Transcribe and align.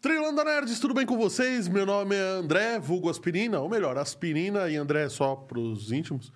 Trilanda 0.00 0.44
Nerds, 0.44 0.80
tudo 0.80 0.92
bem 0.92 1.06
com 1.06 1.16
vocês? 1.16 1.68
Meu 1.68 1.86
nome 1.86 2.14
é 2.14 2.20
André, 2.20 2.78
vulgo 2.78 3.08
Aspirina, 3.08 3.60
ou 3.60 3.70
melhor, 3.70 3.96
Aspirina 3.96 4.68
e 4.68 4.76
André 4.76 5.08
só 5.08 5.36
para 5.36 5.58
os 5.58 5.92
íntimos. 5.92 6.32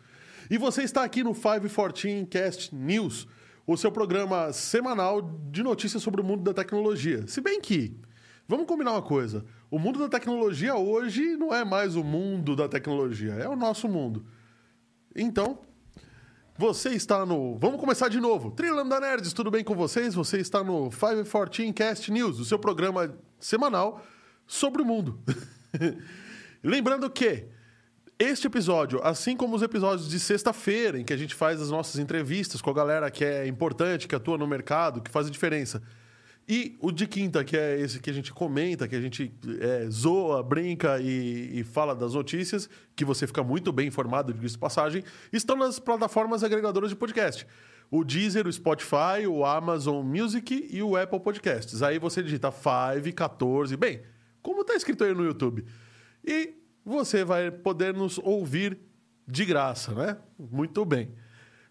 E 0.48 0.56
você 0.56 0.84
está 0.84 1.04
aqui 1.04 1.22
no 1.22 1.34
514 1.34 2.26
Cast 2.30 2.74
News, 2.74 3.26
o 3.66 3.76
seu 3.76 3.92
programa 3.92 4.52
semanal 4.52 5.20
de 5.50 5.62
notícias 5.62 6.02
sobre 6.02 6.20
o 6.22 6.24
mundo 6.24 6.44
da 6.44 6.54
tecnologia. 6.54 7.26
Se 7.26 7.40
bem 7.42 7.60
que, 7.60 7.94
vamos 8.46 8.66
combinar 8.66 8.92
uma 8.92 9.02
coisa, 9.02 9.44
o 9.70 9.78
mundo 9.78 9.98
da 9.98 10.08
tecnologia 10.08 10.74
hoje 10.76 11.36
não 11.36 11.52
é 11.52 11.64
mais 11.64 11.94
o 11.94 12.02
mundo 12.02 12.56
da 12.56 12.68
tecnologia, 12.68 13.32
é 13.34 13.48
o 13.48 13.56
nosso 13.56 13.86
mundo. 13.86 14.24
Então, 15.14 15.58
você 16.58 16.88
está 16.88 17.24
no. 17.24 17.56
Vamos 17.56 17.78
começar 17.78 18.08
de 18.08 18.18
novo. 18.18 18.50
Trilanda 18.50 18.98
Nerds, 18.98 19.32
tudo 19.32 19.48
bem 19.48 19.62
com 19.62 19.76
vocês? 19.76 20.16
Você 20.16 20.38
está 20.38 20.64
no 20.64 20.90
514 20.90 21.72
Cast 21.72 22.10
News, 22.10 22.40
o 22.40 22.44
seu 22.44 22.58
programa 22.58 23.16
semanal 23.38 24.04
sobre 24.44 24.82
o 24.82 24.84
mundo. 24.84 25.20
Lembrando 26.60 27.08
que 27.08 27.46
este 28.18 28.48
episódio, 28.48 29.00
assim 29.04 29.36
como 29.36 29.54
os 29.54 29.62
episódios 29.62 30.10
de 30.10 30.18
sexta-feira, 30.18 30.98
em 30.98 31.04
que 31.04 31.12
a 31.12 31.16
gente 31.16 31.32
faz 31.32 31.62
as 31.62 31.70
nossas 31.70 32.00
entrevistas 32.00 32.60
com 32.60 32.70
a 32.70 32.74
galera 32.74 33.08
que 33.08 33.24
é 33.24 33.46
importante, 33.46 34.08
que 34.08 34.16
atua 34.16 34.36
no 34.36 34.46
mercado, 34.48 35.00
que 35.00 35.12
faz 35.12 35.28
a 35.28 35.30
diferença, 35.30 35.80
e 36.48 36.78
o 36.80 36.90
de 36.90 37.06
quinta, 37.06 37.44
que 37.44 37.54
é 37.54 37.78
esse 37.78 38.00
que 38.00 38.08
a 38.08 38.12
gente 38.12 38.32
comenta, 38.32 38.88
que 38.88 38.96
a 38.96 39.00
gente 39.00 39.30
é, 39.60 39.86
zoa, 39.90 40.42
brinca 40.42 40.98
e, 40.98 41.60
e, 41.60 41.62
fala 41.62 41.94
das 41.94 42.14
notícias, 42.14 42.70
que 42.96 43.04
você 43.04 43.26
fica 43.26 43.42
muito 43.44 43.70
bem 43.70 43.88
informado 43.88 44.32
de 44.32 44.58
passagem, 44.58 45.04
estão 45.30 45.54
nas 45.54 45.78
plataformas 45.78 46.42
agregadoras 46.42 46.88
de 46.88 46.96
podcast. 46.96 47.46
O 47.90 48.02
Deezer, 48.02 48.46
o 48.46 48.52
Spotify, 48.52 49.26
o 49.28 49.44
Amazon 49.44 50.02
Music 50.02 50.68
e 50.70 50.82
o 50.82 50.96
Apple 50.96 51.20
Podcasts. 51.20 51.82
Aí 51.82 51.98
você 51.98 52.22
digita 52.22 52.50
5, 52.50 53.14
14, 53.14 53.76
bem, 53.76 54.00
como 54.40 54.62
está 54.62 54.74
escrito 54.74 55.04
aí 55.04 55.12
no 55.12 55.26
YouTube. 55.26 55.66
E 56.24 56.54
você 56.82 57.24
vai 57.24 57.50
poder 57.50 57.92
nos 57.92 58.16
ouvir 58.16 58.78
de 59.26 59.44
graça, 59.44 59.92
né? 59.92 60.16
Muito 60.38 60.82
bem. 60.86 61.12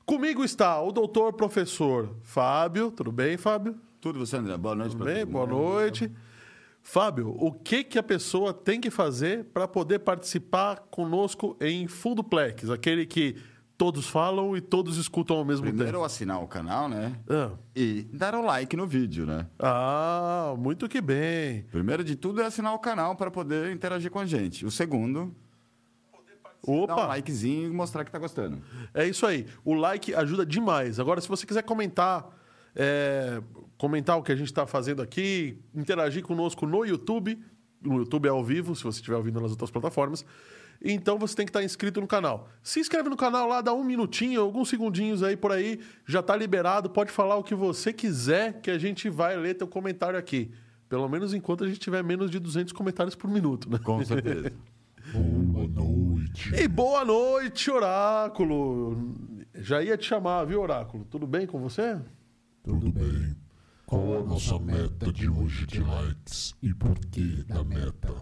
Comigo 0.06 0.44
está 0.44 0.80
o 0.80 0.92
doutor 0.92 1.34
professor 1.34 2.16
Fábio. 2.22 2.92
Tudo 2.92 3.12
bem, 3.12 3.38
Fábio? 3.38 3.87
Tudo 4.08 4.26
você, 4.26 4.38
André. 4.38 4.56
Boa 4.56 4.74
noite. 4.74 4.96
Bem? 4.96 5.26
Boa 5.26 5.46
noite. 5.46 6.10
Fábio, 6.82 7.36
o 7.38 7.52
que, 7.52 7.84
que 7.84 8.00
a 8.00 8.04
pessoa 8.04 8.54
tem 8.54 8.80
que 8.80 8.90
fazer 8.90 9.44
para 9.54 9.68
poder 9.68 10.00
participar 10.00 10.78
conosco 10.90 11.58
em 11.60 11.90
Full 11.90 12.16
Duplex? 12.16 12.70
Aquele 12.70 13.06
que 13.06 13.36
todos 13.78 14.08
falam 14.08 14.56
e 14.56 14.62
todos 14.62 14.96
escutam 14.96 15.36
ao 15.36 15.44
mesmo 15.44 15.66
Primeiro, 15.66 15.92
tempo. 15.92 16.06
assinar 16.06 16.42
o 16.42 16.48
canal, 16.48 16.88
né? 16.88 17.20
Ah. 17.30 17.52
E 17.76 18.04
dar 18.14 18.34
o 18.34 18.46
like 18.46 18.78
no 18.78 18.88
vídeo, 18.88 19.26
né? 19.26 19.46
Ah, 19.60 20.56
muito 20.58 20.88
que 20.88 21.02
bem. 21.02 21.64
Primeiro 21.64 22.02
de 22.02 22.16
tudo 22.16 22.42
é 22.42 22.46
assinar 22.46 22.74
o 22.74 22.80
canal 22.80 23.14
para 23.18 23.30
poder 23.30 23.74
interagir 23.74 24.10
com 24.10 24.20
a 24.20 24.26
gente. 24.26 24.66
O 24.66 24.72
segundo, 24.72 25.36
Opa! 26.66 26.96
dar 26.96 27.04
um 27.04 27.08
likezinho 27.10 27.68
e 27.68 27.74
mostrar 27.74 28.06
que 28.06 28.12
tá 28.12 28.20
gostando. 28.20 28.62
É 28.94 29.06
isso 29.06 29.26
aí. 29.26 29.46
O 29.66 29.74
like 29.74 30.16
ajuda 30.16 30.46
demais. 30.46 30.98
Agora, 30.98 31.20
se 31.20 31.28
você 31.28 31.46
quiser 31.46 31.64
comentar, 31.64 32.37
é, 32.78 33.42
comentar 33.76 34.18
o 34.18 34.24
que 34.24 34.32
a 34.32 34.36
gente 34.36 34.48
está 34.48 34.68
fazendo 34.68 35.02
aqui, 35.02 35.60
interagir 35.74 36.24
conosco 36.24 36.68
no 36.68 36.86
YouTube, 36.86 37.40
no 37.82 37.98
YouTube 37.98 38.28
é 38.28 38.30
ao 38.30 38.44
vivo, 38.44 38.76
se 38.76 38.84
você 38.84 39.00
estiver 39.00 39.18
ouvindo 39.18 39.42
nas 39.42 39.52
outras 39.52 39.72
plataformas. 39.72 40.24
Então 40.84 41.18
você 41.18 41.36
tem 41.36 41.46
que 41.46 41.50
estar 41.50 41.64
inscrito 41.64 42.00
no 42.00 42.06
canal. 42.06 42.48
Se 42.62 42.80
inscreve 42.80 43.10
no 43.10 43.18
canal 43.18 43.48
lá, 43.48 43.62
dá 43.62 43.74
um 43.74 43.84
minutinho, 43.84 44.42
alguns 44.42 44.70
segundinhos 44.70 45.24
aí 45.24 45.36
por 45.36 45.52
aí, 45.52 45.80
já 46.06 46.20
está 46.20 46.36
liberado. 46.36 46.88
Pode 46.88 47.12
falar 47.12 47.36
o 47.36 47.44
que 47.44 47.56
você 47.56 47.92
quiser, 47.92 48.62
que 48.62 48.70
a 48.70 48.78
gente 48.78 49.10
vai 49.10 49.36
ler 49.36 49.56
teu 49.56 49.68
comentário 49.68 50.20
aqui. 50.20 50.52
Pelo 50.88 51.10
menos 51.10 51.34
enquanto 51.34 51.64
a 51.64 51.68
gente 51.68 51.80
tiver 51.80 52.04
menos 52.04 52.30
de 52.30 52.38
200 52.38 52.72
comentários 52.74 53.16
por 53.16 53.28
minuto, 53.28 53.70
né? 53.70 53.80
Com 53.80 54.06
certeza. 54.06 54.54
Boa 55.12 55.68
noite. 55.68 56.54
E 56.54 56.68
boa 56.68 57.06
noite, 57.06 57.72
Oráculo. 57.72 59.16
Já 59.56 59.82
ia 59.82 59.98
te 59.98 60.06
chamar, 60.06 60.44
viu, 60.44 60.62
Oráculo? 60.62 61.06
Tudo 61.06 61.26
bem 61.26 61.48
com 61.48 61.60
você? 61.60 61.98
Tudo 62.68 62.92
bem? 62.92 63.34
Qual 63.86 64.20
a 64.20 64.24
nossa 64.26 64.60
meta 64.60 65.10
de 65.14 65.30
hoje 65.30 65.66
de 65.66 65.80
likes 65.80 66.54
e 66.62 66.74
por 66.74 67.00
que 67.00 67.42
da 67.46 67.64
meta? 67.64 68.14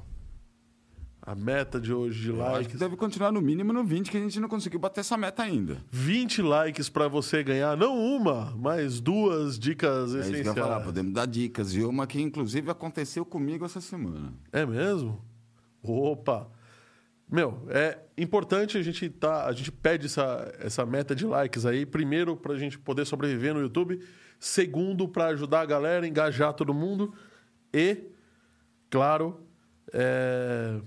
A 1.19 1.33
meta 1.33 1.81
de 1.81 1.91
hoje 1.91 2.22
de 2.22 2.29
Eu 2.29 2.44
acho 2.44 2.51
que 2.51 2.57
likes. 2.66 2.79
deve 2.79 2.95
continuar 2.95 3.31
no 3.31 3.41
mínimo 3.41 3.73
no 3.73 3.84
20, 3.84 4.11
que 4.11 4.17
a 4.17 4.19
gente 4.19 4.39
não 4.39 4.47
conseguiu 4.47 4.79
bater 4.79 5.00
essa 5.00 5.17
meta 5.17 5.41
ainda. 5.41 5.78
20 5.89 6.44
likes 6.44 6.88
para 6.89 7.07
você 7.07 7.41
ganhar, 7.41 7.75
não 7.75 7.97
uma, 7.97 8.55
mas 8.55 9.01
duas 9.01 9.57
dicas 9.57 10.13
É 10.13 10.19
isso 10.19 10.29
que 10.29 10.35
eu 10.38 10.41
essenciais. 10.41 10.59
falar, 10.59 10.81
podemos 10.81 11.11
dar 11.11 11.25
dicas. 11.25 11.73
E 11.73 11.84
uma 11.84 12.05
que, 12.05 12.22
inclusive, 12.22 12.69
aconteceu 12.69 13.25
comigo 13.25 13.66
essa 13.66 13.81
semana. 13.81 14.31
É 14.53 14.63
mesmo? 14.63 15.25
Opa! 15.81 16.47
Meu, 17.28 17.66
é 17.69 17.97
importante 18.16 18.78
a 18.78 18.84
gente 18.84 19.09
tá, 19.09 19.47
a 19.47 19.51
gente 19.51 19.72
pede 19.72 20.05
essa, 20.05 20.53
essa 20.59 20.85
meta 20.85 21.16
de 21.16 21.25
likes 21.25 21.66
aí, 21.66 21.84
primeiro 21.84 22.38
para 22.38 22.53
a 22.53 22.57
gente 22.59 22.78
poder 22.78 23.03
sobreviver 23.05 23.51
no 23.55 23.61
YouTube, 23.61 24.00
segundo 24.40 25.07
para 25.07 25.28
ajudar 25.28 25.62
a 25.62 25.66
galera, 25.66 26.07
engajar 26.07 26.53
todo 26.53 26.73
mundo 26.73 27.13
e, 27.73 27.97
claro, 28.90 29.40
é, 29.91 30.79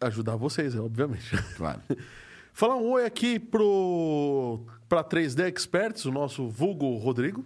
ajudar 0.00 0.36
vocês, 0.36 0.74
é, 0.74 0.80
obviamente. 0.80 1.36
Claro. 1.56 1.80
Falar 2.52 2.76
um 2.76 2.90
oi 2.90 3.04
aqui 3.04 3.38
pro 3.38 4.66
para 4.88 5.04
3D 5.04 5.54
Experts, 5.54 6.06
o 6.06 6.10
nosso 6.10 6.48
vulgo 6.48 6.96
Rodrigo. 6.96 7.44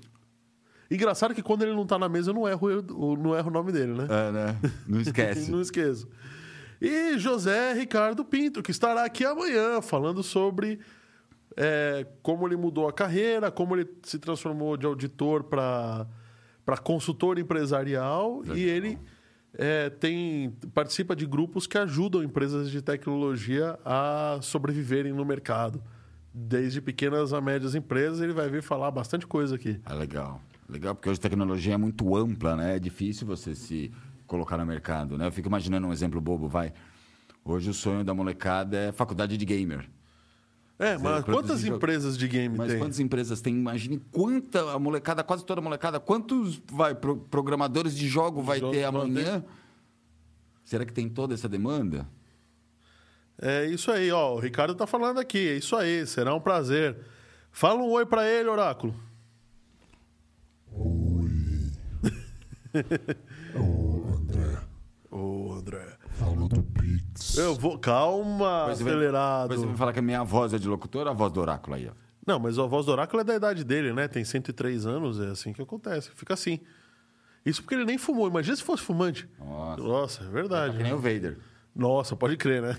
Engraçado 0.91 1.35
que 1.35 1.43
quando 1.43 1.63
ele 1.63 1.75
não 1.75 1.87
tá 1.87 1.99
na 1.99 2.09
mesa 2.09 2.31
eu 2.31 2.35
não 2.35 2.49
erro, 2.49 2.71
eu 2.71 2.83
não 3.19 3.37
erro 3.37 3.49
o 3.49 3.53
nome 3.53 3.73
dele, 3.73 3.93
né? 3.95 4.07
É, 4.09 4.33
né? 4.33 4.61
Não 4.87 5.01
esquece. 5.01 5.51
não 5.53 5.61
esqueço. 5.61 6.09
E 6.81 7.19
José 7.19 7.73
Ricardo 7.73 8.25
Pinto, 8.25 8.63
que 8.63 8.71
estará 8.71 9.05
aqui 9.05 9.25
amanhã 9.25 9.81
falando 9.81 10.23
sobre 10.23 10.81
é, 11.57 12.07
como 12.23 12.47
ele 12.47 12.57
mudou 12.57 12.89
a 12.89 12.93
carreira, 12.93 13.51
como 13.51 13.77
ele 13.77 13.89
se 14.03 14.19
transformou 14.19 14.77
de 14.77 14.87
auditor 14.87 15.45
para 15.45 16.07
consultor 16.83 17.39
empresarial 17.39 18.41
Legal. 18.41 18.57
e 18.57 18.63
ele 18.63 18.99
é, 19.55 19.91
tem 19.91 20.51
participa 20.75 21.15
de 21.15 21.27
grupos 21.27 21.67
que 21.67 21.77
ajudam 21.77 22.23
empresas 22.23 22.71
de 22.71 22.81
tecnologia 22.81 23.79
a 23.85 24.39
sobreviverem 24.41 25.13
no 25.13 25.25
mercado. 25.25 25.83
Desde 26.35 26.81
pequenas 26.81 27.35
a 27.35 27.41
médias 27.41 27.75
empresas, 27.75 28.21
ele 28.21 28.33
vai 28.33 28.49
vir 28.49 28.63
falar 28.63 28.91
bastante 28.91 29.27
coisa 29.27 29.57
aqui. 29.57 29.79
Ah, 29.85 29.93
legal. 29.93 30.41
Legal, 30.67 30.95
porque 30.95 31.11
hoje 31.11 31.19
a 31.19 31.23
tecnologia 31.23 31.75
é 31.75 31.77
muito 31.77 32.17
ampla, 32.17 32.57
né? 32.57 32.77
É 32.77 32.79
difícil 32.79 33.27
você 33.27 33.55
se 33.55 33.93
colocar 34.27 34.57
no 34.57 34.65
mercado, 34.65 35.19
né? 35.19 35.27
Eu 35.27 35.33
fico 35.33 35.49
imaginando 35.49 35.87
um 35.87 35.93
exemplo 35.93 36.19
bobo, 36.19 36.49
vai. 36.49 36.73
Hoje 37.45 37.69
o 37.69 37.75
sonho 37.75 38.03
da 38.03 38.15
molecada 38.15 38.79
é 38.79 38.93
faculdade 38.93 39.37
de 39.37 39.45
gamer. 39.45 39.87
É, 40.79 40.99
mas 40.99 41.25
quantas 41.25 41.61
jogo. 41.61 41.77
empresas 41.77 42.19
de 42.19 42.27
game 42.27 42.57
Mas 42.59 42.71
tem? 42.73 42.79
quantas 42.81 42.99
empresas 42.99 43.41
tem? 43.41 43.55
Imagine 43.55 43.99
quanta 44.11 44.73
a 44.73 44.79
molecada, 44.79 45.23
quase 45.23 45.45
toda 45.45 45.61
a 45.61 45.65
molecada, 45.65 46.01
quantos 46.01 46.61
vai, 46.73 46.95
pro- 46.95 47.19
programadores 47.19 47.95
de 47.97 48.09
jogo 48.09 48.43
vai 48.43 48.59
Jogos 48.59 48.77
ter 48.77 48.85
amanhã? 48.85 49.45
Será 50.65 50.85
que 50.85 50.93
tem 50.93 51.09
toda 51.09 51.35
essa 51.35 51.49
demanda? 51.49 52.09
É 53.41 53.67
isso 53.67 53.91
aí, 53.93 54.11
ó. 54.11 54.35
O 54.35 54.39
Ricardo 54.41 54.75
tá 54.75 54.87
falando 54.87 55.19
aqui. 55.21 55.39
É 55.51 55.57
isso 55.57 55.77
aí, 55.77 56.07
será 56.07 56.35
um 56.35 56.41
prazer. 56.41 56.97
Fala 57.51 57.81
um 57.81 57.91
oi 57.91 58.05
pra 58.07 58.27
ele, 58.29 58.49
Oráculo. 58.49 58.95
Ô, 63.55 64.15
André, 64.15 64.59
Ô, 65.11 65.53
André. 65.53 65.99
Fala 66.25 66.49
do 66.49 66.63
Pix. 66.63 67.37
Eu 67.37 67.55
vou. 67.55 67.79
Calma, 67.79 68.61
Depois 68.61 68.79
você 68.79 68.85
vai- 68.85 68.93
acelerado. 68.95 69.43
Depois 69.49 69.61
você 69.61 69.67
vai 69.67 69.77
falar 69.77 69.93
que 69.93 69.99
a 69.99 70.03
minha 70.03 70.23
voz 70.25 70.53
é 70.55 70.59
de 70.59 70.69
locutor, 70.69 71.07
a 71.09 71.13
voz 71.13 71.33
do 71.33 71.41
oráculo 71.41 71.77
aí, 71.77 71.89
ó. 71.89 71.93
Não, 72.27 72.39
mas 72.39 72.57
a 72.57 72.65
voz 72.67 72.87
do 72.87 72.93
Oráculo 72.93 73.21
é 73.21 73.25
da 73.25 73.35
idade 73.35 73.65
dele, 73.65 73.93
né? 73.93 74.07
Tem 74.07 74.25
103 74.25 74.87
anos, 74.87 75.19
é 75.19 75.31
assim 75.31 75.53
que 75.53 75.61
acontece. 75.61 76.09
Fica 76.15 76.35
assim. 76.35 76.61
Isso 77.45 77.61
porque 77.63 77.75
ele 77.75 77.85
nem 77.85 77.99
fumou. 77.99 78.29
Imagina 78.29 78.55
se 78.55 78.63
fosse 78.63 78.81
fumante. 78.85 79.29
Nossa. 79.41 79.83
Nossa, 79.83 80.25
é 80.25 80.29
verdade. 80.29 80.71
Tá 80.73 80.77
que 80.79 80.85
nem 80.85 80.93
o 80.93 80.99
Vader. 80.99 81.39
Nossa, 81.75 82.15
pode 82.15 82.37
crer, 82.37 82.63
né? 82.63 82.79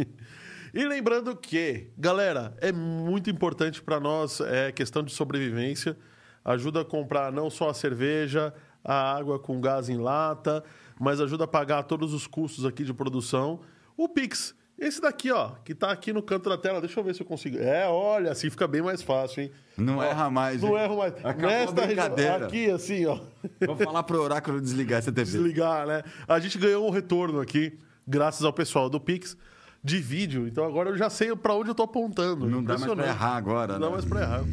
e 0.74 0.84
lembrando 0.84 1.36
que, 1.36 1.92
galera, 1.96 2.52
é 2.60 2.72
muito 2.72 3.30
importante 3.30 3.80
para 3.80 4.00
nós 4.00 4.40
é 4.40 4.72
questão 4.72 5.04
de 5.04 5.12
sobrevivência. 5.12 5.96
Ajuda 6.44 6.80
a 6.80 6.84
comprar 6.84 7.30
não 7.30 7.48
só 7.48 7.70
a 7.70 7.74
cerveja, 7.74 8.52
a 8.84 9.14
água 9.16 9.38
com 9.38 9.60
gás 9.60 9.88
em 9.88 9.98
lata, 9.98 10.64
mas 11.00 11.20
ajuda 11.20 11.44
a 11.44 11.48
pagar 11.48 11.82
todos 11.84 12.12
os 12.14 12.26
custos 12.26 12.64
aqui 12.66 12.84
de 12.84 12.92
produção. 12.94 13.60
O 13.96 14.08
Pix, 14.08 14.54
esse 14.78 15.00
daqui, 15.00 15.30
ó, 15.32 15.52
que 15.64 15.74
tá 15.74 15.90
aqui 15.90 16.12
no 16.12 16.22
canto 16.22 16.48
da 16.48 16.56
tela. 16.56 16.80
Deixa 16.80 17.00
eu 17.00 17.04
ver 17.04 17.14
se 17.14 17.22
eu 17.22 17.26
consigo. 17.26 17.56
É, 17.58 17.88
olha, 17.88 18.30
assim 18.32 18.48
fica 18.50 18.68
bem 18.68 18.82
mais 18.82 19.02
fácil, 19.02 19.42
hein? 19.44 19.50
Não 19.76 19.96
Ó, 19.98 20.02
erra 20.02 20.30
mais, 20.30 20.62
Não 20.62 20.76
hein? 20.76 20.84
erro 20.84 20.98
mais. 20.98 21.12
Acabou 21.24 21.46
a 21.46 21.52
Nesta 21.52 21.86
brincadeira. 21.86 22.32
região- 22.32 22.46
aqui, 22.48 22.70
assim, 22.70 23.06
ó. 23.06 23.18
Vou 23.66 23.76
falar 23.76 24.02
pro 24.02 24.22
oráculo 24.22 24.60
desligar 24.60 24.98
essa 24.98 25.10
TV. 25.10 25.30
desligar, 25.32 25.86
né? 25.86 26.02
A 26.28 26.38
gente 26.38 26.56
ganhou 26.58 26.86
um 26.86 26.90
retorno 26.90 27.40
aqui, 27.40 27.78
graças 28.06 28.44
ao 28.44 28.52
pessoal 28.52 28.88
do 28.90 29.00
Pix. 29.00 29.36
de 29.82 29.96
vídeo. 29.98 30.46
Então 30.46 30.62
agora 30.66 30.90
eu 30.90 30.96
já 30.98 31.08
sei 31.08 31.34
pra 31.34 31.54
onde 31.54 31.70
eu 31.70 31.74
tô 31.74 31.84
apontando. 31.84 32.44
Não 32.46 32.62
dá 32.62 32.74
mais 32.74 32.82
pra 32.82 32.92
Impressionante. 32.92 33.08
errar 33.08 33.36
agora, 33.36 33.72
Não 33.72 33.80
dá 33.80 33.86
né? 33.86 33.92
mais 33.92 34.04
pra 34.04 34.20
errar. 34.20 34.44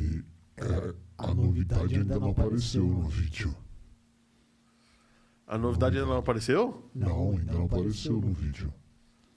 É, 0.55 0.93
a 1.17 1.27
novidade 1.33 1.95
ainda 1.95 2.17
não 2.17 2.29
apareceu 2.29 2.83
no 2.85 3.09
vídeo. 3.09 3.53
A 5.47 5.57
novidade 5.57 5.97
ainda 5.97 6.09
não 6.09 6.17
apareceu? 6.17 6.89
Não, 6.93 7.31
ainda 7.31 7.53
não 7.53 7.65
apareceu 7.65 8.19
no 8.19 8.33
vídeo. 8.33 8.73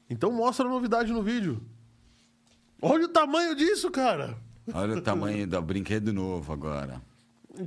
Então 0.08 0.32
mostra 0.32 0.66
a 0.66 0.68
novidade 0.68 1.12
no 1.12 1.22
vídeo. 1.22 1.62
Olha 2.82 3.04
o 3.04 3.08
tamanho 3.08 3.54
disso, 3.54 3.90
cara. 3.92 4.36
Olha 4.74 4.96
o 4.96 5.00
tamanho 5.00 5.46
do 5.46 5.62
brinquedo 5.62 6.12
novo 6.12 6.52
agora. 6.52 7.00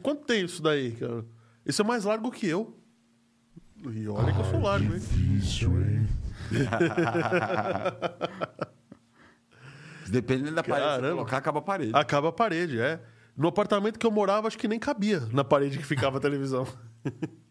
Quanto 0.02 0.26
tem 0.26 0.44
isso 0.44 0.62
daí, 0.62 0.92
cara? 0.92 1.26
Esse 1.66 1.82
é 1.82 1.86
mais 1.86 2.04
largo 2.04 2.30
que 2.32 2.46
eu. 2.46 2.78
E 3.94 4.08
olha 4.10 4.34
que 4.34 4.40
eu 4.40 4.46
sou 4.46 4.62
largo, 4.62 4.94
hein? 4.94 5.00
Difícil, 5.00 5.72
hein? 5.82 6.08
Dependendo 10.10 10.56
da 10.56 10.64
parede 10.64 10.86
que 10.86 10.90
Caramba. 10.90 11.08
você 11.08 11.14
colocar, 11.16 11.38
acaba 11.38 11.60
a 11.60 11.62
parede. 11.62 11.92
Acaba 11.96 12.30
a 12.30 12.32
parede, 12.32 12.80
é. 12.80 13.00
No 13.38 13.48
apartamento 13.48 13.98
que 13.98 14.06
eu 14.06 14.12
morava, 14.12 14.48
acho 14.48 14.58
que 14.58 14.68
nem 14.68 14.78
cabia 14.78 15.22
na 15.32 15.44
parede 15.46 15.78
que 15.78 15.86
ficava 15.86 16.18
a 16.18 16.22
televisão. 16.22 16.68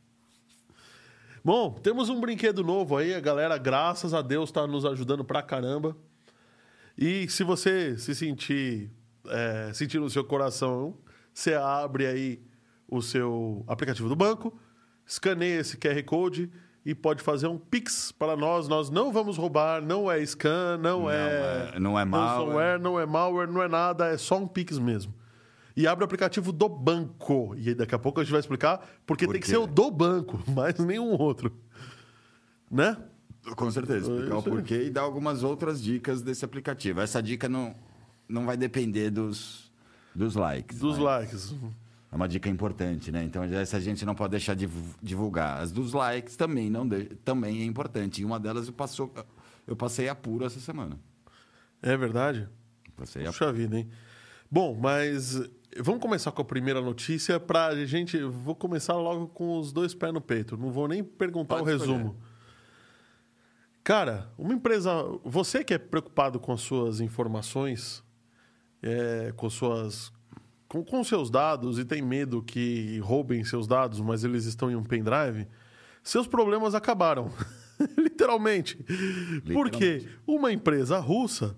Bom, 1.44 1.72
temos 1.72 2.08
um 2.08 2.20
brinquedo 2.20 2.62
novo 2.62 2.96
aí, 2.96 3.14
a 3.14 3.20
galera, 3.20 3.58
graças 3.58 4.14
a 4.14 4.22
Deus, 4.22 4.48
está 4.50 4.66
nos 4.66 4.84
ajudando 4.84 5.24
pra 5.24 5.42
caramba. 5.42 5.96
E 6.96 7.28
se 7.28 7.42
você 7.42 7.98
se 7.98 8.14
sentir, 8.14 8.90
é, 9.28 9.72
sentir 9.74 9.98
no 9.98 10.08
seu 10.08 10.22
coração, 10.24 10.96
você 11.34 11.54
abre 11.54 12.06
aí 12.06 12.40
o 12.88 13.02
seu 13.02 13.64
aplicativo 13.66 14.08
do 14.08 14.14
banco, 14.14 14.56
escaneia 15.06 15.58
esse 15.60 15.76
QR 15.76 16.00
Code 16.04 16.48
e 16.84 16.94
pode 16.94 17.22
fazer 17.22 17.48
um 17.48 17.58
Pix 17.58 18.12
para 18.12 18.36
nós. 18.36 18.68
Nós 18.68 18.88
não 18.88 19.12
vamos 19.12 19.36
roubar, 19.36 19.82
não 19.82 20.08
é 20.10 20.24
scan, 20.24 20.76
não, 20.78 21.02
Não 21.02 21.10
é, 21.10 21.72
é- 21.74 21.80
não 21.80 21.98
é 21.98 22.04
malware. 22.04 22.78
não 22.80 23.00
é 23.00 23.06
malware, 23.06 23.50
não 23.50 23.62
é 23.62 23.68
nada, 23.68 24.06
é 24.08 24.16
só 24.16 24.38
um 24.38 24.46
Pix 24.46 24.78
mesmo. 24.78 25.12
E 25.76 25.86
abre 25.86 26.04
o 26.04 26.06
aplicativo 26.06 26.52
do 26.52 26.68
banco. 26.68 27.54
E 27.56 27.74
daqui 27.74 27.94
a 27.94 27.98
pouco 27.98 28.20
a 28.20 28.22
gente 28.22 28.32
vai 28.32 28.40
explicar 28.40 28.86
porque 29.06 29.26
Por 29.26 29.32
tem 29.32 29.40
que 29.40 29.48
ser 29.48 29.56
o 29.56 29.66
do 29.66 29.90
banco, 29.90 30.42
mais 30.50 30.78
nenhum 30.78 31.12
outro. 31.18 31.52
Né? 32.70 32.96
Com 33.56 33.70
certeza, 33.70 34.10
explicar 34.12 34.36
o 34.38 34.42
porquê 34.42 34.84
e 34.84 34.90
dar 34.90 35.00
algumas 35.02 35.42
outras 35.42 35.82
dicas 35.82 36.22
desse 36.22 36.44
aplicativo. 36.44 37.00
Essa 37.00 37.20
dica 37.22 37.48
não, 37.48 37.74
não 38.28 38.46
vai 38.46 38.56
depender 38.56 39.10
dos, 39.10 39.70
dos 40.14 40.36
likes. 40.36 40.78
Dos 40.78 40.96
mas 40.96 41.04
likes. 41.04 41.54
É 42.10 42.14
uma 42.14 42.28
dica 42.28 42.48
importante, 42.48 43.10
né? 43.10 43.24
Então, 43.24 43.42
essa 43.42 43.78
a 43.78 43.80
gente 43.80 44.04
não 44.04 44.14
pode 44.14 44.32
deixar 44.32 44.54
de 44.54 44.66
divu- 44.66 44.94
divulgar. 45.02 45.60
As 45.62 45.72
dos 45.72 45.92
likes 45.92 46.36
também, 46.36 46.70
não 46.70 46.86
de- 46.86 47.06
também 47.24 47.62
é 47.62 47.64
importante. 47.64 48.20
E 48.22 48.24
uma 48.24 48.38
delas 48.38 48.66
eu, 48.68 48.72
passou, 48.72 49.12
eu 49.66 49.74
passei 49.74 50.08
apuro 50.08 50.44
essa 50.44 50.60
semana. 50.60 50.96
É 51.80 51.96
verdade? 51.96 52.48
Passei 52.96 53.22
apuro. 53.22 53.38
Puxa 53.38 53.52
vida, 53.52 53.78
hein? 53.78 53.88
Bom, 54.50 54.78
mas 54.80 55.40
vamos 55.78 56.00
começar 56.00 56.32
com 56.32 56.42
a 56.42 56.44
primeira 56.44 56.80
notícia 56.80 57.38
pra 57.40 57.74
gente. 57.84 58.18
Vou 58.22 58.54
começar 58.54 58.94
logo 58.94 59.28
com 59.28 59.58
os 59.58 59.72
dois 59.72 59.94
pés 59.94 60.12
no 60.12 60.20
peito. 60.20 60.56
Não 60.56 60.70
vou 60.70 60.88
nem 60.88 61.02
perguntar 61.02 61.56
Pode 61.56 61.68
o 61.68 61.78
resumo. 61.78 62.16
Cara, 63.84 64.30
uma 64.38 64.52
empresa. 64.52 64.92
Você 65.24 65.64
que 65.64 65.74
é 65.74 65.78
preocupado 65.78 66.38
com 66.38 66.52
as 66.52 66.60
suas 66.60 67.00
informações, 67.00 68.02
é, 68.82 69.32
com 69.36 69.48
suas. 69.48 70.12
Com, 70.68 70.82
com 70.84 71.04
seus 71.04 71.30
dados 71.30 71.78
e 71.78 71.84
tem 71.84 72.00
medo 72.00 72.42
que 72.42 72.98
roubem 73.00 73.44
seus 73.44 73.66
dados, 73.66 74.00
mas 74.00 74.24
eles 74.24 74.46
estão 74.46 74.70
em 74.70 74.74
um 74.74 74.82
pendrive, 74.82 75.46
seus 76.02 76.26
problemas 76.26 76.74
acabaram. 76.74 77.30
Literalmente. 77.98 78.78
Porque 79.52 80.06
uma 80.26 80.50
empresa 80.50 80.98
russa 80.98 81.56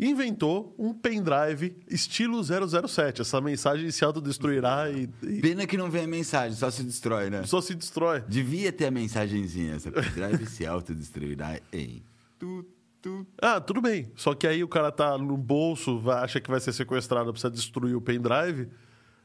inventou 0.00 0.74
um 0.78 0.92
pendrive 0.94 1.76
estilo 1.88 2.42
007. 2.42 3.20
Essa 3.20 3.40
mensagem 3.40 3.90
se 3.90 4.04
autodestruirá 4.04 4.90
e, 4.90 5.08
e 5.22 5.40
Pena 5.40 5.66
que 5.66 5.76
não 5.76 5.90
vem 5.90 6.04
a 6.04 6.08
mensagem, 6.08 6.56
só 6.56 6.70
se 6.70 6.82
destrói, 6.82 7.28
né? 7.30 7.42
só 7.44 7.60
se 7.60 7.74
destrói. 7.74 8.22
Devia 8.26 8.72
ter 8.72 8.86
a 8.86 8.90
mensagenzinha. 8.90 9.74
Essa 9.74 9.90
pendrive 9.92 10.46
se 10.46 10.64
autodestruirá 10.66 11.58
em... 11.72 12.02
Tu, 12.38 12.64
tu. 13.02 13.26
Ah, 13.40 13.60
tudo 13.60 13.80
bem. 13.82 14.10
Só 14.16 14.34
que 14.34 14.46
aí 14.46 14.64
o 14.64 14.68
cara 14.68 14.90
tá 14.90 15.18
no 15.18 15.36
bolso, 15.36 15.98
vai- 16.00 16.24
acha 16.24 16.40
que 16.40 16.50
vai 16.50 16.58
ser 16.60 16.72
sequestrado, 16.72 17.30
precisa 17.32 17.50
destruir 17.50 17.94
o 17.94 18.00
pendrive. 18.00 18.68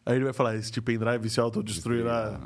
Aí 0.06 0.16
ele 0.18 0.26
vai 0.26 0.34
falar: 0.34 0.56
este 0.58 0.82
pendrive 0.82 1.30
se 1.30 1.40
autodestruirá. 1.40 2.42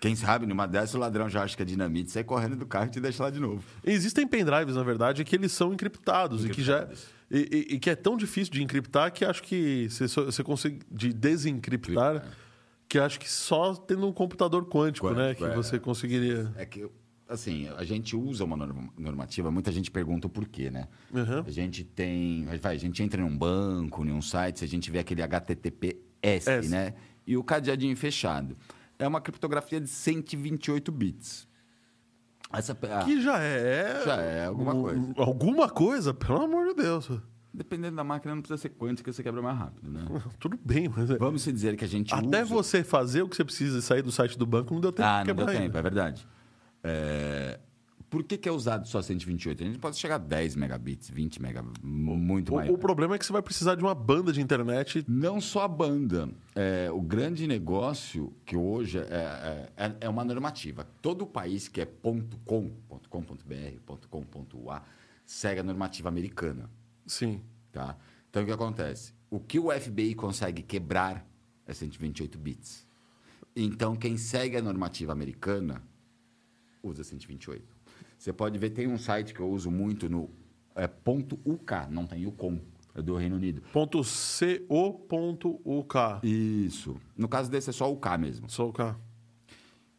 Quem 0.00 0.14
sabe, 0.14 0.46
numa 0.46 0.66
dessa, 0.66 0.96
o 0.96 1.00
ladrão 1.00 1.28
já 1.28 1.42
acha 1.42 1.56
que 1.56 1.62
é 1.62 1.64
dinamite, 1.66 2.10
sai 2.10 2.22
correndo 2.22 2.54
do 2.56 2.66
carro 2.66 2.86
e 2.86 2.90
te 2.90 3.00
deixa 3.00 3.22
lá 3.22 3.30
de 3.30 3.40
novo. 3.40 3.62
Existem 3.84 4.26
pendrives, 4.26 4.74
na 4.76 4.82
verdade, 4.82 5.24
que 5.24 5.34
eles 5.34 5.52
são 5.52 5.72
encriptados, 5.72 6.44
e 6.44 6.50
que 6.50 6.62
já 6.62 6.82
Encriptados. 6.82 7.06
e, 7.30 7.66
e- 7.74 7.78
que 7.78 7.88
é 7.90 7.96
tão 7.96 8.16
difícil 8.16 8.52
de 8.52 8.62
encriptar 8.62 9.10
que 9.12 9.24
acho 9.24 9.42
que 9.42 9.88
você, 9.90 10.06
você 10.06 10.42
consegue 10.44 10.80
de 10.90 11.12
desencriptar 11.12 12.24
que 12.88 12.98
acho 12.98 13.18
que 13.18 13.28
só 13.28 13.74
tendo 13.74 14.06
um 14.06 14.12
computador 14.12 14.64
quântico, 14.68 15.10
né, 15.10 15.30
Quântico, 15.30 15.44
que 15.46 15.50
é. 15.50 15.54
você 15.56 15.78
conseguiria. 15.78 16.52
É 16.56 16.64
que, 16.64 16.86
assim, 17.28 17.68
a 17.76 17.82
gente 17.82 18.14
usa 18.14 18.44
uma 18.44 18.56
norma- 18.56 18.88
normativa, 18.96 19.50
muita 19.50 19.72
gente 19.72 19.90
pergunta 19.90 20.28
o 20.28 20.30
porquê, 20.30 20.70
né? 20.70 20.86
Uhum. 21.12 21.42
A 21.44 21.50
gente 21.50 21.82
tem. 21.82 22.44
Vai, 22.62 22.74
a 22.76 22.78
gente 22.78 23.02
entra 23.02 23.20
em 23.20 23.24
um 23.24 23.36
banco, 23.36 24.04
em 24.04 24.12
um 24.12 24.22
site, 24.22 24.62
a 24.62 24.68
gente 24.68 24.88
vê 24.90 25.00
aquele 25.00 25.20
HTTPS, 25.22 26.48
S. 26.48 26.68
né? 26.68 26.94
E 27.26 27.36
o 27.36 27.42
cadeadinho 27.42 27.96
fechado. 27.96 28.56
É 28.98 29.06
uma 29.06 29.20
criptografia 29.20 29.80
de 29.80 29.88
128 29.88 30.90
bits. 30.92 31.46
Essa, 32.52 32.72
a- 32.72 33.04
Que 33.04 33.20
já 33.20 33.38
é 33.40 34.02
Já 34.04 34.16
é 34.22 34.46
alguma 34.46 34.74
um- 34.74 34.82
coisa. 34.82 35.14
Alguma 35.18 35.68
coisa, 35.68 36.14
pelo 36.14 36.42
amor 36.42 36.68
de 36.68 36.74
Deus. 36.82 37.10
Dependendo 37.52 37.96
da 37.96 38.04
máquina, 38.04 38.34
não 38.34 38.42
precisa 38.42 38.58
ser 38.60 38.68
quântica, 38.70 39.10
você 39.12 39.22
quebra 39.22 39.40
mais 39.42 39.58
rápido, 39.58 39.90
né? 39.90 40.04
Tudo 40.38 40.58
bem, 40.64 40.88
mas 40.94 41.10
é- 41.10 41.16
Vamos 41.18 41.42
se 41.42 41.52
dizer 41.52 41.76
que 41.76 41.84
a 41.84 41.88
gente 41.88 42.14
até 42.14 42.42
usa... 42.44 42.54
você 42.54 42.84
fazer 42.84 43.22
o 43.22 43.28
que 43.28 43.34
você 43.36 43.44
precisa 43.44 43.78
e 43.78 43.82
sair 43.82 44.02
do 44.02 44.12
site 44.12 44.38
do 44.38 44.46
banco 44.46 44.72
não 44.74 44.80
deu 44.80 44.92
tempo 44.92 45.08
Ah, 45.08 45.12
de 45.12 45.18
não 45.18 45.24
quebrar 45.26 45.44
deu 45.46 45.54
ainda. 45.54 45.64
tempo, 45.64 45.78
é 45.78 45.82
verdade. 45.82 46.28
É, 46.84 47.58
Por 48.08 48.22
que, 48.22 48.38
que 48.38 48.48
é 48.48 48.52
usado 48.52 48.86
só 48.86 49.02
128? 49.02 49.62
A 49.62 49.66
gente 49.66 49.78
pode 49.78 49.96
chegar 49.96 50.14
a 50.14 50.18
10 50.18 50.54
megabits, 50.54 51.10
20 51.10 51.42
megabits, 51.42 51.82
muito 51.82 52.54
mais. 52.54 52.70
O, 52.70 52.78
problema 52.78 53.16
é 53.16 53.18
que 53.18 53.26
você 53.26 53.32
vai 53.32 53.42
precisar 53.42 53.74
de 53.74 53.82
uma 53.82 53.94
banda 53.94 54.32
de 54.32 54.40
internet. 54.40 55.04
Não 55.08 55.40
só 55.40 55.62
a 55.62 55.68
banda. 55.68 56.28
É, 56.54 56.88
o 56.92 57.00
grande 57.00 57.46
negócio 57.46 58.32
que 58.44 58.56
hoje 58.56 58.98
é, 58.98 59.68
é, 59.76 59.96
é 60.02 60.08
uma 60.08 60.24
normativa. 60.24 60.86
Todo 61.02 61.26
país 61.26 61.66
que 61.66 61.80
é 61.80 61.86
.com, 61.86 62.70
.com.br, 63.10 63.96
.com.ua, 64.08 64.82
segue 65.24 65.60
a 65.60 65.64
normativa 65.64 66.08
americana. 66.08 66.70
Sim. 67.04 67.42
Tá? 67.72 67.96
Então, 68.30 68.44
o 68.44 68.46
que 68.46 68.52
acontece? 68.52 69.12
O 69.28 69.40
que 69.40 69.58
o 69.58 69.70
FBI 69.72 70.14
consegue 70.14 70.62
quebrar 70.62 71.26
é 71.66 71.74
128 71.74 72.38
bits. 72.38 72.86
Então, 73.54 73.96
quem 73.96 74.16
segue 74.16 74.56
a 74.56 74.62
normativa 74.62 75.12
americana 75.12 75.82
usa 76.82 77.02
128. 77.02 77.75
Você 78.18 78.32
pode 78.32 78.58
ver, 78.58 78.70
tem 78.70 78.86
um 78.86 78.98
site 78.98 79.34
que 79.34 79.40
eu 79.40 79.48
uso 79.48 79.70
muito 79.70 80.08
no 80.08 80.30
é, 80.74 80.86
ponto 80.86 81.38
.uk, 81.44 81.72
não 81.90 82.06
tem 82.06 82.26
o 82.26 82.32
com, 82.32 82.60
é 82.94 83.02
do 83.02 83.16
Reino 83.16 83.36
Unido. 83.36 83.62
Ponto 83.72 84.02
.co.uk. 84.02 85.94
Isso. 86.22 86.96
No 87.16 87.28
caso 87.28 87.50
desse 87.50 87.70
é 87.70 87.72
só 87.72 87.92
o 87.92 87.96
K 87.96 88.16
mesmo. 88.16 88.48
Só 88.48 88.68
o 88.68 88.72
K. 88.72 88.98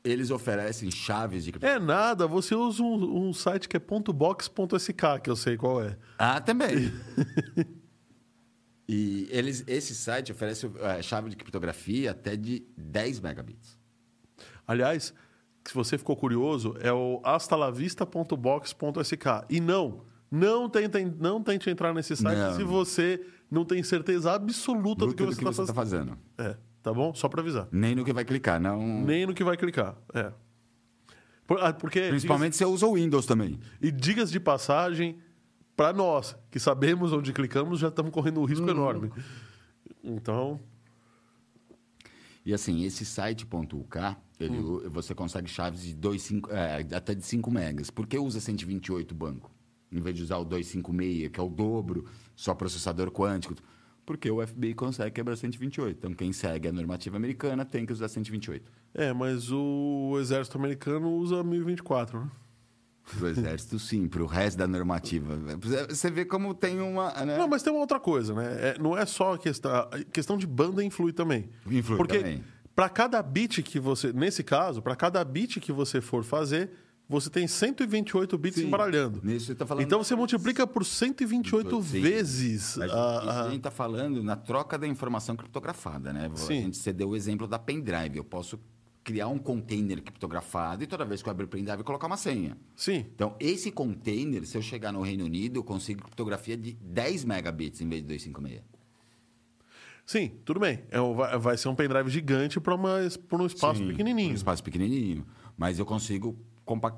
Eles 0.03 0.31
oferecem 0.31 0.89
chaves 0.89 1.43
de 1.43 1.53
É 1.61 1.77
nada, 1.77 2.25
você 2.27 2.55
usa 2.55 2.81
um, 2.81 3.27
um 3.27 3.33
site 3.33 3.67
que 3.67 3.75
é 3.77 3.79
.box.sk, 3.79 5.21
que 5.21 5.29
eu 5.29 5.35
sei 5.35 5.57
qual 5.57 5.83
é. 5.83 5.97
Ah, 6.17 6.39
também. 6.39 6.91
e 8.87 9.27
eles, 9.29 9.63
esse 9.67 9.93
site 9.93 10.31
oferece 10.31 10.71
é, 10.79 11.01
chave 11.01 11.29
de 11.29 11.35
criptografia 11.35 12.11
até 12.11 12.35
de 12.35 12.65
10 12.77 13.19
megabits. 13.19 13.77
Aliás, 14.65 15.13
se 15.69 15.75
você 15.75 15.97
ficou 15.97 16.15
curioso, 16.15 16.75
é 16.79 16.91
o 16.93 17.19
astalavista.box.sk. 17.23 19.25
E 19.49 19.59
não, 19.59 20.01
não 20.31 20.69
tente, 20.69 21.03
não 21.19 21.41
tente 21.41 21.69
entrar 21.69 21.93
nesse 21.93 22.15
site 22.15 22.37
Não. 22.37 22.55
se 22.55 22.63
você 22.63 23.25
não 23.49 23.63
tem 23.65 23.81
certeza 23.83 24.33
absoluta 24.33 25.05
do 25.05 25.13
que 25.13 25.23
Luta 25.23 25.35
você 25.41 25.61
está 25.61 25.65
tá 25.67 25.73
fazendo. 25.73 26.17
É, 26.37 26.55
tá 26.83 26.93
bom? 26.93 27.13
Só 27.13 27.27
para 27.29 27.41
avisar. 27.41 27.67
Nem 27.71 27.95
no 27.95 28.03
que 28.03 28.11
vai 28.13 28.25
clicar, 28.25 28.59
não. 28.59 29.01
Nem 29.03 29.25
no 29.25 29.33
que 29.33 29.43
vai 29.43 29.55
clicar. 29.57 29.95
É. 30.13 30.31
Por- 31.45 31.61
ah, 31.63 31.71
Porque, 31.71 32.09
Principalmente 32.09 32.53
se 32.57 32.59
você 32.59 32.65
usa 32.65 32.85
o 32.87 32.95
Windows 32.95 33.25
também. 33.25 33.57
e 33.81 33.89
digas 33.91 34.29
de 34.29 34.39
passagem, 34.39 35.17
para 35.77 35.93
nós, 35.93 36.35
que 36.51 36.59
sabemos 36.59 37.13
onde 37.13 37.31
clicamos, 37.31 37.79
já 37.79 37.87
estamos 37.87 38.11
correndo 38.11 38.41
um 38.41 38.45
risco 38.45 38.65
Uhum. 38.65 38.71
enorme. 38.71 39.11
Então, 40.03 40.59
E 42.45 42.53
assim, 42.53 42.83
esse 42.85 43.03
site.uk, 43.05 43.97
ele, 44.39 44.61
você 44.89 45.15
consegue 45.15 45.49
chaves 45.49 45.81
de 45.81 45.95
2, 45.95 46.21
5, 46.21 46.51
é, 46.51 46.85
até 46.95 47.15
de 47.15 47.25
5 47.25 47.49
megas. 47.51 47.89
Por 47.89 48.05
que 48.05 48.17
usa 48.17 48.39
128 48.39 49.15
banco? 49.15 49.51
Em 49.91 49.99
vez 49.99 50.15
de 50.15 50.23
usar 50.23 50.37
o 50.37 50.45
256, 50.45 51.31
que 51.31 51.39
é 51.39 51.43
o 51.43 51.49
dobro, 51.49 52.05
só 52.35 52.53
processador 52.53 53.09
quântico. 53.11 53.55
Porque 54.05 54.29
o 54.29 54.45
FBI 54.45 54.73
consegue 54.73 55.11
quebrar 55.11 55.35
128. 55.35 55.97
Então, 55.97 56.13
quem 56.13 56.31
segue 56.31 56.67
a 56.67 56.71
normativa 56.71 57.17
americana 57.17 57.65
tem 57.65 57.85
que 57.85 57.91
usar 57.91 58.07
128. 58.07 58.71
é, 58.93 59.11
mas 59.11 59.51
o 59.51 60.17
exército 60.19 60.57
americano 60.57 61.11
usa 61.11 61.43
1024, 61.43 62.21
né? 62.21 62.31
Pro 63.15 63.27
exército, 63.29 63.79
sim. 63.79 64.07
Pro 64.07 64.25
resto 64.25 64.57
da 64.57 64.67
normativa. 64.67 65.39
Você 65.89 66.11
vê 66.11 66.25
como 66.25 66.53
tem 66.53 66.81
uma. 66.81 67.13
Né? 67.25 67.37
Não, 67.37 67.47
mas 67.47 67.63
tem 67.63 67.71
uma 67.71 67.79
outra 67.79 67.99
coisa, 67.99 68.33
né? 68.33 68.69
É, 68.69 68.77
não 68.79 68.97
é 68.97 69.05
só 69.05 69.35
a 69.35 69.37
questão. 69.37 69.71
A 69.71 70.03
questão 70.11 70.37
de 70.37 70.45
banda 70.45 70.83
influi 70.83 71.13
também. 71.13 71.49
Influi 71.65 71.97
Porque 71.97 72.17
também. 72.17 72.43
Para 72.77 72.87
cada 72.89 73.19
bit 73.23 73.63
que 73.63 73.79
você. 73.79 74.13
Nesse 74.13 74.43
caso, 74.43 74.83
para 74.83 74.95
cada 74.95 75.25
bit 75.25 75.59
que 75.59 75.71
você 75.71 75.99
for 75.99 76.23
fazer, 76.23 76.69
você 77.09 77.27
tem 77.27 77.47
128 77.47 78.37
bits 78.37 78.61
Sim. 78.61 78.67
embaralhando. 78.67 79.19
Nisso 79.23 79.55
tá 79.55 79.65
falando. 79.65 79.83
Então 79.83 79.97
você 80.03 80.15
multiplica 80.15 80.67
por 80.67 80.85
128 80.85 81.81
Sim. 81.81 82.01
vezes. 82.01 82.77
A- 82.77 82.85
isso 82.85 82.95
a- 82.95 83.41
a 83.41 83.43
gente 83.45 83.57
está 83.57 83.71
falando 83.71 84.21
na 84.23 84.35
troca 84.35 84.77
da 84.77 84.85
informação 84.87 85.35
criptografada, 85.35 86.13
né? 86.13 86.29
Sim. 86.35 86.59
A 86.59 86.61
gente 86.61 86.77
você 86.77 86.93
deu 86.93 87.09
o 87.09 87.15
exemplo 87.15 87.47
da 87.47 87.57
pendrive. 87.57 88.17
Eu 88.17 88.23
posso 88.23 88.59
criar 89.03 89.27
um 89.29 89.39
container 89.39 89.99
criptografado 90.03 90.83
e 90.83 90.85
toda 90.85 91.03
vez 91.03 91.23
que 91.23 91.29
eu 91.29 91.31
abrir 91.31 91.45
o 91.45 91.47
pendrive 91.47 91.81
colocar 91.81 92.05
uma 92.05 92.17
senha. 92.17 92.55
Sim. 92.75 93.05
Então, 93.15 93.35
esse 93.39 93.71
container, 93.71 94.45
se 94.45 94.55
eu 94.55 94.61
chegar 94.61 94.91
no 94.91 95.01
Reino 95.01 95.25
Unido, 95.25 95.57
eu 95.59 95.63
consigo 95.63 96.03
criptografia 96.03 96.55
de 96.55 96.73
10 96.73 97.23
megabits 97.25 97.81
em 97.81 97.89
vez 97.89 98.01
de 98.03 98.07
256. 98.09 98.61
Sim, 100.07 100.31
tudo 100.45 100.57
bem. 100.57 100.79
É 100.89 101.01
um- 101.01 101.13
vai, 101.13 101.37
vai 101.37 101.57
ser 101.57 101.67
um 101.67 101.75
pendrive 101.75 102.09
gigante 102.09 102.61
para 102.61 102.73
um 102.75 103.45
espaço 103.45 103.81
Sim, 103.81 103.89
pequenininho. 103.89 104.31
Um 104.31 104.35
espaço 104.35 104.63
pequenininho. 104.63 105.25
Mas 105.57 105.77
eu 105.79 105.85
consigo, 105.85 106.33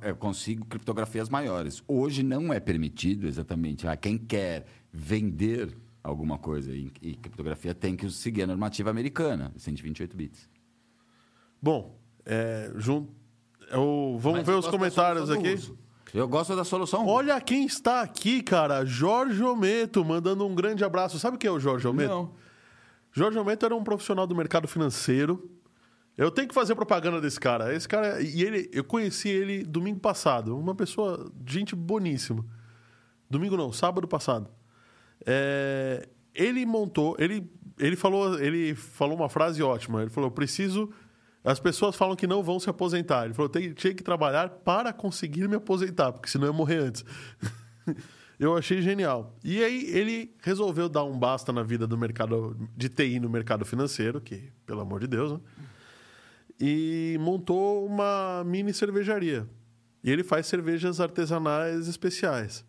eu 0.04 0.16
consigo 0.16 0.63
criptografias 0.68 1.28
maiores. 1.28 1.82
Hoje 1.88 2.22
não 2.22 2.54
é 2.54 2.60
permitido 2.60 3.28
exatamente. 3.28 3.88
Ah, 3.88 3.98
quem 3.98 4.16
quer 4.16 4.66
vender 4.94 5.75
alguma 6.04 6.38
coisa 6.38 6.72
em, 6.75 6.89
criptografia 6.89 7.74
tem 7.74 7.96
que 7.96 8.08
seguir 8.12 8.44
a 8.44 8.48
normativa 8.48 8.92
americana, 8.92 9.51
128 9.58 10.16
bits. 10.16 10.48
Bom, 11.60 11.98
é, 12.25 12.72
jun... 12.75 13.08
eu- 13.72 14.18
vamos 14.20 14.39
Mas 14.39 14.48
ver 14.48 14.54
eu 14.54 14.60
os 14.60 14.68
comentários 14.68 15.32
aqui. 15.32 15.56
Eu 16.13 16.28
gosto 16.28 16.56
da 16.56 16.63
solução. 16.63 17.08
Olha 17.08 17.39
quem 17.42 17.66
está 17.66 18.01
aqui, 18.01 18.44
cara. 18.44 18.86
Jorge 18.86 19.44
Ometo, 19.44 20.06
mandando 20.06 20.46
um 20.46 20.54
grande 20.54 20.84
abraço. 20.84 21.18
Sabe 21.18 21.38
quem 21.39 21.48
é 21.48 21.51
o 21.51 21.60
Jorge 21.60 21.88
Ometo? 21.88 22.10
Não. 22.10 22.49
Jorge 23.12 23.38
Ometo 23.38 23.66
era 23.66 23.75
um 23.75 23.84
profissional 23.84 24.28
do 24.28 24.36
mercado 24.36 24.68
financeiro. 24.68 25.50
Eu 26.18 26.30
tenho 26.30 26.48
que 26.48 26.54
fazer 26.54 26.75
propaganda 26.75 27.22
desse 27.22 27.39
cara. 27.39 27.74
Esse 27.74 27.88
cara, 27.88 28.22
e 28.22 28.44
ele, 28.44 28.70
eu 28.74 28.84
conheci 28.84 29.30
ele 29.30 29.63
domingo 29.63 30.00
passado. 30.00 30.58
Uma 30.58 30.75
pessoa, 30.75 31.32
gente 31.48 31.75
boníssima. 31.75 32.46
Domingo 33.30 33.56
não, 33.56 33.72
sábado 33.72 34.08
passado. 34.08 34.50
É, 35.25 36.08
ele 36.34 36.66
montou, 36.66 37.16
ele, 37.20 37.50
ele 37.78 37.96
falou, 37.96 38.39
ele 38.39 38.75
falou 38.75 39.16
uma 39.16 39.30
frase 39.30 39.63
ótima. 39.63 40.01
Ele 40.01 40.10
falou: 40.10 40.30
"Eu 40.30 40.34
preciso 40.34 40.89
as 41.44 41.60
pessoas 41.60 41.96
falam 41.96 42.16
que 42.16 42.28
não 42.28 42.44
vão 42.44 42.60
se 42.60 42.70
aposentar. 42.70 43.25
Ele 43.25 43.34
falou: 43.34 43.50
"Tem- 43.50 43.74
tinha 43.74 43.94
que 43.94 44.04
trabalhar 44.04 44.50
para 44.50 44.92
conseguir 44.92 45.48
me 45.48 45.56
aposentar, 45.56 46.12
porque 46.12 46.30
senão 46.30 46.48
eu 46.48 46.51
ia 46.51 46.58
morrer 46.58 46.78
antes." 46.80 47.06
Eu 48.39 48.55
achei 48.55 48.81
genial. 48.81 49.38
E 49.43 49.62
aí 49.62 49.86
ele 49.89 50.34
resolveu 50.41 50.88
dar 50.88 51.03
um 51.03 51.19
basta 51.19 51.51
na 51.51 51.62
vida 51.62 51.86
do 51.86 51.98
mercado 51.98 52.55
de 52.75 52.88
TI 52.88 53.19
no 53.19 53.29
mercado 53.29 53.65
financeiro, 53.65 54.22
que, 54.22 54.50
pelo 54.65 54.79
amor 54.79 55.01
de 55.01 55.08
Deus, 55.08 55.34
né? 55.34 55.39
E 56.58 57.17
montou 57.19 57.86
uma 57.86 58.43
mini 58.46 58.74
cervejaria. 58.74 59.48
E 60.01 60.10
ele 60.10 60.24
faz 60.24 60.48
cervejas 60.48 61.01
artesanais 61.01 61.88
especiais. 61.88 62.65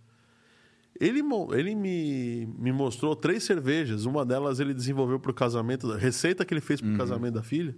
Ele, 0.99 1.23
ele 1.53 1.75
me, 1.75 2.47
me 2.59 2.73
mostrou 2.73 3.15
três 3.17 3.45
cervejas. 3.45 4.05
Uma 4.05 4.25
delas 4.25 4.61
ele 4.61 4.75
desenvolveu 4.75 5.19
para 5.19 5.31
o 5.31 5.35
casamento, 5.35 5.93
receita 5.95 6.45
que 6.45 6.53
ele 6.53 6.61
fez 6.61 6.81
para 6.81 6.93
o 6.93 6.97
casamento 6.97 7.35
da 7.35 7.43
filha, 7.43 7.77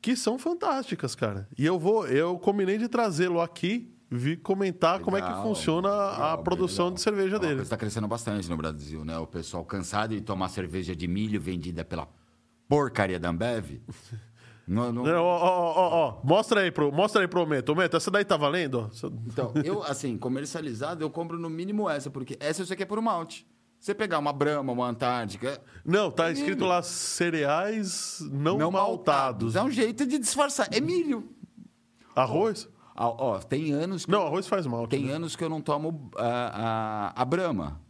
que 0.00 0.16
são 0.16 0.38
fantásticas, 0.38 1.14
cara. 1.14 1.48
E 1.56 1.64
eu 1.64 1.78
vou, 1.78 2.06
eu 2.06 2.38
combinei 2.38 2.76
de 2.76 2.88
trazê-lo 2.88 3.40
aqui, 3.40 3.92
vi 4.14 4.36
comentar 4.36 5.00
como 5.00 5.16
é 5.16 5.20
que 5.22 5.26
Legal, 5.28 5.42
funciona 5.42 5.88
a 5.88 6.10
legal, 6.12 6.42
produção 6.42 6.84
legal. 6.86 6.94
de 6.96 7.00
cerveja 7.00 7.36
É 7.36 7.38
dele. 7.38 7.62
está 7.62 7.76
crescendo 7.76 8.06
bastante 8.06 8.48
no 8.50 8.56
Brasil, 8.56 9.04
né? 9.04 9.16
O 9.18 9.26
pessoal 9.26 9.64
cansado 9.64 10.14
de 10.14 10.20
tomar 10.20 10.48
cerveja 10.50 10.94
de 10.94 11.08
milho 11.08 11.40
vendida 11.40 11.84
pela 11.84 12.06
porcaria 12.68 13.18
da 13.18 13.30
Ambev. 13.30 13.80
Não- 14.64 14.92
não- 14.92 15.02
Ó, 15.02 15.18
ó, 15.18 15.88
ó, 16.08 16.20
mostra 16.24 16.60
aí 16.60 16.70
pro, 16.70 16.92
mostra 16.92 17.20
aí 17.20 17.26
pro 17.26 17.44
Meto. 17.44 17.74
Meto, 17.74 17.96
essa 17.96 18.12
daí 18.12 18.24
tá 18.24 18.36
valendo? 18.36 18.88
Então, 19.26 19.52
eu, 19.64 19.82
assim, 19.82 20.16
comercializado, 20.16 21.02
eu 21.02 21.10
compro 21.10 21.36
no 21.36 21.50
mínimo 21.50 21.90
essa, 21.90 22.08
porque 22.08 22.36
essa 22.38 22.62
eu 22.62 22.66
sei 22.66 22.76
que 22.76 22.84
é 22.84 22.86
por 22.86 23.00
malte. 23.02 23.44
Você 23.80 23.92
pegar 23.92 24.20
uma 24.20 24.32
Brahma, 24.32 24.72
uma 24.72 24.86
Antártica... 24.88 25.60
Não, 25.84 26.12
tá 26.12 26.30
escrito 26.30 26.64
lá 26.64 26.80
cereais 26.82 28.18
não, 28.30 28.70
maltados. 28.70 29.56
É 29.56 29.62
um 29.62 29.70
jeito 29.70 30.06
de 30.06 30.16
disfarçar. 30.16 30.68
É 30.70 30.80
milho. 30.80 31.28
Arroz? 32.14 32.68
Ah, 32.94 33.08
Ó, 33.08 33.38
tem 33.38 33.72
anos 33.72 34.04
que 34.04 34.12
Não, 34.12 34.26
arroz 34.26 34.46
faz 34.46 34.66
mal. 34.66 34.86
Tem 34.86 35.10
anos 35.10 35.34
que 35.34 35.42
eu 35.42 35.48
não 35.48 35.60
tomo 35.60 36.10
a, 36.16 37.12
a, 37.16 37.22
a 37.22 37.24
Brahma. 37.24 37.80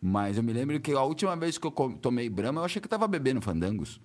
Mas 0.00 0.36
eu 0.36 0.42
me 0.42 0.52
lembro 0.52 0.78
que 0.80 0.92
a 0.92 1.02
última 1.02 1.34
vez 1.36 1.58
que 1.58 1.66
eu 1.66 1.72
tomei 2.00 2.28
Brahma, 2.28 2.60
eu 2.60 2.64
achei 2.64 2.80
que 2.80 2.86
eu 2.86 2.90
tava 2.90 3.08
bebendo 3.08 3.40
fandangos. 3.40 4.00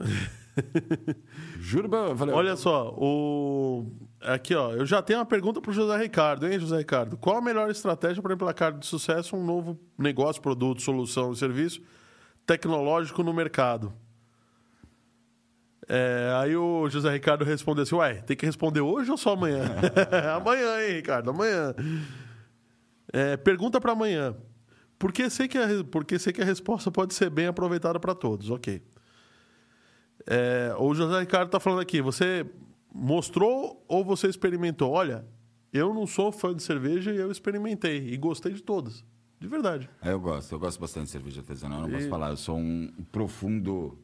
Juro, 1.58 1.94
eu 1.94 2.16
falei, 2.16 2.34
Olha 2.34 2.56
só, 2.56 2.94
o... 2.96 3.86
aqui 4.20 4.54
ó, 4.54 4.72
eu 4.72 4.84
já 4.84 5.00
tenho 5.00 5.18
uma 5.18 5.24
pergunta 5.24 5.60
pro 5.60 5.72
José 5.72 5.96
Ricardo, 5.96 6.46
hein, 6.46 6.58
José 6.58 6.78
Ricardo? 6.78 7.16
Qual 7.16 7.36
a 7.36 7.40
melhor 7.40 7.70
estratégia 7.70 8.22
para 8.22 8.34
emplacar 8.34 8.76
de 8.76 8.84
sucesso 8.86 9.36
um 9.36 9.44
novo 9.44 9.78
negócio, 9.96 10.42
produto, 10.42 10.82
solução, 10.82 11.34
serviço 11.34 11.80
tecnológico 12.46 13.22
no 13.22 13.32
mercado? 13.32 13.92
É, 15.88 16.32
aí 16.40 16.56
o 16.56 16.88
José 16.88 17.10
Ricardo 17.12 17.44
respondeu 17.44 17.82
assim: 17.82 17.94
Ué, 17.96 18.14
tem 18.22 18.36
que 18.36 18.46
responder 18.46 18.80
hoje 18.80 19.10
ou 19.10 19.16
só 19.16 19.32
amanhã? 19.32 19.64
amanhã, 20.36 20.80
hein, 20.86 20.94
Ricardo? 20.94 21.30
Amanhã. 21.30 21.74
É, 23.12 23.36
pergunta 23.36 23.80
para 23.80 23.92
amanhã. 23.92 24.34
Porque 24.98 25.28
sei, 25.28 25.48
que 25.48 25.58
a, 25.58 25.66
porque 25.90 26.18
sei 26.18 26.32
que 26.32 26.40
a 26.40 26.44
resposta 26.44 26.90
pode 26.90 27.14
ser 27.14 27.28
bem 27.30 27.46
aproveitada 27.46 27.98
para 27.98 28.14
todos. 28.14 28.48
Ok. 28.50 28.80
É, 30.26 30.72
o 30.78 30.94
José 30.94 31.18
Ricardo 31.20 31.46
está 31.46 31.58
falando 31.58 31.80
aqui: 31.80 32.00
você 32.00 32.46
mostrou 32.94 33.84
ou 33.88 34.04
você 34.04 34.28
experimentou? 34.28 34.92
Olha, 34.92 35.24
eu 35.72 35.92
não 35.92 36.06
sou 36.06 36.30
fã 36.30 36.54
de 36.54 36.62
cerveja 36.62 37.12
e 37.12 37.16
eu 37.16 37.30
experimentei 37.30 38.08
e 38.12 38.16
gostei 38.16 38.52
de 38.52 38.62
todas. 38.62 39.04
De 39.40 39.48
verdade. 39.48 39.90
É, 40.00 40.12
eu 40.12 40.20
gosto, 40.20 40.52
eu 40.54 40.58
gosto 40.60 40.78
bastante 40.80 41.06
de 41.06 41.10
cerveja 41.10 41.40
artesanal, 41.40 41.80
não 41.80 41.88
E- 41.88 41.92
posso 41.92 42.08
falar. 42.08 42.30
Eu 42.30 42.36
sou 42.36 42.56
um 42.56 42.88
profundo 43.10 43.98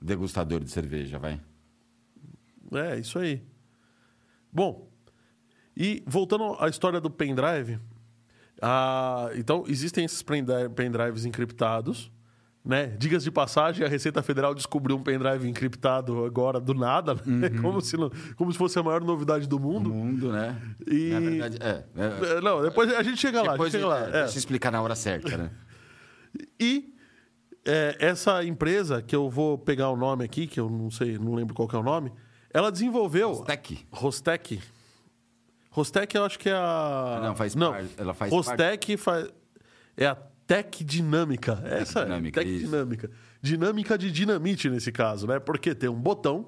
degustador 0.00 0.60
de 0.60 0.70
cerveja, 0.70 1.18
vai. 1.18 1.40
É, 2.72 2.98
isso 2.98 3.18
aí. 3.18 3.42
Bom, 4.52 4.88
e 5.76 6.02
voltando 6.06 6.56
à 6.60 6.68
história 6.68 7.00
do 7.00 7.10
pendrive, 7.10 7.78
ah, 8.62 9.30
então 9.34 9.64
existem 9.66 10.04
esses 10.04 10.22
pendri- 10.22 10.68
pendrives 10.74 11.24
encriptados, 11.24 12.10
né? 12.64 12.86
Digas 12.98 13.22
de 13.24 13.30
passagem, 13.30 13.84
a 13.84 13.88
Receita 13.88 14.22
Federal 14.22 14.54
descobriu 14.54 14.96
um 14.96 15.02
pendrive 15.02 15.46
encriptado 15.48 16.24
agora 16.24 16.58
do 16.60 16.72
nada, 16.72 17.14
né? 17.26 17.50
como, 17.60 17.80
se 17.80 17.96
não- 17.96 18.10
como 18.36 18.50
se 18.52 18.56
fosse 18.58 18.78
a 18.78 18.82
maior 18.82 19.02
novidade 19.02 19.46
do 19.48 19.58
mundo. 19.60 19.90
mundo, 19.90 20.32
né? 20.32 20.56
E- 20.86 21.10
Na 21.10 21.20
verdade, 21.20 21.58
é. 21.60 21.84
é- 21.96 22.40
Não, 22.40 22.62
depois 22.62 22.92
a 22.94 23.02
gente 23.02 23.18
chega 23.18 23.42
lá. 23.42 23.48
a 23.48 23.50
gente 23.50 23.52
depois 23.56 23.72
chega 23.72 23.86
lá. 23.86 23.98
é. 24.00 24.10
deixa 24.22 24.34
eu 24.36 24.38
explicar 24.38 24.70
na 24.70 24.80
hora 24.80 24.94
certa, 24.94 25.36
né? 25.36 25.50
E 26.58 26.93
é, 27.64 27.96
essa 27.98 28.44
empresa, 28.44 29.02
que 29.02 29.14
eu 29.14 29.28
vou 29.30 29.56
pegar 29.56 29.90
o 29.90 29.96
nome 29.96 30.24
aqui, 30.24 30.46
que 30.46 30.60
eu 30.60 30.68
não 30.68 30.90
sei, 30.90 31.18
não 31.18 31.34
lembro 31.34 31.54
qual 31.54 31.68
é 31.72 31.76
o 31.76 31.82
nome, 31.82 32.12
ela 32.52 32.70
desenvolveu. 32.70 33.42
Tech. 33.44 33.86
Rostec. 33.90 34.60
Rostec 35.70 36.14
eu 36.14 36.24
acho 36.24 36.38
que 36.38 36.48
é 36.48 36.54
a. 36.54 37.20
Não, 37.22 37.34
faz 37.34 37.54
não. 37.54 37.72
par- 37.72 37.84
ela 37.96 38.14
faz 38.14 38.32
Rostec 38.32 38.96
faz... 38.96 39.28
é 39.96 40.06
a 40.06 40.14
Tec 40.46 40.84
Dinâmica. 40.84 41.60
Essa 41.64 42.00
é 42.00 42.04
Dinâmica, 42.04 42.40
Tec 42.40 42.50
isso. 42.50 42.66
Dinâmica. 42.66 43.10
Dinâmica 43.42 43.98
de 43.98 44.12
dinamite 44.12 44.70
nesse 44.70 44.92
caso, 44.92 45.26
né? 45.26 45.40
Porque 45.40 45.74
tem 45.74 45.88
um 45.88 46.00
botão 46.00 46.46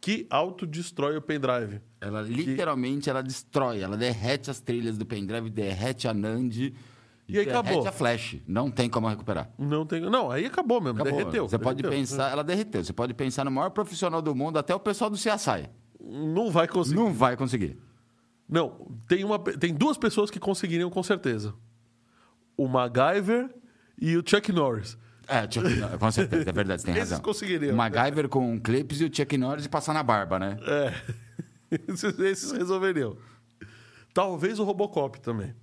que 0.00 0.26
autodestrói 0.30 1.16
o 1.16 1.22
pendrive. 1.22 1.80
Ela 2.00 2.22
literalmente 2.22 3.08
ela 3.08 3.22
destrói, 3.22 3.80
ela 3.80 3.96
derrete 3.96 4.50
as 4.50 4.60
trilhas 4.60 4.98
do 4.98 5.06
pendrive, 5.06 5.48
derrete 5.48 6.08
a 6.08 6.14
NAND 6.14 6.72
E 7.28 7.38
aí 7.38 7.48
acabou. 7.48 7.86
a 7.86 7.92
flash. 7.92 8.36
Não 8.46 8.70
tem 8.70 8.90
como 8.90 9.08
recuperar. 9.08 9.50
Não 9.58 9.86
tem. 9.86 10.00
Não, 10.00 10.30
aí 10.30 10.46
acabou 10.46 10.80
mesmo. 10.80 11.00
Acabou. 11.00 11.18
Derreteu. 11.18 11.48
Você 11.48 11.58
pode 11.58 11.82
derreteu. 11.82 11.98
pensar, 11.98 12.30
ela 12.30 12.42
derreteu. 12.44 12.84
Você 12.84 12.92
pode 12.92 13.14
pensar 13.14 13.44
no 13.44 13.50
maior 13.50 13.70
profissional 13.70 14.20
do 14.20 14.34
mundo, 14.34 14.58
até 14.58 14.74
o 14.74 14.80
pessoal 14.80 15.08
do 15.08 15.16
CSI. 15.16 15.68
Não 16.00 16.50
vai 16.50 16.66
conseguir. 16.66 16.96
Não 16.96 17.12
vai 17.12 17.36
conseguir. 17.36 17.78
Não, 18.48 18.86
tem, 19.08 19.24
uma, 19.24 19.38
tem 19.38 19.72
duas 19.72 19.96
pessoas 19.96 20.30
que 20.30 20.38
conseguiriam 20.38 20.90
com 20.90 21.02
certeza. 21.02 21.54
O 22.56 22.68
MacGyver 22.68 23.48
e 23.98 24.16
o 24.16 24.22
Chuck 24.26 24.52
Norris. 24.52 24.98
É, 25.26 25.42
Chuck 25.42 25.68
Norris, 25.74 25.98
com 25.98 26.10
certeza, 26.10 26.50
é 26.50 26.52
verdade, 26.52 26.82
você 26.82 26.86
tem 26.86 26.96
Esses 26.96 27.12
razão. 27.12 27.24
conseguiriam. 27.24 27.72
O 27.72 27.76
MacGyver 27.76 28.28
com 28.28 28.60
clipes 28.60 29.00
e 29.00 29.04
o 29.04 29.14
Chuck 29.14 29.38
Norris 29.38 29.66
passar 29.68 29.94
na 29.94 30.02
barba, 30.02 30.38
né? 30.38 30.58
É. 30.66 30.92
Esses, 31.88 32.18
esses 32.18 32.52
resolveriam. 32.52 33.16
Talvez 34.12 34.58
o 34.58 34.64
Robocop 34.64 35.18
também. 35.22 35.54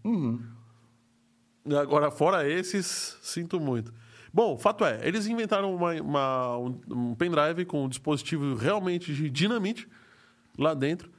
Agora, 1.78 2.10
fora 2.12 2.48
esses, 2.50 3.18
sinto 3.22 3.60
muito. 3.60 3.94
Bom, 4.34 4.58
fato 4.58 4.86
é, 4.86 5.00
eles 5.04 5.26
inventaram 5.28 5.74
uma, 5.76 5.94
uma- 6.02 6.58
um, 6.60 6.80
um 6.90 7.16
pendrive 7.16 7.66
com 7.66 7.86
um 7.86 7.90
dispositivo 7.90 8.56
realmente 8.56 9.14
de 9.14 9.30
dinamite 9.30 9.88
lá 10.58 10.74
dentro 10.74 11.10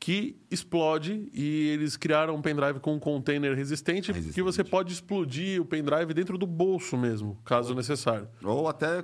que 0.00 0.36
explode 0.50 1.28
e 1.34 1.68
eles 1.70 1.96
criaram 1.96 2.36
um 2.36 2.42
pendrive 2.42 2.78
com 2.78 2.94
um 2.94 3.00
container 3.00 3.52
resistente, 3.56 4.12
Resistente. 4.12 4.34
que 4.34 4.42
você 4.42 4.62
pode 4.62 4.92
explodir 4.92 5.60
o 5.60 5.64
pendrive 5.64 6.14
dentro 6.14 6.38
do 6.38 6.46
bolso 6.46 6.96
mesmo, 6.96 7.36
caso 7.44 7.74
necessário. 7.74 8.28
Ou 8.44 8.68
até 8.68 9.02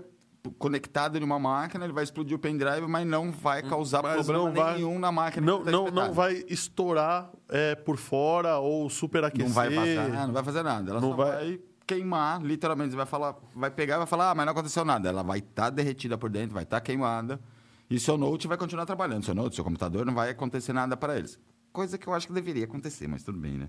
conectado 0.59 1.17
em 1.19 1.23
uma 1.23 1.39
máquina, 1.39 1.85
ele 1.85 1.93
vai 1.93 2.05
explodir 2.05 2.37
o 2.37 2.39
pendrive, 2.39 2.87
mas 2.87 3.07
não 3.07 3.31
vai 3.31 3.63
causar 3.63 4.03
Mas 4.03 4.27
problema 4.27 4.45
não 4.49 4.53
vai- 4.55 4.75
nenhum 4.75 4.99
na 4.99 5.11
máquina. 5.11 5.47
Não, 5.47 5.59
que 5.61 5.65
tá 5.67 5.71
não, 5.73 5.87
não 5.91 6.13
vai 6.13 6.45
estourar 6.49 7.31
é, 7.49 7.75
por 7.75 7.97
fora 7.97 8.59
ou 8.59 8.89
superaquecer. 8.91 9.47
Não 9.49 9.55
vai 9.55 9.71
vazar, 9.71 10.27
não 10.27 10.35
vai 10.35 10.43
fazer 10.45 10.63
nada. 10.63 10.91
Ela 10.91 11.01
Não 11.01 11.11
só 11.11 11.17
vai- 11.17 11.33
vai... 11.33 11.61
queimar, 11.87 12.43
literalmente. 12.43 12.91
Você 12.91 12.97
vai 12.97 13.07
falar, 13.07 13.37
vai 13.55 13.71
pegar 13.71 13.95
e 13.95 13.99
vai 13.99 14.07
falar, 14.07 14.31
ah, 14.31 14.35
mas 14.35 14.47
não 14.47 14.53
aconteceu 14.53 14.85
nada. 14.85 15.09
Ela 15.09 15.23
vai 15.23 15.39
estar 15.39 15.71
derretida 15.71 16.19
por 16.19 16.29
dentro, 16.31 16.55
vai 16.55 16.65
estar 16.65 16.81
queimada. 16.81 17.41
E 17.89 17.99
seu 18.01 18.17
note 18.17 18.47
vai 18.49 18.57
continuar 18.57 18.87
trabalhando. 18.87 19.25
Seu 19.25 19.35
note, 19.35 19.55
seu 19.55 19.65
computador, 19.65 20.05
não 20.07 20.15
vai 20.15 20.31
acontecer 20.31 20.73
nada 20.73 20.97
para 20.97 21.17
eles. 21.19 21.39
Coisa 21.73 21.99
que 21.99 22.07
eu 22.07 22.15
acho 22.15 22.27
que 22.27 22.33
deveria 22.33 22.65
acontecer, 22.65 23.07
mas 23.09 23.23
tudo 23.23 23.39
bem, 23.39 23.59
né? 23.59 23.69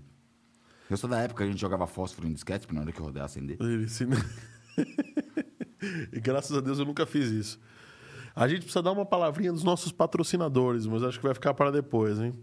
Eu 0.89 0.95
sou 0.97 1.09
da 1.09 1.19
época 1.19 1.43
que 1.43 1.49
a 1.49 1.51
gente 1.51 1.59
jogava 1.59 1.87
fósforo 1.87 2.27
em 2.27 2.33
disquete, 2.33 2.67
pra 2.67 2.75
na 2.75 2.81
hora 2.81 2.91
que 2.91 3.01
rodar 3.01 3.25
acender. 3.25 3.57
Ele 3.59 3.87
se- 3.89 4.05
e 6.11 6.19
graças 6.19 6.55
a 6.55 6.61
Deus 6.61 6.79
eu 6.79 6.85
nunca 6.85 7.05
fiz 7.05 7.29
isso. 7.29 7.59
A 8.35 8.47
gente 8.47 8.59
precisa 8.63 8.81
dar 8.83 8.91
uma 8.91 9.05
palavrinha 9.05 9.51
dos 9.53 9.63
nossos 9.63 9.91
patrocinadores, 9.91 10.85
mas 10.85 11.03
acho 11.03 11.17
que 11.19 11.25
vai 11.25 11.33
ficar 11.33 11.53
para 11.53 11.71
depois, 11.71 12.19
hein? 12.19 12.33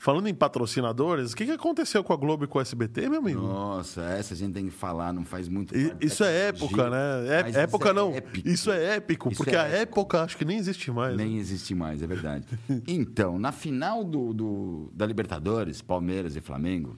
Falando 0.00 0.28
em 0.28 0.34
patrocinadores, 0.34 1.32
o 1.32 1.36
que, 1.36 1.44
que 1.44 1.50
aconteceu 1.50 2.04
com 2.04 2.12
a 2.12 2.16
Globo 2.16 2.44
e 2.44 2.46
com 2.46 2.58
o 2.58 2.60
SBT, 2.62 3.08
meu 3.08 3.18
amigo? 3.18 3.40
Nossa, 3.42 4.00
essa 4.02 4.32
a 4.32 4.36
gente 4.36 4.52
tem 4.54 4.66
que 4.66 4.70
falar, 4.70 5.12
não 5.12 5.24
faz 5.24 5.48
muito 5.48 5.74
da 5.74 5.96
Isso 6.00 6.22
é 6.22 6.48
época, 6.50 6.88
né? 6.88 7.26
É- 7.26 7.42
mas 7.42 7.50
isso 7.50 7.58
época 7.58 7.88
é 7.88 7.92
não. 7.92 8.14
épico. 8.14 8.48
Isso 8.48 8.70
é 8.70 8.94
épico, 8.94 9.28
Isso 9.32 9.38
porque 9.42 9.56
é 9.56 9.58
a 9.58 9.64
épico. 9.66 9.98
época 9.98 10.22
acho 10.22 10.36
que 10.36 10.44
nem 10.44 10.56
existe 10.56 10.92
mais. 10.92 11.16
né? 11.16 11.24
Nem 11.24 11.36
existe 11.38 11.74
mais, 11.74 12.00
é 12.00 12.06
verdade. 12.06 12.46
então, 12.86 13.40
na 13.40 13.50
final 13.50 14.04
do, 14.04 14.32
do- 14.32 14.90
da 14.94 15.04
Libertadores, 15.04 15.82
Palmeiras 15.82 16.36
e 16.36 16.40
Flamengo, 16.40 16.96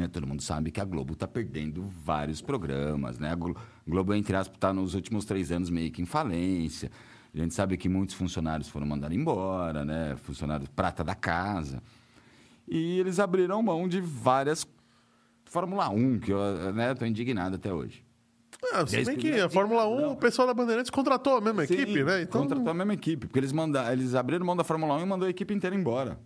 né, 0.00 0.08
todo 0.08 0.26
mundo 0.26 0.42
sabe 0.42 0.70
que 0.70 0.80
a 0.80 0.84
Globo 0.84 1.12
está 1.14 1.26
perdendo 1.28 1.84
vários 2.04 2.40
programas. 2.40 3.18
Né? 3.18 3.30
A 3.30 3.34
Glo- 3.34 3.56
Globo, 3.86 4.14
entre 4.14 4.36
aspas, 4.36 4.56
está 4.56 4.72
nos 4.72 4.94
últimos 4.94 5.24
três 5.24 5.50
anos 5.52 5.70
meio 5.70 5.90
que 5.90 6.02
em 6.02 6.06
falência. 6.06 6.90
A 7.34 7.38
gente 7.38 7.54
sabe 7.54 7.76
que 7.76 7.88
muitos 7.88 8.14
funcionários 8.14 8.68
foram 8.68 8.86
mandados 8.86 9.16
embora, 9.16 9.84
né? 9.84 10.16
funcionários 10.22 10.68
prata 10.68 11.04
da 11.04 11.14
casa. 11.14 11.82
E 12.68 12.98
eles 12.98 13.18
abriram 13.20 13.62
mão 13.62 13.86
de 13.88 14.00
várias 14.00 14.66
Fórmula 15.44 15.88
1, 15.88 16.18
que 16.18 16.32
eu 16.32 16.38
estou 16.92 17.06
indignado 17.06 17.54
até 17.56 17.72
hoje. 17.72 18.04
Ah, 18.72 18.84
se 18.86 19.04
bem 19.04 19.16
que 19.16 19.32
a 19.38 19.48
Fórmula 19.48 19.82
de- 19.84 19.88
1, 19.90 20.00
não. 20.00 20.12
o 20.12 20.16
pessoal 20.16 20.48
da 20.48 20.54
Bandeirantes 20.54 20.90
contratou 20.90 21.36
a 21.36 21.40
mesma 21.40 21.64
Sim, 21.66 21.74
equipe, 21.74 22.02
né? 22.02 22.22
Então, 22.22 22.40
Contratou 22.42 22.70
a 22.70 22.74
mesma 22.74 22.94
equipe, 22.94 23.26
porque 23.26 23.38
eles, 23.38 23.52
manda, 23.52 23.92
eles 23.92 24.14
abriram 24.14 24.44
mão 24.44 24.56
da 24.56 24.64
Fórmula 24.64 24.96
1 24.96 25.02
e 25.02 25.06
mandou 25.06 25.26
a 25.26 25.30
equipe 25.30 25.54
inteira 25.54 25.76
embora. 25.76 26.18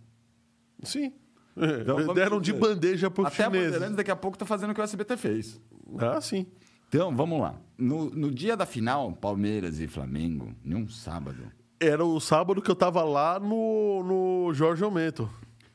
sim. 0.83 1.13
É, 1.57 1.81
Então, 1.81 1.95
vamos 1.97 2.15
deram 2.15 2.39
de 2.41 2.53
bandeja 2.53 3.09
para 3.11 3.21
os 3.23 3.27
Até 3.33 3.43
a 3.43 3.45
chineses. 3.47 3.67
Bandeirantes 3.71 3.95
daqui 3.97 4.11
a 4.11 4.15
pouco 4.15 4.35
está 4.35 4.45
fazendo 4.45 4.71
o 4.71 4.73
que 4.73 4.81
o 4.81 4.83
SBT 4.83 5.17
fez. 5.17 5.59
Ah, 5.99 6.19
sim. 6.21 6.45
Então, 6.87 7.15
vamos 7.15 7.39
lá. 7.41 7.55
No, 7.77 8.09
no 8.09 8.29
dia 8.31 8.55
da 8.57 8.65
final, 8.65 9.11
Palmeiras 9.13 9.79
e 9.79 9.87
Flamengo, 9.87 10.53
num 10.63 10.87
sábado. 10.89 11.43
Era 11.79 12.03
o 12.05 12.19
sábado 12.19 12.61
que 12.61 12.69
eu 12.69 12.75
tava 12.75 13.03
lá 13.03 13.39
no, 13.39 14.03
no 14.47 14.53
Jorge 14.53 14.83
Aumento. 14.83 15.29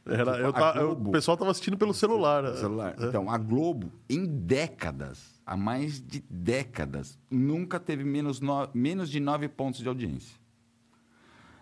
Era, 0.05 0.33
Tipo, 0.35 0.37
eu 0.45 0.49
a 0.51 0.53
ta- 0.53 0.75
eu- 0.79 0.87
Globo. 0.95 1.09
o 1.09 1.13
pessoal 1.13 1.37
tava 1.37 1.51
assistindo 1.51 1.77
pelo 1.77 1.93
celular. 1.93 2.55
celular. 2.57 2.95
Então, 3.01 3.29
a 3.29 3.37
Globo, 3.39 3.91
em 4.09 4.25
décadas, 4.25 5.41
há 5.45 5.57
mais 5.57 6.01
de 6.01 6.23
décadas, 6.31 7.19
nunca 7.31 7.81
teve 7.81 8.05
menos, 8.05 8.41
no- 8.41 8.69
menos 8.73 9.11
de 9.11 9.19
9 9.19 9.49
pontos 9.49 9.81
de 9.81 9.89
audiência. 9.89 10.37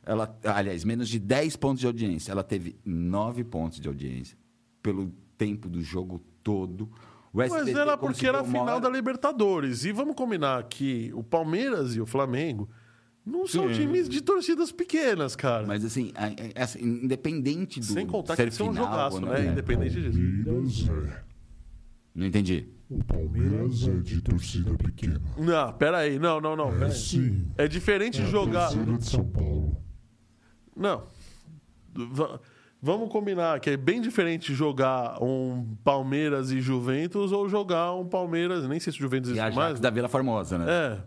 Ela, 0.06 0.38
aliás, 0.44 0.84
menos 0.84 1.08
de 1.08 1.18
10 1.18 1.56
pontos 1.56 1.80
de 1.80 1.86
audiência. 1.86 2.30
Ela 2.32 2.42
teve 2.44 2.76
9 2.84 3.42
pontos 3.44 3.80
de 3.80 3.88
audiência 3.88 4.36
pelo 4.82 5.10
tempo 5.38 5.68
do 5.68 5.82
jogo 5.82 6.20
todo. 6.42 6.84
O 7.32 7.38
Mas 7.38 7.52
SBT 7.52 7.78
era 7.78 7.96
porque 7.96 8.26
era 8.26 8.40
a 8.40 8.44
final 8.44 8.66
hora- 8.66 8.80
da 8.80 8.88
Libertadores. 8.90 9.84
E 9.84 9.92
vamos 9.92 10.14
combinar 10.14 10.62
que 10.64 11.10
o 11.14 11.22
Palmeiras 11.22 11.96
e 11.96 12.00
o 12.00 12.06
Flamengo 12.06 12.68
não 13.26 13.46
são 13.46 13.66
Sim. 13.68 13.74
times 13.74 14.08
de 14.08 14.20
torcidas 14.20 14.70
pequenas, 14.70 15.34
cara. 15.34 15.66
Mas 15.66 15.84
assim, 15.84 16.12
a- 16.14 16.26
a- 16.26 16.32
essa- 16.54 16.78
independente 16.80 17.80
do 17.80 17.86
Sem 17.86 18.06
contar 18.06 18.36
ser 18.36 18.46
que 18.46 18.52
isso 18.52 18.62
é 18.62 18.66
um 18.66 18.72
final, 18.72 18.84
jogaço, 18.86 19.16
ou 19.16 19.22
não, 19.22 19.28
né? 19.32 19.46
Independente 19.46 19.94
disso. 20.00 20.18
Palmeiras 20.44 20.88
é. 20.88 21.22
Não 22.14 22.26
entendi. 22.26 22.68
O 22.88 23.02
Palmeiras 23.02 23.88
é 23.88 23.96
de 23.96 24.20
torcida 24.20 24.74
pequena. 24.74 25.20
Não, 25.36 25.72
peraí. 25.72 26.18
Não, 26.18 26.40
não, 26.40 26.54
não. 26.54 26.70
É 26.84 26.90
sim. 26.90 27.48
É 27.56 27.66
diferente 27.66 28.20
É 28.20 28.24
a 28.24 28.26
jogar. 28.26 28.68
torcida 28.68 28.96
de 28.98 29.04
São 29.06 29.24
Paulo. 29.24 29.76
Não. 30.76 31.02
Va- 31.94 32.40
Vamos 32.82 33.08
combinar 33.10 33.60
que 33.60 33.70
é 33.70 33.76
bem 33.78 33.98
diferente 33.98 34.52
jogar 34.52 35.16
um 35.22 35.74
Palmeiras 35.82 36.50
e 36.50 36.60
Juventus 36.60 37.32
ou 37.32 37.48
jogar 37.48 37.94
um 37.94 38.06
Palmeiras. 38.06 38.68
Nem 38.68 38.78
sei 38.78 38.92
se 38.92 38.98
o 38.98 39.02
Juventus 39.02 39.30
E 39.30 39.32
existe 39.32 39.42
Ajax 39.42 39.56
mais. 39.56 39.80
da 39.80 39.88
Vila 39.88 40.06
Formosa, 40.08 40.58
né? 40.58 40.66
É. 40.68 41.00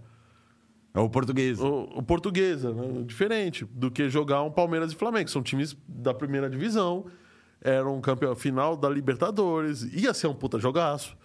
É 0.96 1.00
o 1.00 1.08
português. 1.08 1.60
O, 1.60 1.84
o 1.94 2.02
portuguesa, 2.02 2.74
né? 2.74 3.04
diferente 3.06 3.64
do 3.66 3.92
que 3.92 4.10
jogar 4.10 4.42
um 4.42 4.50
Palmeiras 4.50 4.92
e 4.92 4.96
Flamengo. 4.96 5.30
São 5.30 5.44
times 5.44 5.78
da 5.88 6.16
primeira 6.16 6.50
divisão. 6.50 7.06
Era 7.62 7.88
um 7.88 8.02
campeão 8.02 8.36
final 8.36 8.76
da 8.76 8.90
Libertadores. 8.90 9.84
Ia 9.94 10.16
ser 10.16 10.26
um 10.26 10.34
puta 10.34 10.58
jogaço. 10.58 11.16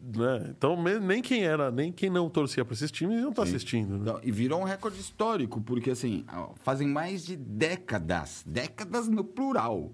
Né? 0.00 0.54
Então, 0.56 0.80
nem 1.00 1.20
quem 1.20 1.44
era, 1.44 1.70
nem 1.70 1.92
quem 1.92 2.08
não 2.08 2.30
torcia 2.30 2.64
para 2.64 2.74
esses 2.74 2.90
times 2.90 3.20
não 3.20 3.32
tá 3.32 3.42
assistindo. 3.42 3.94
Né? 3.94 3.98
Então, 4.02 4.20
e 4.22 4.30
virou 4.30 4.60
um 4.60 4.64
recorde 4.64 4.98
histórico, 5.00 5.60
porque 5.60 5.90
assim, 5.90 6.24
fazem 6.56 6.88
mais 6.88 7.24
de 7.24 7.36
décadas, 7.36 8.42
décadas 8.46 9.08
no 9.08 9.24
plural. 9.24 9.92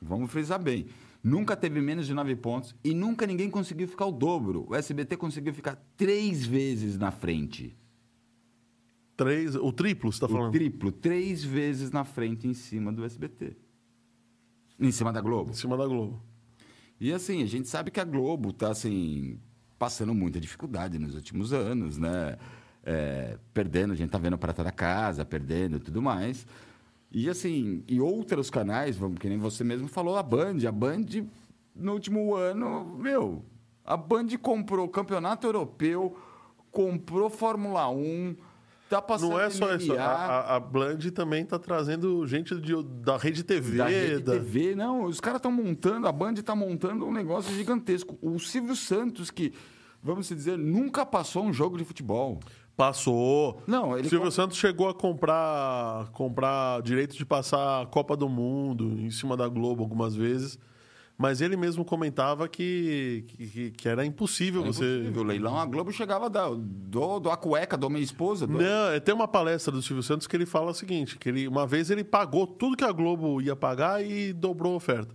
Vamos 0.00 0.30
frisar 0.30 0.60
bem. 0.62 0.86
Nunca 1.22 1.56
teve 1.56 1.80
menos 1.80 2.06
de 2.06 2.14
nove 2.14 2.34
pontos 2.34 2.74
e 2.82 2.92
nunca 2.94 3.26
ninguém 3.26 3.48
conseguiu 3.48 3.86
ficar 3.86 4.06
o 4.06 4.12
dobro. 4.12 4.66
O 4.68 4.74
SBT 4.74 5.16
conseguiu 5.16 5.54
ficar 5.54 5.76
três 5.96 6.44
vezes 6.44 6.98
na 6.98 7.12
frente. 7.12 7.76
Três, 9.16 9.54
o 9.54 9.72
triplo, 9.72 10.10
você 10.12 10.18
tá 10.20 10.26
O 10.26 10.28
falando? 10.30 10.52
triplo, 10.52 10.90
três 10.90 11.44
vezes 11.44 11.92
na 11.92 12.02
frente 12.02 12.48
em 12.48 12.54
cima 12.54 12.92
do 12.92 13.04
SBT. 13.04 13.56
Em 14.80 14.90
cima 14.90 15.12
da 15.12 15.20
Globo. 15.20 15.50
Em 15.50 15.54
cima 15.54 15.76
da 15.76 15.86
Globo. 15.86 16.20
E 17.02 17.12
assim, 17.12 17.42
a 17.42 17.46
gente 17.46 17.68
sabe 17.68 17.90
que 17.90 17.98
a 17.98 18.04
Globo 18.04 18.50
está 18.50 18.70
assim, 18.70 19.36
passando 19.76 20.14
muita 20.14 20.38
dificuldade 20.38 21.00
nos 21.00 21.16
últimos 21.16 21.52
anos, 21.52 21.98
né? 21.98 22.38
É, 22.84 23.36
perdendo, 23.52 23.92
a 23.92 23.96
gente 23.96 24.08
tá 24.08 24.18
vendo 24.18 24.34
a 24.34 24.38
prata 24.38 24.62
da 24.62 24.70
casa, 24.70 25.24
perdendo 25.24 25.78
e 25.78 25.80
tudo 25.80 26.00
mais. 26.00 26.46
E 27.10 27.28
assim, 27.28 27.82
e 27.88 28.00
outros 28.00 28.50
canais, 28.50 28.96
vamos, 28.96 29.18
que 29.18 29.28
nem 29.28 29.36
você 29.36 29.64
mesmo 29.64 29.88
falou, 29.88 30.16
a 30.16 30.22
Band. 30.22 30.58
A 30.64 30.70
Band, 30.70 31.06
no 31.74 31.94
último 31.94 32.36
ano, 32.36 32.96
meu, 32.96 33.44
a 33.84 33.96
Band 33.96 34.28
comprou 34.40 34.88
Campeonato 34.88 35.44
Europeu, 35.44 36.16
comprou 36.70 37.28
Fórmula 37.28 37.90
1, 37.90 38.36
tá 38.96 39.02
passando 39.02 39.30
Não 39.30 39.40
é 39.40 39.48
só 39.50 39.74
isso. 39.74 39.92
A, 39.94 40.04
a, 40.04 40.56
a 40.56 40.60
Bland 40.60 41.10
também 41.12 41.44
tá 41.44 41.58
trazendo 41.58 42.26
gente 42.26 42.54
de- 42.60 42.82
da 43.02 43.16
Rede 43.16 43.42
TV. 43.42 43.78
da 43.78 43.86
Rede 43.88 44.22
da- 44.22 44.32
TV. 44.32 44.74
Não, 44.74 45.04
os 45.04 45.20
caras 45.20 45.38
estão 45.38 45.50
montando, 45.52 46.06
a 46.06 46.12
Band 46.12 46.34
está 46.34 46.54
montando 46.54 47.06
um 47.06 47.12
negócio 47.12 47.54
gigantesco. 47.54 48.18
O 48.20 48.38
Silvio 48.38 48.76
Santos, 48.76 49.30
que, 49.30 49.52
vamos 50.02 50.28
dizer, 50.28 50.58
nunca 50.58 51.06
passou 51.06 51.44
um 51.44 51.52
jogo 51.52 51.78
de 51.78 51.84
futebol. 51.84 52.38
Passou. 52.76 53.62
Não, 53.66 53.96
ele 53.96 54.08
Silvio 54.08 54.26
com- 54.26 54.30
Santos 54.30 54.56
chegou 54.58 54.88
a 54.88 54.94
comprar, 54.94 56.08
comprar 56.12 56.80
direito 56.82 57.16
de 57.16 57.24
passar 57.24 57.82
a 57.82 57.86
Copa 57.86 58.16
do 58.16 58.28
Mundo 58.28 58.98
em 58.98 59.10
cima 59.10 59.36
da 59.36 59.46
Globo 59.46 59.82
algumas 59.82 60.14
vezes. 60.14 60.58
Mas 61.22 61.40
ele 61.40 61.56
mesmo 61.56 61.84
comentava 61.84 62.48
que, 62.48 63.24
que, 63.28 63.70
que 63.70 63.88
era 63.88 64.04
impossível 64.04 64.62
Era 64.62 64.72
você. 64.72 64.96
impossível. 64.98 65.22
O 65.22 65.24
leilão, 65.24 65.56
a 65.56 65.64
Globo 65.64 65.92
chegava 65.92 66.28
da, 66.28 66.48
do, 66.50 67.20
do 67.20 67.30
a 67.30 67.36
cueca 67.36 67.76
da 67.76 67.88
minha 67.88 68.02
esposa. 68.02 68.44
do- 68.46 68.54
Não, 68.58 68.90
é, 68.90 68.98
tem 68.98 69.14
uma 69.14 69.28
palestra 69.28 69.70
do 69.72 69.80
Silvio 69.80 70.02
Santos 70.02 70.26
que 70.26 70.34
ele 70.36 70.44
fala 70.46 70.72
o 70.72 70.74
seguinte: 70.74 71.16
que 71.16 71.28
ele, 71.28 71.46
uma 71.46 71.66
vez 71.66 71.90
ele 71.90 72.02
pagou 72.02 72.46
tudo 72.46 72.76
que 72.76 72.84
a 72.84 72.90
Globo 72.90 73.40
ia 73.40 73.54
pagar 73.54 74.04
e 74.04 74.32
dobrou 74.32 74.72
a 74.72 74.76
oferta. 74.76 75.14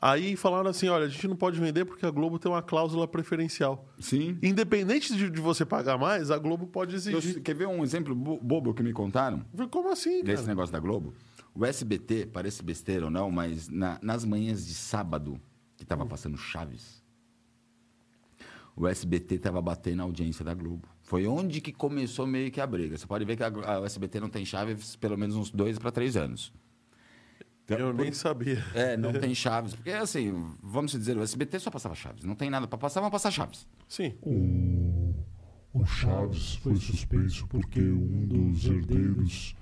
Aí 0.00 0.36
falaram 0.36 0.68
assim: 0.70 0.88
olha, 0.88 1.06
a 1.06 1.08
gente 1.08 1.26
não 1.28 1.36
pode 1.36 1.58
vender 1.60 1.84
porque 1.84 2.04
a 2.04 2.10
Globo 2.10 2.38
tem 2.38 2.50
uma 2.50 2.62
cláusula 2.62 3.06
preferencial. 3.06 3.86
Sim. 3.98 4.36
Independente 4.42 5.14
de, 5.16 5.30
de 5.30 5.40
você 5.40 5.64
pagar 5.64 5.96
mais, 5.98 6.30
a 6.30 6.38
Globo 6.38 6.66
pode 6.66 6.92
Eu- 6.92 6.96
exigir. 6.96 7.40
quer 7.42 7.54
ver 7.54 7.68
um 7.68 7.82
exemplo 7.82 8.14
bo- 8.14 8.38
bobo 8.42 8.74
que 8.74 8.82
me 8.82 8.92
contaram? 8.92 9.44
Como 9.70 9.90
assim? 9.90 10.22
Desse 10.22 10.42
Cara? 10.42 10.48
negócio 10.48 10.72
da 10.72 10.78
Globo? 10.80 11.14
O 11.54 11.64
SBT, 11.64 12.26
parece 12.26 12.62
besteira 12.62 13.04
ou 13.04 13.10
não, 13.10 13.30
mas 13.30 13.68
na- 13.68 13.98
nas 14.02 14.24
manhãs 14.24 14.66
de 14.66 14.74
sábado, 14.74 15.40
que 15.76 15.84
tava 15.84 16.04
passando 16.04 16.36
Chaves, 16.36 17.02
o 18.76 18.88
SBT 18.88 19.38
tava 19.38 19.62
batendo 19.62 20.00
a 20.00 20.04
audiência 20.04 20.44
da 20.44 20.52
Globo. 20.52 20.88
Foi 21.02 21.26
onde 21.26 21.60
que 21.60 21.72
começou 21.72 22.26
meio 22.26 22.50
que 22.50 22.60
a 22.60 22.66
briga. 22.66 22.96
Você 22.98 23.06
pode 23.06 23.24
ver 23.24 23.36
que 23.36 23.42
a, 23.44 23.46
a- 23.48 23.80
o 23.80 23.84
SBT 23.84 24.18
não 24.18 24.28
tem 24.28 24.44
Chaves 24.44 24.96
pelo 24.96 25.16
menos 25.16 25.36
uns 25.36 25.50
dois 25.50 25.78
para 25.78 25.92
três 25.92 26.16
anos. 26.16 26.52
Então, 27.64 27.78
Eu 27.78 27.94
por- 27.94 28.02
nem 28.02 28.12
sabia. 28.12 28.62
É, 28.74 28.96
não 28.96 29.12
tem 29.18 29.32
Chaves. 29.34 29.74
Porque, 29.74 29.90
assim, 29.90 30.32
vamos 30.62 30.90
dizer, 30.90 31.16
o 31.16 31.22
SBT 31.22 31.60
só 31.60 31.70
passava 31.70 31.94
Chaves. 31.94 32.24
Não 32.24 32.34
tem 32.34 32.50
nada 32.50 32.66
para 32.66 32.76
passar, 32.78 33.00
vamos 33.00 33.12
passar 33.12 33.30
Chaves. 33.30 33.66
Sim. 33.88 34.14
O, 34.22 35.14
o 35.72 35.84
Chaves 35.86 36.56
foi 36.56 36.74
suspenso 36.76 37.46
porque 37.46 37.80
um 37.80 38.26
dos 38.26 38.64
herdeiros 38.64 39.54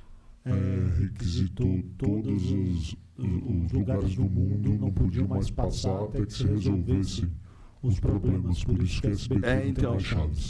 é, 0.45 1.01
requisitou 1.01 1.81
todos 1.99 2.51
os, 2.51 2.97
os 3.19 3.73
lugares 3.73 4.15
do 4.17 4.25
mundo, 4.25 4.71
não 4.79 4.91
podiam 4.93 5.27
mais 5.29 5.51
passar 5.51 6.05
até 6.05 6.25
que 6.25 6.33
se 6.33 6.45
resolvesse 6.47 7.29
os 7.83 7.99
problemas. 7.99 8.63
Por 8.65 8.81
isso 8.81 9.01
que 9.01 9.09
a 9.09 9.11
SBT 9.11 9.47
É, 9.47 9.67
então. 9.67 9.97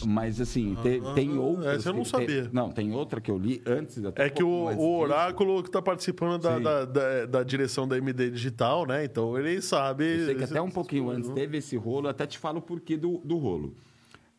Mas 0.07 0.39
assim, 0.41 0.75
te- 0.83 1.01
tem 1.15 1.39
outras. 1.39 1.79
essa 1.79 1.89
eu 1.89 1.95
não 1.95 2.05
sabia. 2.05 2.43
tem- 2.45 2.53
não, 2.53 2.71
tem 2.71 2.93
outra 2.93 3.21
que 3.23 3.31
eu 3.31 3.39
li 3.39 3.63
antes. 3.67 4.05
até 4.05 4.25
É 4.25 4.27
um 4.27 4.31
que 4.31 4.43
o, 4.43 4.65
o 4.67 4.71
disso. 4.71 4.83
Oráculo 4.83 5.63
que 5.63 5.69
está 5.71 5.81
participando 5.81 6.43
da, 6.43 6.59
da, 6.59 6.85
da, 6.85 7.27
da 7.27 7.43
direção 7.43 7.89
da 7.89 7.97
MD 7.97 8.31
Digital, 8.31 8.87
né? 8.87 9.05
Então 9.05 9.39
ele 9.39 9.61
sabe. 9.63 10.05
Eu 10.05 10.27
sei 10.27 10.35
que 10.35 10.45
até 10.45 10.61
um 10.61 10.71
pouquinho 10.71 11.09
antes 11.11 11.31
teve 11.31 11.57
esse 11.59 11.75
rolo, 11.77 12.07
até 12.09 12.27
te 12.27 12.39
falo 12.39 12.59
o 12.59 12.63
porquê 12.63 12.97
do, 12.99 13.19
do 13.25 13.39
rolo. 13.39 13.75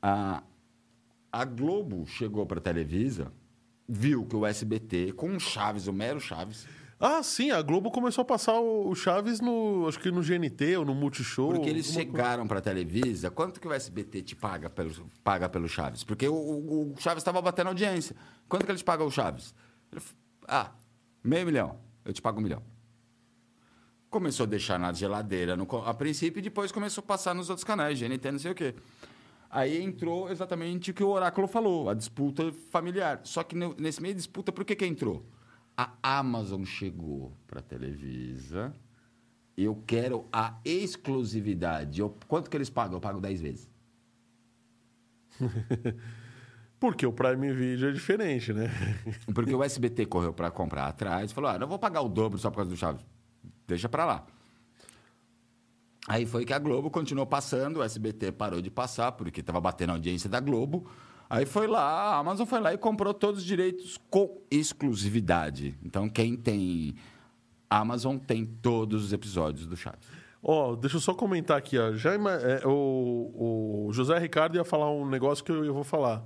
A, 0.01 0.43
a 1.31 1.45
Globo 1.45 2.05
chegou 2.05 2.45
para 2.45 2.59
a 2.59 2.61
Televisa, 2.61 3.31
viu 3.87 4.25
que 4.25 4.35
o 4.35 4.45
SBT, 4.45 5.13
com 5.13 5.35
o 5.35 5.39
Chaves, 5.39 5.87
o 5.87 5.93
mero 5.93 6.19
Chaves, 6.19 6.65
Ah, 6.99 7.21
sim, 7.21 7.51
a 7.51 7.61
Globo 7.61 7.91
começou 7.91 8.21
a 8.21 8.25
passar 8.25 8.57
o 8.61 8.95
Chaves 8.95 9.41
no. 9.41 9.85
Acho 9.89 9.99
que 9.99 10.09
no 10.09 10.21
GNT 10.21 10.77
ou 10.77 10.85
no 10.85 10.95
Multishow. 10.95 11.51
porque 11.53 11.69
eles 11.69 11.87
chegaram 11.87 12.47
para 12.47 12.59
a 12.59 12.61
Televisa, 12.61 13.29
quanto 13.29 13.59
que 13.59 13.67
o 13.67 13.73
SBT 13.73 14.21
te 14.21 14.35
paga 14.37 14.69
pelo, 14.69 15.09
paga 15.23 15.49
pelo 15.49 15.67
Chaves? 15.67 16.03
Porque 16.05 16.27
o, 16.29 16.33
o- 16.33 16.93
o 16.93 17.01
Chaves 17.01 17.19
estava 17.21 17.41
batendo 17.41 17.67
audiência. 17.67 18.15
Quanto 18.47 18.65
que 18.65 18.71
eles 18.71 18.81
pagam 18.83 19.05
o 19.07 19.11
Chaves? 19.11 19.53
Ele 19.91 20.01
ah, 20.47 20.71
meio 21.23 21.45
milhão. 21.45 21.77
Eu 22.05 22.13
te 22.13 22.21
pago 22.21 22.39
um 22.39 22.43
milhão. 22.43 22.61
Começou 24.09 24.43
a 24.43 24.47
deixar 24.47 24.77
na 24.77 24.93
geladeira 24.93 25.55
no, 25.57 25.63
a 25.85 25.93
princípio 25.93 26.39
e 26.39 26.41
depois 26.43 26.71
começou 26.71 27.01
a 27.01 27.07
passar 27.07 27.33
nos 27.33 27.49
outros 27.49 27.63
canais, 27.63 27.99
GNT, 27.99 28.31
não 28.31 28.39
sei 28.39 28.51
o 28.51 28.55
quê. 28.55 28.75
Aí 29.55 29.83
entrou 29.83 30.31
exatamente 30.31 30.89
o 30.89 30.93
que 30.95 31.03
o 31.03 31.09
Oráculo 31.09 31.47
falou, 31.47 31.87
a 31.87 31.93
disputa 31.93 32.51
familiar. 32.71 33.21
Só 33.23 33.43
que 33.43 33.55
nesse 33.55 34.01
meio 34.01 34.15
de 34.15 34.17
disputa, 34.17 34.51
por 34.51 34.65
que, 34.65 34.75
que 34.75 34.83
entrou? 34.83 35.23
A 35.77 35.93
Amazon 36.01 36.63
chegou 36.65 37.37
para 37.45 37.59
a 37.59 37.63
Televisa. 37.63 38.73
Eu 39.55 39.75
quero 39.85 40.25
a 40.33 40.59
exclusividade. 40.65 42.01
Eu- 42.01 42.17
quanto 42.27 42.49
que 42.49 42.57
eles 42.57 42.71
pagam? 42.71 42.97
Eu 42.97 42.99
pago 42.99 43.21
10 43.21 43.39
vezes. 43.41 43.69
Porque 46.79 47.05
o 47.05 47.13
Prime 47.13 47.53
Video 47.53 47.89
é 47.89 47.91
diferente, 47.91 48.51
né? 48.51 48.71
Porque 49.35 49.53
o 49.53 49.63
SBT 49.63 50.07
correu 50.07 50.33
para 50.33 50.49
comprar 50.49 50.87
atrás 50.87 51.29
e 51.29 51.33
falou: 51.33 51.51
ah, 51.51 51.59
não 51.59 51.67
vou 51.67 51.77
pagar 51.77 52.01
o 52.01 52.09
dobro 52.09 52.39
só 52.39 52.49
por 52.49 52.57
causa 52.57 52.71
do 52.71 52.75
Chaves. 52.77 53.05
Deixa 53.67 53.87
para 53.87 54.03
lá. 54.03 54.25
Aí 56.07 56.25
foi 56.25 56.43
que 56.45 56.53
a 56.53 56.59
Globo 56.59 56.89
continuou 56.89 57.25
passando, 57.25 57.77
o 57.77 57.83
SBT 57.83 58.33
parou 58.33 58.61
de 58.61 58.69
passar, 58.69 59.13
porque 59.13 59.39
estava 59.39 59.61
batendo 59.61 59.91
a 59.91 59.93
audiência 59.93 60.29
da 60.29 60.39
Globo. 60.39 60.85
Aí 61.29 61.45
foi 61.45 61.65
lá, 61.65 61.81
a 61.81 62.17
Amazon 62.17 62.45
foi 62.45 62.59
lá 62.59 62.73
e 62.73 62.77
comprou 62.77 63.13
todos 63.13 63.39
os 63.41 63.45
direitos 63.45 63.97
com 64.09 64.41
exclusividade. 64.51 65.77
Então, 65.83 66.09
quem 66.09 66.35
tem 66.35 66.93
Amazon 67.69 68.17
tem 68.17 68.45
todos 68.45 69.05
os 69.05 69.13
episódios 69.13 69.65
do 69.65 69.75
Chaves. 69.75 70.07
Ó, 70.43 70.75
deixa 70.75 70.97
eu 70.97 71.01
só 71.01 71.13
comentar 71.13 71.57
aqui, 71.57 71.77
ó. 71.79 71.93
Já 71.93 72.13
é, 72.13 72.67
o, 72.67 73.87
o 73.87 73.93
José 73.93 74.19
Ricardo 74.19 74.55
ia 74.57 74.65
falar 74.65 74.91
um 74.91 75.09
negócio 75.09 75.43
que 75.43 75.51
eu, 75.51 75.63
eu 75.63 75.73
vou 75.73 75.85
falar. 75.85 76.23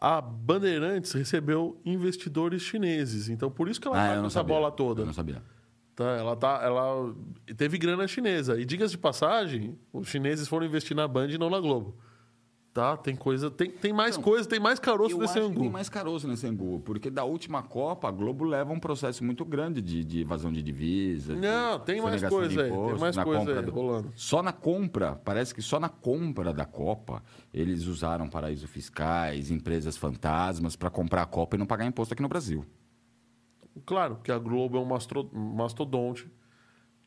A 0.00 0.20
Bandeirantes 0.20 1.12
recebeu 1.12 1.80
investidores 1.84 2.62
chineses, 2.62 3.28
então 3.28 3.50
por 3.50 3.68
isso 3.68 3.80
que 3.80 3.86
ela 3.88 3.96
Ah, 4.02 4.14
tá 4.14 4.20
com 4.20 4.26
essa 4.26 4.42
bola 4.42 4.70
toda. 4.70 5.02
Eu 5.02 5.06
não 5.06 5.12
sabia. 5.12 5.42
Tá, 5.94 6.04
ela 6.16 6.34
tá, 6.34 6.60
ela 6.62 7.14
teve 7.56 7.76
grana 7.76 8.06
chinesa. 8.08 8.58
E 8.58 8.64
diga-se 8.64 8.92
de 8.92 8.98
passagem, 8.98 9.78
os 9.92 10.08
chineses 10.08 10.48
foram 10.48 10.64
investir 10.66 10.96
na 10.96 11.06
Band 11.06 11.28
e 11.28 11.38
não 11.38 11.50
na 11.50 11.60
Globo. 11.60 11.94
Tá? 12.72 12.96
Tem 12.96 13.14
coisa, 13.14 13.50
tem, 13.50 13.70
tem 13.70 13.92
mais 13.92 14.16
Então, 14.16 14.22
coisa, 14.22 14.48
tem 14.48 14.58
mais 14.58 14.78
caroço 14.78 15.18
nesse 15.18 15.38
angu. 15.38 15.60
tem 15.60 15.68
mais 15.68 15.90
caroço 15.90 16.26
nesse 16.26 16.46
angu, 16.46 16.80
porque 16.80 17.10
da 17.10 17.22
última 17.22 17.62
Copa, 17.62 18.08
a 18.08 18.10
Globo 18.10 18.46
leva 18.46 18.72
um 18.72 18.80
processo 18.80 19.22
muito 19.22 19.44
grande 19.44 19.82
de, 19.82 20.02
de 20.02 20.20
evasão 20.22 20.50
de 20.50 20.62
divisa. 20.62 21.34
de 21.34 21.40
Não, 21.40 21.78
tem 21.78 22.00
mais 22.00 22.22
de 22.22 22.28
coisa 22.30 22.62
aí, 22.62 22.70
tem 22.70 22.78
imposto, 22.78 22.98
mais 23.00 23.14
coisa 23.18 23.38
compra 23.40 23.60
aí 23.60 23.68
rolando. 23.68 24.12
Só 24.16 24.42
na 24.42 24.54
compra, 24.54 25.20
parece 25.22 25.54
que 25.54 25.60
só 25.60 25.78
na 25.78 25.90
compra 25.90 26.54
da 26.54 26.64
Copa, 26.64 27.22
eles 27.52 27.84
usaram 27.86 28.26
paraísos 28.26 28.70
fiscais, 28.70 29.50
empresas 29.50 29.98
fantasmas 29.98 30.74
para 30.74 30.88
comprar 30.88 31.20
a 31.20 31.26
Copa 31.26 31.56
e 31.56 31.58
não 31.58 31.66
pagar 31.66 31.84
imposto 31.84 32.14
aqui 32.14 32.22
no 32.22 32.28
Brasil. 32.28 32.64
Claro, 33.86 34.18
que 34.22 34.30
a 34.30 34.38
Globo 34.38 34.76
é 34.76 34.80
um 34.80 34.84
mastro- 34.84 35.30
mastodonte, 35.32 36.30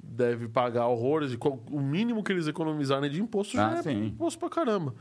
deve 0.03 0.47
pagar 0.47 0.87
horrores, 0.87 1.33
e 1.33 1.37
o 1.71 1.79
mínimo 1.79 2.23
que 2.23 2.31
eles 2.31 2.47
economizarem 2.47 3.09
de 3.09 3.21
imposto 3.21 3.53
já 3.55 3.69
Ah, 3.75 3.79
é 3.79 3.83
sim. 3.83 4.05
imposto 4.07 4.39
pra 4.39 4.49
caramba. 4.49 4.93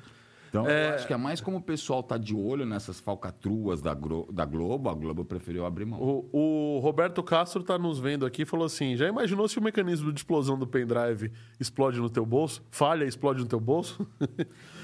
Então, 0.49 0.69
É. 0.69 0.91
eu 0.91 0.95
acho 0.95 1.07
que 1.09 1.13
é 1.13 1.17
mais 1.17 1.41
como 1.41 1.57
o 1.57 1.61
pessoal 1.61 2.01
tá 2.01 2.17
de 2.17 2.33
olho 2.33 2.65
nessas 2.65 3.01
falcatruas 3.01 3.83
da, 3.83 3.93
Gro- 3.93 4.29
da 4.33 4.45
Globo, 4.45 4.89
a 4.89 4.95
Globo 4.95 5.25
preferiu 5.25 5.67
abrir 5.67 5.85
mão. 5.85 6.01
O, 6.01 6.77
o 6.77 6.79
Roberto 6.79 7.25
Castro 7.25 7.65
tá 7.65 7.77
nos 7.77 7.99
vendo 7.99 8.25
aqui 8.25 8.43
e 8.43 8.45
falou 8.47 8.65
assim: 8.65 8.95
já 8.97 9.09
imaginou 9.09 9.49
se 9.49 9.59
o 9.59 9.63
mecanismo 9.63 10.13
de 10.13 10.21
explosão 10.21 10.57
do 10.57 10.65
pendrive 10.65 11.33
explode 11.59 11.99
no 12.01 12.09
teu 12.09 12.25
bolso? 12.25 12.63
Falha, 12.71 13.05
explode 13.05 13.41
no 13.41 13.47
teu 13.49 13.59
bolso? 13.59 14.07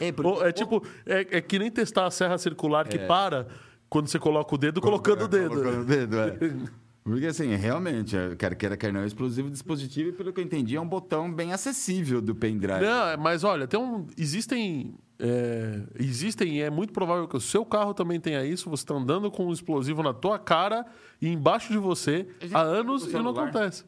É, 0.00 0.10
porque- 0.10 0.42
é 0.44 0.50
tipo, 0.50 0.84
é, 1.06 1.20
é 1.38 1.40
que 1.40 1.56
nem 1.56 1.70
testar 1.70 2.06
a 2.06 2.10
serra 2.10 2.36
circular 2.36 2.88
que 2.88 2.98
para 2.98 3.46
quando 3.90 4.08
você 4.08 4.18
coloca 4.18 4.54
o 4.54 4.58
dedo 4.58 4.80
colocando 4.80 5.24
o 5.24 5.28
dedo. 5.28 5.48
Colocando 5.50 5.80
o 5.82 5.84
dedo, 5.84 6.16
é. 6.18 6.38
Porque 7.02 7.26
assim, 7.26 7.54
realmente, 7.56 8.14
é, 8.16 8.36
quer 8.36 8.54
queira, 8.54 8.76
quer 8.76 8.92
não, 8.92 9.00
é 9.00 9.04
um 9.04 9.06
explosivo 9.06 9.50
dispositivo 9.50 10.10
e 10.10 10.12
pelo 10.12 10.32
que 10.32 10.40
eu 10.40 10.44
entendi 10.44 10.76
é 10.76 10.80
um 10.80 10.86
botão 10.86 11.32
bem 11.32 11.52
acessível 11.52 12.20
do 12.20 12.34
pendrive. 12.34 12.80
Não, 12.84 13.08
é- 13.08 13.16
mas 13.16 13.42
olha, 13.42 13.66
tem 13.66 13.80
um, 13.80 14.06
existem. 14.18 14.94
é, 15.18 15.80
existem, 15.98 16.58
e 16.58 16.60
é 16.60 16.68
muito 16.70 16.92
provável 16.92 17.26
que 17.26 17.36
o 17.36 17.40
seu 17.40 17.64
carro 17.64 17.94
também 17.94 18.20
tenha 18.20 18.44
isso. 18.44 18.68
Você 18.70 18.82
está 18.84 18.94
andando 18.94 19.30
com 19.30 19.46
um 19.46 19.52
explosivo 19.52 20.02
na 20.02 20.12
tua 20.12 20.38
cara 20.38 20.84
e 21.20 21.28
embaixo 21.28 21.72
de 21.72 21.78
você 21.78 22.26
há 22.52 22.62
no 22.64 22.70
anos 22.70 23.06
e 23.06 23.12
não 23.14 23.30
acontece. 23.30 23.84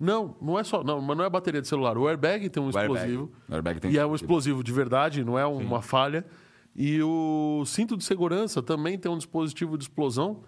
Não, 0.00 0.34
não 0.42 0.58
é 0.58 0.64
só. 0.64 0.82
Não, 0.82 1.00
mas 1.00 1.16
não 1.16 1.24
é 1.24 1.30
bateria 1.30 1.60
de 1.60 1.68
celular. 1.68 1.96
O 1.96 2.08
airbag 2.08 2.48
tem 2.48 2.60
um 2.62 2.66
O 2.70 2.76
airbag. 2.76 2.94
explosivo. 2.94 3.30
O 3.48 3.54
airbag 3.54 3.78
tem 3.78 3.92
e 3.92 3.98
é 3.98 4.00
um 4.04 4.14
explosivo. 4.14 4.24
explosivo 4.24 4.64
de 4.64 4.72
verdade, 4.72 5.22
não 5.22 5.38
é 5.38 5.46
uma 5.46 5.80
falha. 5.82 6.24
E 6.74 7.02
o 7.02 7.64
cinto 7.66 7.96
de 7.96 8.04
segurança 8.04 8.62
também 8.62 8.98
tem 8.98 9.10
um 9.12 9.18
dispositivo 9.18 9.76
de 9.76 9.84
explosão 9.84 10.42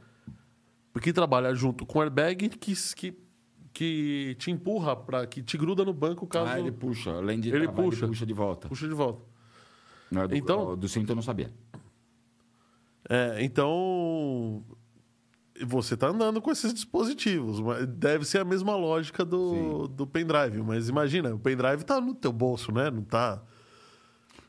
que 1.02 1.12
trabalha 1.12 1.54
junto 1.54 1.84
com 1.84 1.98
o 1.98 2.02
airbag 2.02 2.48
que, 2.48 2.74
que, 2.94 3.14
que 3.72 4.36
te 4.38 4.50
empurra, 4.50 4.96
para 4.96 5.26
que 5.26 5.42
te 5.42 5.58
gruda 5.58 5.84
no 5.84 5.92
banco 5.92 6.26
caso 6.26 6.50
Ah, 6.50 6.58
ele 6.58 6.72
puxa, 6.72 7.10
além 7.12 7.40
de 7.40 7.48
Ele 7.50 7.64
travar, 7.64 7.84
puxa. 7.84 7.98
ele 8.04 8.06
puxa 8.08 8.24
de 8.26 8.32
volta. 8.32 8.68
puxa 8.68 8.88
de 8.88 8.94
volta. 8.94 9.22
Não 10.10 10.22
é 10.22 10.28
do, 10.28 10.36
Então- 10.36 10.76
do 10.76 10.88
cinto 10.88 11.10
eu 11.10 11.16
não 11.16 11.22
sabia. 11.22 11.52
É, 13.08 13.44
então 13.44 14.64
você 15.66 15.94
está 15.94 16.08
andando 16.08 16.40
com 16.40 16.50
esses 16.50 16.72
dispositivos, 16.72 17.58
deve 17.88 18.24
ser 18.24 18.38
a 18.38 18.44
mesma 18.44 18.74
lógica 18.76 19.24
do, 19.24 19.86
do 19.88 20.06
pendrive, 20.06 20.62
mas 20.62 20.88
imagina, 20.88 21.34
o 21.34 21.38
pendrive 21.38 21.82
está 21.82 22.00
no 22.00 22.14
teu 22.14 22.32
bolso, 22.32 22.72
né? 22.72 22.90
Não 22.90 23.02
está 23.02 23.42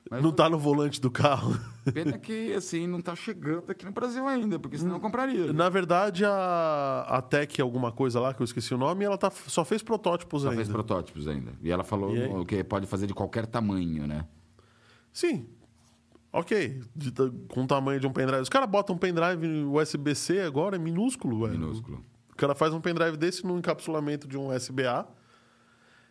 Mas 0.09 0.21
não 0.21 0.31
tá 0.31 0.47
no 0.47 0.57
volante 0.57 1.01
do 1.01 1.09
carro. 1.09 1.57
Pena 1.91 2.17
que 2.17 2.53
assim 2.53 2.85
não 2.85 3.01
tá 3.01 3.15
chegando 3.15 3.71
aqui 3.71 3.85
no 3.85 3.91
Brasil 3.91 4.27
ainda, 4.27 4.59
porque 4.59 4.77
senão 4.77 4.95
eu 4.95 4.99
compraria. 4.99 5.51
Na 5.51 5.67
verdade, 5.67 6.23
a, 6.23 7.05
a 7.07 7.21
Tech 7.21 7.59
alguma 7.59 7.91
coisa 7.91 8.19
lá, 8.19 8.33
que 8.33 8.41
eu 8.41 8.45
esqueci 8.45 8.73
o 8.73 8.77
nome, 8.77 9.03
ela 9.03 9.17
tá, 9.17 9.31
só 9.31 9.65
fez 9.65 9.81
protótipos 9.81 10.43
Só 10.43 10.49
ainda. 10.49 10.57
fez 10.57 10.69
protótipos 10.69 11.27
ainda. 11.27 11.53
E 11.61 11.71
ela 11.71 11.83
falou 11.83 12.15
E 12.15 12.45
que 12.45 12.63
pode 12.63 12.85
fazer 12.85 13.07
de 13.07 13.13
qualquer 13.13 13.47
tamanho, 13.47 14.05
né? 14.05 14.25
Sim. 15.11 15.47
Ok, 16.31 16.81
de 16.93 17.11
com 17.47 17.63
o 17.63 17.67
tamanho 17.67 17.99
de 17.99 18.05
um 18.05 18.11
pendrive. 18.11 18.41
Os 18.41 18.49
caras 18.49 18.69
botam 18.69 18.95
um 18.95 18.99
pendrive 18.99 19.63
USB-C 19.63 20.41
agora, 20.41 20.75
é 20.75 20.79
minúsculo, 20.79 21.47
velho. 21.47 21.57
Minúsculo. 21.57 22.03
O 22.31 22.35
cara 22.35 22.53
faz 22.53 22.73
um 22.73 22.81
pendrive 22.81 23.15
desse 23.15 23.45
no 23.45 23.57
encapsulamento 23.57 24.27
de 24.27 24.37
um 24.37 24.51
SBA 24.51 25.07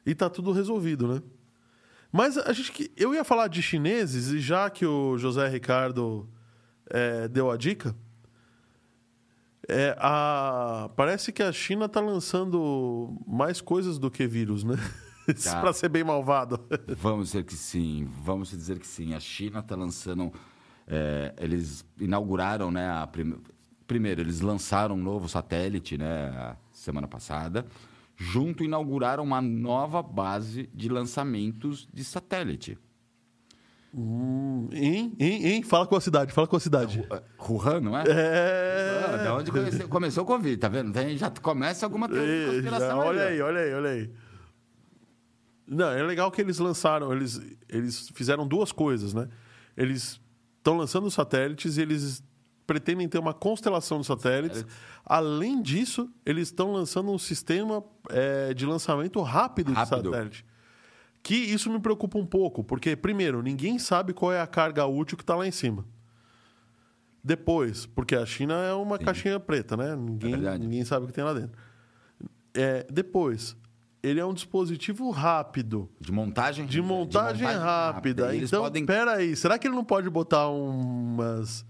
e 0.06 0.14
tá 0.14 0.30
tudo 0.30 0.50
resolvido, 0.50 1.06
né? 1.06 1.22
Mas 2.16 2.38
a 2.38 2.52
gente 2.52 2.70
que 2.70 2.92
eu 2.96 3.12
ia 3.12 3.24
falar 3.24 3.48
de 3.48 3.60
chineses 3.60 4.28
e 4.28 4.38
já 4.38 4.70
que 4.70 4.86
o 4.86 5.18
José 5.18 5.48
Ricardo 5.48 6.28
é, 6.88 7.26
deu 7.26 7.50
a 7.50 7.56
dica, 7.56 7.92
é, 9.68 9.96
a, 9.98 10.88
parece 10.94 11.32
que 11.32 11.42
a 11.42 11.50
China 11.50 11.88
tá 11.88 12.00
lançando 12.00 13.20
mais 13.26 13.60
coisas 13.60 13.98
do 13.98 14.10
que 14.12 14.28
vírus, 14.28 14.62
né? 14.62 14.76
Tá. 15.42 15.58
Pra 15.62 15.72
ser 15.72 15.88
bem 15.88 16.04
malvado. 16.04 16.60
Vamos 16.98 17.28
dizer 17.28 17.44
que 17.44 17.54
sim, 17.54 18.06
vamos 18.22 18.50
dizer 18.50 18.78
que 18.78 18.86
sim. 18.86 19.14
A 19.14 19.18
China 19.20 19.60
está 19.60 19.74
lançando. 19.74 20.30
é, 20.86 21.32
eles 21.38 21.82
inauguraram, 21.98 22.70
né? 22.70 22.90
A 22.90 23.06
prim- 23.06 23.40
Primeiro, 23.86 24.20
eles 24.20 24.42
lançaram 24.42 24.94
um 24.96 25.02
novo 25.02 25.26
satélite, 25.26 25.96
né? 25.96 26.54
Semana 26.70 27.08
passada. 27.08 27.64
Junto, 28.16 28.62
inauguraram 28.64 29.22
uma 29.24 29.42
nova 29.42 30.02
base 30.02 30.68
de 30.72 30.88
lançamentos 30.88 31.88
de 31.92 32.04
satélite. 32.04 32.78
Hum, 33.96 34.68
hein, 34.72 35.14
hein, 35.20 35.46
hein? 35.46 35.62
Fala 35.62 35.86
com 35.86 35.94
a 35.94 36.00
cidade, 36.00 36.32
fala 36.32 36.46
com 36.48 36.56
a 36.56 36.60
cidade. 36.60 37.00
Uh, 37.00 37.52
Wuhan, 37.52 37.80
não 37.80 37.96
é? 37.96 38.02
É. 38.08 39.04
Ah, 39.06 39.16
da 39.18 39.36
onde 39.36 39.52
conhece- 39.52 39.86
começou 39.86 40.24
o 40.24 40.26
Covid, 40.26 40.56
tá 40.56 40.68
vendo? 40.68 40.92
Tem- 40.92 41.16
já 41.16 41.30
começa 41.30 41.86
alguma 41.86 42.08
teoria 42.08 42.26
de 42.26 42.42
É, 42.42 42.46
conspiração 42.54 42.88
já, 42.88 42.96
olha 42.96 43.22
aí, 43.26 43.40
olha 43.40 43.60
aí, 43.60 43.72
olha 43.74 43.90
aí. 43.90 44.10
Não, 45.66 45.88
é 45.90 46.02
legal 46.02 46.30
que 46.30 46.40
eles 46.40 46.58
lançaram, 46.58 47.12
eles, 47.12 47.40
eles 47.68 48.10
fizeram 48.14 48.46
duas 48.46 48.72
coisas, 48.72 49.14
né? 49.14 49.28
Eles 49.76 50.20
estão 50.58 50.76
lançando 50.76 51.08
satélites 51.10 51.76
e 51.78 51.82
eles 51.82 52.22
pretendem 52.66 53.08
ter 53.08 53.18
uma 53.18 53.34
constelação 53.34 54.00
de 54.00 54.06
satélites. 54.06 54.64
Além 55.04 55.60
disso, 55.62 56.10
eles 56.24 56.48
estão 56.48 56.72
lançando 56.72 57.10
um 57.10 57.18
sistema 57.18 57.82
é, 58.10 58.54
de 58.54 58.64
lançamento 58.66 59.20
rápido, 59.20 59.72
Rápido. 59.72 60.02
de 60.02 60.08
satélite. 60.08 60.46
Que 61.22 61.34
isso 61.34 61.70
me 61.70 61.80
preocupa 61.80 62.18
um 62.18 62.26
pouco, 62.26 62.62
porque, 62.62 62.94
primeiro, 62.94 63.42
ninguém 63.42 63.78
sabe 63.78 64.12
qual 64.12 64.32
é 64.32 64.40
a 64.40 64.46
carga 64.46 64.86
útil 64.86 65.16
que 65.16 65.22
está 65.22 65.34
lá 65.34 65.46
em 65.46 65.50
cima. 65.50 65.84
Depois, 67.22 67.86
porque 67.86 68.14
a 68.14 68.26
China 68.26 68.54
é 68.54 68.74
uma 68.74 68.98
caixinha 68.98 69.40
preta, 69.40 69.76
né? 69.76 69.96
Ninguém, 69.96 70.32
verdade. 70.32 70.62
ninguém 70.62 70.84
sabe 70.84 71.04
o 71.04 71.08
que 71.08 71.14
tem 71.14 71.24
lá 71.24 71.32
dentro. 71.32 71.58
É, 72.52 72.86
depois, 72.90 73.56
ele 74.02 74.20
é 74.20 74.26
um 74.26 74.34
dispositivo 74.34 75.10
rápido. 75.10 75.90
De 75.98 76.12
montagem? 76.12 76.66
De 76.66 76.82
montagem, 76.82 77.46
rápida. 77.46 78.34
E 78.34 78.38
Eles 78.38 78.50
então, 78.50 78.64
podem... 78.64 78.84
peraí, 78.84 79.34
será 79.34 79.58
que 79.58 79.66
ele 79.66 79.74
não 79.74 79.84
pode 79.84 80.10
botar 80.10 80.48
umas, 80.48 81.64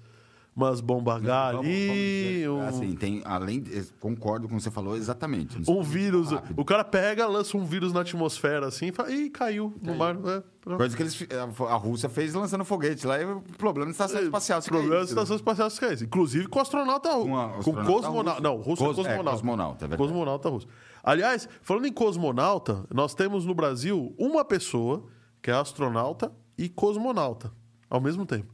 umas 0.56 0.80
H 0.80 1.52
Vamos- 1.52 1.66
ali? 1.66 2.44
vamos 2.46 2.62
um, 2.64 2.68
Assim, 2.68 2.94
tem, 2.94 3.22
além... 3.24 3.64
Concordo 3.98 4.48
com 4.48 4.54
o 4.54 4.56
que 4.58 4.62
você 4.62 4.70
falou, 4.70 4.96
exatamente. 4.96 5.58
um 5.70 5.82
vírus. 5.82 6.28
O 6.56 6.64
cara 6.64 6.84
pega, 6.84 7.26
lança 7.26 7.56
um 7.56 7.64
vírus 7.64 7.92
na 7.92 8.00
atmosfera 8.02 8.66
assim 8.68 8.86
e 8.86 8.92
fala, 8.92 9.10
ih, 9.10 9.30
caiu 9.30 9.74
no 9.82 9.94
mar. 9.96 10.16
É. 10.24 10.54
Coisa 10.76 10.96
que 10.96 11.02
eles, 11.02 11.26
a 11.68 11.74
Rússia 11.74 12.08
fez 12.08 12.32
lançando 12.32 12.64
foguete 12.64 13.06
lá 13.06 13.20
e 13.20 13.24
o 13.26 13.42
problema 13.58 13.86
da 13.86 13.90
estação 13.92 14.20
espacial. 14.22 14.62
se 14.62 14.68
Problema 14.70 14.96
da 14.96 15.02
estação 15.04 15.36
espacial 15.36 15.68
se. 15.68 16.00
Inclusive 16.00 16.46
com 16.46 16.58
o 16.58 16.62
astronauta 16.62 17.10
russo. 17.12 17.28
Com 17.64 17.74
Com 17.76 17.84
cosmonauta. 17.84 18.40
Não, 18.40 18.56
russo 18.56 18.82
é 18.82 18.86
Cos- 18.86 18.98
é, 18.98 19.02
cosmonauta. 19.02 19.30
cosmonauta, 19.30 19.84
é. 19.86 19.96
Cosmonauta 19.96 20.48
russo. 20.48 20.66
Aliás, 21.02 21.48
falando 21.60 21.86
em 21.86 21.92
cosmonauta, 21.92 22.84
nós 22.94 23.14
temos 23.14 23.44
no 23.44 23.54
Brasil 23.54 24.14
uma 24.16 24.42
pessoa 24.42 25.04
que 25.42 25.50
é 25.50 25.54
astronauta 25.54 26.32
e 26.56 26.66
cosmonauta 26.70 27.52
ao 27.90 28.00
mesmo 28.00 28.24
tempo. 28.24 28.46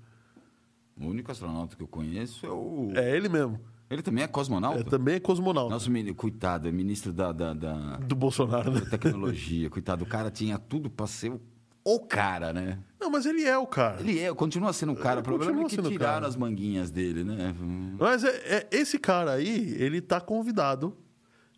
O 1.01 1.07
único 1.07 1.31
astronauta 1.33 1.77
que 1.77 1.83
eu 1.83 1.89
conheço 1.89 2.45
é 2.47 2.51
o... 2.51 2.91
É 2.95 3.17
ele 3.17 3.29
mesmo. 3.29 3.59
Ele 3.89 4.03
também 4.03 4.23
é 4.23 4.29
cosmonauta? 4.29 4.81
É, 4.81 4.85
também 4.85 5.15
é 5.17 5.21
cosmonauta. 5.21 5.71
Nosso 5.73 5.91
menino, 5.91 6.15
coitado, 6.15 6.69
é 6.69 6.71
ministro 6.73 7.13
da, 7.13 7.33
da, 7.33 7.55
da- 7.55 7.97
Do 7.97 8.15
Bolsonaro, 8.15 8.71
né? 8.71 8.81
da 8.81 8.87
tecnologia. 8.91 9.69
coitado, 9.71 10.05
o 10.05 10.07
cara 10.07 10.31
tinha 10.31 10.59
tudo 10.59 10.89
pra 10.91 11.07
ser 11.09 11.33
o, 11.33 11.41
o 11.85 11.99
cara, 12.01 12.53
né? 12.53 12.79
Não, 13.01 13.11
mas 13.11 13.27
ele 13.27 13.43
é 13.45 13.57
o 13.59 13.67
cara. 13.67 13.99
Ele 14.01 14.19
é, 14.21 14.33
continua 14.35 14.73
sendo 14.73 14.93
o 14.93 14.97
cara. 14.97 15.17
O 15.17 15.19
Ele 15.21 15.25
problema 15.25 15.63
é 15.63 15.65
que 15.65 15.81
o 15.81 15.83
tiraram 15.83 16.15
cara. 16.15 16.27
as 16.29 16.37
manguinhas 16.37 16.91
dele, 16.91 17.25
né? 17.25 17.53
Mas 17.99 18.23
é, 18.23 18.29
é- 18.59 18.69
esse 18.71 18.99
cara 18.99 19.33
aí, 19.33 19.75
ele 19.79 20.01
tá 20.01 20.21
convidado 20.21 20.97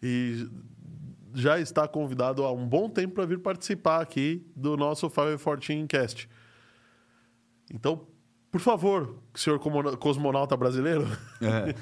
e 0.03 0.49
já 1.35 1.59
está 1.59 1.87
convidado 1.89 2.45
há 2.45 2.53
um 2.53 2.67
bom 2.67 2.89
tempo 2.89 3.15
para 3.15 3.27
vir 3.27 3.41
participar 3.41 4.01
aqui 4.01 4.47
do 4.57 4.77
nosso 4.77 5.11
514 5.11 5.87
Cast. 5.87 6.29
Então, 7.73 8.07
por 8.53 8.61
favor, 8.61 9.17
senhor 9.35 9.59
cosmonauta 9.99 10.55
brasileiro, 10.57 11.07
É. 11.41 11.75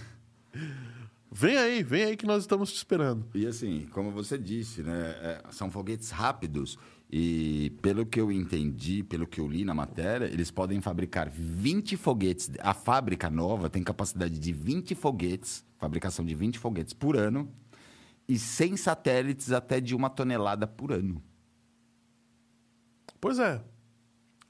vem 1.31 1.57
aí, 1.57 1.83
vem 1.83 2.05
aí 2.05 2.17
que 2.17 2.25
nós 2.25 2.45
estamos 2.45 2.71
te 2.73 2.77
esperando. 2.77 3.27
E 3.35 3.45
assim, 3.45 3.89
como 3.91 4.13
você 4.13 4.39
disse, 4.39 4.83
né, 4.83 5.17
é, 5.21 5.43
são 5.51 5.69
foguetes 5.69 6.11
rápidos 6.11 6.79
e 7.11 7.71
pelo 7.83 8.07
que 8.07 8.21
eu 8.21 8.31
entendi, 8.31 9.03
pelo 9.03 9.27
que 9.27 9.41
eu 9.41 9.49
li 9.49 9.65
na 9.65 9.75
matéria, 9.75 10.27
eles 10.27 10.53
podem 10.53 10.81
fabricar 10.81 11.29
20 11.29 11.97
foguetes. 11.97 12.49
A 12.61 12.73
fábrica 12.73 13.29
nova 13.29 13.69
tem 13.69 13.83
capacidade 13.83 14.39
de 14.39 14.53
20 14.53 14.95
foguetes, 14.95 15.65
fabricação 15.77 16.25
de 16.25 16.37
20 16.37 16.61
foguetes 16.61 16.95
por 16.95 17.17
ano 17.17 17.53
e 18.29 18.39
100 18.39 18.77
satélites 18.77 19.51
até 19.51 19.81
de 19.81 19.93
uma 19.93 20.09
tonelada 20.09 20.69
por 20.69 20.93
ano. 20.93 21.21
Pois 23.21 23.41
é. 23.41 23.61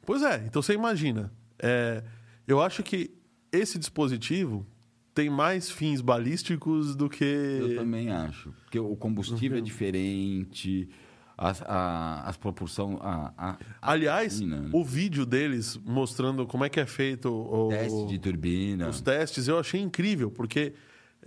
Pois 0.02 0.22
é. 0.22 0.44
Então 0.46 0.60
você 0.60 0.74
imagina. 0.74 1.32
É, 1.62 2.02
eu 2.46 2.60
acho 2.60 2.82
que 2.82 3.10
esse 3.52 3.78
dispositivo 3.78 4.66
tem 5.14 5.28
mais 5.28 5.70
fins 5.70 6.00
balísticos 6.00 6.94
do 6.94 7.08
que. 7.08 7.24
Eu 7.24 7.76
também 7.76 8.10
acho. 8.10 8.52
Porque 8.64 8.78
o 8.78 8.96
combustível 8.96 9.58
é 9.58 9.60
diferente, 9.60 10.88
as, 11.36 11.62
a, 11.62 12.22
as 12.28 12.36
proporção... 12.36 12.98
A, 13.00 13.32
a, 13.36 13.50
a 13.50 13.58
Aliás, 13.80 14.38
turbina, 14.38 14.60
né? 14.60 14.70
o 14.72 14.84
vídeo 14.84 15.24
deles 15.24 15.78
mostrando 15.84 16.46
como 16.46 16.64
é 16.64 16.68
que 16.68 16.78
é 16.78 16.86
feito 16.86 17.30
o, 17.30 17.68
teste 17.68 18.06
de 18.06 18.18
turbina. 18.18 18.88
os 18.88 19.00
testes, 19.00 19.48
eu 19.48 19.58
achei 19.58 19.80
incrível, 19.80 20.30
porque 20.30 20.74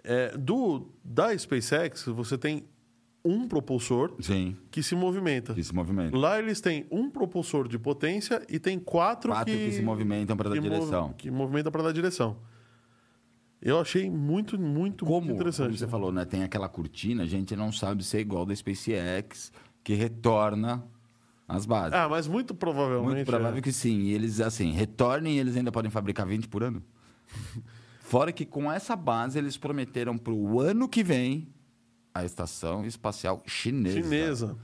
é, 0.03 0.37
do 0.37 0.87
da 1.03 1.37
SpaceX 1.37 2.05
você 2.05 2.37
tem 2.37 2.63
um 3.25 3.47
propulsor 3.47 4.15
Sim, 4.19 4.57
que 4.69 4.83
se 4.83 4.95
movimenta. 4.95 5.53
esse 5.57 5.73
movimento. 5.73 6.15
Lá 6.17 6.37
eles 6.39 6.59
têm 6.59 6.85
um 6.91 7.09
propulsor 7.09 7.67
de 7.67 7.79
potência 7.79 8.41
e 8.49 8.59
tem 8.59 8.77
quatro, 8.77 9.31
Quatro 9.31 9.53
que 9.53 9.71
se 9.71 9.81
movimentam 9.81 10.35
para 10.35 10.49
dar 10.49 10.55
que 10.55 10.61
mov- 10.61 10.73
direção. 10.79 11.13
que 11.17 11.31
movimenta 11.31 11.71
para 11.71 11.83
dar 11.83 11.91
direção. 11.93 12.37
Eu 13.61 13.79
achei 13.79 14.09
muito, 14.09 14.59
muito, 14.59 15.05
Como, 15.05 15.21
muito 15.21 15.35
interessante. 15.35 15.67
como 15.67 15.77
você 15.77 15.87
falou, 15.87 16.11
né? 16.11 16.25
Tem 16.25 16.43
aquela 16.43 16.67
cortina, 16.67 17.23
a 17.23 17.25
gente 17.25 17.55
não 17.55 17.71
sabe 17.71 18.03
se 18.03 18.17
é 18.17 18.19
igual 18.19 18.45
da 18.45 18.53
SpaceX, 18.53 19.53
que 19.81 19.93
retorna 19.93 20.83
às 21.47 21.65
bases. 21.65 21.93
Ah, 21.93 22.09
mas 22.09 22.27
muito 22.27 22.53
provavelmente. 22.53 23.15
Muito 23.15 23.25
provável 23.25 23.59
é. 23.59 23.61
que 23.61 23.71
sim. 23.71 23.99
E 24.01 24.11
eles, 24.13 24.41
assim, 24.41 24.71
retornem 24.73 25.37
e 25.37 25.39
eles 25.39 25.55
ainda 25.55 25.71
podem 25.71 25.89
fabricar 25.89 26.25
20 26.27 26.49
por 26.49 26.61
ano. 26.61 26.83
Fora 28.01 28.33
que 28.33 28.45
com 28.45 28.69
essa 28.69 28.97
base 28.97 29.39
eles 29.39 29.55
prometeram 29.55 30.17
para 30.17 30.33
o 30.33 30.59
ano 30.59 30.87
que 30.89 31.01
vem 31.03 31.47
a 32.13 32.23
estação 32.25 32.85
espacial 32.85 33.41
chinesa. 33.45 34.01
Chinesa. 34.01 34.57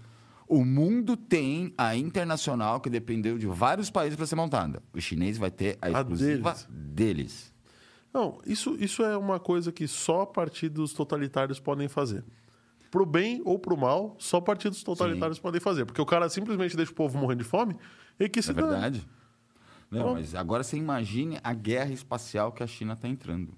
O 0.47 0.65
mundo 0.65 1.15
tem 1.15 1.73
a 1.77 1.95
internacional 1.95 2.79
que 2.81 2.89
dependeu 2.89 3.37
de 3.37 3.45
vários 3.47 3.89
países 3.89 4.15
para 4.15 4.25
ser 4.25 4.35
montada. 4.35 4.81
O 4.93 4.99
chinês 4.99 5.37
vai 5.37 5.51
ter 5.51 5.77
a 5.81 5.87
A 5.87 5.91
exclusiva 5.91 6.51
deles. 6.53 6.67
deles. 6.69 7.53
Não, 8.11 8.39
isso, 8.45 8.75
isso 8.79 9.03
é 9.03 9.15
uma 9.15 9.39
coisa 9.39 9.71
que 9.71 9.87
só 9.87 10.25
partidos 10.25 10.93
totalitários 10.93 11.59
podem 11.59 11.87
fazer. 11.87 12.23
Pro 12.89 13.05
bem 13.05 13.39
ou 13.45 13.59
pro 13.59 13.77
mal, 13.77 14.15
só 14.17 14.41
partidos 14.41 14.81
totalitários 14.81 15.37
podem 15.37 15.61
fazer. 15.61 15.85
Porque 15.85 16.01
o 16.01 16.05
cara 16.05 16.27
simplesmente 16.27 16.75
deixa 16.75 16.91
o 16.91 16.95
povo 16.95 17.15
morrendo 17.19 17.43
de 17.43 17.49
fome 17.49 17.75
e 18.19 18.27
que 18.27 18.41
se 18.41 18.49
É 18.49 18.53
dane. 18.55 18.67
verdade? 18.69 19.07
Não, 19.91 20.03
Bom. 20.03 20.13
mas 20.15 20.33
agora 20.33 20.63
você 20.63 20.77
imagine 20.77 21.39
a 21.43 21.53
guerra 21.53 21.91
espacial 21.91 22.51
que 22.51 22.63
a 22.63 22.67
China 22.67 22.93
está 22.93 23.07
entrando. 23.07 23.53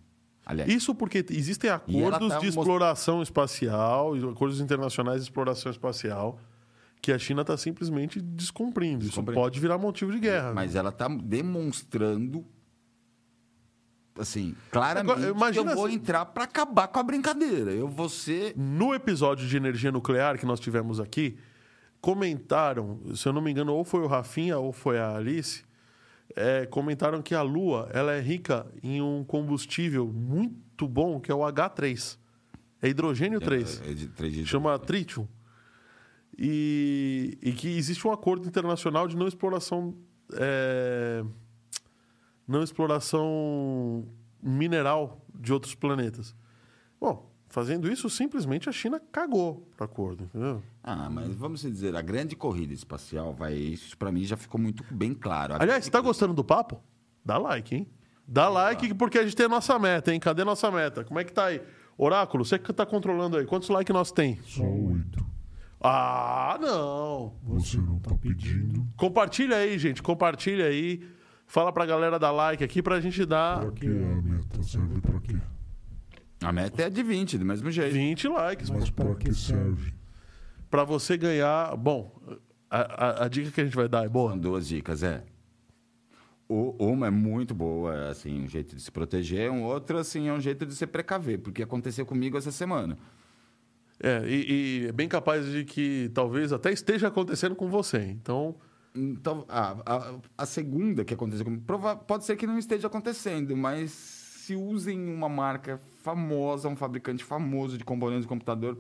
Aliás, 0.45 0.71
Isso 0.71 0.93
porque 0.95 1.23
existem 1.29 1.69
acordos 1.69 2.29
tá 2.29 2.39
de 2.39 2.45
most- 2.45 2.47
exploração 2.49 3.21
espacial, 3.21 4.17
e 4.17 4.27
acordos 4.27 4.59
internacionais 4.59 5.17
de 5.21 5.23
exploração 5.29 5.71
espacial, 5.71 6.39
que 7.01 7.11
a 7.11 7.17
China 7.19 7.41
está 7.41 7.55
simplesmente 7.57 8.19
descumprindo. 8.21 9.05
Isso 9.05 9.23
pode 9.23 9.59
virar 9.59 9.77
motivo 9.77 10.11
de 10.11 10.19
guerra. 10.19 10.53
mas 10.53 10.75
ela 10.75 10.89
está 10.89 11.07
demonstrando, 11.07 12.45
assim, 14.19 14.55
claramente 14.71 15.11
Agora, 15.11 15.29
imagina 15.29 15.65
que 15.65 15.71
eu 15.71 15.75
vou 15.75 15.89
se- 15.89 15.95
entrar 15.95 16.25
para 16.25 16.43
acabar 16.43 16.87
com 16.87 16.99
a 16.99 17.03
brincadeira. 17.03 17.71
Eu 17.71 17.87
vou 17.87 18.09
ser... 18.09 18.53
No 18.57 18.93
episódio 18.93 19.47
de 19.47 19.55
energia 19.57 19.91
nuclear 19.91 20.37
que 20.37 20.45
nós 20.45 20.59
tivemos 20.59 20.99
aqui, 20.99 21.37
comentaram, 21.99 22.99
se 23.15 23.27
eu 23.27 23.33
não 23.33 23.41
me 23.41 23.51
engano, 23.51 23.73
ou 23.73 23.83
foi 23.83 24.01
o 24.01 24.07
Rafinha 24.07 24.57
ou 24.57 24.71
foi 24.71 24.99
a 24.99 25.15
Alice, 25.15 25.63
é, 26.35 26.65
comentaram 26.65 27.21
que 27.21 27.33
a 27.35 27.41
Lua 27.41 27.89
ela 27.93 28.13
é 28.13 28.19
rica 28.19 28.65
em 28.83 29.01
um 29.01 29.23
combustível 29.23 30.07
muito 30.07 30.87
bom, 30.87 31.19
que 31.19 31.31
é 31.31 31.35
o 31.35 31.39
H3. 31.39 32.17
É 32.81 32.89
hidrogênio 32.89 33.39
3. 33.39 33.81
É 33.85 33.93
de 33.93 34.07
três 34.07 34.33
dias. 34.33 34.47
Chama 34.47 34.77
tritium. 34.79 35.27
E, 36.37 37.37
e 37.41 37.51
que 37.51 37.67
existe 37.77 38.07
um 38.07 38.11
acordo 38.11 38.47
internacional 38.47 39.07
de 39.07 39.15
não 39.15 39.27
exploração. 39.27 39.95
é, 40.33 41.23
não 42.47 42.63
exploração 42.63 44.07
mineral 44.41 45.25
de 45.33 45.53
outros 45.53 45.75
planetas. 45.75 46.35
Bom, 46.99 47.30
fazendo 47.51 47.91
isso, 47.91 48.09
simplesmente 48.09 48.67
a 48.67 48.71
China 48.71 48.99
cagou 49.11 49.67
para 49.75 49.85
acordo, 49.85 50.23
entendeu? 50.23 50.63
Ah, 50.83 51.09
mas 51.09 51.35
vamos 51.35 51.61
dizer, 51.61 51.95
a 51.95 52.01
grande 52.01 52.35
corrida 52.35 52.73
espacial 52.73 53.33
vai... 53.33 53.53
Isso 53.53 53.97
para 53.97 54.11
mim 54.11 54.23
já 54.23 54.37
ficou 54.37 54.59
muito 54.59 54.83
bem 54.89 55.13
claro. 55.13 55.53
A 55.53 55.61
Aliás, 55.61 55.85
você 55.85 55.91
tá 55.91 55.99
gostando 56.01 56.33
do 56.33 56.43
papo? 56.43 56.81
Dá 57.23 57.37
like, 57.37 57.75
hein? 57.75 57.87
Dá 58.27 58.47
like 58.47 58.93
porque 58.93 59.19
a 59.19 59.23
gente 59.23 59.35
tem 59.35 59.45
a 59.45 59.49
nossa 59.49 59.77
meta, 59.77 60.13
hein? 60.13 60.19
Cadê 60.19 60.41
a 60.41 60.45
nossa 60.45 60.71
meta? 60.71 61.03
Como 61.03 61.19
é 61.19 61.23
que 61.23 61.33
tá 61.33 61.45
aí? 61.45 61.61
Oráculo, 61.97 62.45
você 62.45 62.57
que 62.57 62.73
tá 62.73 62.85
controlando 62.85 63.37
aí, 63.37 63.45
quantos 63.45 63.69
likes 63.69 63.93
nós 63.93 64.11
tem? 64.11 64.39
Só 64.43 64.63
oito. 64.63 65.23
Ah, 65.83 66.57
não! 66.61 67.33
Você 67.43 67.77
não 67.77 67.99
tá 67.99 68.15
pedindo. 68.15 68.87
Compartilha 68.95 69.57
aí, 69.57 69.77
gente. 69.79 70.01
Compartilha 70.01 70.65
aí. 70.65 71.01
Fala 71.47 71.73
pra 71.73 71.85
galera 71.85 72.17
dar 72.17 72.31
like 72.31 72.63
aqui 72.63 72.81
pra 72.81 73.01
gente 73.01 73.25
dar 73.25 73.59
Pra 73.59 73.71
que 73.71 73.85
é 73.85 73.89
a 73.89 74.21
meta? 74.21 74.63
Serve 74.63 75.01
pra 75.01 75.19
quê? 75.19 75.35
A 76.43 76.51
meta 76.51 76.83
é 76.83 76.89
de 76.89 77.03
20, 77.03 77.37
do 77.37 77.45
mesmo 77.45 77.69
jeito. 77.71 77.93
20 77.93 78.27
likes. 78.27 78.69
Mas 78.69 78.89
pra 78.89 79.13
que 79.15 79.33
serve? 79.33 79.93
Pra 80.69 80.83
você 80.83 81.17
ganhar. 81.17 81.75
Bom, 81.77 82.19
a, 82.69 82.79
a- 83.21 83.25
a 83.25 83.27
dica 83.27 83.51
que 83.51 83.61
a 83.61 83.63
gente 83.63 83.75
vai 83.75 83.87
dar 83.87 84.05
é 84.05 84.09
boa. 84.09 84.31
São 84.31 84.39
duas 84.39 84.67
dicas, 84.67 85.03
é. 85.03 85.23
O- 86.49 86.75
Uma 86.85 87.07
é 87.07 87.09
muito 87.09 87.53
boa, 87.53 87.95
é, 87.95 88.09
assim, 88.09 88.41
um 88.43 88.47
jeito 88.47 88.75
de 88.75 88.81
se 88.81 88.91
proteger, 88.91 89.49
um 89.51 89.63
outro, 89.63 89.97
assim, 89.97 90.27
é 90.27 90.33
um 90.33 90.39
jeito 90.41 90.65
de 90.65 90.75
se 90.75 90.85
precaver, 90.85 91.39
porque 91.39 91.63
aconteceu 91.63 92.05
comigo 92.05 92.37
essa 92.37 92.51
semana. 92.51 92.97
É, 94.03 94.23
e, 94.27 94.81
e 94.83 94.87
é 94.87 94.91
bem 94.91 95.07
capaz 95.07 95.45
de 95.45 95.63
que 95.63 96.09
talvez 96.13 96.51
até 96.51 96.71
esteja 96.71 97.07
acontecendo 97.07 97.55
com 97.55 97.69
você. 97.69 97.99
Então, 97.99 98.55
Então, 98.95 99.45
a, 99.47 99.77
a, 99.85 100.15
a 100.39 100.45
segunda 100.45 101.05
que 101.05 101.13
aconteceu 101.13 101.45
comigo, 101.45 101.63
prova- 101.65 101.95
pode 101.95 102.25
ser 102.25 102.35
que 102.35 102.45
não 102.47 102.57
esteja 102.57 102.87
acontecendo, 102.87 103.55
mas 103.55 104.20
se 104.41 104.55
usem 104.55 104.99
uma 105.13 105.29
marca 105.29 105.79
famosa, 106.01 106.67
um 106.67 106.75
fabricante 106.75 107.23
famoso 107.23 107.77
de 107.77 107.83
componentes 107.83 108.23
de 108.23 108.27
computador, 108.27 108.75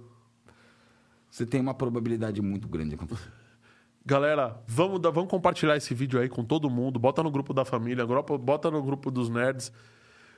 você 1.29 1.45
tem 1.45 1.61
uma 1.61 1.75
probabilidade 1.75 2.41
muito 2.41 2.67
grande 2.67 2.89
de 2.89 2.95
acontecer. 2.95 3.31
Galera, 4.03 4.59
vamos, 4.65 4.99
dar- 4.99 5.11
vamos 5.11 5.29
compartilhar 5.29 5.77
esse 5.77 5.93
vídeo 5.93 6.19
aí 6.19 6.27
com 6.27 6.43
todo 6.43 6.67
mundo. 6.67 6.99
Bota 6.99 7.21
no 7.21 7.29
grupo 7.29 7.53
da 7.53 7.63
família, 7.63 8.03
bota 8.07 8.71
no 8.71 8.81
grupo 8.81 9.11
dos 9.11 9.29
nerds. 9.29 9.71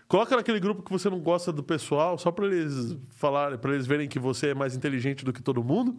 Coloca 0.10 0.36
naquele 0.36 0.60
grupo 0.60 0.84
que 0.84 0.92
você 0.92 1.10
não 1.10 1.22
gosta 1.22 1.54
do 1.54 1.64
pessoal, 1.64 2.18
só 2.18 2.30
para 2.30 2.46
eles 2.48 2.98
falarem, 3.12 3.58
para 3.58 3.74
eles 3.74 3.88
verem 3.88 4.10
que 4.10 4.20
você 4.20 4.48
é 4.50 4.54
mais 4.54 4.76
inteligente 4.76 5.24
do 5.24 5.32
que 5.32 5.42
todo 5.42 5.64
mundo. 5.64 5.98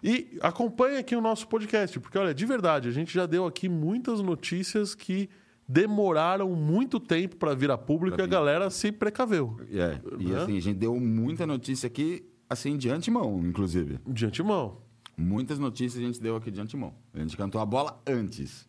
E 0.00 0.38
acompanha 0.40 1.00
aqui 1.00 1.16
o 1.16 1.20
nosso 1.20 1.48
podcast, 1.48 1.98
porque 1.98 2.16
olha, 2.16 2.32
de 2.32 2.46
verdade, 2.46 2.88
a 2.88 2.92
gente 2.92 3.12
já 3.12 3.26
deu 3.26 3.46
aqui 3.46 3.68
muitas 3.68 4.20
notícias 4.20 4.94
que 4.94 5.28
demoraram 5.68 6.50
muito 6.54 7.00
tempo 7.00 7.36
para 7.36 7.54
vir 7.54 7.70
a 7.70 7.78
público 7.78 8.18
e 8.18 8.22
a 8.22 8.24
vir. 8.26 8.30
galera 8.30 8.70
se 8.70 8.92
precaveu. 8.92 9.56
É, 9.70 9.98
e 10.18 10.24
Né? 10.26 10.42
assim, 10.42 10.56
a 10.56 10.60
gente 10.60 10.76
deu 10.76 10.94
muita 11.00 11.46
notícia 11.46 11.86
aqui, 11.86 12.24
assim, 12.48 12.76
de 12.76 12.90
antemão, 12.90 13.40
inclusive. 13.44 13.98
De 14.06 14.26
antemão. 14.26 14.78
Muitas 15.16 15.58
notícias 15.58 16.02
a 16.02 16.06
gente 16.06 16.20
deu 16.20 16.36
aqui 16.36 16.50
de 16.50 16.60
antemão. 16.60 16.92
A 17.14 17.18
gente 17.20 17.36
cantou 17.36 17.60
a 17.60 17.66
bola 17.66 18.00
antes. 18.06 18.68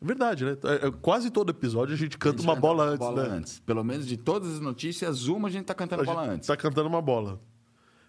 Verdade, 0.00 0.44
né? 0.44 0.56
É, 0.64 0.86
é, 0.86 0.90
Quase 0.90 1.30
todo 1.30 1.50
episódio 1.50 1.92
a 1.94 1.98
gente 1.98 2.16
canta 2.16 2.36
A 2.36 2.38
gente 2.38 2.46
uma 2.46 2.54
canta 2.54 2.60
bola 2.66 2.84
uma 2.84 2.90
antes, 2.92 2.98
bola 3.06 3.28
né? 3.28 3.36
antes. 3.36 3.58
Pelo 3.60 3.82
menos 3.82 4.06
de 4.06 4.16
todas 4.16 4.54
as 4.54 4.60
notícias, 4.60 5.26
uma 5.26 5.48
a 5.48 5.50
gente 5.50 5.64
tá 5.64 5.74
cantando 5.74 6.02
A 6.02 6.04
bola 6.04 6.22
gente 6.24 6.34
antes. 6.34 6.46
Tá 6.46 6.56
cantando 6.56 6.88
uma 6.88 7.02
bola. 7.02 7.40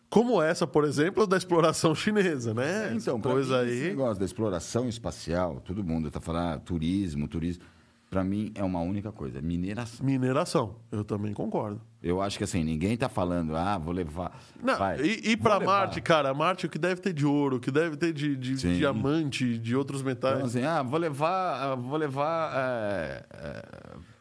Como 0.09 0.41
essa, 0.41 0.65
por 0.67 0.83
exemplo, 0.85 1.25
da 1.27 1.37
exploração 1.37 1.93
chinesa, 1.95 2.53
né? 2.53 2.93
Então, 2.95 3.19
pra 3.19 3.31
coisa 3.31 3.63
mim, 3.63 3.71
esse 3.71 3.83
aí. 3.83 3.89
negócio 3.89 4.19
da 4.19 4.25
exploração 4.25 4.87
espacial, 4.89 5.61
todo 5.61 5.83
mundo 5.83 6.09
tá 6.11 6.19
falando 6.19 6.53
ah, 6.55 6.59
turismo, 6.59 7.27
turismo. 7.27 7.63
Pra 8.09 8.23
mim 8.23 8.51
é 8.55 8.63
uma 8.63 8.79
única 8.81 9.11
coisa, 9.11 9.39
mineração. 9.39 10.03
Mineração, 10.03 10.77
eu 10.91 11.03
também 11.03 11.31
concordo. 11.31 11.79
Eu 12.01 12.19
acho 12.21 12.39
que 12.39 12.43
assim, 12.43 12.63
ninguém 12.63 12.97
tá 12.97 13.07
falando, 13.07 13.55
ah, 13.55 13.77
vou 13.77 13.93
levar. 13.93 14.35
Não, 14.63 14.77
vai, 14.79 14.99
e, 14.99 15.31
e 15.31 15.37
pra 15.37 15.57
levar. 15.59 15.79
Marte, 15.81 16.01
cara, 16.01 16.33
Marte 16.33 16.65
o 16.65 16.69
que 16.69 16.79
deve 16.79 17.01
ter 17.01 17.13
de 17.13 17.23
ouro, 17.25 17.57
o 17.57 17.59
que 17.59 17.69
deve 17.69 17.95
ter 17.97 18.11
de, 18.11 18.35
de 18.35 18.55
diamante, 18.55 19.59
de 19.59 19.75
outros 19.75 20.01
metais. 20.01 20.35
Então, 20.37 20.47
assim, 20.47 20.63
ah, 20.63 20.81
vou 20.81 20.99
levar, 20.99 21.61
ah, 21.61 21.75
vou 21.75 21.97
levar 21.97 22.51
é, 22.55 23.25
é, 23.31 23.65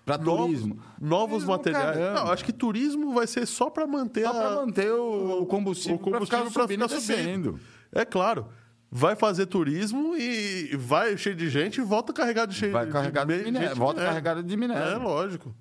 pra 0.04 0.18
novos 0.18 0.44
turismo. 0.60 0.78
novos 1.00 1.28
Turismo, 1.44 1.50
materiais. 1.52 1.96
caramba. 1.96 2.20
Não, 2.24 2.30
acho 2.32 2.44
que 2.44 2.52
turismo 2.52 3.14
vai 3.14 3.26
ser 3.26 3.46
só 3.46 3.70
pra 3.70 3.86
manter 3.86 4.24
Só 4.24 4.30
a- 4.30 4.34
pra 4.34 4.66
manter 4.66 4.92
o, 4.92 5.40
o 5.42 5.46
combustível, 5.46 5.96
o 5.96 5.98
combustível 5.98 6.44
pra 6.50 6.50
pra 6.52 6.62
ficar 6.62 6.62
subindo 6.62 6.84
e 6.84 7.00
ficar 7.00 7.22
subindo. 7.22 7.60
É 7.90 8.04
claro. 8.04 8.48
Vai 8.90 9.14
fazer 9.14 9.46
turismo 9.46 10.16
e 10.16 10.74
vai 10.76 11.16
cheio 11.18 11.36
de 11.36 11.50
gente 11.50 11.78
e 11.78 11.84
volta 11.84 12.10
carregado 12.12 12.52
de 12.52 12.58
cheio 12.58 12.72
Vai 12.72 12.86
carregado 12.88 13.28
de 13.30 13.36
gente 13.38 13.44
minério, 13.52 13.76
volta 13.76 14.00
minério. 14.00 14.08
carregado 14.10 14.42
de 14.42 14.54
É, 14.54 14.56
minério. 14.56 15.02
lógico. 15.02 15.54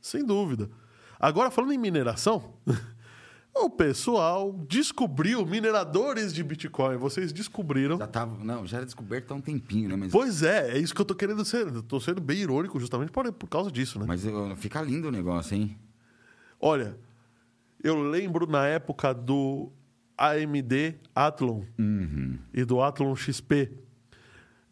Sem 0.00 0.24
dúvida. 0.24 0.70
Agora, 1.18 1.50
falando 1.50 1.72
em 1.72 1.78
mineração, 1.78 2.54
o 3.54 3.68
pessoal 3.68 4.52
descobriu 4.68 5.44
mineradores 5.44 6.32
de 6.32 6.42
Bitcoin. 6.44 6.96
Vocês 6.98 7.32
descobriram. 7.32 7.98
Já 7.98 8.06
tava, 8.06 8.42
não, 8.44 8.64
já 8.66 8.76
era 8.78 8.86
descoberto 8.86 9.32
há 9.32 9.34
um 9.34 9.40
tempinho, 9.40 9.88
né? 9.88 9.96
Mas, 9.96 10.12
Pois 10.12 10.42
é, 10.44 10.70
é 10.70 10.78
isso 10.78 10.94
que 10.94 11.00
eu 11.00 11.04
tô 11.04 11.14
querendo 11.16 11.44
ser. 11.44 11.66
Eu 11.66 11.82
tô 11.82 11.98
sendo 12.00 12.20
bem 12.20 12.38
irônico 12.38 12.78
justamente 12.78 13.10
por, 13.10 13.30
por 13.32 13.48
causa 13.48 13.70
disso, 13.72 13.98
né? 13.98 14.04
mas 14.06 14.24
eu- 14.24 14.54
fica 14.56 14.80
lindo 14.82 15.08
o 15.08 15.10
negócio, 15.12 15.56
hein? 15.56 15.76
Olha, 16.60 16.96
eu 17.82 18.00
lembro 18.02 18.46
na 18.46 18.66
época 18.66 19.12
do 19.12 19.70
AMD 20.16 20.94
Athlon 21.14 21.62
Uhum. 21.78 22.38
e 22.52 22.64
do 22.64 22.82
Athlon 22.82 23.14
XP. 23.14 23.70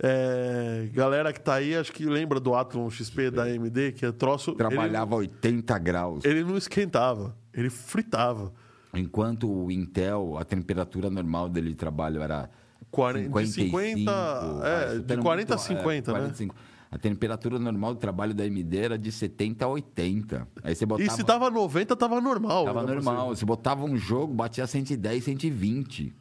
É, 0.03 0.89
galera 0.95 1.31
que 1.33 1.41
tá 1.41 1.55
aí, 1.55 1.77
acho 1.77 1.93
que 1.93 2.07
lembra 2.07 2.41
do 2.41 2.55
Athlon 2.55 2.89
XP 2.89 3.31
da 3.31 3.43
AMD, 3.45 3.93
que 3.93 4.07
é 4.07 4.13
troço. 4.13 4.55
Trabalhava 4.55 5.15
a 5.15 5.19
80 5.19 5.79
graus. 5.79 6.25
Ele, 6.25 6.41
ele 6.41 6.49
não 6.49 6.57
esquentava, 6.57 7.37
ele 7.53 7.69
fritava. 7.69 8.53
Enquanto 8.95 9.49
o 9.49 9.71
Intel, 9.71 10.37
a 10.39 10.45
temperatura 10.45 11.11
normal 11.11 11.49
dele 11.49 11.69
de 11.71 11.77
trabalho 11.77 12.23
era 12.23 12.49
40, 12.91 13.43
de 13.43 13.47
50, 13.47 14.11
é, 14.11 14.87
vai, 14.87 14.89
de 14.89 14.95
chutando 14.97 15.23
40 15.23 15.55
a 15.55 15.57
muito, 15.57 15.67
50, 15.67 16.13
né? 16.13 16.19
45. 16.19 16.55
A 16.91 16.99
temperatura 16.99 17.59
normal 17.59 17.95
de 17.95 18.01
trabalho 18.01 18.35
da 18.35 18.43
AMD 18.43 18.77
era 18.77 18.99
de 18.99 19.13
70 19.13 19.65
a 19.65 19.69
80. 19.69 20.49
Aí 20.65 20.75
você 20.75 20.85
botava... 20.85 21.07
E 21.07 21.17
se 21.17 21.23
tava 21.23 21.49
90, 21.49 21.95
tava 21.95 22.21
normal. 22.21 22.65
Tava 22.65 22.83
né, 22.83 22.95
normal. 22.95 23.29
você? 23.29 23.41
Você 23.41 23.47
botava 23.47 23.85
um 23.85 23.97
jogo, 23.97 24.35
batia 24.35 24.67
110, 24.67 25.23
120. 25.23 26.13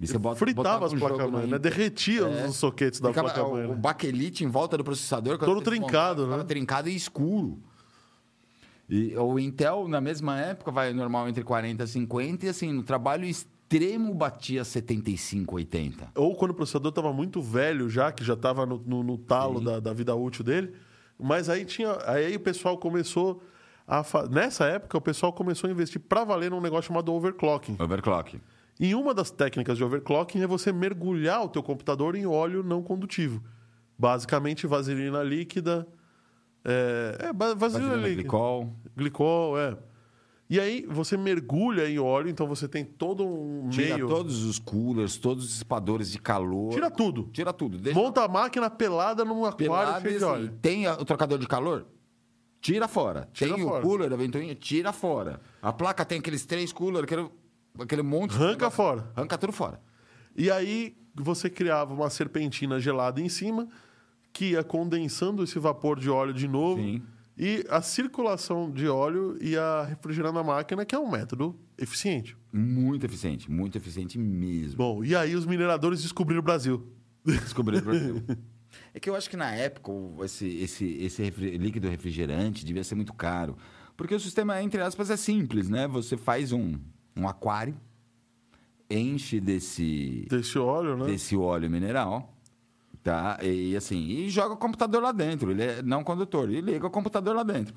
E 0.00 0.06
você 0.06 0.18
bota, 0.18 0.36
Fritava 0.36 0.86
as 0.86 0.92
um 0.92 0.98
jogo 0.98 1.14
placas-mãe, 1.14 1.44
no 1.46 1.52
né? 1.52 1.58
Derretia 1.58 2.20
É. 2.20 2.46
os 2.46 2.56
soquetes 2.56 3.00
da 3.00 3.08
Ficava 3.08 3.30
placa-mãe. 3.32 3.64
o 3.64 3.68
né? 3.70 3.74
baquelite 3.74 4.44
em 4.44 4.48
volta 4.48 4.76
do 4.76 4.84
processador. 4.84 5.38
Todo 5.38 5.62
trincado, 5.62 6.26
né? 6.26 6.44
trincado 6.44 6.88
e 6.88 6.94
escuro. 6.94 7.58
E 8.88 9.16
o 9.16 9.38
Intel, 9.38 9.88
na 9.88 10.00
mesma 10.00 10.38
época, 10.38 10.70
vai 10.70 10.92
normal 10.92 11.28
entre 11.28 11.42
40 11.42 11.84
e 11.84 11.86
50. 11.86 12.46
E 12.46 12.48
assim, 12.50 12.72
no 12.72 12.82
trabalho 12.82 13.24
extremo 13.70 14.14
batia 14.14 14.64
75, 14.64 15.54
80. 15.56 16.12
Ou 16.16 16.34
quando 16.34 16.52
o 16.52 16.54
processador 16.54 16.88
estava 16.88 17.12
muito 17.12 17.42
velho 17.42 17.88
já, 17.90 18.10
que 18.10 18.24
já 18.24 18.32
estava 18.34 18.64
no, 18.64 18.78
no- 18.84 19.02
no 19.02 19.18
talo 19.18 19.60
da, 19.60 19.78
da 19.78 19.92
vida 19.92 20.14
útil 20.14 20.42
dele. 20.44 20.72
Mas 21.18 21.48
aí 21.50 21.64
tinha. 21.64 21.98
Aí 22.06 22.34
o 22.36 22.40
pessoal 22.40 22.78
começou 22.78 23.42
a. 23.86 24.02
fa- 24.02 24.26
Nessa 24.26 24.64
época, 24.66 24.96
o 24.96 25.00
pessoal 25.00 25.32
começou 25.32 25.68
a 25.68 25.70
investir 25.70 26.00
para 26.00 26.24
valer 26.24 26.50
num 26.50 26.60
negócio 26.60 26.88
chamado 26.88 27.12
overclocking. 27.12 27.76
Overclock. 27.78 28.40
E 28.80 28.94
uma 28.94 29.12
das 29.12 29.30
técnicas 29.30 29.76
de 29.76 29.84
overclocking 29.84 30.40
é 30.40 30.46
você 30.46 30.72
mergulhar 30.72 31.44
o 31.44 31.48
teu 31.48 31.62
computador 31.62 32.14
em 32.14 32.24
óleo 32.26 32.62
não 32.62 32.82
condutivo. 32.82 33.42
Basicamente, 33.98 34.66
vaselina 34.66 35.22
líquida. 35.22 35.86
É, 36.64 37.16
é 37.20 37.32
vaselina, 37.32 37.54
Vaselina 37.56 37.96
líquida. 37.96 38.14
glicol. 38.22 38.72
Glicol, 38.96 39.58
é. 39.58 39.76
E 40.50 40.58
aí 40.58 40.86
você 40.88 41.14
mergulha 41.16 41.88
em 41.90 41.98
óleo, 41.98 42.30
então 42.30 42.46
você 42.46 42.66
tem 42.66 42.82
todo 42.84 43.26
um 43.26 43.68
Tira 43.68 43.96
meio. 43.96 44.08
todos 44.08 44.44
os 44.44 44.58
coolers, 44.58 45.18
todos 45.18 45.44
os 45.44 45.50
dissipadores 45.50 46.10
de 46.10 46.18
calor. 46.18 46.72
Tira 46.72 46.90
tudo. 46.90 47.28
Tira 47.32 47.52
tudo. 47.52 47.76
Deixa 47.76 47.98
Monta 47.98 48.24
a 48.24 48.28
máquina 48.28 48.70
pelada 48.70 49.24
num 49.26 49.44
aquário 49.44 50.00
cheio 50.00 50.18
de 50.18 50.24
assim, 50.24 50.32
óleo. 50.32 50.58
Tem 50.62 50.86
a- 50.86 50.94
o 50.94 51.04
trocador 51.04 51.38
de 51.38 51.46
calor? 51.46 51.86
Tira 52.62 52.88
fora. 52.88 53.28
Tira 53.32 53.54
tem 53.54 53.62
fora. 53.62 53.78
o 53.84 53.88
cooler 53.88 54.08
da 54.10 54.16
ventoinha? 54.16 54.54
Tira 54.54 54.90
fora. 54.92 55.40
A 55.60 55.70
placa 55.72 56.04
tem 56.04 56.18
aqueles 56.18 56.46
três 56.46 56.72
coolers, 56.72 57.04
aquele, 57.04 57.28
aquele 57.78 58.02
monte. 58.02 58.30
de 58.36 58.42
Arranca 58.42 58.70
fora. 58.70 59.12
Arranca 59.14 59.36
tudo 59.36 59.52
fora. 59.52 59.80
E 60.34 60.50
aí 60.50 60.96
você 61.14 61.50
criava 61.50 61.92
uma 61.92 62.08
serpentina 62.08 62.80
gelada 62.80 63.20
em 63.20 63.28
cima, 63.28 63.68
que 64.32 64.52
ia 64.52 64.64
condensando 64.64 65.44
esse 65.44 65.58
vapor 65.58 66.00
de 66.00 66.08
óleo 66.08 66.32
de 66.32 66.48
novo. 66.48 66.80
Sim. 66.80 67.02
E 67.38 67.64
a 67.70 67.80
circulação 67.80 68.70
de 68.70 68.88
óleo 68.88 69.38
ia 69.40 69.84
refrigerando 69.84 70.38
a 70.40 70.42
máquina, 70.44 70.84
que 70.84 70.94
é 70.94 70.98
um 70.98 71.08
método 71.10 71.54
eficiente. 71.78 72.36
Muito 72.52 73.06
eficiente, 73.06 73.50
muito 73.50 73.78
eficiente 73.78 74.18
mesmo. 74.18 74.76
Bom, 74.76 75.04
e 75.04 75.14
aí 75.14 75.36
os 75.36 75.46
mineradores 75.46 76.02
descobriram 76.02 76.40
o 76.40 76.44
Brasil. 76.44 76.86
Descobriram 77.24 77.82
o 77.82 77.84
Brasil. 77.84 78.22
É 78.92 79.00
que 79.00 79.08
eu 79.08 79.16
acho 79.16 79.30
que 79.30 79.36
na 79.36 79.50
época 79.50 79.90
esse, 80.24 80.46
esse, 80.46 80.84
esse 81.02 81.22
refri- 81.22 81.56
líquido 81.56 81.88
refrigerante 81.88 82.64
devia 82.66 82.84
ser 82.84 82.94
muito 82.96 83.14
caro. 83.14 83.56
Porque 83.96 84.14
o 84.14 84.20
sistema, 84.20 84.62
entre 84.62 84.80
aspas, 84.82 85.08
é 85.10 85.16
simples, 85.16 85.70
né? 85.70 85.88
Você 85.88 86.16
faz 86.18 86.52
um, 86.52 86.74
um 87.16 87.26
aquário, 87.26 87.74
enche 88.90 89.40
desse, 89.40 90.26
Desse 90.28 90.58
óleo, 90.58 90.96
né? 90.96 91.06
desse 91.06 91.34
óleo 91.36 91.70
mineral, 91.70 92.37
tá? 93.02 93.38
E 93.42 93.76
assim, 93.76 93.98
e 93.98 94.28
joga 94.28 94.54
o 94.54 94.56
computador 94.56 95.02
lá 95.02 95.12
dentro. 95.12 95.50
Ele 95.50 95.62
é 95.62 95.82
não 95.82 96.04
condutor, 96.04 96.50
e 96.50 96.60
liga 96.60 96.86
o 96.86 96.90
computador 96.90 97.34
lá 97.34 97.42
dentro. 97.42 97.74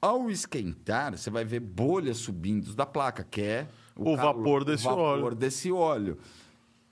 Ao 0.00 0.30
esquentar, 0.30 1.16
você 1.16 1.28
vai 1.28 1.44
ver 1.44 1.60
bolhas 1.60 2.16
subindo 2.16 2.74
da 2.74 2.86
placa, 2.86 3.22
que 3.22 3.42
é 3.42 3.68
O 3.96 4.16
vapor 4.16 4.64
desse 4.64 4.88
o 4.88 4.90
vapor 4.90 5.34
desse 5.34 5.70
óleo. 5.70 6.18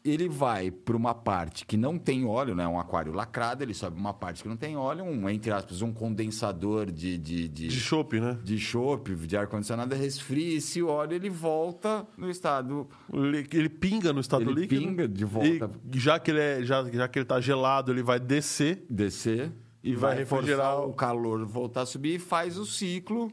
Ele 0.08 0.28
vai 0.28 0.70
para 0.70 0.96
uma 0.96 1.14
parte 1.14 1.66
que 1.66 1.76
não 1.76 1.98
tem 1.98 2.24
óleo, 2.24 2.54
né? 2.54 2.66
Um 2.66 2.78
aquário 2.78 3.12
lacrado, 3.12 3.62
ele 3.62 3.74
sobe 3.74 3.98
uma 3.98 4.14
parte 4.14 4.42
que 4.42 4.48
não 4.48 4.56
tem 4.56 4.76
óleo, 4.76 5.04
um, 5.04 5.28
entre 5.28 5.50
aspas, 5.50 5.82
um 5.82 5.92
condensador 5.92 6.90
de, 6.90 7.18
de, 7.18 7.48
de, 7.48 7.68
De 7.68 7.80
chopp, 7.80 8.18
né? 8.20 8.38
de 8.42 8.58
chope, 8.58 9.14
de 9.14 9.36
ar-condicionado, 9.36 9.94
resfria 9.94 10.56
esse 10.56 10.82
óleo, 10.82 11.14
ele 11.14 11.28
volta 11.30 12.06
no 12.16 12.30
estado 12.30 12.88
Ele, 13.12 13.46
ele 13.52 13.68
pinga 13.68 14.12
no 14.12 14.20
estado 14.20 14.42
Ele 14.50 14.60
líquido. 14.62 14.80
pinga 14.82 15.08
de 15.08 15.24
volta. 15.24 15.70
E 15.92 15.98
já 15.98 16.18
que 16.18 16.30
ele 16.30 16.40
é, 16.40 16.62
já, 16.62 16.84
já 16.90 17.06
que 17.08 17.18
ele 17.18 17.26
tá 17.26 17.40
gelado, 17.40 17.92
ele 17.92 18.02
vai 18.02 18.18
descer. 18.18 18.84
descer 18.88 19.52
E 19.82 19.94
vai 19.94 20.10
vai 20.14 20.18
refrigerar 20.24 20.80
o- 20.80 20.90
o 20.90 20.92
calor 20.94 21.44
voltar 21.46 21.82
a 21.82 21.86
subir 21.86 22.14
e 22.14 22.18
faz 22.18 22.56
o 22.58 22.64
ciclo. 22.66 23.30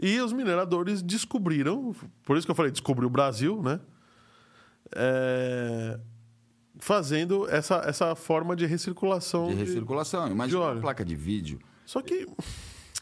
E 0.00 0.18
os 0.20 0.32
mineradores 0.32 1.00
descobriram, 1.02 1.94
por 2.24 2.36
isso 2.36 2.46
que 2.46 2.50
eu 2.50 2.54
falei, 2.54 2.72
descobriu 2.72 3.06
o 3.08 3.10
Brasil, 3.10 3.62
né? 3.62 3.78
É, 4.94 5.98
fazendo 6.78 7.48
essa, 7.48 7.76
essa 7.86 8.14
forma 8.14 8.54
de 8.56 8.66
recirculação. 8.66 9.48
de 9.48 9.54
de- 9.56 9.60
recirculação. 9.64 10.26
de 10.26 10.32
Imagina 10.32 10.60
óleo. 10.60 10.74
uma 10.76 10.80
placa 10.82 11.04
de 11.04 11.14
vídeo. 11.14 11.58
Só 11.86 12.00
que. 12.02 12.26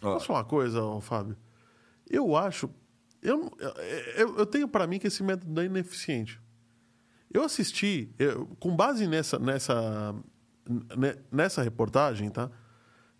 Ó. 0.02 0.14
Posso 0.14 0.26
falar 0.26 0.40
uma 0.40 0.44
coisa, 0.44 0.80
Fábio? 1.00 1.36
Eu 2.08 2.36
acho. 2.36 2.70
Eu, 3.22 3.50
eu, 4.16 4.36
eu 4.38 4.46
tenho 4.46 4.66
para 4.66 4.86
mim 4.86 4.98
que 4.98 5.06
esse 5.06 5.22
método 5.22 5.60
é 5.60 5.64
ineficiente. 5.66 6.40
Eu 7.32 7.44
assisti, 7.44 8.10
eu- 8.18 8.46
com 8.58 8.74
base 8.74 9.06
nessa, 9.06 9.38
nessa, 9.38 10.14
ne- 10.96 11.16
nessa 11.30 11.62
reportagem, 11.62 12.28
tá? 12.30 12.50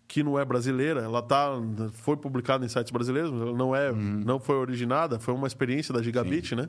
que 0.07 0.21
não 0.23 0.37
é 0.37 0.43
brasileira, 0.43 0.99
ela 1.01 1.21
tá, 1.21 1.51
foi 1.93 2.17
publicada 2.17 2.65
em 2.65 2.67
sites 2.67 2.91
brasileiros, 2.91 3.31
mas 3.31 3.41
ela 3.43 3.53
não 3.57 3.73
é, 3.73 3.93
não 3.93 4.41
foi 4.41 4.57
originada, 4.57 5.17
foi 5.21 5.33
uma 5.33 5.47
experiência 5.47 5.93
da 5.93 6.01
Gigabit, 6.03 6.53
né? 6.53 6.67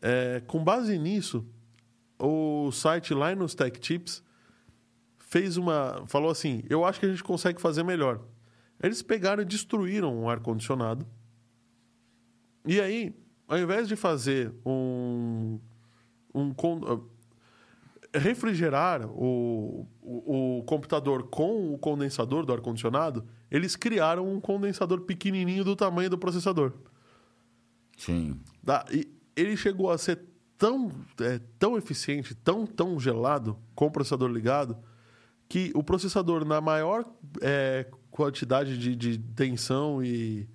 É, 0.00 0.40
com 0.46 0.62
base 0.62 0.98
nisso, 0.98 1.44
o 2.18 2.70
site 2.72 3.14
Linus 3.14 3.54
Tech 3.54 3.78
Tips 3.78 4.22
fez 5.18 5.56
uma, 5.56 6.04
falou 6.06 6.30
assim, 6.30 6.62
eu 6.70 6.84
acho 6.84 6.98
que 7.00 7.06
a 7.06 7.08
gente 7.08 7.22
consegue 7.22 7.60
fazer 7.60 7.82
melhor. 7.82 8.20
Eles 8.82 9.02
pegaram 9.02 9.42
e 9.42 9.46
destruíram 9.46 10.16
um 10.16 10.28
ar 10.28 10.40
condicionado. 10.40 11.06
E 12.64 12.80
aí, 12.80 13.14
ao 13.46 13.58
invés 13.58 13.88
de 13.88 13.96
fazer 13.96 14.54
um, 14.64 15.58
um 16.34 16.54
con- 16.54 17.08
refrigerar 18.14 19.06
o, 19.06 19.86
o, 20.00 20.58
o 20.58 20.62
computador 20.64 21.24
com 21.28 21.74
o 21.74 21.78
condensador 21.78 22.46
do 22.46 22.52
ar-condicionado, 22.52 23.26
eles 23.50 23.74
criaram 23.74 24.32
um 24.32 24.40
condensador 24.40 25.02
pequenininho 25.02 25.64
do 25.64 25.74
tamanho 25.74 26.08
do 26.08 26.18
processador. 26.18 26.72
Sim. 27.96 28.40
Tá? 28.64 28.84
E 28.92 29.17
ele 29.40 29.56
chegou 29.56 29.90
a 29.90 29.98
ser 29.98 30.20
tão, 30.56 30.90
é, 31.20 31.40
tão 31.58 31.76
eficiente, 31.76 32.34
tão, 32.34 32.66
tão 32.66 32.98
gelado, 32.98 33.56
com 33.74 33.86
o 33.86 33.90
processador 33.90 34.28
ligado, 34.30 34.76
que 35.48 35.70
o 35.74 35.82
processador, 35.82 36.44
na 36.44 36.60
maior 36.60 37.04
é, 37.40 37.86
quantidade 38.10 38.76
de, 38.76 38.94
de 38.96 39.18
tensão 39.18 40.02
e, 40.02 40.48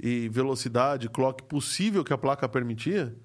e 0.00 0.28
velocidade, 0.28 1.08
clock 1.08 1.42
possível 1.44 2.02
que 2.02 2.12
a 2.12 2.18
placa 2.18 2.48
permitia, 2.48 3.16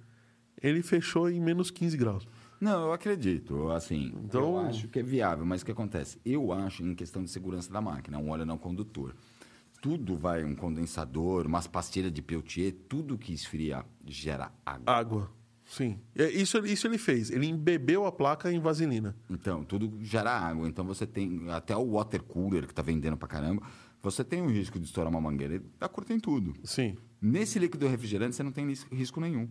ele 0.62 0.84
fechou 0.84 1.30
em 1.30 1.40
menos 1.42 1.72
15 1.72 1.98
graus. 1.98 2.28
Não, 2.60 2.84
eu 2.86 2.94
acredito. 2.94 3.70
Assim, 3.72 4.14
Então- 4.24 4.42
eu 4.42 4.58
acho 4.60 4.88
que 4.88 5.00
é 5.00 5.04
viável, 5.04 5.46
mas 5.46 5.62
o 5.62 5.66
que 5.66 5.72
acontece? 5.72 6.18
Eu 6.24 6.54
acho 6.54 6.82
em 6.84 6.96
questão 6.96 7.22
de 7.24 7.30
segurança 7.30 7.72
da 7.72 7.82
máquina, 7.82 8.18
um 8.18 8.30
óleo 8.30 8.46
não 8.46 8.58
condutor. 8.58 9.14
Tudo 9.84 10.16
vai, 10.18 10.46
um 10.46 10.56
condensador, 10.56 11.46
umas 11.46 11.68
pastilhas 11.68 12.10
de 12.10 12.22
Peltier, 12.22 12.74
tudo 12.88 13.18
que 13.18 13.34
esfria 13.34 13.84
gera 14.08 14.50
água. 14.66 14.94
Água. 14.96 15.32
Sim. 15.66 16.00
Isso, 16.16 16.66
isso 16.66 16.88
ele 16.88 16.98
fez. 16.98 17.30
Ele 17.30 17.48
embebeu 17.48 18.06
a 18.06 18.12
placa 18.12 18.50
em 18.50 18.62
vaselina. 18.62 19.14
Então, 19.30 19.62
tudo 19.66 19.98
gera 20.02 20.32
água. 20.32 20.70
Então, 20.70 20.86
você 20.86 21.06
tem 21.06 21.52
até 21.52 21.76
o 21.76 21.92
water 21.96 22.24
cooler 22.24 22.66
que 22.66 22.74
tá 22.74 22.82
vendendo 22.82 23.18
pra 23.18 23.28
caramba. 23.28 23.62
Você 24.02 24.24
tem 24.24 24.42
o 24.42 24.48
risco 24.48 24.80
de 24.80 24.86
estourar 24.86 25.12
uma 25.12 25.20
mangueira. 25.20 25.56
Ele 25.56 25.66
dá 25.78 25.90
curta 25.90 26.14
em 26.14 26.20
tudo. 26.20 26.54
Sim. 26.64 26.96
Nesse 27.22 27.60
líquido 27.60 27.86
refrigerante, 27.86 28.38
você 28.38 28.44
não 28.44 28.54
tem 28.54 28.66
ris- 28.68 28.88
risco 28.90 29.20
nenhum. 29.20 29.50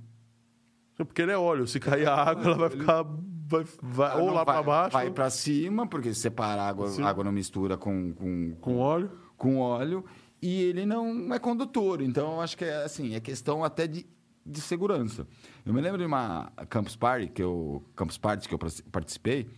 Porque 0.97 1.21
ele 1.21 1.33
é 1.33 1.37
óleo. 1.39 1.67
Se 1.67 1.79
cair 1.79 2.09
a 2.09 2.15
água, 2.15 2.45
ela 2.45 2.57
vai 2.57 2.71
ficar. 2.71 3.03
Vai, 3.03 3.65
vai- 3.83 4.19
ou 4.19 4.31
lá 4.31 4.47
para 4.47 4.63
baixo. 4.63 4.93
Vai 4.95 5.11
para 5.11 5.29
cima, 5.29 5.87
porque 5.87 6.15
se 6.15 6.21
separar 6.21 6.69
água, 6.69 6.89
Sim. 6.89 7.03
água 7.03 7.23
não 7.23 7.33
mistura 7.33 7.77
com, 7.77 8.15
com, 8.15 8.55
Com 8.61 8.79
óleo. 8.79 9.11
com 9.37 9.59
óleo 9.59 10.05
e 10.43 10.63
ele 10.63 10.85
não 10.85 11.33
é 11.33 11.39
condutor. 11.39 12.03
Então, 12.03 12.35
eu 12.35 12.41
acho 12.41 12.59
que 12.59 12.65
é 12.65 12.85
assim, 12.85 13.15
é 13.15 13.21
questão 13.21 13.63
até 13.63 13.87
de, 13.87 14.05
de 14.45 14.61
segurança. 14.61 15.27
Eu 15.65 15.73
me 15.73 15.81
lembro 15.81 15.99
de 15.99 16.05
uma 16.05 16.51
Campus 16.69 16.97
Party 16.97 17.29
que 17.29 17.43
eu 17.43 17.83
Campus 17.95 18.19
Party 18.19 18.49
que 18.49 18.55
eu 18.55 18.59
participei, 18.59 19.49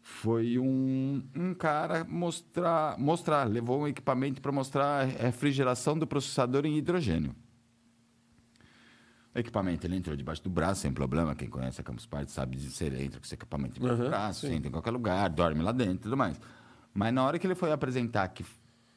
foi 0.00 0.58
um, 0.58 1.22
um 1.34 1.54
cara 1.54 2.04
mostrar, 2.04 2.98
mostrar, 2.98 3.44
levou 3.44 3.80
um 3.80 3.88
equipamento 3.88 4.40
para 4.40 4.52
mostrar 4.52 5.02
a 5.02 5.04
refrigeração 5.04 5.98
do 5.98 6.06
processador 6.06 6.64
em 6.64 6.76
hidrogênio. 6.78 7.34
O 9.34 9.38
equipamento 9.38 9.86
ele 9.86 9.96
entrou 9.96 10.16
debaixo 10.16 10.42
do 10.42 10.50
braço 10.50 10.80
sem 10.80 10.92
problema. 10.92 11.34
Quem 11.36 11.48
conhece 11.48 11.80
a 11.80 11.84
Campus 11.84 12.04
Party 12.04 12.32
sabe 12.32 12.56
disso. 12.56 12.82
Ele 12.82 13.04
entra 13.04 13.20
com 13.20 13.24
esse 13.24 13.34
equipamento 13.34 13.74
debaixo 13.74 13.96
do 13.96 14.02
Aham, 14.02 14.10
braço, 14.10 14.46
sim. 14.46 14.54
entra 14.54 14.68
em 14.68 14.72
qualquer 14.72 14.90
lugar, 14.90 15.28
dorme 15.30 15.62
lá 15.62 15.70
dentro 15.70 15.94
e 15.94 15.98
tudo 15.98 16.16
mais. 16.16 16.40
Mas 16.92 17.14
na 17.14 17.24
hora 17.24 17.38
que 17.38 17.46
ele 17.46 17.54
foi 17.54 17.70
apresentar 17.70 18.26
que, 18.28 18.44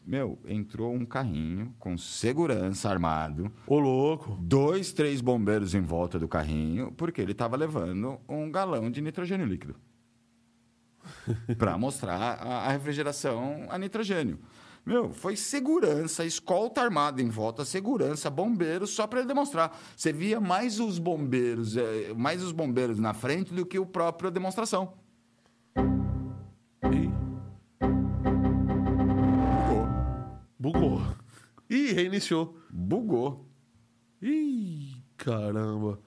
meu, 0.05 0.39
entrou 0.45 0.93
um 0.93 1.05
carrinho 1.05 1.73
com 1.79 1.97
segurança 1.97 2.89
armado, 2.89 3.51
Ô, 3.65 3.79
louco. 3.79 4.37
dois, 4.41 4.91
três 4.91 5.21
bombeiros 5.21 5.73
em 5.73 5.81
volta 5.81 6.19
do 6.19 6.27
carrinho, 6.27 6.91
porque 6.91 7.21
ele 7.21 7.31
estava 7.31 7.55
levando 7.55 8.19
um 8.27 8.51
galão 8.51 8.91
de 8.91 9.01
nitrogênio 9.01 9.45
líquido. 9.45 9.75
para 11.57 11.77
mostrar 11.77 12.15
a, 12.15 12.67
a 12.67 12.71
refrigeração 12.71 13.65
a 13.69 13.77
nitrogênio. 13.77 14.39
Meu, 14.85 15.13
foi 15.13 15.37
segurança, 15.37 16.25
escolta 16.25 16.81
armada 16.81 17.21
em 17.21 17.29
volta, 17.29 17.63
segurança, 17.63 18.29
bombeiros, 18.29 18.89
só 18.89 19.07
para 19.07 19.19
ele 19.19 19.27
demonstrar. 19.29 19.77
Você 19.95 20.11
via 20.11 20.41
mais 20.41 20.77
os 20.77 20.99
bombeiros, 20.99 21.77
eh, 21.77 22.13
mais 22.17 22.43
os 22.43 22.51
bombeiros 22.51 22.99
na 22.99 23.13
frente 23.13 23.53
do 23.53 23.65
que 23.65 23.79
o 23.79 23.85
próprio 23.85 24.29
demonstração. 24.29 24.93
Ih, 26.91 27.09
Bugou. 30.71 31.01
Ih, 31.69 31.91
reiniciou. 31.91 32.57
Bugou. 32.71 33.45
Ih, 34.21 34.95
caramba. 35.17 35.99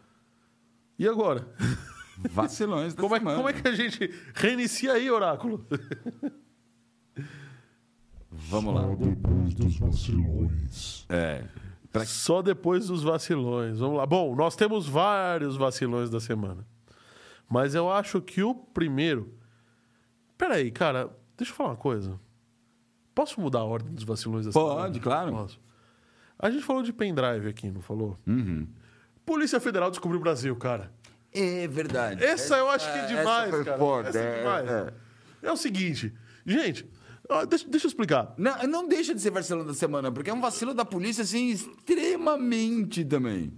E 0.98 1.06
agora? 1.06 1.46
Vacilões 2.32 2.94
da 2.94 3.02
Como 3.02 3.14
é, 3.14 3.18
semana. 3.18 3.36
como 3.36 3.48
é 3.50 3.52
que 3.52 3.68
a 3.68 3.74
gente 3.74 4.10
reinicia 4.34 4.94
aí, 4.94 5.10
Oráculo? 5.10 5.66
Vamos 8.30 8.74
lá. 8.74 8.82
Só 8.82 8.94
depois 8.96 9.54
dos 9.54 9.78
vacilões. 9.78 11.06
É. 11.10 11.44
Pra- 11.92 12.06
Só 12.06 12.40
depois 12.42 12.86
dos 12.88 13.02
vacilões. 13.02 13.78
Vamos 13.78 13.98
lá. 13.98 14.06
Bom, 14.06 14.34
nós 14.34 14.56
temos 14.56 14.86
vários 14.88 15.56
vacilões 15.56 16.08
da 16.10 16.20
semana. 16.20 16.66
Mas 17.48 17.74
eu 17.74 17.90
acho 17.90 18.20
que 18.22 18.42
o 18.42 18.54
primeiro. 18.54 19.34
Peraí, 20.36 20.70
cara, 20.70 21.10
deixa 21.36 21.52
eu 21.52 21.56
falar 21.56 21.70
uma 21.70 21.76
coisa. 21.76 22.18
Posso 23.16 23.40
mudar 23.40 23.60
a 23.60 23.64
ordem 23.64 23.94
dos 23.94 24.04
vacilões 24.04 24.44
da 24.44 24.52
semana? 24.52 24.74
Pode, 24.74 25.00
claro. 25.00 25.32
Posso. 25.32 25.58
A 26.38 26.50
gente 26.50 26.62
falou 26.62 26.82
de 26.82 26.92
pendrive 26.92 27.48
aqui, 27.48 27.70
não 27.70 27.80
falou? 27.80 28.18
Uhum. 28.26 28.66
Polícia 29.24 29.58
Federal 29.58 29.90
descobriu 29.90 30.20
o 30.20 30.22
Brasil, 30.22 30.54
cara. 30.54 30.92
É 31.32 31.66
verdade. 31.66 32.22
Essa 32.22 32.58
eu 32.58 32.68
acho 32.68 32.92
que 32.92 32.98
é 32.98 33.06
demais, 33.06 33.48
foi 33.48 33.64
cara. 33.64 33.78
foda, 33.78 34.08
Essa 34.10 34.18
é 34.18 34.22
é, 34.22 34.38
demais. 34.38 34.70
é. 34.70 34.92
É 35.44 35.50
o 35.50 35.56
seguinte, 35.56 36.12
gente, 36.44 36.86
ó, 37.26 37.46
deixa, 37.46 37.66
deixa 37.66 37.86
eu 37.86 37.88
explicar. 37.88 38.34
Não, 38.36 38.62
não 38.64 38.86
deixa 38.86 39.14
de 39.14 39.20
ser 39.22 39.30
vacilão 39.30 39.64
da 39.64 39.72
semana, 39.72 40.12
porque 40.12 40.28
é 40.28 40.34
um 40.34 40.40
vacilo 40.40 40.74
da 40.74 40.84
polícia, 40.84 41.22
assim, 41.22 41.48
extremamente 41.48 43.02
também. 43.02 43.50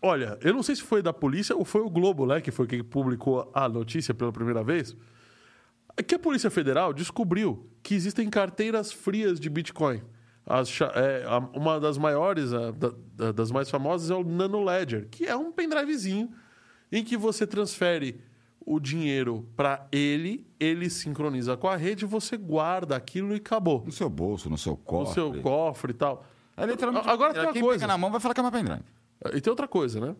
Olha, 0.00 0.38
eu 0.42 0.54
não 0.54 0.62
sei 0.62 0.76
se 0.76 0.82
foi 0.82 1.02
da 1.02 1.12
polícia 1.12 1.56
ou 1.56 1.64
foi 1.64 1.80
o 1.80 1.90
Globo, 1.90 2.24
né, 2.24 2.40
que 2.40 2.52
foi 2.52 2.68
quem 2.68 2.84
publicou 2.84 3.50
a 3.52 3.68
notícia 3.68 4.14
pela 4.14 4.30
primeira 4.32 4.62
vez, 4.62 4.96
que 6.06 6.14
a 6.14 6.18
Polícia 6.18 6.50
Federal 6.50 6.92
descobriu 6.92 7.66
que 7.82 7.94
existem 7.94 8.28
carteiras 8.30 8.92
frias 8.92 9.38
de 9.40 9.50
Bitcoin. 9.50 10.00
As 10.46 10.68
é, 10.80 11.24
uma 11.54 11.78
das 11.78 11.96
maiores, 11.98 12.52
a, 12.52 12.70
da- 12.72 12.92
da- 13.14 13.32
das 13.32 13.50
mais 13.50 13.70
famosas, 13.70 14.10
é 14.10 14.14
o 14.14 14.24
Nano 14.24 14.62
Ledger, 14.64 15.08
que 15.10 15.24
é 15.26 15.36
um 15.36 15.52
pendrivezinho 15.52 16.30
em 16.90 17.04
que 17.04 17.16
você 17.16 17.46
transfere 17.46 18.20
o 18.64 18.78
dinheiro 18.80 19.48
para 19.56 19.86
ele, 19.90 20.46
ele 20.58 20.88
sincroniza 20.90 21.56
com 21.56 21.68
a 21.68 21.76
rede, 21.76 22.04
você 22.06 22.36
guarda 22.36 22.96
aquilo 22.96 23.32
e 23.32 23.36
acabou. 23.36 23.82
No 23.84 23.92
seu 23.92 24.08
bolso, 24.08 24.48
no 24.50 24.56
seu 24.58 24.72
No 24.72 24.78
cofre. 24.78 25.14
seu 25.14 25.42
cofre 25.42 25.90
e 25.92 25.94
tal. 25.94 26.24
É 26.56 26.66
literalmente. 26.66 27.08
Agora 27.08 27.32
tem 27.32 27.42
uma 27.42 27.52
quem 27.52 27.62
coisa. 27.62 27.80
pega 27.80 27.92
na 27.92 27.98
mão 27.98 28.10
vai 28.10 28.20
falar 28.20 28.34
que 28.34 28.40
é 28.40 28.42
uma 28.42 28.52
pendrive. 28.52 28.82
E 29.34 29.40
tem 29.40 29.50
outra 29.50 29.66
coisa, 29.68 30.00
né? 30.00 30.16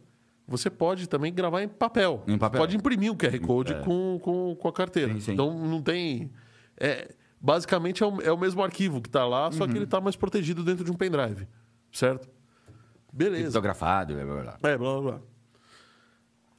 Você 0.47 0.69
pode 0.69 1.09
também 1.09 1.33
gravar 1.33 1.63
em 1.63 1.69
papel. 1.69 2.23
Em 2.27 2.37
papel. 2.37 2.61
Pode 2.61 2.77
imprimir 2.77 3.11
o 3.13 3.17
QR 3.17 3.39
Code 3.41 3.73
É. 3.75 3.81
com, 3.81 4.19
com, 4.23 4.57
com 4.57 4.69
a 4.69 4.73
carteira. 4.73 5.13
Sim, 5.15 5.21
sim. 5.21 5.33
Então 5.33 5.57
não 5.67 5.81
tem. 5.81 6.31
É, 6.77 7.15
basicamente 7.41 8.03
é 8.03 8.07
o, 8.07 8.21
é 8.21 8.33
o 8.33 8.39
mesmo 8.39 8.63
arquivo 8.63 9.01
que 9.01 9.09
está 9.09 9.25
lá, 9.27 9.51
só 9.53 9.65
Uhum. 9.65 9.71
que 9.71 9.77
ele 9.79 9.85
está 9.85 10.01
mais 10.01 10.17
protegido 10.17 10.63
dentro 10.65 10.85
de 10.85 10.91
um 10.91 10.95
pendrive. 10.95 11.47
Certo? 11.93 12.29
Beleza. 13.13 13.43
Criptografado, 13.45 14.15
blá, 14.15 14.25
blá, 14.25 14.43
blá. 14.43 14.71
É, 14.71 14.77
blá 14.79 15.01
blá 15.01 15.01
blá. 15.13 15.21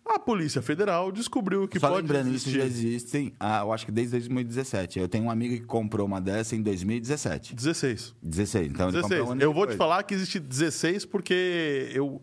A 0.05 0.19
Polícia 0.19 0.61
Federal 0.61 1.11
descobriu 1.13 1.65
que 1.67 1.79
Só 1.79 1.87
pode. 1.89 2.01
lembrando, 2.01 2.27
isso 2.27 2.49
existir- 2.49 2.59
já 2.59 2.65
existem, 2.65 3.33
ah, 3.39 3.61
eu 3.61 3.71
acho 3.71 3.85
que 3.85 3.91
desde 3.91 4.11
2017. 4.11 4.99
Eu 4.99 5.07
tenho 5.07 5.23
um 5.25 5.31
amigo 5.31 5.55
que 5.55 5.61
comprou 5.65 6.05
uma 6.05 6.19
dessa 6.19 6.55
em 6.55 6.61
2017. 6.61 7.55
16. 7.55 8.13
16, 8.21 8.67
então 8.71 8.87
ele 8.89 8.97
16. 8.97 9.01
comprou 9.21 9.27
um 9.29 9.31
ano 9.31 9.41
Eu 9.41 9.53
vou 9.53 9.65
te 9.65 9.75
falar 9.77 10.03
que 10.03 10.13
existe 10.13 10.39
16 10.39 11.05
porque 11.05 11.89
eu, 11.93 12.21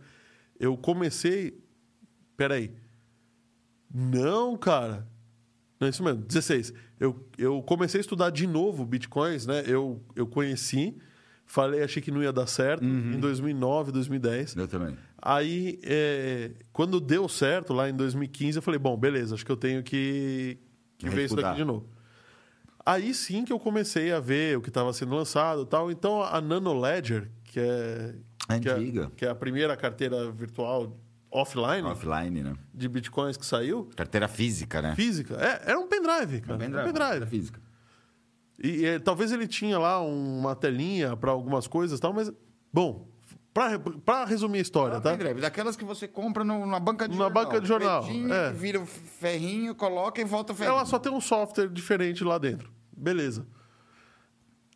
eu 0.60 0.76
comecei. 0.76 1.58
Peraí. 2.36 2.72
Não, 3.92 4.56
cara. 4.56 5.06
Não 5.80 5.86
é 5.86 5.90
isso 5.90 6.04
mesmo, 6.04 6.22
16. 6.22 6.72
Eu, 7.00 7.26
eu 7.38 7.62
comecei 7.62 7.98
a 7.98 8.02
estudar 8.02 8.30
de 8.30 8.46
novo 8.46 8.84
bitcoins, 8.84 9.46
né? 9.46 9.64
Eu, 9.66 10.04
eu 10.14 10.26
conheci, 10.26 10.94
falei, 11.46 11.82
achei 11.82 12.02
que 12.02 12.10
não 12.10 12.22
ia 12.22 12.32
dar 12.32 12.46
certo 12.46 12.84
Uhum. 12.84 13.14
em 13.14 13.18
2009, 13.18 13.90
2010. 13.90 14.56
Eu 14.56 14.68
também. 14.68 14.96
Aí, 15.20 15.80
é, 15.82 16.50
quando 16.72 17.00
deu 17.00 17.26
certo, 17.28 17.72
lá 17.72 17.88
em 17.88 17.94
2015, 17.96 18.58
eu 18.58 18.62
falei, 18.62 18.78
bom, 18.78 18.96
beleza, 18.96 19.34
acho 19.34 19.44
que 19.44 19.50
eu 19.52 19.56
tenho 19.56 19.82
que, 19.82 20.58
que 20.98 21.08
ver 21.08 21.24
isso 21.24 21.36
daqui 21.36 21.56
de 21.56 21.64
novo. 21.64 21.88
Aí 22.84 23.12
sim 23.14 23.44
que 23.44 23.52
eu 23.52 23.58
comecei 23.58 24.12
a 24.12 24.20
ver 24.20 24.56
o 24.58 24.60
que 24.60 24.68
estava 24.68 24.92
sendo 24.92 25.14
lançado 25.14 25.62
e 25.62 25.66
tal. 25.66 25.90
Então, 25.90 26.22
a 26.22 26.40
Nano 26.40 26.78
Ledger, 26.78 27.30
que 27.44 27.58
é, 27.60 28.14
que 28.58 28.68
é, 28.68 28.72
Antiga. 28.72 29.12
que 29.16 29.24
é 29.26 29.28
a 29.28 29.34
primeira 29.34 29.76
carteira 29.76 30.30
virtual 30.30 30.96
offline 31.30 31.82
Offline, 31.86 32.42
né? 32.42 32.54
de 32.74 32.88
bitcoins 32.88 33.36
que 33.36 33.46
saiu, 33.46 33.88
Carteira 33.94 34.26
física, 34.26 34.82
né? 34.82 34.94
física, 34.96 35.34
é, 35.36 35.70
era 35.70 35.78
um 35.78 35.86
pendrive, 35.86 36.40
cara. 36.40 36.58
pendrive, 36.58 36.88
um 36.88 36.92
pendrive. 36.92 37.26
física. 37.26 37.60
E, 38.62 38.84
eh, 38.84 38.98
talvez 38.98 39.30
ele 39.32 39.46
tinha 39.46 39.78
lá 39.78 40.00
uma 40.02 40.54
telinha 40.56 41.16
para 41.16 41.30
algumas 41.30 41.66
coisas 41.66 41.98
e 41.98 42.02
tal, 42.02 42.12
mas. 42.12 42.30
Bom, 42.72 43.08
para 44.04 44.24
resumir 44.26 44.58
a 44.58 44.62
história, 44.62 44.98
Ah, 44.98 45.00
tá? 45.00 45.10
pendrive, 45.12 45.40
daquelas 45.40 45.76
que 45.76 45.84
você 45.84 46.06
compra 46.06 46.44
no- 46.44 46.66
na 46.66 46.78
banca 46.78 47.08
de 47.08 47.16
Na 47.16 47.24
jornal. 47.24 47.44
banca 47.44 47.60
de 47.60 47.66
jornal, 47.66 48.02
Pretinho, 48.04 48.32
é. 48.32 48.52
Vira 48.52 48.78
o 48.80 48.84
ferrinho, 48.86 49.74
coloca 49.74 50.20
e 50.20 50.24
volta 50.24 50.52
o 50.52 50.56
ferrinho. 50.56 50.76
Ela 50.76 50.84
só 50.84 50.98
tem 50.98 51.10
um 51.10 51.20
software 51.20 51.68
diferente 51.68 52.22
lá 52.22 52.36
dentro. 52.38 52.70
Beleza. 52.94 53.46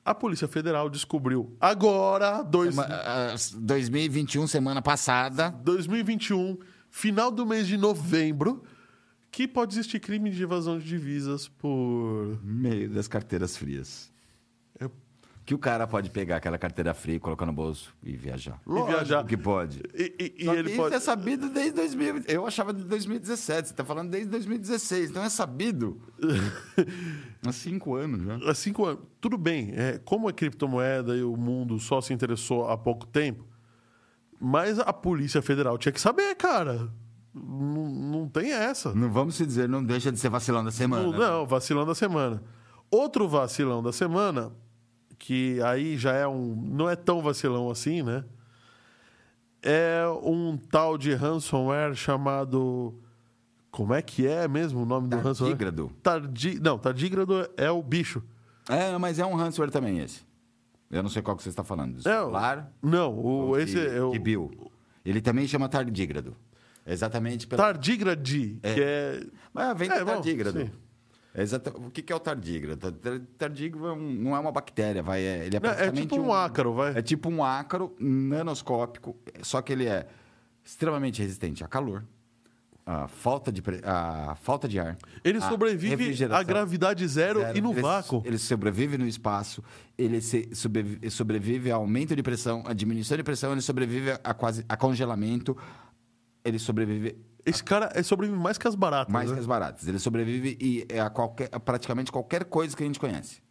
A 0.04 0.14
Polícia 0.14 0.46
Federal 0.46 0.90
descobriu 0.90 1.56
agora, 1.60 2.42
dois, 2.42 2.74
Sema- 2.74 2.86
ah, 2.90 3.34
2021, 3.56 4.46
semana 4.46 4.82
passada. 4.82 5.50
2021, 5.64 6.58
final 6.90 7.30
do 7.30 7.46
mês 7.46 7.66
de 7.66 7.76
novembro, 7.78 8.62
que 9.30 9.48
pode 9.48 9.74
existir 9.74 9.98
crime 10.00 10.30
de 10.30 10.42
evasão 10.42 10.78
de 10.78 10.84
divisas 10.84 11.48
por. 11.48 12.38
Meio 12.44 12.90
das 12.90 13.08
carteiras 13.08 13.56
frias. 13.56 14.12
Que 15.46 15.54
o 15.54 15.58
cara 15.58 15.86
pode 15.86 16.08
pegar 16.08 16.36
aquela 16.36 16.56
carteira 16.56 16.94
fria, 16.94 17.20
colocar 17.20 17.44
no 17.44 17.52
bolso 17.52 17.94
e 18.02 18.16
viajar. 18.16 18.58
E 18.66 18.82
viajar. 18.86 19.24
que 19.26 19.36
pode. 19.36 19.82
E, 19.94 20.14
e- 20.38 20.44
e 20.44 20.48
ele 20.48 20.70
isso 20.70 20.78
pode. 20.80 20.94
é 20.94 20.98
sabido 21.00 21.50
desde 21.50 21.72
2000. 21.72 22.22
Eu 22.26 22.46
achava 22.46 22.72
de 22.72 22.82
2017. 22.84 23.68
Você 23.68 23.72
está 23.74 23.84
falando 23.84 24.08
desde 24.10 24.30
2016. 24.30 25.10
Então 25.10 25.22
é 25.22 25.28
sabido. 25.28 26.00
Há 27.46 27.52
cinco 27.52 27.94
anos 27.94 28.22
já. 28.24 28.50
Há 28.50 28.54
cinco 28.54 28.86
anos. 28.86 29.02
Tudo 29.20 29.36
bem, 29.36 29.72
é, 29.74 29.98
como 30.04 30.28
a 30.28 30.32
criptomoeda 30.32 31.14
e 31.16 31.22
o 31.22 31.36
mundo 31.36 31.78
só 31.78 32.00
se 32.00 32.14
interessou 32.14 32.68
há 32.68 32.76
pouco 32.78 33.06
tempo, 33.06 33.44
mas 34.40 34.78
a 34.78 34.92
Polícia 34.92 35.42
Federal 35.42 35.76
tinha 35.76 35.92
que 35.92 36.00
saber, 36.00 36.34
cara. 36.36 36.90
Não, 37.34 37.90
não 37.90 38.28
tem 38.28 38.52
essa. 38.52 38.94
Não 38.94 39.10
vamos 39.10 39.34
se 39.34 39.44
dizer, 39.44 39.68
não 39.68 39.84
deixa 39.84 40.10
de 40.10 40.18
ser 40.18 40.28
vacilão 40.30 40.64
da 40.64 40.70
semana. 40.70 41.02
Não, 41.02 41.12
não, 41.18 41.46
vacilão 41.46 41.84
da 41.84 41.94
semana. 41.94 42.42
Outro 42.90 43.28
vacilão 43.28 43.82
da 43.82 43.92
semana, 43.92 44.52
que 45.18 45.60
aí 45.62 45.96
já 45.96 46.12
é 46.12 46.26
um. 46.26 46.54
Não 46.54 46.88
é 46.88 46.96
tão 46.96 47.22
vacilão 47.22 47.70
assim, 47.70 48.02
né? 48.02 48.24
É 49.62 50.04
um 50.22 50.56
tal 50.56 50.98
de 50.98 51.14
ransomware 51.14 51.94
chamado. 51.94 52.94
Como 53.70 53.92
é 53.92 54.02
que 54.02 54.26
é 54.26 54.46
mesmo 54.46 54.82
o 54.82 54.86
nome 54.86 55.08
do 55.08 55.16
ransomware? 55.16 55.56
Tardígrado. 55.56 55.92
Tardi... 56.02 56.60
Não, 56.60 56.78
tardígrado 56.78 57.48
é 57.56 57.70
o 57.70 57.82
bicho. 57.82 58.22
É, 58.68 58.96
mas 58.98 59.18
é 59.18 59.26
um 59.26 59.34
ransomware 59.34 59.70
também 59.72 59.98
esse. 59.98 60.22
Eu 60.90 61.02
não 61.02 61.10
sei 61.10 61.22
qual 61.22 61.36
que 61.36 61.42
você 61.42 61.48
está 61.48 61.64
falando. 61.64 61.94
Do 61.94 62.00
É, 62.00 62.02
celular 62.02 62.72
Não, 62.80 63.18
o, 63.18 63.58
esse 63.58 63.74
de, 63.74 63.86
é 63.86 64.02
o. 64.02 64.12
de 64.12 64.18
Bill. 64.18 64.70
Ele 65.04 65.20
também 65.20 65.46
chama 65.48 65.68
tardígrado. 65.68 66.36
Exatamente 66.86 67.46
pela... 67.46 67.62
Tardigrade, 67.62 68.58
que 68.62 68.80
é. 68.80 69.26
Mas 69.52 69.78
vem 69.78 69.90
É, 69.90 69.98
do 69.98 70.04
bom, 70.04 70.20
É 71.36 71.42
exata- 71.42 71.72
O 71.76 71.90
que 71.90 72.12
é 72.12 72.14
o 72.16 72.20
tardígrado? 72.20 72.92
Tar- 72.92 73.20
Tardígrado 73.36 73.88
é 73.88 73.92
um- 73.92 74.12
não 74.14 74.36
é 74.36 74.38
uma 74.38 74.52
bactéria, 74.52 75.02
vai, 75.02 75.20
é, 75.20 75.46
ele 75.46 75.56
é 75.56 75.60
Não, 75.60 75.70
é 75.70 75.90
tipo 75.90 76.16
um 76.20 76.32
ácaro, 76.32 76.72
vai. 76.74 76.96
É 76.96 77.02
tipo 77.02 77.28
um 77.28 77.42
ácaro 77.42 77.94
nanoscópico, 77.98 79.16
só 79.42 79.60
que 79.60 79.72
ele 79.72 79.86
é 79.86 80.06
extremamente 80.64 81.20
resistente 81.20 81.64
a 81.64 81.68
calor, 81.68 82.04
a 82.86 83.08
falta 83.08 83.50
de, 83.50 83.60
pre- 83.62 83.80
a 83.82 84.36
falta 84.42 84.68
de 84.68 84.78
ar. 84.78 84.96
Ele 85.24 85.40
sobrevive 85.40 86.24
a 86.30 86.42
gravidade 86.42 87.06
zero, 87.08 87.40
zero. 87.40 87.58
e 87.58 87.60
no 87.60 87.72
ele, 87.72 87.80
vácuo. 87.82 88.22
Ele 88.24 88.38
sobrevive 88.38 88.96
no 88.96 89.06
espaço, 89.06 89.62
ele 89.98 90.20
se- 90.20 90.48
sobrevive, 90.54 91.10
sobrevive 91.10 91.70
a 91.72 91.74
aumento 91.76 92.14
de 92.14 92.22
pressão, 92.22 92.62
a 92.66 92.72
diminuição 92.72 93.16
de 93.16 93.22
pressão, 93.24 93.52
ele 93.52 93.60
sobrevive 93.60 94.12
a 94.22 94.34
quase 94.34 94.64
a 94.68 94.76
congelamento, 94.76 95.56
ele 96.44 96.58
sobrevive 96.58 97.16
Esse 97.46 97.62
cara 97.62 97.90
é 97.94 98.02
sobrevive 98.02 98.38
mais 98.38 98.56
que 98.56 98.66
as 98.66 98.74
baratas. 98.74 99.12
mais 99.12 99.28
né? 99.28 99.34
que 99.34 99.40
as 99.40 99.46
baratas. 99.46 99.86
Ele 99.86 99.98
sobrevive 99.98 100.56
e 100.60 100.86
é 100.88 101.00
a, 101.00 101.10
qualquer, 101.10 101.48
a 101.52 101.60
praticamente 101.60 102.10
qualquer 102.10 102.44
coisa 102.44 102.76
que 102.76 102.82
a 102.82 102.86
gente 102.86 102.98
conhece. 102.98 103.42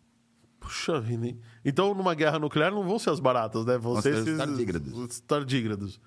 Puxa 0.59 0.99
vida, 0.99 1.27
hein? 1.27 1.39
Então, 1.63 1.93
numa 1.93 2.15
guerra 2.15 2.39
nuclear, 2.39 2.71
não 2.71 2.83
vão 2.83 2.97
ser 2.97 3.09
as 3.11 3.19
baratas, 3.19 3.65
né? 3.65 3.77
Vão 3.77 3.93
Vão 3.93 4.01
ser 4.01 4.15
esses- 4.15 4.37
tardígrados. 4.37 4.93
Os 4.93 5.19
tardígrados. 5.19 6.01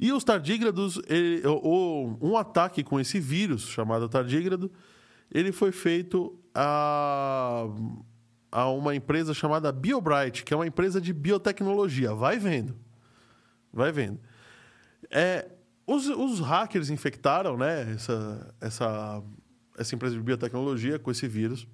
E 0.00 0.12
os 0.12 0.24
tardígrados, 0.24 1.00
ele- 1.08 1.46
o- 1.46 1.60
o- 2.20 2.28
um 2.30 2.36
ataque 2.36 2.82
com 2.82 2.98
esse 2.98 3.20
vírus 3.20 3.62
chamado 3.68 4.08
tardígrado, 4.08 4.70
ele 5.30 5.52
foi 5.52 5.70
feito 5.70 6.38
a, 6.54 7.66
a 8.50 8.70
uma 8.70 8.94
empresa 8.94 9.34
chamada 9.34 9.70
BioBright, 9.70 10.44
que 10.44 10.54
é 10.54 10.56
uma 10.56 10.66
empresa 10.66 11.00
de 11.00 11.12
biotecnologia. 11.12 12.14
Vai 12.14 12.38
vendo. 12.38 12.74
Vai 13.72 13.92
vendo. 13.92 14.18
É, 15.10 15.46
os, 15.88 16.06
os 16.08 16.40
hackers 16.40 16.90
infectaram 16.90 17.56
né, 17.56 17.92
essa, 17.94 18.54
essa, 18.60 19.22
essa 19.76 19.94
empresa 19.94 20.14
de 20.16 20.22
biotecnologia 20.22 20.98
com 20.98 21.10
esse 21.10 21.26
vírus. 21.26 21.66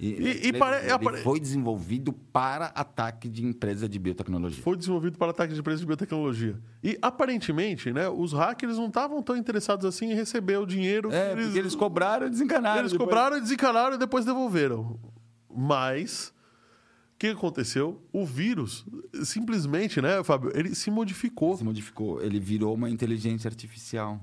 E- 0.00 0.08
e 0.08 0.28
ele, 0.48 0.58
pare- 0.58 0.84
ele 0.92 1.18
foi 1.22 1.38
desenvolvido 1.38 2.12
para 2.12 2.66
ataque 2.74 3.28
de 3.28 3.44
empresa 3.46 3.88
de 3.88 3.96
biotecnologia. 3.98 4.60
Foi 4.62 4.76
desenvolvido 4.76 5.16
para 5.16 5.30
ataque 5.30 5.54
de 5.54 5.60
empresas 5.60 5.80
de 5.80 5.86
biotecnologia. 5.86 6.58
E 6.82 6.98
aparentemente, 7.00 7.92
né, 7.92 8.08
os 8.08 8.32
hackers 8.32 8.76
não 8.76 8.88
estavam 8.88 9.22
tão 9.22 9.36
interessados 9.36 9.86
assim 9.86 10.10
em 10.10 10.14
receber 10.14 10.56
o 10.58 10.66
dinheiro 10.66 11.12
É, 11.12 11.34
que 11.36 11.42
porque 11.44 11.58
eles 11.60 11.76
cobraram 11.76 12.26
e 12.26 12.30
desencanaram. 12.30 12.80
eles 12.80 12.90
depois. 12.92 13.08
cobraram, 13.08 13.40
desencanaram 13.40 13.94
e 13.94 13.98
depois 13.98 14.24
devolveram. 14.24 14.98
Mas 15.48 16.33
o 17.14 17.18
que 17.18 17.28
aconteceu? 17.28 18.02
O 18.12 18.26
vírus 18.26 18.84
simplesmente, 19.22 20.00
né, 20.02 20.22
Fábio, 20.24 20.50
ele 20.54 20.74
se 20.74 20.90
modificou. 20.90 21.56
Se 21.56 21.64
modificou. 21.64 22.20
Ele 22.22 22.38
virou 22.40 22.74
uma 22.74 22.90
inteligência 22.90 23.48
artificial. 23.48 24.20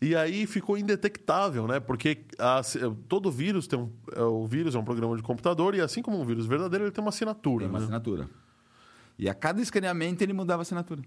E 0.00 0.16
aí 0.16 0.46
ficou 0.46 0.76
indetectável, 0.76 1.66
né? 1.66 1.78
Porque 1.80 2.24
a- 2.38 2.60
todo 3.08 3.30
vírus 3.30 3.66
tem 3.68 3.78
um. 3.78 3.90
é, 4.14 4.20
O 4.22 4.46
vírus 4.46 4.74
é 4.74 4.78
um 4.78 4.84
programa 4.84 5.16
de 5.16 5.22
computador, 5.22 5.74
e 5.76 5.80
assim 5.80 6.02
como 6.02 6.20
um 6.20 6.24
vírus 6.24 6.44
verdadeiro, 6.44 6.84
ele 6.84 6.90
tem 6.92 7.02
uma 7.02 7.08
assinatura. 7.10 7.60
Tem 7.64 7.68
uma 7.70 7.78
né? 7.78 7.84
assinatura. 7.84 8.28
E 9.18 9.28
a 9.28 9.34
cada 9.34 9.62
escaneamento 9.62 10.22
ele 10.22 10.32
mudava 10.32 10.60
a 10.60 10.64
assinatura. 10.64 11.02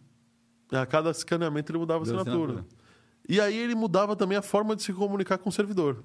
A 0.72 0.86
cada 0.86 1.12
escaneamento 1.12 1.72
ele 1.72 1.78
mudava 1.80 2.00
a 2.00 2.04
assinatura. 2.04 2.54
assinatura. 2.54 2.66
E 3.28 3.40
aí 3.42 3.56
ele 3.58 3.76
mudava 3.76 4.16
também 4.16 4.38
a 4.38 4.42
forma 4.42 4.76
de 4.76 4.84
se 4.84 4.94
comunicar 4.94 5.38
com 5.40 5.50
o 5.50 5.52
servidor 5.52 6.04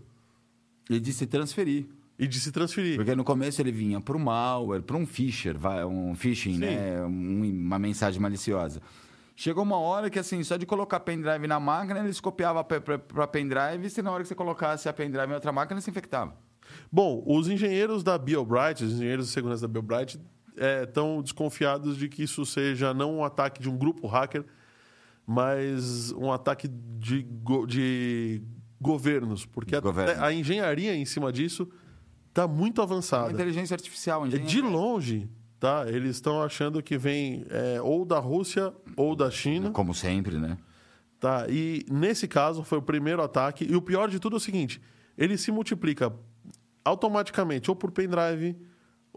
E 0.89 0.99
de 0.99 1.13
se 1.13 1.27
transferir. 1.27 1.87
E 2.21 2.29
de 2.29 2.39
se 2.39 2.53
transferir. 2.53 2.97
Porque 2.97 3.15
no 3.17 3.25
começo 3.25 3.61
ele 3.63 3.73
vinha 3.73 4.01
para 4.01 4.17
o 4.17 4.21
malware, 4.21 4.83
para 4.83 4.97
um 4.97 5.07
fisher, 5.07 5.57
um 5.89 6.15
phishing, 6.15 6.53
Sim. 6.55 6.59
né? 6.61 7.03
Um- 7.05 7.51
uma 7.67 7.79
mensagem 7.79 8.21
maliciosa. 8.21 8.81
Chegou 9.35 9.65
uma 9.65 9.79
hora 9.79 10.11
que, 10.11 10.19
assim, 10.19 10.43
só 10.45 10.59
de 10.59 10.67
colocar 10.67 11.01
pendrive 11.01 11.47
na 11.47 11.59
máquina, 11.59 12.01
eles 12.01 12.21
copiavam 12.21 12.63
para 12.63 13.27
pendrive, 13.27 13.87
e 13.87 13.89
se 13.91 14.03
na 14.03 14.11
hora 14.13 14.23
que 14.23 14.29
você 14.29 14.35
colocasse 14.35 14.87
a 14.87 14.93
pendrive 14.93 15.31
em 15.31 15.35
outra 15.35 15.51
máquina, 15.51 15.81
se 15.81 15.89
infectava. 15.89 16.37
Bom, 16.93 17.25
os 17.27 17.49
engenheiros 17.49 18.03
da 18.05 18.19
BioBright, 18.19 18.85
os 18.85 18.93
engenheiros 18.93 19.27
de 19.29 19.33
segurança 19.33 19.63
da 19.63 19.69
BioBright, 19.69 20.21
estão 20.83 21.23
desconfiados 21.23 21.97
de 21.97 22.07
que 22.07 22.23
isso 22.23 22.45
seja 22.45 22.93
não 22.93 23.17
um 23.17 23.25
ataque 23.25 23.63
de 23.63 23.71
um 23.71 23.79
grupo 23.79 24.07
hacker, 24.07 24.45
mas 25.27 26.13
um 26.13 26.31
ataque 26.31 26.69
de, 26.99 27.23
go- 27.43 27.67
de 27.67 28.43
governos. 28.81 29.47
Porque 29.47 29.79
Governo. 29.81 30.23
a 30.23 30.33
engenharia 30.33 30.95
em 30.95 31.05
cima 31.05 31.33
disso 31.33 31.69
está 32.31 32.49
muito 32.49 32.79
Uma 32.79 32.85
avançada. 32.85 33.33
inteligência 33.33 33.75
artificial, 33.75 34.25
É 34.25 34.29
engenharia. 34.29 34.49
De 34.49 34.61
longe, 34.63 35.29
tá? 35.59 35.85
Eles 35.87 36.17
estão 36.17 36.43
achando 36.43 36.83
que 36.83 36.97
vem 36.97 37.45
é, 37.51 37.81
ou 37.83 38.05
da 38.05 38.19
Rússia 38.19 38.73
ou 38.97 39.15
da 39.15 39.31
China. 39.31 39.71
Como 39.71 39.93
sempre, 39.95 40.39
né? 40.39 40.57
Tá, 41.21 41.45
e 41.51 41.85
nesse 41.91 42.27
caso 42.27 42.65
foi 42.65 42.79
o 42.79 42.83
primeiro 42.83 43.23
ataque. 43.23 43.67
E 43.71 43.77
o 43.77 43.83
pior 43.83 44.09
de 44.09 44.19
tudo 44.19 44.37
é 44.37 44.39
o 44.39 44.41
seguinte: 44.41 44.81
ele 45.19 45.37
se 45.37 45.53
multiplica 45.53 46.11
automaticamente 46.83 47.71
ou 47.71 47.77
por 47.77 47.91
pendrive 47.91 48.57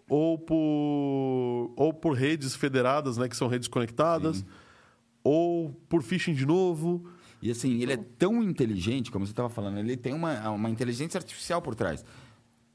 ou 0.09 0.37
por, 0.37 1.73
ou 1.75 1.93
por 1.93 2.13
redes 2.13 2.55
federadas, 2.55 3.17
né, 3.17 3.29
que 3.29 3.37
são 3.37 3.47
redes 3.47 3.67
conectadas, 3.69 4.45
ou 5.23 5.71
por 5.87 6.03
phishing 6.03 6.33
de 6.33 6.45
novo. 6.45 7.05
E 7.41 7.49
assim, 7.49 7.81
ele 7.81 7.93
é 7.93 7.97
tão 7.97 8.43
inteligente, 8.43 9.11
como 9.11 9.25
você 9.25 9.31
estava 9.31 9.49
falando, 9.49 9.77
ele 9.77 9.97
tem 9.97 10.13
uma, 10.13 10.49
uma 10.49 10.69
inteligência 10.69 11.17
artificial 11.17 11.61
por 11.61 11.75
trás. 11.75 12.03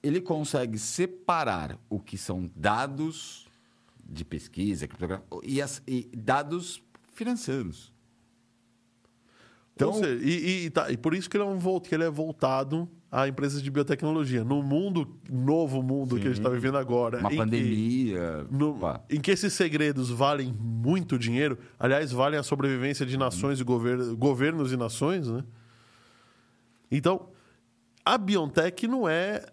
Ele 0.02 0.20
consegue 0.20 0.78
separar 0.78 1.78
o 1.90 1.98
que 1.98 2.16
são 2.16 2.50
dados 2.54 3.46
de 4.08 4.24
pesquisa 4.24 4.88
e, 5.42 5.60
as- 5.60 5.82
e 5.86 6.08
dados 6.16 6.82
financeiros. 7.14 7.92
Então, 9.74 9.92
seja, 9.94 10.24
e, 10.24 10.66
e, 10.66 10.70
tá, 10.70 10.90
e 10.90 10.96
por 10.96 11.14
isso 11.14 11.30
que 11.30 11.36
ele, 11.36 11.44
é 11.44 11.46
um, 11.46 11.80
que 11.80 11.94
ele 11.94 12.02
é 12.04 12.10
voltado 12.10 12.88
a 13.12 13.28
empresas 13.28 13.62
de 13.62 13.70
biotecnologia. 13.70 14.42
No 14.42 14.60
mundo, 14.62 15.16
novo 15.30 15.82
mundo 15.82 16.16
que 16.16 16.22
a 16.22 16.28
gente 16.30 16.38
está 16.38 16.48
vivendo 16.48 16.76
agora. 16.76 17.18
uma 17.18 17.28
em 17.28 17.30
que- 17.30 17.36
pandemia. 17.36 18.46
No- 18.50 18.76
em 19.08 19.20
que 19.20 19.30
esses 19.30 19.52
segredos 19.52 20.10
valem 20.10 20.52
muito 20.52 21.16
dinheiro, 21.18 21.56
aliás, 21.78 22.10
valem 22.10 22.38
a 22.38 22.42
sobrevivência 22.42 23.06
de 23.06 23.16
nações 23.16 23.60
e 23.60 23.64
gover- 23.64 24.14
governos 24.16 24.72
e 24.72 24.76
nações, 24.76 25.28
né? 25.28 25.44
Então, 26.90 27.28
a 28.04 28.18
BioNTech 28.18 28.88
não 28.88 29.08
é 29.08 29.44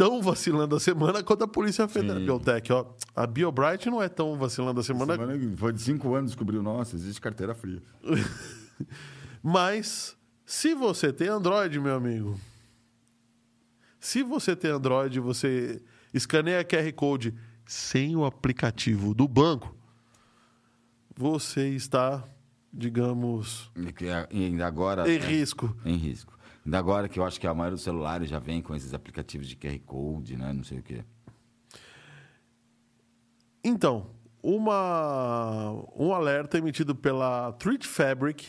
tão 0.00 0.22
vacilando 0.22 0.74
a 0.74 0.80
semana 0.80 1.22
quanto 1.22 1.44
a 1.44 1.46
Polícia 1.46 1.86
Federal. 1.86 2.16
Sim. 2.20 2.24
BioNTech, 2.24 2.72
ó. 2.72 2.86
A 3.14 3.26
BioBright 3.26 3.90
não 3.90 4.02
é 4.02 4.08
tão 4.08 4.34
vacilando 4.38 4.80
a 4.80 4.82
semana, 4.82 5.12
semana 5.12 5.56
foi 5.58 5.74
de 5.74 5.82
cinco 5.82 6.14
anos 6.14 6.30
descobriu, 6.30 6.62
nossa, 6.62 6.96
existe 6.96 7.20
carteira 7.20 7.54
fria. 7.54 7.82
mas 9.42 10.16
se 10.46 10.74
você 10.74 11.12
tem 11.12 11.28
Android, 11.28 11.78
meu 11.78 11.94
amigo, 11.96 12.40
se 13.98 14.22
você 14.22 14.56
tem 14.56 14.70
Android, 14.70 15.20
você 15.20 15.82
escaneia 16.14 16.64
QR 16.64 16.90
Code 16.94 17.34
sem 17.66 18.16
o 18.16 18.24
aplicativo 18.24 19.12
do 19.12 19.28
banco, 19.28 19.76
você 21.14 21.68
está, 21.68 22.26
digamos, 22.72 23.70
E 23.76 24.06
é- 24.06 24.28
e 24.30 24.44
ainda 24.46 24.66
agora. 24.66 25.06
em 25.06 25.18
né, 25.18 25.26
risco. 25.26 25.76
Em 25.84 25.96
risco. 25.96 26.39
Ainda 26.64 26.78
agora 26.78 27.08
que 27.08 27.18
eu 27.18 27.24
acho 27.24 27.40
que 27.40 27.46
a 27.46 27.54
maioria 27.54 27.76
dos 27.76 27.84
celulares 27.84 28.28
já 28.28 28.38
vem 28.38 28.60
com 28.60 28.74
esses 28.74 28.92
aplicativos 28.92 29.48
de 29.48 29.56
QR 29.56 29.78
Code, 29.80 30.36
né? 30.36 30.52
Não 30.52 30.64
sei 30.64 30.78
o 30.78 30.82
quê. 30.82 31.04
Então, 33.64 34.10
uma, 34.42 35.72
um 35.96 36.12
alerta 36.12 36.58
emitido 36.58 36.94
pela 36.94 37.52
Treat 37.52 37.86
Fabric, 37.86 38.46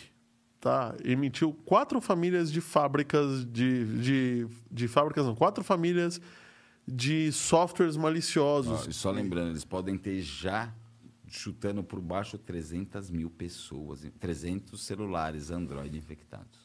tá? 0.60 0.96
Emitiu 1.04 1.54
quatro 1.66 2.00
famílias 2.00 2.52
de 2.52 2.62
fábricas 2.62 3.46
de, 3.46 4.02
de, 4.02 4.48
de 4.70 4.88
fábricas, 4.88 5.26
não, 5.26 5.36
quatro 5.36 5.64
famílias 5.64 6.22
de 6.88 7.32
softwares 7.32 7.96
maliciosos. 7.96 8.88
e 8.88 8.94
só 8.94 9.12
lembrando, 9.12 9.52
eles 9.52 9.66
podem 9.66 9.98
ter 9.98 10.22
já 10.22 10.74
chutando 11.28 11.84
por 11.84 12.02
baixo 12.02 12.38
300 12.38 13.10
mil 13.10 13.30
pessoas, 13.30 14.06
300 14.20 14.82
celulares 14.82 15.50
Android 15.50 15.98
infectados. 15.98 16.61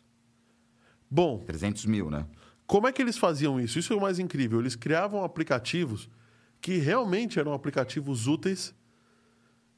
Bom, 1.11 1.39
300 1.47 1.87
mil, 1.87 2.11
né? 2.11 2.27
como 2.67 2.89
é 2.89 2.93
que 2.93 3.01
eles 3.01 3.17
faziam 3.17 3.61
isso? 3.61 3.79
Isso 3.79 3.93
é 3.93 3.97
o 3.97 4.01
mais 4.01 4.19
incrível. 4.19 4.59
Eles 4.61 4.75
criavam 4.75 5.23
aplicativos 5.25 6.09
que 6.61 6.79
realmente 6.79 7.39
eram 7.39 7.53
aplicativos 7.53 8.27
úteis 8.27 8.75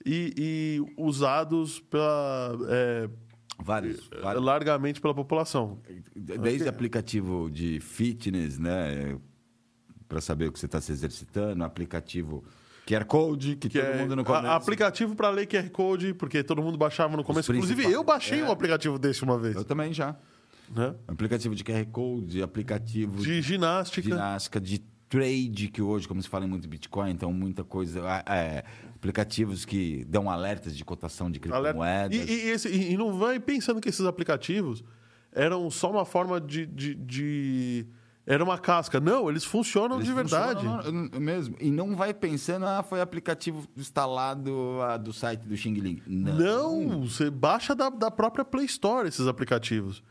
e, 0.07 0.33
e 0.37 0.95
usados 0.97 1.81
pela, 1.81 2.57
é, 2.69 3.11
Vários. 3.61 4.09
vários. 4.23 4.43
largamente 4.45 5.01
pela 5.01 5.15
população. 5.15 5.81
Desde 6.15 6.69
aplicativo 6.69 7.51
de 7.51 7.81
fitness, 7.81 8.59
né? 8.59 9.19
Para 10.09 10.21
saber 10.23 10.49
o 10.49 10.53
que 10.53 10.59
você 10.59 10.65
está 10.67 10.81
se 10.81 10.91
exercitando, 10.93 11.63
aplicativo 11.65 12.43
QR 12.87 13.05
Code, 13.05 13.57
que, 13.57 13.69
Que 13.69 13.79
todo 13.81 13.91
é 13.91 13.99
mundo 13.99 14.17
no 14.17 14.25
começo. 14.25 14.47
aplicativo 14.47 15.15
para 15.15 15.29
ler 15.29 15.47
QR 15.47 15.69
Code, 15.69 16.15
porque 16.15 16.43
todo 16.43 16.63
mundo 16.63 16.79
baixava 16.79 17.15
no 17.17 17.23
começo. 17.25 17.53
Inclusive, 17.53 17.85
eu 17.93 18.03
baixei 18.03 18.41
É. 18.41 18.45
um 18.45 18.51
aplicativo 18.51 18.99
desse 18.99 19.23
uma 19.25 19.39
vez. 19.39 19.55
Eu 19.57 19.65
também 19.65 19.93
já. 19.93 20.17
Né? 20.75 20.95
Aplicativo 21.07 21.55
de 21.55 21.65
QR 21.65 21.85
Code, 21.87 22.43
aplicativo 22.43 23.23
De 23.23 23.41
ginástica. 23.43 24.09
ginástica, 24.09 24.61
de 24.61 24.79
trade, 25.09 25.69
que 25.69 25.81
hoje, 25.81 26.07
como 26.07 26.23
se 26.23 26.29
fala 26.29 26.45
em 26.45 26.49
muito 26.49 26.69
Bitcoin, 26.69 27.11
então 27.11 27.33
muita 27.33 27.65
coisa. 27.65 28.03
ah, 28.05 28.23
é, 28.37 28.65
aplicativos 28.95 29.65
que 29.65 30.05
dão 30.05 30.29
alertas 30.31 30.77
de 30.77 30.85
cotação 30.85 31.31
de 31.31 31.41
criptomoedas. 31.41 32.17
E, 32.17 32.21
e, 32.33 32.51
esse- 32.51 32.69
e- 32.69 32.97
não 32.97 33.19
vai 33.19 33.41
pensando 33.41 33.81
que 33.81 33.89
esses 33.89 34.05
aplicativos 34.05 34.85
eram 35.33 35.71
só 35.71 35.91
uma 35.91 36.05
forma 36.05 36.41
de. 36.41 36.67
de- 36.67 36.95
de- 36.95 37.87
Era 38.27 38.45
uma 38.45 38.59
casca. 38.59 39.01
Não, 39.01 39.31
eles 39.31 39.43
funcionam 39.43 39.97
Eles 39.97 40.07
de 40.09 40.13
verdade. 40.13 40.61
funcionam 40.67 41.09
mesmo. 41.19 41.57
E 41.59 41.71
não 41.71 41.97
vai 41.97 42.13
pensando, 42.13 42.67
ah, 42.67 42.83
foi 42.83 43.01
aplicativo 43.01 43.67
instalado 43.75 44.83
ah, 44.83 44.99
do 44.99 45.15
site 45.15 45.41
do 45.47 45.57
Xing 45.57 45.73
Ling. 45.75 46.03
Não. 46.07 46.37
Não, 46.83 47.01
você 47.09 47.31
baixa 47.31 47.75
da, 47.75 47.89
da 47.89 48.11
própria 48.11 48.45
Play 48.45 48.67
Store 48.67 49.09
esses 49.09 49.27
aplicativos. 49.27 50.03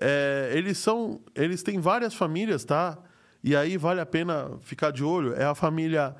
É, 0.00 0.50
eles 0.52 0.78
são. 0.78 1.20
Eles 1.34 1.62
têm 1.62 1.80
várias 1.80 2.14
famílias, 2.14 2.64
tá? 2.64 2.98
E 3.42 3.54
aí 3.54 3.76
vale 3.76 4.00
a 4.00 4.06
pena 4.06 4.50
ficar 4.60 4.90
de 4.90 5.04
olho. 5.04 5.34
É 5.34 5.44
a 5.44 5.54
família 5.54 6.16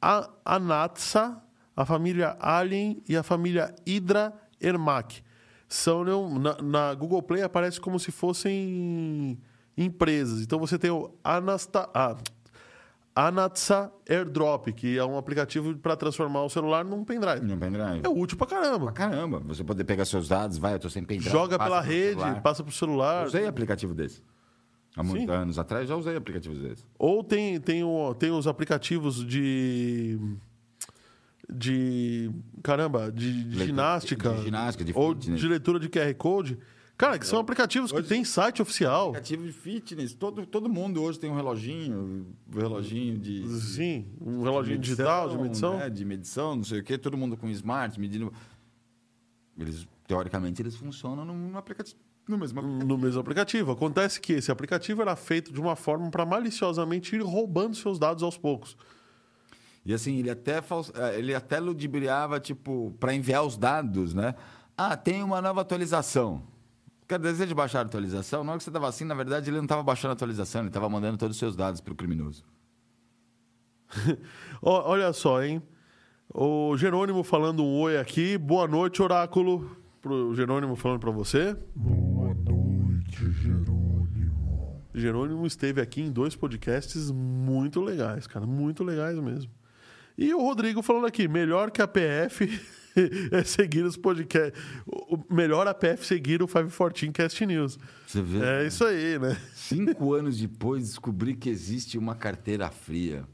A- 0.00 0.30
Anatsa, 0.44 1.40
a 1.76 1.84
família 1.84 2.36
Alien 2.40 3.02
e 3.08 3.16
a 3.16 3.22
família 3.22 3.74
Hydra 3.86 4.32
Ermac. 4.60 5.22
São 5.68 6.04
não, 6.04 6.38
na, 6.38 6.56
na 6.62 6.94
Google 6.94 7.22
Play 7.22 7.42
aparece 7.42 7.80
como 7.80 7.98
se 7.98 8.10
fossem 8.12 9.38
empresas. 9.76 10.40
Então 10.40 10.58
você 10.58 10.78
tem 10.78 10.90
o 10.90 11.14
Anasta, 11.22 11.88
ah, 11.92 12.16
Anatsa 13.16 13.90
AirDrop, 14.06 14.70
que 14.74 14.98
é 14.98 15.04
um 15.04 15.16
aplicativo 15.16 15.74
para 15.78 15.96
transformar 15.96 16.42
o 16.44 16.50
celular 16.50 16.84
num 16.84 17.02
pendrive. 17.02 17.40
No 17.46 17.56
pendrive. 17.56 18.02
É 18.04 18.08
útil 18.10 18.36
pra 18.36 18.46
caramba. 18.46 18.92
Caramba, 18.92 19.40
você 19.40 19.64
poder 19.64 19.84
pegar 19.84 20.04
seus 20.04 20.28
dados, 20.28 20.58
vai, 20.58 20.74
eu 20.74 20.78
tô 20.78 20.90
sem 20.90 21.02
pendrive. 21.02 21.30
Joga 21.30 21.58
pela 21.58 21.80
rede, 21.80 22.20
celular. 22.20 22.42
passa 22.42 22.62
pro 22.62 22.70
celular. 22.70 23.22
Eu 23.22 23.28
usei 23.28 23.46
aplicativo 23.46 23.94
desse. 23.94 24.22
Há 24.94 25.02
muitos 25.02 25.22
Sim. 25.22 25.30
anos 25.30 25.58
atrás 25.58 25.88
já 25.88 25.96
usei 25.96 26.14
aplicativos 26.14 26.58
desses. 26.58 26.86
Ou 26.98 27.24
tem, 27.24 27.58
tem, 27.58 27.82
o, 27.82 28.14
tem 28.14 28.30
os 28.30 28.46
aplicativos 28.46 29.24
de. 29.24 30.18
De. 31.50 32.30
Caramba, 32.62 33.10
de, 33.10 33.44
de 33.44 33.64
ginástica. 33.64 34.34
de 34.34 34.42
ginástica, 34.42 34.84
de 34.84 34.92
Ou 34.94 35.14
fitness. 35.14 35.40
de 35.40 35.48
leitura 35.48 35.80
de 35.80 35.88
QR 35.88 36.12
Code. 36.14 36.58
Cara, 36.96 37.18
que 37.18 37.26
são 37.26 37.38
aplicativos 37.38 37.92
que 37.92 38.02
tem 38.02 38.24
site 38.24 38.62
oficial. 38.62 39.08
Aplicativo 39.10 39.44
de 39.44 39.52
fitness, 39.52 40.14
todo, 40.14 40.46
todo 40.46 40.66
mundo 40.68 41.02
hoje 41.02 41.18
tem 41.20 41.30
um 41.30 41.34
reloginho, 41.34 42.26
um 42.54 42.58
reloginho 42.58 43.18
de. 43.18 43.46
Sim, 43.60 44.06
um 44.20 44.42
reloginho 44.42 44.78
digital 44.78 45.28
de 45.28 45.36
medição. 45.36 45.76
né, 45.76 45.90
de 45.90 46.04
medição, 46.06 46.56
não 46.56 46.64
sei 46.64 46.80
o 46.80 46.82
quê, 46.84 46.96
todo 46.96 47.16
mundo 47.16 47.36
com 47.36 47.50
smart, 47.50 48.00
medindo. 48.00 48.32
Eles, 49.58 49.86
teoricamente, 50.06 50.62
eles 50.62 50.74
funcionam 50.76 51.24
no 51.24 51.58
aplicativo. 51.58 51.98
No 52.28 52.36
mesmo 52.38 52.58
aplicativo. 52.60 52.86
No 52.88 52.98
mesmo 52.98 53.20
aplicativo. 53.20 53.72
Acontece 53.72 54.20
que 54.20 54.32
esse 54.32 54.50
aplicativo 54.50 55.00
era 55.02 55.14
feito 55.14 55.52
de 55.52 55.60
uma 55.60 55.76
forma 55.76 56.10
para 56.10 56.24
maliciosamente 56.26 57.14
ir 57.14 57.22
roubando 57.22 57.76
seus 57.76 57.98
dados 57.98 58.22
aos 58.22 58.36
poucos. 58.38 58.76
E 59.84 59.94
assim, 59.94 60.16
ele 60.18 60.30
até, 60.30 60.60
fals- 60.60 60.90
eh, 60.94 61.18
ele 61.18 61.34
até 61.34 61.60
ludibriava, 61.60 62.40
tipo, 62.40 62.92
para 62.98 63.14
enviar 63.14 63.44
os 63.44 63.56
dados, 63.56 64.12
né? 64.12 64.34
Ah, 64.76 64.96
tem 64.96 65.22
uma 65.22 65.40
nova 65.40 65.60
atualização. 65.60 66.42
Quer 67.08 67.20
deseja 67.20 67.54
baixar 67.54 67.80
a 67.80 67.82
atualização? 67.82 68.42
Na 68.42 68.52
hora 68.52 68.58
que 68.58 68.64
você 68.64 68.70
estava 68.70 68.88
assim, 68.88 69.04
na 69.04 69.14
verdade, 69.14 69.48
ele 69.48 69.58
não 69.58 69.64
estava 69.64 69.82
baixando 69.82 70.10
a 70.10 70.14
atualização, 70.14 70.62
ele 70.62 70.68
estava 70.68 70.88
mandando 70.88 71.16
todos 71.16 71.36
os 71.36 71.38
seus 71.38 71.54
dados 71.54 71.80
para 71.80 71.92
o 71.92 71.96
criminoso. 71.96 72.44
Olha 74.60 75.12
só, 75.12 75.42
hein? 75.42 75.62
O 76.34 76.76
Jerônimo 76.76 77.22
falando 77.22 77.64
um 77.64 77.78
oi 77.78 77.96
aqui. 77.96 78.36
Boa 78.36 78.66
noite, 78.66 79.00
Oráculo. 79.00 79.76
Pro 80.02 80.34
Jerônimo 80.34 80.74
falando 80.74 80.98
para 80.98 81.12
você. 81.12 81.56
Boa 81.74 82.34
noite, 82.34 83.30
Jerônimo. 83.30 84.82
Jerônimo 84.92 85.46
esteve 85.46 85.80
aqui 85.80 86.00
em 86.00 86.10
dois 86.10 86.34
podcasts 86.34 87.10
muito 87.12 87.80
legais, 87.80 88.26
cara. 88.26 88.46
Muito 88.46 88.82
legais 88.82 89.16
mesmo. 89.18 89.50
E 90.18 90.34
o 90.34 90.40
Rodrigo 90.40 90.82
falando 90.82 91.06
aqui, 91.06 91.28
melhor 91.28 91.70
que 91.70 91.80
a 91.80 91.86
PF 91.86 92.60
é 93.32 93.44
seguir 93.44 93.84
os 93.84 93.96
podcasts. 93.96 94.60
O 94.86 95.18
melhor 95.32 95.66
a 95.66 95.74
PF 95.74 96.06
seguir 96.06 96.42
o 96.42 96.46
514 96.46 97.12
Cast 97.12 97.46
News. 97.46 97.78
Você 98.06 98.22
vê? 98.22 98.44
É 98.44 98.66
isso 98.66 98.84
aí, 98.84 99.18
né? 99.18 99.36
Cinco 99.54 100.14
anos 100.14 100.38
depois, 100.38 100.88
descobri 100.88 101.34
que 101.34 101.48
existe 101.48 101.98
uma 101.98 102.14
carteira 102.14 102.70
fria. 102.70 103.24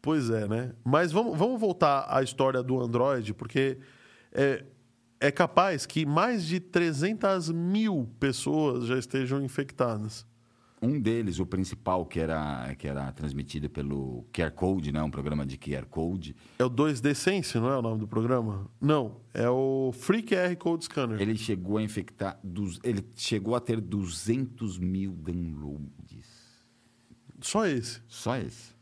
Pois 0.00 0.28
é, 0.30 0.46
né? 0.46 0.72
Mas 0.84 1.12
vamos, 1.12 1.38
vamos 1.38 1.60
voltar 1.60 2.06
à 2.08 2.22
história 2.22 2.62
do 2.62 2.80
Android, 2.80 3.32
porque 3.32 3.78
é, 4.32 4.64
é 5.18 5.30
capaz 5.30 5.86
que 5.86 6.04
mais 6.04 6.44
de 6.44 6.60
300 6.60 7.50
mil 7.50 8.10
pessoas 8.20 8.86
já 8.86 8.98
estejam 8.98 9.42
infectadas. 9.42 10.26
Um 10.84 11.00
deles, 11.00 11.38
o 11.38 11.46
principal, 11.46 12.04
que 12.04 12.20
era, 12.20 12.74
que 12.76 12.86
era 12.86 13.10
transmitido 13.12 13.70
pelo 13.70 14.26
QR 14.32 14.50
Code, 14.50 14.92
né? 14.92 15.02
um 15.02 15.10
programa 15.10 15.46
de 15.46 15.56
QR 15.56 15.86
Code, 15.86 16.36
É 16.58 16.64
o 16.64 16.70
2D 16.70 17.14
Sense, 17.14 17.58
não 17.58 17.70
é 17.70 17.78
o 17.78 17.82
nome 17.82 18.00
do 18.00 18.06
programa? 18.06 18.70
Não, 18.80 19.20
é 19.32 19.48
o 19.48 19.92
Free 19.92 20.22
QR 20.22 20.54
Code 20.56 20.84
Scanner. 20.84 21.20
ele 21.20 21.36
chegou 21.36 21.78
a 21.78 21.82
infectar. 21.82 22.38
Dos, 22.44 22.78
ele 22.84 23.02
chegou 23.14 23.54
a 23.54 23.60
ter 23.60 23.80
200 23.80 24.78
mil 24.78 25.12
downloads. 25.12 26.44
Só 27.40 27.66
esse. 27.66 28.00
Só 28.06 28.36
esse. 28.36 28.74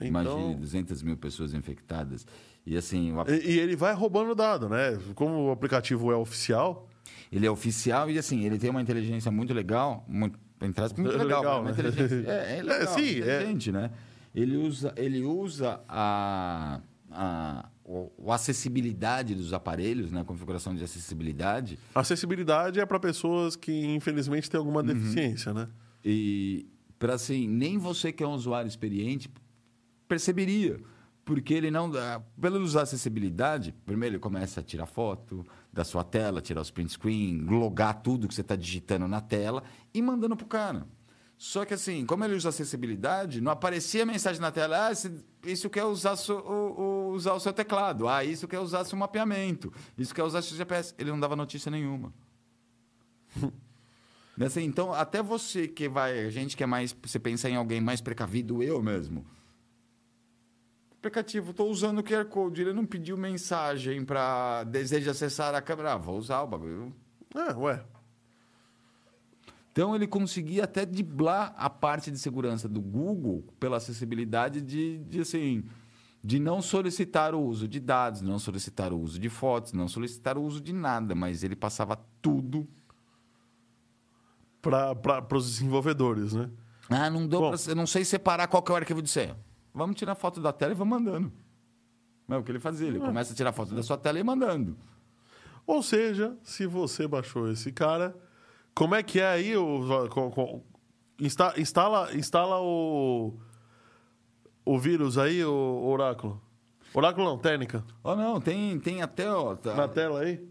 Então, 0.00 0.08
Imagine 0.08 0.54
200 0.56 1.02
mil 1.02 1.16
pessoas 1.16 1.54
infectadas. 1.54 2.26
E 2.64 2.76
assim, 2.76 3.12
o 3.12 3.24
e, 3.28 3.52
e 3.52 3.58
ele 3.58 3.76
vai 3.76 3.92
roubando 3.94 4.34
dado, 4.34 4.68
né? 4.68 4.98
Como 5.14 5.48
o 5.48 5.50
aplicativo 5.50 6.12
é 6.12 6.16
oficial, 6.16 6.88
ele 7.32 7.46
é 7.46 7.50
oficial 7.50 8.10
e 8.10 8.18
assim, 8.18 8.44
ele 8.44 8.58
tem 8.58 8.68
uma 8.68 8.82
inteligência 8.82 9.30
muito 9.32 9.54
legal, 9.54 10.04
muito, 10.06 10.38
entre 10.60 10.84
aspas, 10.84 11.02
muito 11.02 11.18
É 11.18 11.18
legal, 11.24 11.40
legal, 11.40 11.64
né? 11.64 11.70
inteligência, 11.70 12.30
é, 12.30 12.58
é 12.58 12.62
legal, 12.62 12.82
É, 12.82 12.86
sim, 12.86 13.00
é. 13.00 13.16
inteligente, 13.16 13.72
né? 13.72 13.90
Ele 14.34 14.56
usa, 14.56 14.94
ele 14.96 15.22
usa 15.22 15.80
a, 15.88 16.80
a, 17.10 17.68
o 17.84 18.30
acessibilidade 18.32 19.34
dos 19.34 19.52
aparelhos, 19.52 20.10
né? 20.10 20.20
a 20.20 20.24
configuração 20.24 20.74
de 20.74 20.84
acessibilidade, 20.84 21.78
acessibilidade 21.94 22.78
é 22.80 22.86
para 22.86 23.00
pessoas 23.00 23.56
que 23.56 23.72
infelizmente 23.94 24.50
têm 24.50 24.58
alguma 24.58 24.82
deficiência, 24.82 25.52
né? 25.52 25.68
E 26.04 26.66
para 26.98 27.14
assim, 27.14 27.48
nem 27.48 27.78
você 27.78 28.12
que 28.12 28.22
é 28.22 28.26
um 28.26 28.32
usuário 28.32 28.68
experiente 28.68 29.30
perceberia, 30.06 30.78
porque 31.24 31.54
ele 31.54 31.70
não 31.70 31.90
usar 32.62 32.82
acessibilidade, 32.82 33.74
primeiro 33.84 34.16
ele 34.16 34.20
começa 34.20 34.60
a 34.60 34.62
tirar 34.62 34.86
foto 34.86 35.44
da 35.72 35.84
sua 35.84 36.04
tela, 36.04 36.40
tirar 36.42 36.60
os 36.60 36.70
print 36.70 36.92
screen, 36.92 37.40
logar 37.46 38.02
tudo 38.02 38.28
que 38.28 38.34
você 38.34 38.42
está 38.42 38.54
digitando 38.54 39.08
na 39.08 39.20
tela 39.20 39.62
e 39.94 40.02
mandando 40.02 40.36
pro 40.36 40.46
cara. 40.46 40.86
Só 41.38 41.64
que 41.64 41.74
assim, 41.74 42.06
como 42.06 42.24
ele 42.24 42.34
usa 42.36 42.50
acessibilidade, 42.50 43.40
não 43.40 43.50
aparecia 43.50 44.06
mensagem 44.06 44.40
na 44.40 44.52
tela, 44.52 44.88
ah, 44.88 44.92
isso 45.44 45.68
quer 45.70 45.84
usar, 45.84 46.14
so- 46.16 46.38
o, 46.38 46.80
o- 46.80 47.12
usar 47.14 47.32
o 47.32 47.40
seu 47.40 47.52
teclado, 47.52 48.06
ah, 48.06 48.22
isso 48.24 48.46
quer 48.46 48.60
usar 48.60 48.84
seu 48.84 48.96
mapeamento, 48.96 49.72
isso 49.98 50.14
quer 50.14 50.22
usar 50.22 50.40
seu 50.42 50.56
GPS. 50.56 50.94
Ele 50.98 51.10
não 51.10 51.18
dava 51.18 51.34
notícia 51.34 51.70
nenhuma. 51.70 52.12
Assim, 54.40 54.62
então, 54.64 54.92
até 54.92 55.22
você 55.22 55.68
que 55.68 55.88
vai. 55.88 56.24
A 56.26 56.30
gente 56.30 56.56
que 56.56 56.62
é 56.62 56.66
mais. 56.66 56.94
Você 57.02 57.18
pensa 57.18 57.48
em 57.50 57.54
alguém 57.56 57.80
mais 57.80 58.00
precavido, 58.00 58.62
eu 58.62 58.82
mesmo. 58.82 59.24
Aplicativo, 61.02 61.50
estou 61.50 61.68
usando 61.68 61.98
o 61.98 62.02
QR 62.04 62.24
Code, 62.26 62.62
ele 62.62 62.72
não 62.72 62.86
pediu 62.86 63.16
mensagem 63.16 64.04
para 64.04 64.62
deseja 64.62 65.10
acessar 65.10 65.52
a 65.52 65.60
câmera. 65.60 65.94
Ah, 65.94 65.96
vou 65.96 66.16
usar 66.16 66.42
o 66.42 66.46
bagulho. 66.46 66.94
É, 67.34 67.52
ué. 67.56 67.82
Então 69.72 69.96
ele 69.96 70.06
conseguia 70.06 70.62
até 70.62 70.86
driblar 70.86 71.54
a 71.56 71.68
parte 71.68 72.08
de 72.08 72.20
segurança 72.20 72.68
do 72.68 72.80
Google 72.80 73.44
pela 73.58 73.78
acessibilidade 73.78 74.60
de, 74.60 74.98
de 74.98 75.22
assim 75.22 75.64
de 76.22 76.38
não 76.38 76.62
solicitar 76.62 77.34
o 77.34 77.40
uso 77.40 77.66
de 77.66 77.80
dados, 77.80 78.20
não 78.20 78.38
solicitar 78.38 78.92
o 78.92 79.00
uso 79.00 79.18
de 79.18 79.28
fotos, 79.28 79.72
não 79.72 79.88
solicitar 79.88 80.38
o 80.38 80.42
uso 80.44 80.60
de 80.60 80.72
nada, 80.72 81.16
mas 81.16 81.42
ele 81.42 81.56
passava 81.56 81.98
tudo 82.20 82.68
Para 84.60 85.36
os 85.36 85.50
desenvolvedores, 85.50 86.32
né? 86.32 86.48
Ah, 86.88 87.10
não 87.10 87.26
deu 87.26 87.40
Bom. 87.40 87.50
pra, 87.50 87.58
eu 87.66 87.74
não 87.74 87.88
sei 87.88 88.04
separar 88.04 88.46
qual 88.46 88.62
que 88.62 88.70
é 88.70 88.74
o 88.74 88.76
arquivo 88.76 89.02
de 89.02 89.10
senha. 89.10 89.36
Vamos 89.74 89.96
tirar 89.96 90.14
foto 90.14 90.40
da 90.40 90.52
tela 90.52 90.72
e 90.72 90.74
vamos 90.74 90.98
mandando. 91.02 91.32
É 92.28 92.36
o 92.36 92.42
que 92.42 92.50
ele 92.52 92.60
fazia, 92.60 92.88
ele 92.88 92.98
começa 93.00 93.32
a 93.32 93.36
tirar 93.36 93.52
foto 93.52 93.74
da 93.74 93.82
sua 93.82 93.98
tela 93.98 94.18
e 94.18 94.22
mandando. 94.22 94.76
Ou 95.66 95.82
seja, 95.82 96.36
se 96.42 96.66
você 96.66 97.06
baixou 97.06 97.50
esse 97.50 97.70
cara, 97.72 98.16
como 98.74 98.94
é 98.94 99.02
que 99.02 99.20
é 99.20 99.26
aí 99.26 99.56
o 99.56 100.08
com- 100.08 100.30
com- 100.30 100.62
insta- 101.20 101.54
instala 101.58 102.14
instala 102.14 102.60
o 102.60 103.34
o 104.64 104.78
vírus 104.78 105.18
aí, 105.18 105.44
o 105.44 105.82
oráculo. 105.84 106.40
Oráculo 106.94 107.26
não, 107.26 107.38
técnica. 107.38 107.84
Oh, 108.04 108.14
não, 108.14 108.40
tem, 108.40 108.78
tem 108.78 109.02
até, 109.02 109.30
ó, 109.30 109.54
tá- 109.56 109.74
Na 109.74 109.88
tela 109.88 110.20
aí. 110.20 110.46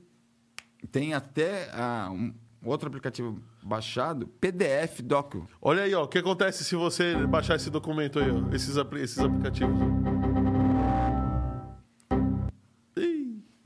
tem 0.91 1.13
até 1.13 1.69
ah, 1.73 2.09
um 2.11 2.33
outro 2.63 2.87
aplicativo 2.87 3.39
baixado, 3.63 4.27
PDF 4.27 5.01
Doc. 5.01 5.35
Olha 5.61 5.83
aí, 5.83 5.93
ó, 5.93 6.03
o 6.03 6.07
que 6.07 6.17
acontece 6.17 6.63
se 6.63 6.75
você 6.75 7.15
baixar 7.27 7.55
esse 7.55 7.69
documento 7.69 8.19
aí, 8.19 8.29
ó, 8.29 8.53
esses, 8.55 8.77
apli- 8.77 9.01
esses 9.01 9.19
aplicativos. 9.19 9.75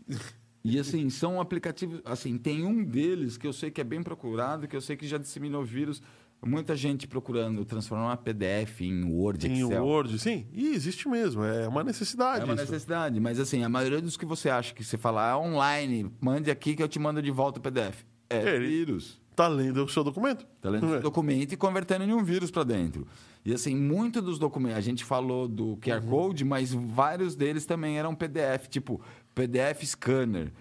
E 0.67 0.79
assim, 0.79 1.11
são 1.11 1.39
aplicativos, 1.39 2.01
assim, 2.03 2.39
tem 2.39 2.65
um 2.65 2.83
deles 2.83 3.37
que 3.37 3.45
eu 3.45 3.53
sei 3.53 3.69
que 3.69 3.79
é 3.79 3.83
bem 3.83 4.01
procurado, 4.01 4.67
que 4.67 4.75
eu 4.75 4.81
sei 4.81 4.97
que 4.97 5.07
já 5.07 5.19
disseminou 5.19 5.63
vírus. 5.63 6.01
Muita 6.43 6.75
gente 6.75 7.07
procurando 7.07 7.63
transformar 7.63 8.17
PDF 8.17 8.81
em 8.81 9.03
Word, 9.03 9.47
em 9.47 9.61
Excel. 9.61 9.85
Word, 9.85 10.17
sim. 10.17 10.47
E 10.51 10.69
existe 10.73 11.07
mesmo, 11.07 11.43
é 11.43 11.67
uma 11.67 11.83
necessidade. 11.83 12.41
É 12.41 12.43
uma 12.45 12.55
isso. 12.55 12.63
necessidade, 12.63 13.19
mas 13.19 13.39
assim, 13.39 13.63
a 13.63 13.69
maioria 13.69 14.01
dos 14.01 14.17
que 14.17 14.25
você 14.25 14.49
acha 14.49 14.73
que 14.73 14.83
você 14.83 14.97
fala 14.97 15.29
ah, 15.29 15.37
online, 15.39 16.11
mande 16.19 16.49
aqui 16.49 16.75
que 16.75 16.81
eu 16.81 16.87
te 16.87 16.97
mando 16.97 17.21
de 17.21 17.29
volta 17.29 17.59
o 17.59 17.61
PDF. 17.61 18.03
É 18.29 18.59
vírus. 18.59 19.19
Tá 19.35 19.47
lendo 19.47 19.83
o 19.83 19.89
seu 19.89 20.03
documento? 20.03 20.45
Tá 20.61 20.69
lendo 20.69 20.87
Não 20.87 20.95
é? 20.95 20.97
o 20.99 21.01
documento 21.01 21.51
e 21.51 21.57
convertendo 21.57 22.05
em 22.05 22.13
um 22.13 22.23
vírus 22.23 22.49
para 22.49 22.63
dentro. 22.63 23.05
E 23.43 23.53
assim, 23.53 23.75
muito 23.75 24.21
dos 24.21 24.39
documentos, 24.39 24.77
a 24.77 24.81
gente 24.81 25.03
falou 25.03 25.47
do 25.47 25.77
QR 25.77 26.01
Uhum. 26.01 26.09
Code, 26.09 26.45
mas 26.45 26.73
vários 26.73 27.35
deles 27.35 27.65
também 27.65 27.99
eram 27.99 28.15
PDF, 28.15 28.67
tipo 28.69 29.01
PDF 29.35 29.83
scanner, 29.85 30.51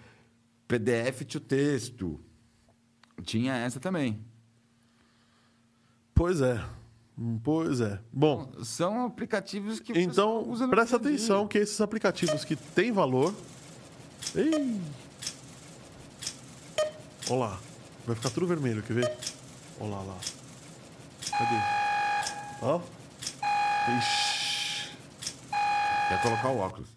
PDF 0.67 1.21
to 1.25 1.39
texto. 1.39 2.19
Tinha 3.23 3.55
essa 3.55 3.79
também. 3.79 4.19
Pois 6.13 6.41
é. 6.41 6.61
Pois 7.43 7.79
é. 7.79 7.99
Bom, 8.11 8.51
São 8.61 9.05
aplicativos 9.05 9.79
que 9.79 9.97
então 9.97 10.53
presta 10.69 10.97
atenção 10.97 11.47
que 11.47 11.57
esses 11.57 11.79
aplicativos 11.79 12.43
que 12.43 12.55
têm 12.57 12.91
valor. 12.91 13.33
Ih. 14.35 14.81
Olha 17.29 17.39
lá. 17.39 17.59
Vai 18.05 18.15
ficar 18.15 18.29
tudo 18.29 18.45
vermelho, 18.47 18.83
quer 18.83 18.93
ver? 18.93 19.17
Olha 19.79 19.89
lá, 19.95 20.01
lá. 20.03 20.17
Cadê? 21.31 21.55
Ó. 22.61 22.79
Ixi. 23.97 24.91
Quer 26.07 26.21
colocar 26.21 26.49
o 26.49 26.57
óculos. 26.59 26.89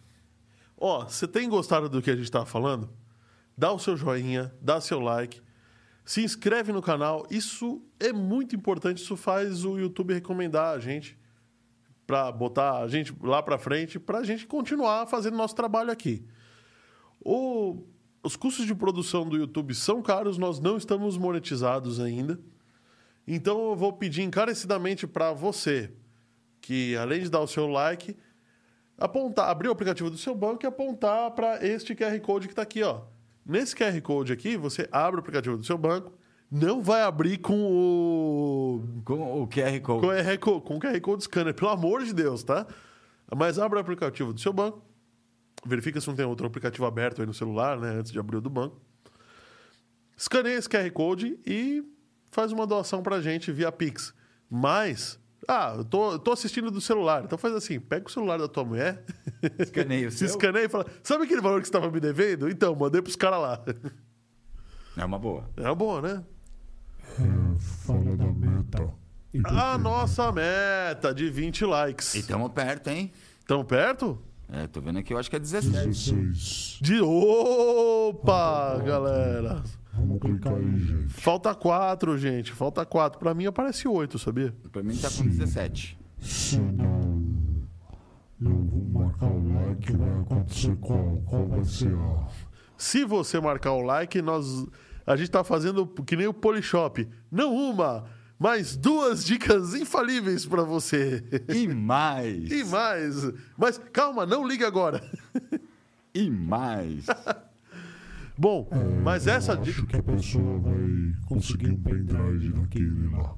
Ó, 0.76 1.04
você 1.04 1.26
tem 1.26 1.48
gostado 1.48 1.88
do 1.88 2.02
que 2.02 2.10
a 2.10 2.16
gente 2.16 2.30
tá 2.30 2.44
falando? 2.44 2.90
Dá 3.56 3.72
o 3.72 3.78
seu 3.78 3.96
joinha, 3.96 4.54
dá 4.60 4.80
seu 4.80 5.00
like, 5.00 5.40
se 6.04 6.22
inscreve 6.22 6.72
no 6.72 6.80
canal. 6.82 7.26
Isso 7.30 7.82
é 7.98 8.12
muito 8.12 8.54
importante. 8.54 9.02
Isso 9.02 9.16
faz 9.16 9.64
o 9.64 9.78
YouTube 9.78 10.14
recomendar 10.14 10.74
a 10.74 10.78
gente 10.78 11.18
para 12.06 12.30
botar 12.30 12.78
a 12.78 12.88
gente 12.88 13.14
lá 13.22 13.42
para 13.42 13.58
frente, 13.58 13.98
para 13.98 14.18
a 14.18 14.24
gente 14.24 14.46
continuar 14.46 15.06
fazendo 15.06 15.36
nosso 15.36 15.54
trabalho 15.54 15.90
aqui. 15.90 16.24
O- 17.20 17.82
os 18.28 18.36
custos 18.36 18.66
de 18.66 18.74
produção 18.74 19.26
do 19.28 19.36
YouTube 19.36 19.74
são 19.74 20.02
caros, 20.02 20.36
nós 20.38 20.60
não 20.60 20.76
estamos 20.76 21.16
monetizados 21.16 21.98
ainda. 21.98 22.38
Então 23.26 23.70
eu 23.70 23.74
vou 23.76 23.92
pedir 23.92 24.22
encarecidamente 24.22 25.06
para 25.06 25.32
você 25.32 25.90
que, 26.60 26.94
além 26.96 27.22
de 27.22 27.30
dar 27.30 27.40
o 27.40 27.46
seu 27.46 27.66
like, 27.66 28.16
apontar, 28.98 29.48
abrir 29.48 29.68
o 29.68 29.72
aplicativo 29.72 30.10
do 30.10 30.18
seu 30.18 30.34
banco 30.34 30.64
e 30.64 30.66
apontar 30.66 31.30
para 31.32 31.66
este 31.66 31.94
QR 31.94 32.18
Code 32.20 32.46
que 32.48 32.52
está 32.52 32.62
aqui, 32.62 32.82
ó. 32.82 33.02
Nesse 33.46 33.74
QR 33.74 33.98
Code 34.02 34.32
aqui, 34.32 34.56
você 34.56 34.86
abre 34.92 35.16
o 35.18 35.20
aplicativo 35.20 35.56
do 35.56 35.64
seu 35.64 35.78
banco, 35.78 36.12
não 36.50 36.82
vai 36.82 37.02
abrir 37.02 37.38
com 37.38 37.58
o 37.62 39.02
Com 39.04 39.42
o 39.42 39.46
QR 39.48 39.80
Code. 39.80 40.00
com, 40.00 40.06
o 40.06 40.10
QR 40.10 40.38
Co- 40.38 40.60
com 40.60 40.76
o 40.76 40.80
QR 40.80 41.00
Code 41.00 41.24
scanner, 41.24 41.54
pelo 41.54 41.70
amor 41.70 42.04
de 42.04 42.12
Deus, 42.12 42.42
tá? 42.42 42.66
Mas 43.34 43.58
abre 43.58 43.78
o 43.78 43.80
aplicativo 43.80 44.32
do 44.32 44.40
seu 44.40 44.52
banco, 44.52 44.82
verifica 45.68 46.00
se 46.00 46.08
não 46.08 46.14
tem 46.16 46.24
outro 46.24 46.46
aplicativo 46.46 46.86
aberto 46.86 47.20
aí 47.20 47.26
no 47.26 47.34
celular, 47.34 47.78
né, 47.78 47.90
antes 47.90 48.10
de 48.10 48.18
abrir 48.18 48.36
o 48.36 48.40
do 48.40 48.50
banco. 48.50 48.80
Escaneia 50.16 50.56
esse 50.58 50.68
QR 50.68 50.90
Code 50.90 51.38
e 51.46 51.84
faz 52.30 52.50
uma 52.52 52.66
doação 52.66 53.02
pra 53.02 53.20
gente 53.20 53.52
via 53.52 53.70
Pix. 53.70 54.12
Mas, 54.50 55.18
ah, 55.46 55.74
eu 55.76 55.84
tô, 55.84 56.12
eu 56.12 56.18
tô 56.18 56.32
assistindo 56.32 56.70
do 56.70 56.80
celular, 56.80 57.24
então 57.24 57.38
faz 57.38 57.54
assim, 57.54 57.78
pega 57.78 58.06
o 58.06 58.10
celular 58.10 58.38
da 58.38 58.48
tua 58.48 58.64
mulher, 58.64 59.04
Escaneia 59.58 60.08
o 60.08 60.10
se 60.10 60.18
seu. 60.18 60.26
escaneia 60.28 60.64
e 60.64 60.68
fala, 60.68 60.86
sabe 61.02 61.24
aquele 61.24 61.40
valor 61.40 61.60
que 61.60 61.66
você 61.66 61.70
estava 61.70 61.90
me 61.90 62.00
devendo? 62.00 62.48
Então, 62.50 62.74
mandei 62.74 63.00
pros 63.00 63.14
caras 63.16 63.40
lá. 63.40 63.64
É 64.96 65.04
uma 65.04 65.18
boa. 65.18 65.48
É 65.56 65.62
uma 65.62 65.74
boa, 65.76 66.02
né? 66.02 66.24
É, 67.20 67.58
fala 67.86 68.16
da 68.16 68.26
meta. 68.32 68.92
A 69.44 69.78
nossa 69.78 70.32
meta 70.32 71.14
de 71.14 71.30
20 71.30 71.64
likes. 71.64 72.14
E 72.14 72.18
estamos 72.20 72.50
perto, 72.52 72.88
hein? 72.88 73.12
Tão 73.46 73.64
perto? 73.64 74.20
É, 74.50 74.66
tô 74.66 74.80
vendo 74.80 74.98
aqui, 74.98 75.12
eu 75.12 75.18
acho 75.18 75.28
que 75.28 75.36
é 75.36 75.38
17. 75.38 75.88
16. 75.88 76.78
De 76.80 77.00
opa, 77.02 78.78
galera. 78.78 79.62
Vamos 79.92 80.20
clicar 80.20 80.54
aí, 80.54 80.78
gente. 80.78 81.08
Falta 81.08 81.54
quatro, 81.54 82.16
gente. 82.16 82.52
Falta 82.52 82.86
quatro. 82.86 83.18
Pra 83.18 83.34
mim 83.34 83.46
aparece 83.46 83.86
oito, 83.86 84.18
sabia? 84.18 84.54
Pra 84.72 84.82
mim 84.82 84.96
tá 84.96 85.10
com 85.10 85.26
17. 85.26 85.98
Se 86.20 86.58
não, 86.58 87.28
eu 88.40 88.64
vou 88.64 89.02
marcar 89.02 89.26
o 89.26 89.52
like, 89.52 89.92
vai 89.92 90.20
acontecer 90.20 90.76
qual? 90.76 91.22
Qual 91.26 91.46
vai 91.46 91.64
ser 91.64 91.94
a... 91.94 92.26
Se 92.76 93.04
você 93.04 93.40
marcar 93.40 93.72
o 93.72 93.82
like, 93.82 94.22
nós 94.22 94.66
a 95.08 95.16
gente 95.16 95.30
tá 95.30 95.42
fazendo 95.42 95.86
que 95.86 96.16
nem 96.16 96.26
o 96.26 96.34
Polishop. 96.34 97.08
Não 97.30 97.54
uma, 97.54 98.04
mas 98.38 98.76
duas 98.76 99.24
dicas 99.24 99.74
infalíveis 99.74 100.46
pra 100.46 100.62
você. 100.62 101.24
E 101.48 101.66
mais. 101.66 102.50
E 102.50 102.64
mais. 102.64 103.32
Mas 103.56 103.78
calma, 103.92 104.24
não 104.24 104.46
liga 104.46 104.66
agora. 104.66 105.02
E 106.14 106.30
mais. 106.30 107.06
Bom, 108.38 108.68
mas 109.02 109.26
essa 109.26 109.52
Eu 109.54 109.62
dica 109.62 109.78
acho 109.78 109.86
que 109.88 109.96
a 109.96 110.02
pessoa 110.02 110.58
vai 110.60 110.76
conseguir 111.26 111.70
um 111.70 111.76
pendrive 111.82 112.52
daquele 112.52 113.08
lá. 113.10 113.34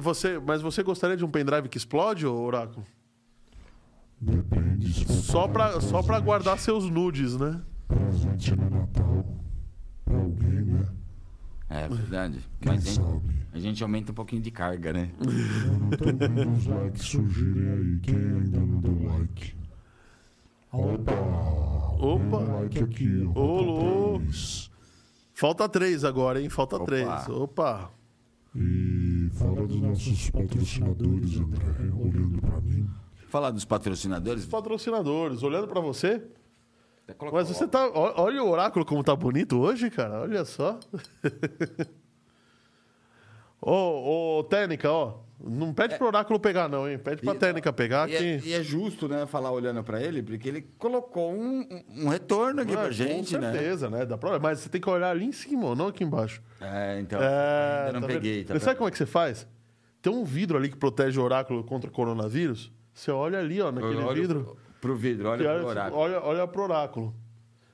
você, 0.00 0.38
mas 0.38 0.62
você 0.62 0.82
gostaria 0.82 1.16
de 1.16 1.24
um 1.24 1.30
pendrive 1.30 1.68
que 1.68 1.76
explode, 1.76 2.26
ô 2.26 2.34
Oráculo? 2.40 2.86
Depende. 4.18 5.06
Só 5.12 5.46
pra, 5.46 5.78
só 5.80 5.98
pra 6.02 6.14
presente. 6.14 6.24
guardar 6.24 6.58
seus 6.58 6.88
nudes, 6.88 7.36
né? 7.36 7.60
Presente 7.86 8.56
no 8.56 8.70
Natal. 8.70 9.26
Pra 10.06 10.16
alguém, 10.16 10.62
né? 10.64 10.86
É 11.68 11.88
verdade. 11.88 12.38
Quem 12.60 12.72
Mas 12.72 12.82
a 12.82 12.90
gente, 12.90 12.96
sabe? 13.04 13.34
a 13.52 13.58
gente 13.58 13.82
aumenta 13.82 14.12
um 14.12 14.14
pouquinho 14.14 14.40
de 14.42 14.50
carga, 14.50 14.92
né? 14.92 15.10
Eu 15.20 15.78
não 15.78 15.90
tô 15.90 16.04
vendo 16.04 16.50
os 16.52 16.66
likes 16.66 17.02
surgirem 17.02 17.68
aí. 17.68 17.98
Quem 18.00 18.14
ainda 18.14 18.60
não 18.60 18.80
deu 18.80 19.04
like? 19.08 19.56
Opa! 20.72 21.12
Opa. 21.98 22.38
Um 22.38 22.60
like 22.60 22.78
aqui. 22.78 23.30
Ô. 23.34 24.20
Falta 25.34 25.68
três 25.68 26.04
agora, 26.04 26.40
hein? 26.40 26.48
Falta 26.48 26.76
Opa. 26.76 26.84
três. 26.84 27.28
Opa. 27.28 27.90
E 28.54 29.28
fala 29.34 29.66
dos 29.66 29.80
nossos 29.80 30.30
patrocinadores, 30.30 31.40
André. 31.40 31.64
Olhando 31.94 32.40
pra 32.40 32.60
mim. 32.60 32.88
Falar 33.28 33.50
dos 33.50 33.64
patrocinadores. 33.64 34.46
Patrocinadores, 34.46 35.42
olhando 35.42 35.66
pra 35.68 35.80
você. 35.80 36.22
Até 37.06 37.14
colocar 37.14 37.38
Mas 37.38 37.48
você 37.48 37.66
tá. 37.68 37.88
Olha 37.94 38.42
o 38.42 38.50
oráculo 38.50 38.84
como 38.84 39.02
tá 39.04 39.14
bonito 39.14 39.58
hoje, 39.60 39.88
cara. 39.90 40.20
Olha 40.22 40.44
só. 40.44 40.78
Ô, 43.60 44.38
ô, 44.38 44.44
técnica, 44.44 44.90
ó. 44.90 45.18
Não 45.38 45.72
pede 45.74 45.96
pro 45.98 46.06
oráculo 46.06 46.40
pegar, 46.40 46.66
não, 46.68 46.88
hein? 46.88 46.98
Pede 46.98 47.20
pra 47.22 47.34
E- 47.34 47.38
técnica 47.38 47.70
pegar 47.72 48.08
E 48.08 48.16
que. 48.16 48.24
é, 48.24 48.40
e 48.48 48.52
é 48.54 48.62
justo, 48.62 49.06
né, 49.06 49.26
falar 49.26 49.50
olhando 49.50 49.82
pra 49.84 50.00
ele, 50.02 50.22
porque 50.22 50.48
ele 50.48 50.62
colocou 50.78 51.30
um, 51.32 51.66
um- 51.94 52.08
retorno 52.08 52.62
aqui 52.62 52.72
Ah, 52.72 52.78
pra 52.78 52.90
gente, 52.90 53.34
com 53.34 53.40
né? 53.42 53.52
certeza, 53.52 53.90
né? 53.90 54.06
Dá 54.06 54.16
pra... 54.16 54.38
Mas 54.38 54.60
você 54.60 54.68
tem 54.70 54.80
que 54.80 54.88
olhar 54.88 55.10
ali 55.10 55.26
em 55.26 55.32
cima, 55.32 55.74
não 55.74 55.88
aqui 55.88 56.02
embaixo. 56.04 56.42
É, 56.60 56.98
então. 57.00 57.20
É, 57.20 57.80
ainda 57.86 57.92
não 57.92 58.00
tá 58.00 58.06
peguei. 58.06 58.44
Tá 58.44 58.54
Você 58.54 58.60
sabe 58.60 58.76
como 58.78 58.88
é 58.88 58.90
que 58.90 58.96
você 58.98 59.04
faz? 59.06 59.46
Tem 60.00 60.10
um 60.12 60.24
vidro 60.24 60.56
ali 60.56 60.70
que 60.70 60.76
protege 60.76 61.20
o 61.20 61.22
oráculo 61.22 61.62
contra 61.64 61.90
o 61.90 61.92
coronavírus. 61.92 62.72
Você 62.94 63.10
olha 63.10 63.38
ali, 63.38 63.60
ó, 63.60 63.70
naquele 63.70 63.96
Olha 64.02 64.14
vidro. 64.20 64.56
Pro 64.80 64.94
vidro, 64.96 65.28
olha 65.30 65.42
pro 65.44 65.52
olha, 65.52 65.66
oráculo. 65.66 66.00
olha, 66.00 66.20
olha 66.22 66.46
pro 66.46 66.62
oráculo. 66.62 67.14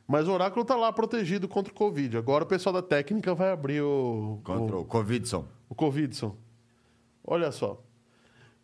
Mas 0.07 0.28
o 0.28 0.32
oráculo 0.32 0.64
tá 0.64 0.76
lá 0.76 0.92
protegido 0.92 1.48
contra 1.48 1.72
o 1.72 1.76
Covid. 1.76 2.16
Agora 2.16 2.44
o 2.44 2.46
pessoal 2.46 2.72
da 2.72 2.82
técnica 2.82 3.34
vai 3.34 3.50
abrir 3.50 3.80
o, 3.82 4.40
Contra 4.44 4.76
o 4.76 4.84
Covidson. 4.84 5.46
o, 5.68 5.72
o 5.72 5.74
Covidson. 5.74 6.36
Olha 7.24 7.50
só. 7.53 7.82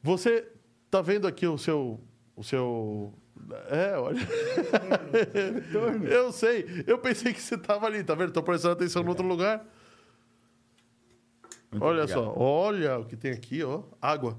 Você 0.02 0.46
tá 0.90 1.00
vendo 1.00 1.26
aqui 1.26 1.46
o 1.46 1.56
seu. 1.58 2.00
O 2.36 2.42
seu. 2.44 3.12
É, 3.70 3.96
olha. 3.96 4.20
Eu 6.10 6.32
sei. 6.32 6.84
Eu 6.86 6.98
pensei 6.98 7.32
que 7.32 7.40
você 7.40 7.56
tava 7.56 7.86
ali, 7.86 8.02
tá 8.04 8.14
vendo? 8.14 8.32
Tô 8.32 8.42
prestando 8.42 8.74
atenção 8.74 9.02
em 9.02 9.08
outro 9.08 9.26
lugar. 9.26 9.64
Muito 11.70 11.84
olha 11.84 12.02
obrigado. 12.02 12.24
só, 12.24 12.34
olha 12.36 12.98
o 12.98 13.04
que 13.04 13.16
tem 13.16 13.32
aqui, 13.32 13.62
ó. 13.62 13.82
Água. 14.00 14.38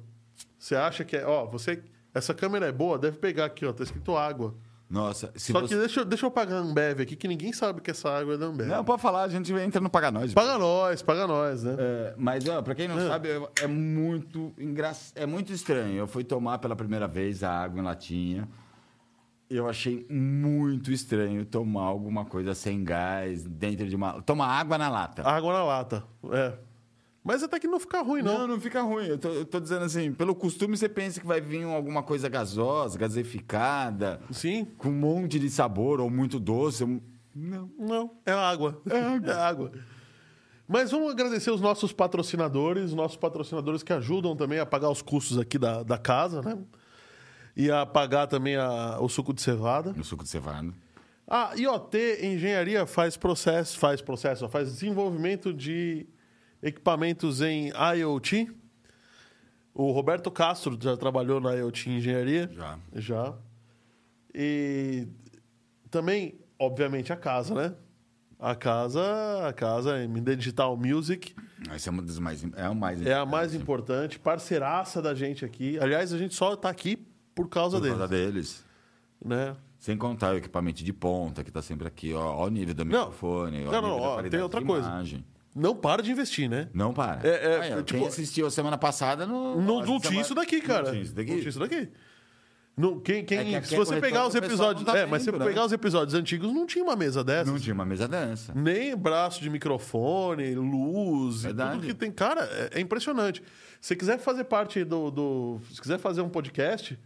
Você 0.58 0.76
acha 0.76 1.04
que 1.06 1.16
é. 1.16 1.26
Ó, 1.26 1.46
você. 1.46 1.82
Essa 2.14 2.34
câmera 2.34 2.66
é 2.68 2.72
boa, 2.72 2.98
deve 2.98 3.18
pegar 3.18 3.46
aqui, 3.46 3.66
ó. 3.66 3.72
Tá 3.74 3.84
escrito 3.84 4.16
água. 4.18 4.56
Nossa, 4.90 5.32
se 5.36 5.52
Só 5.52 5.62
você... 5.62 5.76
que 5.76 5.80
deixa, 5.80 6.00
eu- 6.00 6.06
deixa 6.06 6.26
eu 6.26 6.32
pagar 6.32 6.56
a 6.56 6.60
Ambev 6.62 7.02
aqui, 7.02 7.16
que 7.16 7.28
ninguém 7.28 7.54
sabe 7.54 7.80
que 7.80 7.92
essa 7.92 8.10
água 8.10 8.34
é 8.34 8.38
da 8.38 8.48
Ambev. 8.48 8.68
Não, 8.68 8.84
pode 8.84 9.00
falar, 9.00 9.22
a 9.22 9.28
gente 9.30 9.54
entra 9.54 9.80
no 9.80 9.88
Paga 9.88 10.10
Nós. 10.10 10.34
Paga 10.34 10.58
nós, 10.58 11.04
paga 11.04 11.28
nós, 11.28 11.62
né? 11.64 11.76
É, 11.78 12.14
mas, 12.18 12.48
ó, 12.48 12.60
pra 12.64 12.74
quem 12.74 12.88
não 12.88 12.98
É. 13.00 13.08
sabe, 13.08 13.30
é- 13.30 13.64
é 13.66 13.68
muito 13.68 14.52
engra... 14.58 14.92
é 15.14 15.28
muito 15.28 15.54
estranho. 15.54 15.96
Eu 15.96 16.08
fui 16.08 16.24
tomar 16.24 16.58
pela 16.58 16.76
primeira 16.76 17.08
vez 17.08 17.44
a 17.44 17.52
água 17.52 17.80
em 17.80 17.84
latinha. 17.84 18.50
Eu 19.48 19.68
achei 19.70 20.08
muito 20.10 20.92
estranho 20.92 21.46
tomar 21.46 21.84
alguma 21.84 22.26
coisa 22.26 22.56
sem 22.56 22.84
gás 22.84 23.44
dentro 23.44 23.88
de 23.88 23.96
uma. 23.96 24.22
Tomar 24.24 24.48
água 24.48 24.78
na 24.78 24.90
lata. 24.90 25.22
Água 25.28 25.54
na 25.54 25.64
lata. 25.64 26.04
É. 26.32 26.54
Mas 27.24 27.44
até 27.44 27.60
que 27.60 27.68
não 27.68 27.80
fica 27.80 28.02
ruim, 28.02 28.22
não. 28.22 28.40
Não, 28.40 28.48
não 28.48 28.60
fica 28.62 28.82
ruim. 28.82 29.06
Eu 29.08 29.18
tô, 29.18 29.30
eu 29.30 29.46
tô 29.46 29.60
dizendo 29.60 29.84
assim, 29.84 30.12
pelo 30.14 30.34
costume 30.34 30.78
você 30.78 30.88
pensa 30.88 31.20
que 31.20 31.28
vai 31.28 31.42
vir 31.42 31.64
alguma 31.64 32.02
coisa 32.02 32.30
gasosa, 32.30 32.98
gaseificada, 32.98 34.22
Sim. 34.32 34.66
com 34.78 34.90
um 34.90 34.94
monte 34.94 35.38
de 35.40 35.50
sabor 35.50 36.00
ou 36.00 36.10
muito 36.10 36.40
doce. 36.40 36.86
Não. 37.36 37.70
Não, 37.78 38.12
é 38.26 38.32
água. 38.32 38.82
É 39.26 39.32
água. 39.32 39.72
Mas 40.68 40.92
vamos 40.92 41.12
agradecer 41.12 41.52
os 41.52 41.60
nossos 41.62 41.92
patrocinadores, 41.92 42.86
os 42.86 42.94
nossos 42.94 43.18
patrocinadores 43.18 43.82
que 43.84 43.92
ajudam 43.92 44.36
também 44.36 44.60
a 44.60 44.66
pagar 44.66 44.90
os 44.90 45.02
custos 45.02 45.38
aqui 45.40 45.58
da, 45.58 45.82
da 45.84 45.98
casa, 45.98 46.42
né? 46.42 46.58
E 47.58 47.70
a 47.72 47.86
pagar 47.86 48.28
também 48.28 48.56
a- 48.56 48.98
o 49.02 49.10
suco 49.10 49.34
de 49.34 49.42
cevada. 49.42 49.92
No 49.94 50.04
suco 50.04 50.24
de 50.24 50.30
cevada. 50.30 50.72
A 51.28 51.54
IoT 51.56 52.20
Engenharia 52.26 52.86
faz 52.86 53.18
processo, 53.18 53.78
faz 53.78 54.00
processo, 54.02 54.48
faz 54.48 54.72
desenvolvimento 54.72 55.52
de 55.54 56.08
equipamentos 56.62 57.42
em 57.42 57.72
IoT. 57.98 58.52
O 59.74 59.92
Roberto 59.92 60.30
Castro 60.30 60.78
já 60.82 60.98
trabalhou 60.98 61.40
na 61.40 61.54
IoT 61.54 61.90
Engenharia. 61.90 62.50
Já. 62.54 62.80
Já. 62.94 63.34
E 64.34 65.08
também, 65.90 66.40
obviamente, 66.58 67.12
a 67.14 67.16
casa, 67.16 67.54
né? 67.56 67.76
A 68.38 68.56
casa, 68.56 69.02
a 69.48 69.52
casa 69.52 70.02
MD 70.02 70.36
Digital 70.38 70.78
Music 70.78 71.36
Esse 71.76 71.90
é 71.90 71.92
uma 71.92 72.02
das 72.02 72.18
mais. 72.20 72.42
É 72.56 72.70
o 72.70 72.76
mais 72.76 73.02
é 73.06 73.14
a 73.14 73.26
mais 73.26 73.54
importante, 73.54 74.18
parceiraça 74.18 75.02
da 75.02 75.14
gente 75.14 75.44
aqui. 75.44 75.78
Aliás, 75.80 76.14
a 76.14 76.18
gente 76.18 76.34
só 76.36 76.56
tá 76.56 76.70
aqui 76.70 76.96
por 77.36 77.50
causa 77.50 77.78
Por 77.78 77.84
deles, 77.84 77.98
causa 77.98 78.08
deles. 78.14 78.66
né? 79.24 79.56
Sem 79.78 79.98
contar 79.98 80.34
o 80.34 80.38
equipamento 80.38 80.84
de 80.84 80.94
ponta, 80.94 81.44
que 81.44 81.52
tá 81.52 81.62
sempre 81.62 81.88
aqui, 81.88 82.14
ó. 82.14 82.22
Ó 82.38 82.46
o 82.46 82.50
nível 82.50 82.74
do 82.74 82.86
Não. 82.86 83.00
microfone. 83.00 83.64
Não, 83.66 83.82
não, 83.82 83.92
ó, 83.98 84.14
qualidade 84.14 84.30
tem 84.30 84.42
outra 84.42 84.62
coisa. 84.64 84.88
imagem. 84.88 85.26
Não 85.56 85.76
para 85.76 86.02
de 86.04 86.12
investir, 86.12 86.50
né? 86.50 86.70
Não 86.74 86.94
para. 86.94 87.28
É, 87.28 87.70
é, 87.70 87.76
ó, 87.78 87.82
tipo- 87.82 88.00
Quem 88.00 88.08
assistiu 88.08 88.50
semana 88.52 88.78
passada 88.78 89.26
não. 89.26 89.56
Não, 89.60 89.78
não 89.80 89.86
tinha 89.86 90.00
semana- 90.02 90.22
isso 90.22 90.36
daqui, 90.36 90.62
cara. 90.62 90.84
Não 90.84 90.92
tinha 90.92 91.04
isso 91.04 91.16
daqui. 91.16 91.32
Não 91.32 91.38
tinha 91.40 91.50
isso 91.50 91.60
daqui. 91.60 91.90
Não, 92.78 92.98
quem, 92.98 93.26
quem, 93.26 93.56
É 93.56 93.60
que 93.60 93.68
se 93.68 93.76
você 93.76 94.00
pegar 94.00 94.26
os 94.26 94.34
episódios. 94.36 94.86
tá 94.86 94.98
é, 94.98 95.06
mas 95.06 95.22
se 95.22 95.26
você 95.26 95.32
vendo, 95.32 95.42
né? 95.42 95.48
pegar 95.48 95.66
os 95.66 95.72
episódios 95.74 96.14
antigos, 96.14 96.54
não 96.54 96.66
tinha 96.66 96.82
uma 96.82 96.96
mesa 96.96 97.22
dessa. 97.26 97.52
Não 97.52 97.60
tinha 97.60 97.74
uma 97.74 97.84
mesa 97.84 98.08
dessa. 98.08 98.54
Nem 98.56 98.96
braço 98.96 99.42
de 99.42 99.50
microfone, 99.50 100.56
luz, 100.56 101.40
e 101.42 101.48
Verdade. 101.48 101.74
tudo 101.74 101.88
que 101.88 101.94
tem. 101.94 102.10
Cara, 102.10 102.42
é, 102.46 102.78
é 102.78 102.80
impressionante. 102.80 103.44
Se 103.82 103.98
quiser 103.98 104.18
fazer 104.20 104.46
parte 104.46 104.84
do. 104.86 105.12
do- 105.12 105.60
se 105.74 105.82
quiser 105.82 105.98
fazer 106.00 106.22
um 106.22 106.30
podcast, 106.30 106.98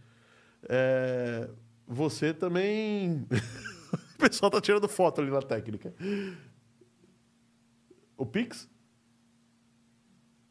é, 0.68 1.48
você 1.88 2.32
também. 2.32 3.26
o 4.14 4.18
pessoal 4.18 4.50
tá 4.52 4.60
tirando 4.60 4.86
foto 4.86 5.20
ali 5.20 5.30
na 5.30 5.42
técnica. 5.42 5.92
O 8.16 8.24
Pix? 8.26 8.68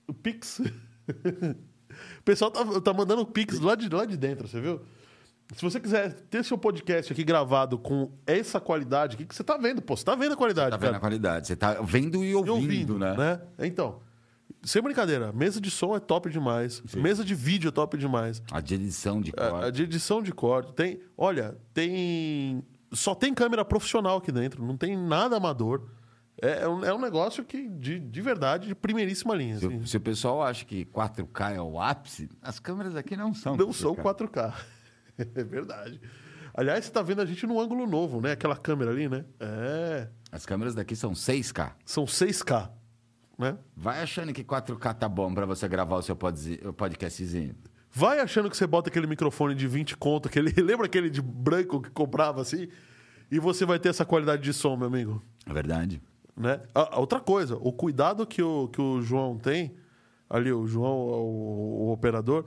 O 0.08 0.14
Pix? 0.14 0.60
o 2.20 2.24
pessoal 2.24 2.52
tá, 2.52 2.64
tá 2.82 2.94
mandando 2.94 3.26
Pix 3.26 3.60
lá 3.60 3.76
de, 3.76 3.90
lá 3.90 4.06
de 4.06 4.18
dentro, 4.18 4.48
você 4.48 4.60
viu? 4.60 4.82
Se 5.56 5.62
você 5.62 5.80
quiser 5.80 6.14
ter 6.30 6.44
seu 6.44 6.58
podcast 6.58 7.12
aqui 7.12 7.24
gravado 7.24 7.78
com 7.78 8.12
essa 8.26 8.60
qualidade 8.60 9.16
aqui, 9.16 9.26
que 9.26 9.36
você 9.36 9.44
tá 9.44 9.58
vendo, 9.58 9.82
pô, 9.82 9.96
você 9.96 10.04
tá 10.04 10.16
vendo 10.16 10.34
a 10.34 10.38
qualidade, 10.38 10.72
Tá 10.72 10.78
vendo 10.78 10.86
cara. 10.88 10.98
a 10.98 11.00
qualidade. 11.00 11.48
Você 11.48 11.56
tá 11.56 11.74
vendo 11.82 12.24
e 12.24 12.30
E 12.32 12.36
ouvindo, 12.36 12.98
né? 12.98 13.42
Então, 13.60 14.00
sem 14.64 14.82
brincadeira, 14.82 15.32
mesa 15.34 15.62
de 15.62 15.70
som 15.70 15.96
é 15.96 16.00
top 16.00 16.30
demais. 16.30 16.82
Mesa 16.96 17.24
de 17.24 17.36
vídeo 17.36 17.68
é 17.68 17.72
top 17.72 17.98
demais. 17.98 18.42
A 18.52 18.62
de 18.62 18.76
edição 18.76 19.22
de 19.22 19.32
A, 19.38 19.48
a 19.48 19.50
corte. 19.52 19.72
de 19.74 19.84
edição 19.84 20.24
de 20.24 20.32
corte 20.32 20.74
tem. 20.74 21.00
Olha, 21.18 21.58
tem. 21.74 22.64
Só 22.92 23.14
tem 23.14 23.34
câmera 23.34 23.66
profissional 23.66 24.18
aqui 24.18 24.32
dentro, 24.32 24.66
não 24.66 24.78
tem 24.78 24.98
nada 24.98 25.36
amador. 25.38 25.88
É, 26.42 26.64
é 26.64 26.68
um, 26.68 26.84
é 26.84 26.94
um 26.94 27.00
negócio 27.00 27.44
que, 27.44 27.68
de, 27.70 28.00
de 28.00 28.22
verdade, 28.22 28.68
de 28.68 28.76
primeiríssima 28.76 29.36
linha. 29.36 29.58
Se, 29.60 29.66
assim. 29.68 29.78
o- 29.78 29.88
se 29.88 29.98
o 29.98 30.02
pessoal 30.02 30.42
acha 30.44 30.66
que 30.66 30.86
4K 30.86 31.56
é 31.56 31.62
o 31.62 31.80
ápice, 31.80 32.30
as 32.42 32.60
câmeras 32.60 32.96
aqui 32.96 33.16
não 33.16 33.34
são. 33.34 33.56
Não 33.56 33.72
são 33.72 33.96
4K. 33.96 34.04
4K. 34.32 34.54
é 35.36 35.44
verdade. 35.44 36.02
Aliás, 36.56 36.86
você 36.86 36.92
tá 36.92 37.02
vendo 37.02 37.22
a 37.22 37.26
gente 37.26 37.46
num 37.48 37.60
ângulo 37.60 37.88
novo, 37.88 38.22
né? 38.22 38.32
Aquela 38.32 38.56
câmera 38.56 38.92
ali, 38.92 39.08
né? 39.10 39.26
É. 39.40 40.08
As 40.32 40.46
câmeras 40.46 40.76
daqui 40.76 40.96
são 40.96 41.14
6K. 41.14 41.72
São 41.86 42.06
6K. 42.06 42.70
Né? 43.38 43.58
Vai 43.76 44.02
achando 44.02 44.32
que 44.32 44.44
4K 44.44 44.94
tá 44.94 45.10
bom 45.10 45.34
pra 45.34 45.46
você 45.46 45.68
gravar 45.68 45.96
o 45.98 46.02
seu 46.04 46.16
podcastzinho. 46.16 47.56
Vai 47.92 48.20
achando 48.20 48.50
que 48.50 48.58
você 48.58 48.66
bota 48.68 48.90
aquele 48.90 49.08
microfone 49.08 49.54
de 49.56 49.68
20 49.68 49.98
conto, 49.98 50.28
aquele, 50.28 50.52
lembra 50.62 50.86
aquele 50.86 51.10
de 51.10 51.22
branco 51.22 51.82
que 51.82 51.90
comprava 51.90 52.42
assim? 52.42 52.68
E 53.32 53.40
você 53.40 53.66
vai 53.66 53.80
ter 53.80 53.90
essa 53.90 54.06
qualidade 54.06 54.42
de 54.44 54.54
som, 54.54 54.76
meu 54.76 54.88
amigo. 54.88 55.24
É 55.48 55.54
verdade? 55.54 56.02
Né? 56.36 56.62
A- 56.74 56.96
a 56.96 57.00
outra 57.00 57.20
coisa, 57.20 57.56
o 57.58 57.72
cuidado 57.72 58.26
que 58.26 58.42
o, 58.42 58.68
que 58.68 58.82
o 58.82 59.02
João 59.02 59.38
tem, 59.38 59.76
ali 60.30 60.52
o 60.52 60.66
João, 60.68 60.98
o, 60.98 61.88
o 61.88 61.92
operador, 61.92 62.46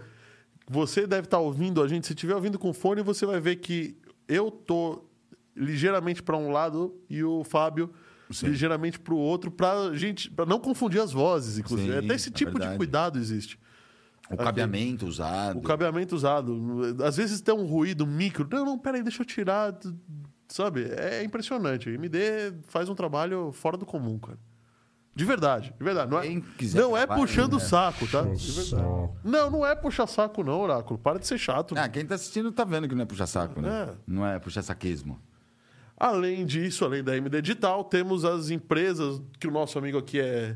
você 0.69 1.07
deve 1.07 1.27
estar 1.27 1.39
ouvindo 1.39 1.81
a 1.83 1.87
gente, 1.89 2.07
se 2.07 2.13
estiver 2.13 2.35
ouvindo 2.35 2.59
com 2.59 2.73
fone, 2.73 3.03
você 3.03 3.25
vai 3.25 3.39
ver 3.41 3.57
que 3.57 3.97
eu 4.27 4.51
tô 4.51 5.05
ligeiramente 5.55 6.23
para 6.23 6.37
um 6.37 6.51
lado 6.51 6.95
e 7.09 7.23
o 7.23 7.45
Fábio 7.45 7.91
ligeiramente 8.43 8.99
para 8.99 9.15
o 9.15 9.19
outro, 9.19 9.51
para 9.53 9.95
gente, 9.95 10.29
para 10.31 10.45
não 10.45 10.59
confundir 10.59 11.01
as 11.01 11.13
vozes, 11.13 11.59
inclusive. 11.59 11.93
Sim, 11.93 11.99
Até 12.07 12.15
esse 12.15 12.29
é 12.29 12.33
tipo 12.33 12.59
de 12.59 12.77
cuidado 12.77 13.19
existe. 13.19 13.57
O 14.29 14.37
cabeamento 14.37 15.07
usado. 15.07 15.59
O 15.61 15.63
cabeamento 15.63 16.17
usado. 16.17 16.61
Às 17.05 17.17
vezes 17.17 17.41
tem 17.41 17.55
um 17.55 17.65
ruído 17.65 18.05
micro. 18.05 18.45
Não, 18.51 18.65
não, 18.65 18.77
peraí, 18.77 19.01
deixa 19.05 19.23
eu 19.23 19.27
tirar. 19.27 19.73
Sabe? 20.49 20.85
É 20.91 21.23
impressionante. 21.25 21.89
A 21.89 21.93
MD 21.93 22.19
faz 22.69 22.89
um 22.89 22.95
trabalho 22.95 23.53
fora 23.53 23.77
do 23.77 23.85
comum, 23.85 24.19
cara. 24.19 24.39
De 25.15 25.25
verdade, 25.25 25.73
de 25.79 25.83
verdade. 25.83 26.11
Não 26.11 26.19
é, 26.19 26.23
Quem 26.23 26.41
quiser 26.43 26.79
não 26.79 26.95
é 26.95 27.07
puxando 27.07 27.55
o 27.55 27.59
né? 27.59 27.65
saco, 27.65 28.07
tá? 28.07 28.21
De 28.21 28.29
Puxa 28.33 28.53
verdade. 28.53 28.69
saco. 28.69 29.17
Não, 29.25 29.51
não 29.51 29.67
é 29.67 29.75
puxar 29.75 30.07
saco, 30.07 30.45
não, 30.45 30.61
Oráculo. 30.61 30.99
Para 30.99 31.19
de 31.19 31.27
ser 31.27 31.39
chato. 31.39 31.75
Ah, 31.77 31.89
quem 31.89 32.05
tá 32.05 32.17
assistindo 32.17 32.53
tá 32.53 32.65
vendo 32.65 32.87
que 32.87 32.95
não 32.95 33.03
é 33.03 33.07
puxa-saco, 33.07 33.61
né? 33.63 33.89
É. 33.89 33.95
Não 34.07 34.27
é 34.27 34.39
puxa-saquismo. 34.39 35.19
Além 35.97 36.45
disso, 36.45 36.85
além 36.85 37.03
da 37.03 37.17
MD 37.17 37.41
Digital, 37.41 37.83
temos 37.85 38.27
as 38.27 38.51
empresas 38.51 39.23
que 39.41 39.49
o 39.49 39.51
nosso 39.51 39.79
amigo 39.79 39.97
aqui 39.97 40.21
é, 40.21 40.55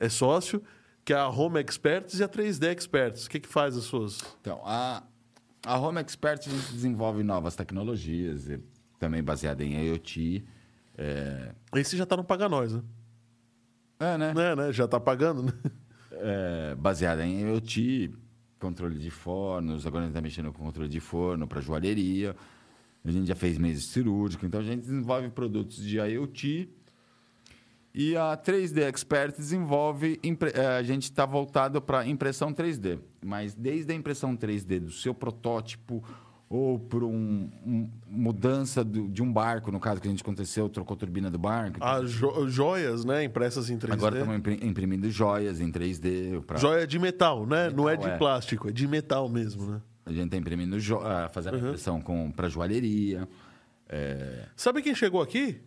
é 0.00 0.08
sócio, 0.08 0.60
que 1.04 1.12
é 1.12 1.16
a 1.16 1.28
Home 1.28 1.60
Experts 1.60 2.18
e 2.18 2.24
a 2.24 2.28
3D 2.28 2.64
Experts. 2.76 3.26
O 3.26 3.30
que, 3.30 3.38
que 3.38 3.48
faz 3.48 3.76
as 3.76 3.84
suas? 3.84 4.18
Então, 4.40 4.60
a, 4.64 5.04
a 5.64 5.78
Home 5.78 6.00
Expert 6.00 6.40
a 6.48 6.50
gente 6.50 6.72
desenvolve 6.72 7.22
novas 7.22 7.54
tecnologias, 7.54 8.48
e 8.48 8.58
também 8.98 9.22
baseada 9.22 9.64
em 9.64 9.88
IoT. 9.88 10.44
É, 10.98 11.52
Esse 11.74 11.96
já 11.96 12.06
tá 12.06 12.16
no 12.16 12.24
Paga 12.24 12.48
Nós, 12.48 12.72
né? 12.72 12.82
é 14.00 14.18
né? 14.18 14.34
né, 14.34 14.56
né? 14.56 14.72
Já 14.72 14.86
tá 14.88 14.98
pagando, 15.00 15.42
né? 15.42 15.52
É, 16.12 16.74
baseada 16.74 17.26
em 17.26 17.42
IoT, 17.42 18.10
controle 18.58 18.98
de 18.98 19.10
fornos, 19.10 19.86
agora 19.86 20.04
a 20.04 20.06
gente 20.06 20.12
está 20.12 20.22
mexendo 20.22 20.52
com 20.52 20.64
controle 20.64 20.88
de 20.88 21.00
forno 21.00 21.46
para 21.46 21.60
joalheria. 21.60 22.34
A 23.04 23.10
gente 23.10 23.28
já 23.28 23.34
fez 23.34 23.58
mesa 23.58 23.80
cirúrgica, 23.82 24.46
então 24.46 24.60
a 24.60 24.62
gente 24.62 24.80
desenvolve 24.80 25.28
produtos 25.30 25.84
de 25.84 25.98
IoT 25.98 26.68
E 27.94 28.16
a 28.16 28.36
3D 28.36 28.82
Expert 28.82 29.36
desenvolve. 29.36 30.20
eh, 30.22 30.66
A 30.78 30.82
gente 30.82 31.04
está 31.04 31.24
voltado 31.24 31.80
para 31.80 32.06
impressão 32.06 32.52
3D. 32.52 32.98
Mas 33.24 33.54
desde 33.54 33.92
a 33.92 33.94
impressão 33.94 34.36
3D 34.36 34.80
do 34.80 34.90
seu 34.90 35.14
protótipo 35.14 36.02
ou 36.48 36.78
por 36.78 37.02
um, 37.02 37.50
um- 37.66 37.90
mudança 38.08 38.84
do- 38.84 39.08
de 39.08 39.22
um 39.22 39.32
barco, 39.32 39.72
no 39.72 39.80
caso 39.80 40.00
que 40.00 40.06
a 40.06 40.10
gente 40.10 40.22
aconteceu, 40.22 40.68
trocou 40.68 40.94
a 40.94 40.98
turbina 40.98 41.28
do 41.30 41.38
barco. 41.38 41.78
As 41.82 42.10
jo- 42.12 42.48
joias, 42.48 43.04
né? 43.04 43.24
Impressas 43.24 43.68
em 43.68 43.76
3D. 43.78 43.92
Agora 43.92 44.16
estamos 44.18 44.38
impri- 44.38 44.60
imprimindo 44.66 45.10
joias 45.10 45.60
em 45.60 45.70
3D. 45.72 46.40
Pra... 46.46 46.56
Joia 46.58 46.86
de 46.86 46.98
metal, 46.98 47.44
né? 47.46 47.68
Não 47.70 47.88
é 47.88 47.96
de 47.96 48.02
Metal, 48.04 48.14
é. 48.14 48.18
plástico, 48.18 48.68
é 48.68 48.72
de 48.72 48.86
metal 48.86 49.28
mesmo, 49.28 49.70
né? 49.72 49.80
A 50.04 50.12
gente 50.12 50.26
está 50.26 50.36
imprimindo, 50.36 50.78
jo... 50.78 50.98
ah, 51.02 51.28
fazendo 51.32 51.54
Uhum. 51.54 51.66
impressão 51.66 52.00
com... 52.00 52.30
para 52.30 52.48
joalheria. 52.48 53.28
É, 53.88 54.46
Sabe 54.54 54.82
quem 54.82 54.94
chegou 54.94 55.20
aqui? 55.20 55.60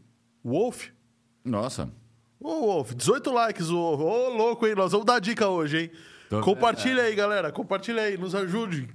Wolf. 0.43 0.87
Nossa, 1.43 1.89
Ô, 2.41 2.61
Wolf, 2.67 2.93
18 2.95 3.33
likes, 3.33 3.69
o 3.69 3.75
Wolf. 3.75 3.99
Ô, 4.01 4.29
louco, 4.29 4.65
hein? 4.65 4.73
Nós 4.75 4.93
vamos 4.93 5.05
dar 5.05 5.19
dica 5.19 5.49
hoje, 5.49 5.77
hein? 5.77 5.91
Tô- 6.29 6.39
Compartilha 6.39 7.03
aí, 7.03 7.13
galera. 7.13 7.51
Compartilha 7.51 8.01
aí, 8.01 8.17
nos 8.17 8.33
ajude. 8.33 8.87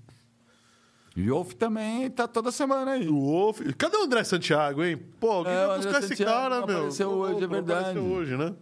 E 1.16 1.30
o 1.30 1.34
Wolf 1.34 1.52
também 1.54 2.10
tá 2.10 2.26
toda 2.26 2.50
semana 2.50 2.92
aí. 2.92 3.08
O 3.08 3.20
Wolf. 3.20 3.60
Cadê 3.78 3.96
o 3.96 4.02
André 4.04 4.24
Santiago, 4.24 4.82
hein? 4.82 4.96
Pô, 5.20 5.30
alguém 5.30 5.52
É, 5.52 5.66
vai 5.66 5.76
buscar 5.78 5.98
esse 6.00 6.08
Santiago 6.08 6.32
cara, 6.32 6.60
não 6.60 6.66
meu. 6.66 6.76
apareceu 6.78 7.10
Pô, 7.10 7.16
hoje, 7.18 7.44
é 7.44 7.46
verdade. 7.46 7.80
apareceu 7.80 8.04
hoje, 8.04 8.36
né? 8.36 8.54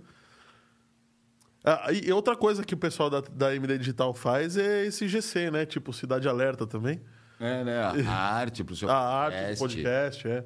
Ah, 1.64 1.92
e 1.92 2.12
outra 2.12 2.36
coisa 2.36 2.64
que 2.64 2.74
o 2.74 2.76
pessoal 2.76 3.08
da, 3.08 3.20
da 3.20 3.54
MD 3.54 3.78
Digital 3.78 4.12
faz 4.12 4.56
é 4.56 4.84
esse 4.84 5.06
GC, 5.08 5.50
né? 5.50 5.64
Tipo 5.64 5.92
Cidade 5.92 6.28
Alerta 6.28 6.66
também. 6.66 7.00
É, 7.38 7.62
né? 7.64 7.80
A 8.06 8.10
arte 8.12 8.62
pro 8.64 8.74
seu 8.76 8.90
A 8.90 8.96
arte, 8.96 9.58
podcast, 9.58 10.26
é. 10.28 10.44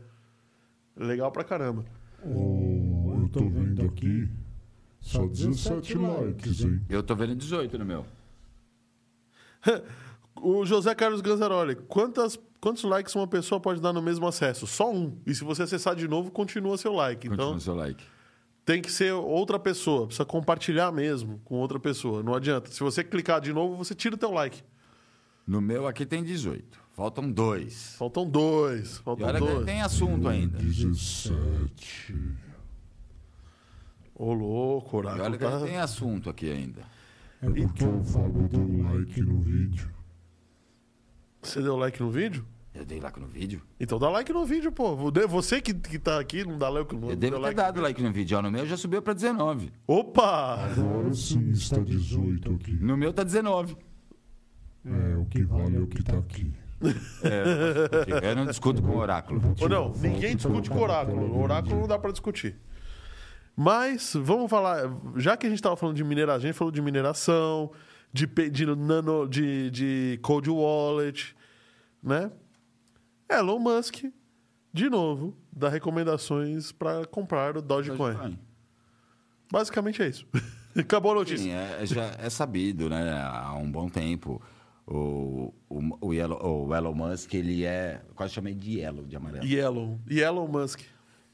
Legal 0.97 1.33
pra 1.33 1.43
caramba. 1.43 1.85
Oh, 2.23 3.21
eu 3.23 3.29
tô 3.31 3.41
vendo 3.49 3.83
aqui. 3.85 4.29
Só 5.01 5.27
17 5.27 5.97
likes, 5.97 6.61
hein? 6.63 6.81
Eu 6.89 7.03
tô 7.03 7.15
vendo 7.15 7.35
18 7.35 7.79
no 7.79 7.85
meu. 7.85 8.07
O 10.41 10.65
José 10.67 10.95
Carlos 10.95 11.21
Ganzaroli, 11.21 11.75
quantas, 11.75 12.39
quantos 12.61 12.85
likes 12.85 13.15
uma 13.15 13.27
pessoa 13.27 13.61
pode 13.61 13.81
dar 13.81 13.93
no 13.93 14.03
mesmo 14.03 14.27
acesso? 14.27 14.67
Só 14.67 14.93
um. 14.93 15.19
E 15.27 15.35
se 15.35 15.43
você 15.45 15.63
acessar 15.63 15.95
de 15.97 16.07
novo, 16.07 16.31
continua 16.31 16.77
seu 16.77 16.93
like. 16.93 17.29
Continua 17.29 17.49
Então, 17.49 17.61
seu 17.61 17.75
like. 17.75 18.05
tem 18.65 18.83
que 18.83 18.91
ser 18.93 19.13
outra 19.13 19.59
pessoa. 19.59 20.07
Precisa 20.07 20.25
compartilhar 20.25 20.93
mesmo 20.93 21.41
com 21.45 21.57
outra 21.57 21.79
pessoa. 21.81 22.23
Não 22.23 22.35
adianta. 22.35 22.71
Se 22.71 22.81
você 22.81 23.03
clicar 23.03 23.41
de 23.41 23.53
novo, 23.53 23.77
você 23.77 23.95
tira 23.95 24.15
o 24.15 24.19
teu 24.19 24.31
like. 24.31 24.63
No 25.47 25.61
meu 25.61 25.87
aqui 25.87 26.05
tem 26.05 26.23
18. 26.25 26.85
Faltam 26.93 27.31
dois. 27.31 27.95
Faltam 27.97 28.29
dois. 28.29 28.97
E 28.97 29.03
Faltam 29.03 29.27
olha 29.29 29.41
que 29.41 29.47
dois. 29.47 29.65
tem 29.67 29.83
assunto 29.83 30.29
ainda. 30.29 30.59
17. 30.59 32.13
Ô, 34.15 34.33
louco, 34.33 34.97
E 34.97 34.99
Oráculo. 35.01 35.25
olha 35.25 35.39
que 35.39 35.45
Tá... 35.45 35.61
tem 35.61 35.77
assunto 35.79 36.31
aqui 36.31 36.51
ainda. 36.51 36.83
É 37.43 37.51
porque 37.51 37.85
o 37.85 38.03
Fábio 38.03 38.49
deu 38.49 38.83
like 38.95 39.21
no 39.21 39.39
vídeo. 39.41 39.91
Você 41.47 41.63
deu 41.63 41.77
like 41.77 42.03
no 42.03 42.11
vídeo? 42.11 42.45
Eu 42.75 42.85
dei 42.85 43.01
like 43.01 43.19
no 43.19 43.27
vídeo. 43.27 43.63
Então 43.81 43.99
dá 43.99 44.11
like 44.11 44.31
no 44.33 44.45
vídeo, 44.45 44.71
pô. 44.71 44.95
Você 45.29 45.63
que, 45.63 45.73
que 45.73 45.99
tá 45.99 46.21
aqui, 46.21 46.45
não 46.45 46.59
dá 46.59 46.69
like 46.69 46.95
no 46.95 47.11
Eu 47.11 47.17
devo 47.17 47.37
ter 47.37 47.41
like. 47.43 47.55
dado 47.57 47.81
like 47.81 48.03
no 48.03 48.13
vídeo. 48.13 48.37
Ó, 48.37 48.43
no 48.43 48.51
meu 48.51 48.67
já 48.67 48.77
subiu 48.77 49.01
pra 49.01 49.15
19. 49.15 49.73
Opa! 49.87 50.67
Agora 50.67 51.13
sim 51.15 51.51
está 51.51 51.79
18 51.79 52.53
aqui. 52.55 52.73
No 52.73 52.97
meu 52.97 53.13
tá 53.15 53.23
19. 53.23 53.77
É, 54.85 55.17
o 55.17 55.25
que 55.25 55.43
vale 55.43 55.77
é 55.77 55.81
o 55.81 55.87
que 55.87 56.03
tá 56.03 56.19
aqui. 56.19 56.53
É, 57.23 58.31
eu 58.31 58.37
não 58.37 58.45
discuto 58.45 58.83
com 58.83 58.91
o 58.91 58.99
oráculo. 58.99 59.41
Ou 59.59 59.69
não, 59.69 59.93
ninguém 59.95 60.37
discute 60.37 60.69
com 60.69 60.77
o 60.79 60.83
oráculo. 60.83 61.33
O 61.33 61.43
oráculo 61.43 61.81
não 61.81 61.89
dá 61.89 61.99
pra 61.99 62.11
discutir. 62.11 62.57
Mas, 63.57 64.13
vamos 64.15 64.51
falar. 64.51 64.83
Já 65.17 65.37
que 65.37 65.47
a 65.47 65.51
gente 65.51 65.63
tava 65.63 65.77
falando 65.77 65.97
de 65.97 66.05
mineração, 66.05 66.37
a 66.37 66.41
gente 66.41 66.55
falou 66.55 66.71
de 66.71 66.83
mineração, 66.83 67.71
de, 68.13 68.27
de 68.51 68.67
nano, 68.67 69.27
de, 69.27 69.71
de 69.71 70.19
cold 70.23 70.51
wallet, 70.51 71.35
né? 72.07 72.31
Elon 73.29 73.59
Musk, 73.59 74.05
de 74.73 74.89
novo, 74.89 75.37
dá 75.53 75.69
recomendações 75.69 76.71
para 76.71 77.05
comprar 77.07 77.57
o 77.57 77.63
Dogecoin. 77.63 78.13
Dogecoin. 78.13 78.39
Basicamente 79.51 80.03
é 80.03 80.09
isso. 80.09 80.27
Acabou 80.79 81.13
a 81.13 81.15
notícia. 81.17 81.39
Sim, 81.39 81.51
é, 81.51 81.85
já 81.87 82.05
é 82.19 82.31
sabido, 82.31 82.89
né? 82.89 83.13
Há 83.13 83.55
um 83.55 83.71
bom 83.71 83.89
tempo. 83.89 84.41
O, 84.87 85.53
o, 85.69 86.07
o, 86.07 86.15
Elon, 86.15 86.39
o 86.41 86.75
Elon 86.75 86.95
Musk, 86.95 87.35
ele 87.35 87.65
é. 87.65 88.03
Quase 88.15 88.35
chamei 88.35 88.55
de 88.55 88.79
Yellow, 88.79 89.05
de 89.05 89.17
amarelo. 89.17 89.45
Yellow. 89.45 89.99
Elon 90.09 90.47
Musk. 90.47 90.83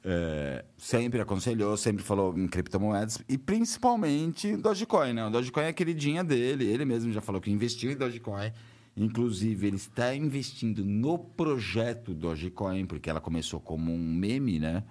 É, 0.04 0.64
sempre 0.76 1.20
aconselhou, 1.20 1.76
sempre 1.76 2.02
falou 2.02 2.36
em 2.36 2.48
criptomoedas 2.48 3.22
e 3.28 3.38
principalmente 3.38 4.56
Dogecoin, 4.56 5.12
né? 5.12 5.26
O 5.26 5.30
Dogecoin 5.30 5.64
é 5.64 5.68
a 5.68 5.72
queridinha 5.72 6.24
dele. 6.24 6.64
Ele 6.64 6.84
mesmo 6.84 7.12
já 7.12 7.20
falou 7.20 7.40
que 7.40 7.50
investiu 7.50 7.90
em 7.90 7.96
Dogecoin. 7.96 8.52
Inclusive, 8.96 9.66
ele 9.66 9.76
está 9.76 10.14
investindo 10.14 10.84
no 10.84 11.18
projeto 11.18 12.12
Dogecoin, 12.14 12.84
porque 12.84 13.08
ela 13.08 13.20
começou 13.20 13.58
como 13.58 13.92
um 13.92 13.98
meme, 13.98 14.58
né? 14.58 14.84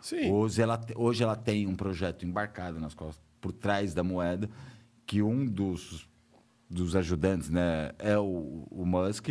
Sim. 0.00 0.30
Hoje 0.30 0.62
ela, 0.62 0.80
hoje 0.94 1.24
ela 1.24 1.34
tem 1.34 1.66
um 1.66 1.74
projeto 1.74 2.24
embarcado 2.24 2.78
nas 2.78 2.94
costas, 2.94 3.22
por 3.40 3.52
trás 3.52 3.92
da 3.94 4.04
moeda, 4.04 4.48
que 5.04 5.22
um 5.22 5.44
dos, 5.44 6.08
dos 6.70 6.94
ajudantes 6.94 7.50
né, 7.50 7.90
é 7.98 8.16
o, 8.16 8.66
o 8.70 8.86
Musk. 8.86 9.30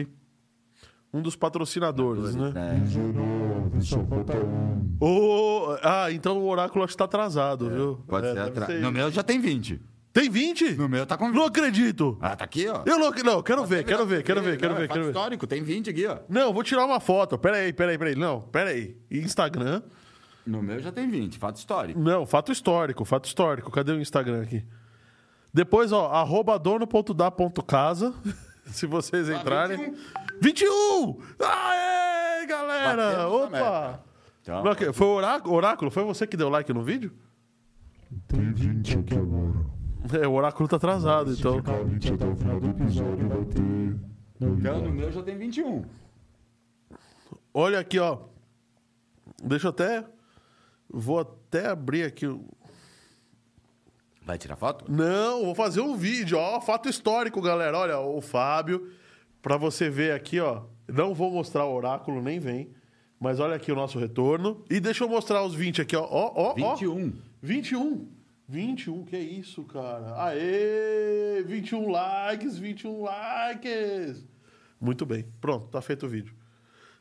Um 1.14 1.22
dos 1.22 1.38
patrocinadores, 1.38 2.36
né? 2.36 2.52
né? 2.52 2.80
19, 2.84 3.82
só 3.82 4.06
falta. 4.06 4.34
Ô, 5.00 5.78
ah, 5.82 6.12
então 6.12 6.38
o 6.40 6.50
oráculo 6.50 6.84
acho 6.84 6.94
que 6.94 6.98
tá 6.98 7.06
atrasado, 7.06 7.70
viu? 7.70 8.04
Pode 8.08 8.28
É, 8.28 8.34
ser 8.34 8.66
ser 8.66 8.82
No 8.82 8.92
meu 8.92 9.10
já 9.10 9.24
tem 9.24 9.40
20. 9.40 9.82
Tem 10.18 10.32
20? 10.32 10.72
No 10.72 10.90
meu 10.90 11.06
tá 11.06 11.16
com 11.16 11.28
20. 11.28 11.36
Não 11.36 11.46
acredito. 11.46 12.18
Ah, 12.20 12.36
tá 12.36 12.44
aqui, 12.44 12.68
ó. 12.68 12.82
Eu 12.88 12.98
não, 12.98 13.12
não, 13.12 13.44
quero 13.44 13.64
ver, 13.66 13.84
quero 13.86 14.04
ver, 14.04 14.24
quero 14.24 14.42
ver, 14.42 14.58
quero 14.58 14.72
Não, 14.74 14.78
é 14.80 14.82
ver, 14.82 14.88
fato 14.88 14.94
quero 14.94 15.06
ver. 15.06 15.12
histórico, 15.12 15.46
tem 15.46 15.62
20 15.62 15.92
aqui, 15.92 16.08
ó. 16.08 16.18
Não, 16.28 16.52
vou 16.52 16.64
tirar 16.64 16.86
uma 16.86 17.00
foto. 17.00 17.38
Pera 17.38 17.58
aí, 17.58 17.72
pera 17.72 17.92
aí, 17.92 18.00
pera 18.00 18.10
aí. 18.10 18.16
Não, 18.16 18.42
pera 18.42 18.72
aí. 18.72 18.98
Instagram. 19.12 19.84
No 20.44 20.64
meu 20.64 20.80
já 20.80 20.92
tem 20.92 21.08
20, 21.08 21.38
fato 21.38 21.58
histórico. 21.58 22.00
Não, 22.00 22.26
fato 22.26 22.52
histórico, 22.52 23.06
fato 23.06 23.26
histórico. 23.26 23.70
Cadê 23.70 23.92
o 23.92 24.02
Instagram 24.02 24.42
aqui? 24.42 24.66
Depois, 25.54 25.92
ó, 25.92 26.08
arroba 26.08 26.58
dono.da.casa. 26.58 28.12
Se 28.66 28.88
vocês 28.88 29.30
entrarem. 29.30 29.94
21! 30.42 31.20
Aê, 31.40 32.46
galera! 32.48 32.96
Batemos 32.96 33.44
Opa! 33.44 34.04
Então, 34.42 34.76
que- 34.76 34.92
Foi 34.94 35.06
o 35.06 35.12
oráculo, 35.12 35.54
oráculo? 35.56 35.92
Foi 35.92 36.04
você 36.04 36.26
que 36.26 36.36
deu 36.36 36.50
like 36.50 36.74
no 36.74 36.82
vídeo? 36.82 37.14
Tem 38.28 38.52
20 38.52 39.00
aqui 39.00 39.14
agora. 39.14 39.27
É, 40.14 40.28
o 40.28 40.34
oráculo 40.34 40.68
tá 40.70 40.76
atrasado, 40.78 41.34
Se 41.34 41.40
então. 41.40 41.58
ficar 41.58 41.84
20 41.84 42.14
até 42.14 42.26
o 42.28 42.36
final 42.36 42.60
do 42.60 42.70
episódio, 42.70 43.28
vai 43.30 43.46
ter. 43.46 43.62
então, 44.42 44.82
no 44.82 44.92
meu 44.92 45.12
já 45.12 45.22
tem 45.24 45.38
21. 45.38 45.84
Olha 47.54 47.80
aqui, 47.80 48.00
ó. 48.00 48.20
Deixa 49.44 49.68
eu 49.68 49.72
até. 49.72 50.06
Vou 50.90 51.20
até 51.20 51.68
abrir 51.68 52.04
aqui. 52.04 52.28
o- 52.28 52.46
Vai 54.24 54.38
tirar 54.38 54.56
foto? 54.56 54.92
Não, 54.92 55.46
vou 55.46 55.56
fazer 55.56 55.82
um 55.82 55.96
vídeo, 55.96 56.38
ó. 56.38 56.60
Fato 56.62 56.88
histórico, 56.90 57.42
galera. 57.42 57.78
Olha, 57.78 58.00
o 58.00 58.22
Fábio, 58.22 58.92
pra 59.42 59.58
você 59.58 59.90
ver 59.90 60.12
aqui, 60.14 60.40
ó. 60.40 60.64
Não 60.88 61.14
vou 61.14 61.32
mostrar 61.32 61.66
o 61.66 61.74
oráculo, 61.74 62.22
nem 62.22 62.40
vem. 62.40 62.70
Mas 63.20 63.40
olha 63.40 63.56
aqui 63.56 63.72
o 63.72 63.76
nosso 63.76 63.98
retorno. 63.98 64.64
E 64.70 64.80
deixa 64.80 65.04
eu 65.04 65.10
mostrar 65.10 65.44
os 65.44 65.56
20 65.56 65.82
aqui, 65.82 65.96
ó. 65.96 66.04
Ó, 66.04 66.32
ó, 66.36 66.52
ó. 66.52 66.54
21. 66.76 67.14
21. 67.42 68.08
21, 68.48 69.04
que 69.04 69.18
isso, 69.18 69.64
cara? 69.66 70.24
Aê! 70.24 71.44
21 71.46 71.90
likes, 71.90 72.58
21 72.58 73.02
likes. 73.02 74.26
Muito 74.80 75.06
bem. 75.06 75.26
Pronto, 75.42 75.68
tá 75.68 75.82
feito 75.82 76.06
o 76.06 76.10
vídeo. 76.10 76.34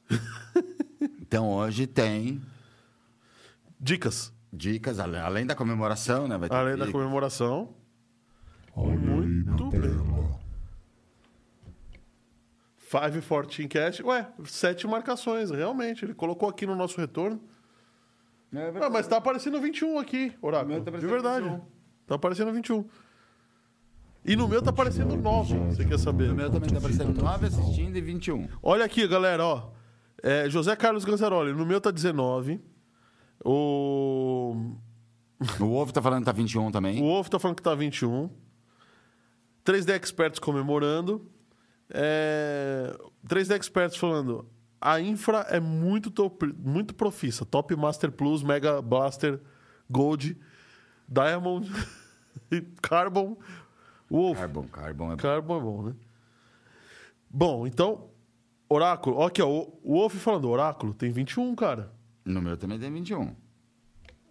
Então 1.28 1.51
hoje 1.51 1.88
tem 1.88 2.40
Dicas. 3.80 4.32
dicas, 4.53 5.01
além 5.01 5.44
da 5.44 5.57
comemoração, 5.57 6.28
né? 6.28 6.36
Além 6.51 6.76
da 6.76 6.84
dicas. 6.86 6.92
comemoração. 6.92 7.74
Olha 8.74 8.97
Muito 8.97 9.66
bem. 9.70 9.80
tela. 9.80 10.40
514 12.88 13.68
Cash. 13.68 14.01
Ué, 14.01 14.28
sete 14.44 14.86
marcações, 14.86 15.51
realmente. 15.51 16.05
Ele 16.05 16.14
colocou 16.14 16.49
aqui 16.49 16.64
no 16.64 16.76
nosso 16.76 16.99
retorno. 17.01 17.40
É 18.55 18.72
Ah, 18.80 18.90
mas 18.90 19.07
tá 19.07 19.16
aparecendo 19.16 19.61
21 19.61 19.99
aqui, 19.99 20.32
Oráculo. 20.40 20.80
Tá 20.82 20.90
de 20.90 21.07
verdade. 21.07 21.49
21. 21.49 21.61
Tá 22.07 22.14
aparecendo 22.14 22.53
21. 22.53 22.84
E 24.24 24.34
no 24.34 24.49
meu 24.49 24.61
tá 24.61 24.70
aparecendo 24.70 25.16
9, 25.16 25.57
você 25.70 25.84
quer 25.84 25.99
saber? 25.99 26.28
No 26.28 26.34
meu 26.34 26.51
também 26.51 26.68
tá 26.68 26.78
aparecendo 26.78 27.12
9 27.22 27.47
assistindo 27.47 27.97
e 27.97 28.01
21. 28.01 28.49
Olha 28.62 28.84
aqui, 28.84 29.07
galera, 29.07 29.44
ó. 29.44 29.70
É, 30.22 30.49
José 30.51 30.74
Carlos 30.74 31.05
Ganzaroli, 31.05 31.53
no 31.53 31.64
meu 31.64 31.80
tá 31.80 31.90
19. 31.90 32.61
O, 33.44 34.57
O 35.61 35.64
Ovo 35.72 35.92
tá 35.92 36.03
falando 36.03 36.20
que 36.20 36.26
tá 36.26 36.32
21 36.32 36.70
também. 36.72 37.01
o 37.03 37.07
Ovo 37.07 37.30
tá 37.30 37.38
falando 37.38 37.57
que 37.57 37.62
tá 37.62 37.74
21. 37.74 38.30
3D 39.64 39.90
Experts 39.94 40.38
comemorando. 40.40 41.30
É, 41.90 42.97
3D 43.28 43.55
Experts 43.57 43.97
falando. 43.97 44.49
A 44.81 45.01
infra 45.01 45.39
é 45.49 45.59
muito, 45.59 46.11
top, 46.11 46.47
muito 46.59 46.95
profissa. 46.95 47.45
Top 47.45 47.74
Master 47.74 48.12
Plus, 48.12 48.43
Mega 48.43 48.81
Blaster 48.83 49.41
Gold. 49.91 50.37
Diamond, 51.09 51.70
Carbon, 52.83 53.37
Wolf. 54.11 54.39
Carbon, 54.39 54.68
Carbon 54.68 55.12
é 55.12 55.16
Carbon 55.16 55.57
é 55.57 55.61
bom, 55.61 55.83
né? 55.83 55.95
Bom, 57.31 57.66
então, 57.66 58.11
Oráculo. 58.68 59.16
Ó, 59.16 59.27
aqui, 59.27 59.41
ó. 59.41 59.49
O 59.49 59.79
Wolf 59.85 60.14
falando, 60.16 60.49
Oráculo 60.49 60.93
tem 60.93 61.11
21, 61.11 61.55
cara. 61.55 61.93
No 62.24 62.43
meu 62.43 62.57
também 62.57 62.79
tem 62.79 62.93
21. 62.93 63.35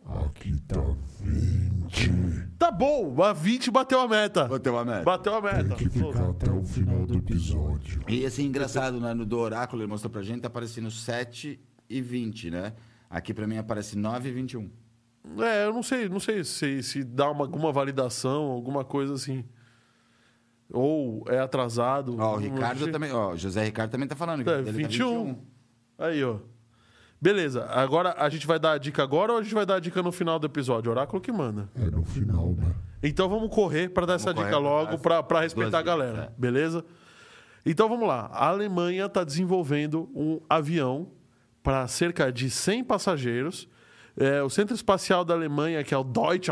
Aqui 0.05 0.55
tá 0.67 0.79
20. 1.21 2.11
Tá 2.59 2.71
bom, 2.71 3.21
a 3.23 3.33
20 3.33 3.71
bateu 3.71 3.99
a 3.99 4.07
meta. 4.07 4.47
Bateu 4.47 4.77
a 4.77 4.85
meta. 4.85 5.03
Bateu 5.03 5.35
a 5.35 5.41
Tem 5.41 5.63
meta. 5.63 5.75
que 5.75 5.89
ficar 5.89 6.29
até 6.29 6.51
o 6.51 6.63
final 6.63 7.05
do 7.05 7.17
episódio. 7.17 8.01
E 8.07 8.25
assim, 8.25 8.45
engraçado, 8.45 8.99
né? 8.99 9.13
No 9.13 9.25
do 9.25 9.37
Oráculo, 9.37 9.81
ele 9.81 9.89
mostrou 9.89 10.11
pra 10.11 10.21
gente, 10.21 10.41
tá 10.41 10.47
aparecendo 10.47 10.91
7 10.91 11.59
e 11.89 12.01
20, 12.01 12.51
né? 12.51 12.73
Aqui 13.09 13.33
pra 13.33 13.47
mim 13.47 13.57
aparece 13.57 13.97
9 13.97 14.29
e 14.29 14.31
21. 14.31 14.69
É, 15.39 15.65
eu 15.65 15.73
não 15.73 15.81
sei, 15.81 16.07
não 16.07 16.19
sei 16.19 16.43
se, 16.43 16.83
se 16.83 17.03
dá 17.03 17.31
uma, 17.31 17.45
alguma 17.45 17.71
validação, 17.71 18.43
alguma 18.51 18.85
coisa 18.85 19.15
assim. 19.15 19.43
Ou 20.71 21.23
é 21.27 21.39
atrasado. 21.39 22.15
Ó, 22.19 22.35
o 22.35 22.37
Ricardo 22.37 22.83
sei. 22.83 22.91
também, 22.91 23.11
ó, 23.11 23.33
o 23.33 23.37
José 23.37 23.63
Ricardo 23.63 23.91
também 23.91 24.07
tá 24.07 24.15
falando. 24.15 24.47
É, 24.47 24.59
o 24.59 24.63
dele 24.63 24.77
21. 24.77 25.33
Tá 25.97 26.07
Aí, 26.07 26.23
ó. 26.23 26.39
Beleza, 27.21 27.65
agora 27.65 28.13
a 28.17 28.29
gente 28.29 28.45
vai 28.45 28.59
dar 28.59 28.73
a 28.73 28.77
dica 28.77 29.01
agora 29.01 29.31
ou 29.31 29.39
a 29.39 29.41
gente 29.43 29.53
vai 29.53 29.65
dar 29.65 29.75
a 29.75 29.79
dica 29.79 30.03
no 30.03 30.11
final 30.11 30.37
do 30.37 30.45
episódio? 30.45 30.91
Oráculo 30.91 31.21
que 31.21 31.31
manda. 31.31 31.69
É 31.75 31.89
no 31.89 32.03
final, 32.03 32.49
né? 32.51 32.75
Então 33.01 33.29
vamos 33.29 33.49
correr 33.49 33.89
para 33.89 34.05
dar 34.05 34.13
essa 34.15 34.33
correr 34.33 34.45
dica 34.45 34.57
logo 34.57 34.97
para 34.97 35.23
para 35.23 35.41
respeitar 35.41 35.79
a 35.79 35.81
dicas, 35.81 35.97
galera, 35.97 36.23
é. 36.23 36.39
beleza? 36.39 36.83
Então 37.65 37.89
vamos 37.89 38.07
lá. 38.07 38.29
A 38.31 38.49
Alemanha 38.49 39.05
está 39.05 39.23
desenvolvendo 39.23 40.09
um 40.13 40.39
avião 40.49 41.07
para 41.63 41.87
cerca 41.87 42.31
de 42.31 42.49
100 42.49 42.83
passageiros. 42.83 43.67
É, 44.17 44.41
o 44.43 44.49
Centro 44.49 44.75
Espacial 44.75 45.25
da 45.25 45.33
Alemanha, 45.33 45.83
que 45.83 45.93
é 45.93 45.97
o 45.97 46.03
Deutsche, 46.03 46.51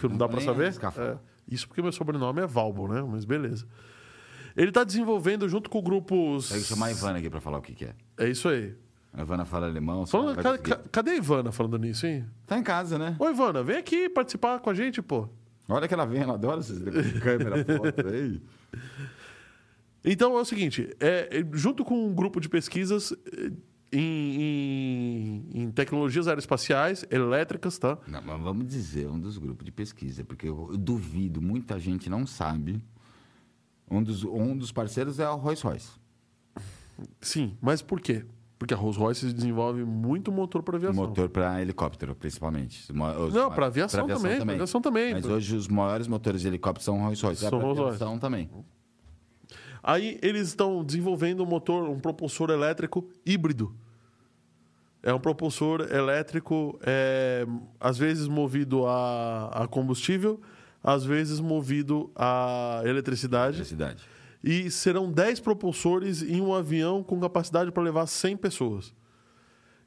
que 0.00 0.08
não 0.08 0.16
dá 0.16 0.28
para 0.28 0.40
saber. 0.40 0.72
É, 0.96 1.16
isso 1.50 1.66
porque 1.66 1.82
meu 1.82 1.92
sobrenome 1.92 2.40
é 2.40 2.46
Valbo, 2.46 2.86
né? 2.86 3.02
Mas 3.02 3.24
beleza. 3.24 3.66
Ele 4.56 4.68
está 4.70 4.84
desenvolvendo 4.84 5.48
junto 5.48 5.68
com 5.68 5.82
grupos. 5.82 6.48
Tem 6.48 6.58
que 6.58 6.64
chamar 6.64 6.86
a 6.86 6.90
Ivana 6.90 7.18
aqui 7.18 7.28
pra 7.28 7.40
falar 7.40 7.58
o 7.58 7.62
que, 7.62 7.74
que 7.74 7.84
é. 7.84 7.94
É 8.18 8.28
isso 8.28 8.48
aí. 8.48 8.74
A 9.12 9.22
Ivana 9.22 9.44
fala 9.44 9.66
alemão. 9.66 10.04
vai 10.34 10.34
ca- 10.36 10.58
ca- 10.58 10.82
cadê 10.92 11.12
a 11.12 11.16
Ivana 11.16 11.50
falando 11.50 11.78
nisso, 11.78 12.06
hein? 12.06 12.24
Tá 12.46 12.58
em 12.58 12.62
casa, 12.62 12.98
né? 12.98 13.16
Ô, 13.18 13.28
Ivana, 13.28 13.62
vem 13.62 13.76
aqui 13.76 14.08
participar 14.08 14.58
com 14.60 14.70
a 14.70 14.74
gente, 14.74 15.00
pô. 15.02 15.28
Olha 15.68 15.86
que 15.88 15.94
ela 15.94 16.06
vem, 16.06 16.20
ela 16.22 16.34
adora 16.34 16.60
de 16.62 17.20
câmera, 17.20 17.64
foto 17.64 18.06
aí. 18.08 18.40
Então 20.04 20.36
é 20.36 20.40
o 20.40 20.44
seguinte: 20.44 20.94
é, 21.00 21.38
é, 21.40 21.46
junto 21.52 21.84
com 21.84 22.06
um 22.08 22.14
grupo 22.14 22.40
de 22.40 22.48
pesquisas 22.48 23.12
é, 23.12 23.50
em, 23.92 24.40
em- 24.40 25.62
em 25.62 25.70
tecnologias 25.70 26.28
aeroespaciais, 26.28 27.04
elétricas, 27.10 27.78
tá? 27.78 27.98
Não, 28.06 28.22
mas 28.22 28.40
vamos 28.40 28.66
dizer, 28.66 29.08
um 29.08 29.18
dos 29.18 29.38
grupos 29.38 29.64
de 29.64 29.72
pesquisa, 29.72 30.24
porque 30.24 30.48
eu, 30.48 30.68
eu 30.72 30.76
duvido, 30.78 31.40
muita 31.42 31.78
gente 31.78 32.08
não 32.08 32.26
sabe. 32.26 32.82
Um 33.90 34.02
dos, 34.02 34.22
um 34.24 34.56
dos 34.56 34.70
parceiros 34.70 35.18
é 35.18 35.24
a 35.24 35.30
Rolls 35.30 35.62
Royce. 35.66 35.90
Sim, 37.20 37.56
mas 37.60 37.80
por 37.80 38.00
quê? 38.00 38.24
Porque 38.58 38.74
a 38.74 38.76
Rolls 38.76 38.98
Royce 38.98 39.32
desenvolve 39.32 39.84
muito 39.84 40.32
motor 40.32 40.62
para 40.64 40.76
aviação. 40.76 41.06
Motor 41.06 41.28
para 41.28 41.62
helicóptero, 41.62 42.14
principalmente. 42.16 42.90
Os 42.90 43.32
Não, 43.32 43.50
para 43.52 43.66
aviação, 43.66 44.06
também, 44.06 44.40
pra 44.40 44.52
aviação 44.54 44.80
também. 44.80 45.12
Mas 45.12 45.24
hoje 45.26 45.54
os 45.54 45.68
maiores 45.68 46.08
motores 46.08 46.40
de 46.40 46.48
helicóptero 46.48 46.84
são 46.84 46.98
Rolls 46.98 47.24
Royce. 47.24 47.40
São 47.40 47.46
É, 47.46 47.50
pra 47.50 47.60
Rolls 47.60 47.80
Royce. 47.80 47.94
aviação 48.02 48.18
também. 48.18 48.50
Aí 49.80 50.18
eles 50.22 50.48
estão 50.48 50.82
desenvolvendo 50.82 51.42
um 51.44 51.46
motor, 51.46 51.88
um 51.88 52.00
propulsor 52.00 52.50
elétrico 52.50 53.08
híbrido. 53.24 53.72
É 55.04 55.14
um 55.14 55.20
propulsor 55.20 55.82
elétrico, 55.92 56.76
é, 56.82 57.46
às 57.78 57.96
vezes 57.96 58.26
movido 58.26 58.84
a, 58.86 59.50
a 59.62 59.68
combustível, 59.68 60.40
às 60.82 61.04
vezes 61.04 61.38
movido 61.38 62.10
a 62.16 62.82
eletricidade. 62.84 63.58
Eletricidade. 63.58 64.02
E 64.42 64.70
serão 64.70 65.10
10 65.10 65.40
propulsores 65.40 66.22
em 66.22 66.40
um 66.40 66.54
avião 66.54 67.02
com 67.02 67.18
capacidade 67.20 67.72
para 67.72 67.82
levar 67.82 68.06
100 68.06 68.36
pessoas. 68.36 68.94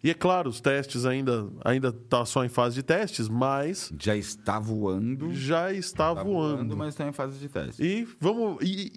E 0.03 0.09
é 0.09 0.13
claro, 0.15 0.49
os 0.49 0.59
testes 0.59 1.05
ainda 1.05 1.47
ainda 1.63 1.91
tá 1.93 2.25
só 2.25 2.43
em 2.43 2.49
fase 2.49 2.75
de 2.75 2.83
testes, 2.83 3.29
mas 3.29 3.93
Já 3.99 4.15
está 4.15 4.59
voando. 4.59 5.31
já 5.31 5.71
está 5.71 6.09
Está 6.11 6.23
voando. 6.23 6.75
mas 6.75 6.89
está 6.89 7.07
em 7.07 7.11
fase 7.13 7.37
de 7.37 7.47
teste. 7.47 7.81
E 7.83 8.07
vamos 8.19 8.57
e, 8.63 8.91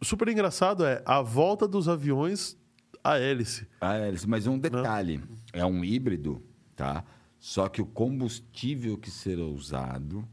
e 0.00 0.04
super 0.04 0.28
engraçado 0.28 0.84
é 0.84 1.02
a 1.04 1.20
volta 1.20 1.68
dos 1.68 1.88
aviões 1.88 2.56
a 3.04 3.18
hélice. 3.18 3.66
Ah, 3.80 3.96
é, 3.96 4.12
mas 4.26 4.46
um 4.46 4.58
detalhe: 4.58 5.22
é 5.52 5.64
um 5.64 5.84
híbrido, 5.84 6.42
tá? 6.74 7.04
Só 7.38 7.68
que 7.68 7.80
o 7.82 7.86
combustível 7.86 8.96
que 8.98 9.10
será 9.10 9.42
usado, 9.44 10.26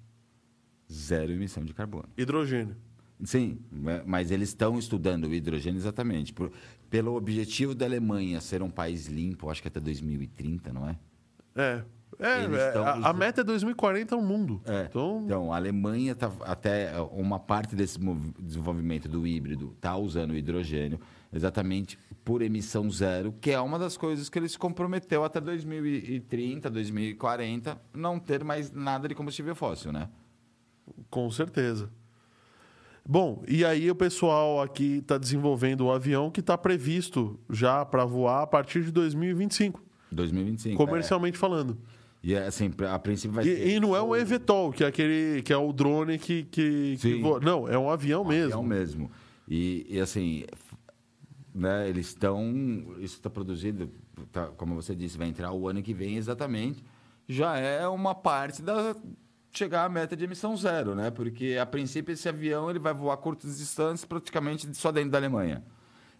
zero 0.91 1.31
emissão 1.33 1.63
de 1.65 1.73
carbono. 1.73 2.07
Hidrogênio. 2.17 2.75
Sim, 3.23 3.57
mas 4.05 4.29
eles 4.29 4.49
estão 4.49 4.77
estudando 4.77 5.25
o 5.25 5.33
hidrogênio 5.33 5.77
exatamente 5.79 6.31
por- 6.33 6.51
pelo 6.89 7.15
objetivo 7.15 7.73
da 7.73 7.85
Alemanha 7.85 8.39
ser 8.39 8.61
um 8.61 8.69
país 8.69 9.07
limpo, 9.07 9.49
acho 9.49 9.61
que 9.61 9.67
até 9.67 9.79
2030, 9.79 10.71
não 10.71 10.87
é? 10.87 10.97
É. 11.55 11.83
É, 12.19 12.43
é, 12.45 12.71
tão 12.71 12.83
a, 12.85 13.09
a 13.09 13.13
meta 13.13 13.41
é 13.41 13.43
2040 13.43 14.15
no 14.15 14.21
mundo. 14.21 14.61
É. 14.65 14.85
Então, 14.89 15.21
Então, 15.25 15.53
a 15.53 15.57
Alemanha 15.57 16.15
tá 16.15 16.31
até 16.41 16.93
uma 17.11 17.37
parte 17.37 17.75
desse 17.75 17.99
desenvolvimento 18.39 19.09
do 19.09 19.27
híbrido 19.27 19.73
está 19.75 19.95
usando 19.97 20.31
o 20.31 20.35
hidrogênio 20.35 20.99
exatamente 21.33 21.99
por 22.23 22.41
emissão 22.41 22.89
zero, 22.89 23.33
que 23.41 23.51
é 23.51 23.59
uma 23.59 23.77
das 23.77 23.97
coisas 23.97 24.29
que 24.29 24.39
ele 24.39 24.47
se 24.47 24.57
comprometeu 24.57 25.23
até 25.23 25.41
2030, 25.41 26.69
2040, 26.69 27.79
não 27.93 28.17
ter 28.19 28.43
mais 28.43 28.71
nada 28.71 29.07
de 29.07 29.13
combustível 29.13 29.53
fóssil, 29.55 29.91
né? 29.91 30.07
com 31.09 31.29
certeza. 31.29 31.89
Bom, 33.09 33.41
e 33.47 33.63
aí 33.63 33.89
o 33.89 33.95
pessoal 33.95 34.61
aqui 34.61 34.97
está 34.97 35.17
desenvolvendo 35.17 35.85
o 35.85 35.91
avião 35.91 36.29
que 36.29 36.41
está 36.41 36.57
previsto 36.57 37.39
já 37.49 37.85
para 37.85 38.03
voar 38.03 38.43
a 38.43 38.47
partir 38.47 38.83
de 38.83 38.91
2025, 38.91 39.81
2025. 40.11 40.75
comercialmente 40.75 41.37
falando. 41.37 41.77
é. 41.93 41.97
E 42.21 42.33
é 42.33 42.45
assim, 42.45 42.69
a 42.91 42.99
princípio 42.99 43.35
vai 43.35 43.45
ser 43.45 43.65
E, 43.65 43.75
e 43.75 43.79
não 43.79 43.95
é 43.95 44.01
um 44.01 44.13
eVTOL, 44.13 44.73
que 44.73 44.83
é 44.83 44.87
aquele 44.87 45.41
que 45.41 45.53
é 45.53 45.57
o 45.57 45.71
drone 45.71 46.19
que, 46.19 46.43
que, 46.51 46.97
que 46.99 47.21
voa. 47.21 47.39
Não, 47.39 47.65
é 47.69 47.77
um 47.77 47.89
avião 47.89 48.25
mesmo. 48.25 48.47
avião 48.47 48.63
mesmo. 48.63 49.09
E, 49.47 49.85
e, 49.89 50.01
assim, 50.01 50.43
né, 51.55 51.87
eles 51.87 52.07
estão. 52.07 52.43
Isso 52.97 53.15
está 53.15 53.29
produzido, 53.29 53.89
tá, 54.33 54.47
como 54.47 54.75
você 54.75 54.93
disse, 54.93 55.17
vai 55.17 55.29
entrar 55.29 55.53
o 55.53 55.69
ano 55.69 55.81
que 55.81 55.93
vem 55.93 56.17
exatamente. 56.17 56.83
Já 57.25 57.57
é 57.57 57.87
uma 57.87 58.13
parte 58.13 58.61
da 58.61 58.93
chegar 59.57 59.85
à 59.85 59.89
meta 59.89 60.15
de 60.15 60.23
emissão 60.23 60.55
zero, 60.55 60.95
né? 60.95 61.11
Porque 61.11 61.57
a 61.59 61.65
princípio 61.65 62.13
esse 62.13 62.29
avião 62.29 62.69
ele 62.69 62.79
vai 62.79 62.93
voar 62.93 63.17
curtas 63.17 63.57
distâncias 63.57 64.05
praticamente 64.05 64.73
só 64.75 64.91
dentro 64.91 65.11
da 65.11 65.17
Alemanha. 65.17 65.63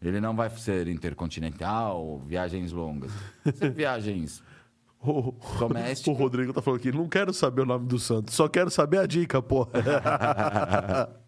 Ele 0.01 0.19
não 0.19 0.35
vai 0.35 0.49
ser 0.49 0.87
intercontinental, 0.87 2.21
viagens 2.25 2.71
longas. 2.71 3.11
Ser 3.55 3.71
viagens 3.71 4.43
O, 4.99 5.33
o 6.07 6.13
Rodrigo 6.13 6.51
tá 6.51 6.61
falando 6.61 6.79
aqui, 6.79 6.91
não 6.91 7.07
quero 7.07 7.33
saber 7.33 7.61
o 7.61 7.65
nome 7.65 7.87
do 7.87 7.99
santo, 7.99 8.31
só 8.31 8.47
quero 8.47 8.69
saber 8.69 8.99
a 8.99 9.05
dica, 9.05 9.41
pô. 9.41 9.67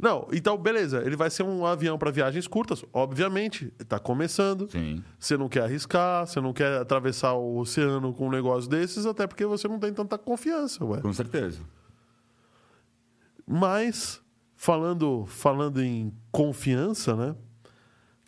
não, 0.00 0.26
então 0.32 0.56
beleza, 0.56 1.02
ele 1.04 1.16
vai 1.16 1.30
ser 1.30 1.42
um 1.42 1.66
avião 1.66 1.98
para 1.98 2.10
viagens 2.10 2.46
curtas, 2.46 2.84
obviamente, 2.92 3.70
tá 3.88 3.98
começando. 3.98 4.70
Sim. 4.70 5.02
Você 5.18 5.36
não 5.36 5.48
quer 5.48 5.64
arriscar, 5.64 6.26
você 6.26 6.40
não 6.40 6.52
quer 6.52 6.80
atravessar 6.80 7.34
o 7.34 7.58
oceano 7.58 8.12
com 8.14 8.28
um 8.28 8.30
negócio 8.30 8.68
desses, 8.68 9.06
até 9.06 9.26
porque 9.26 9.44
você 9.44 9.68
não 9.68 9.78
tem 9.78 9.92
tanta 9.92 10.16
confiança, 10.16 10.84
ué. 10.84 11.00
Com 11.00 11.12
certeza. 11.12 11.60
Mas, 13.46 14.22
falando, 14.56 15.26
falando 15.26 15.82
em 15.82 16.12
confiança, 16.30 17.14
né? 17.16 17.36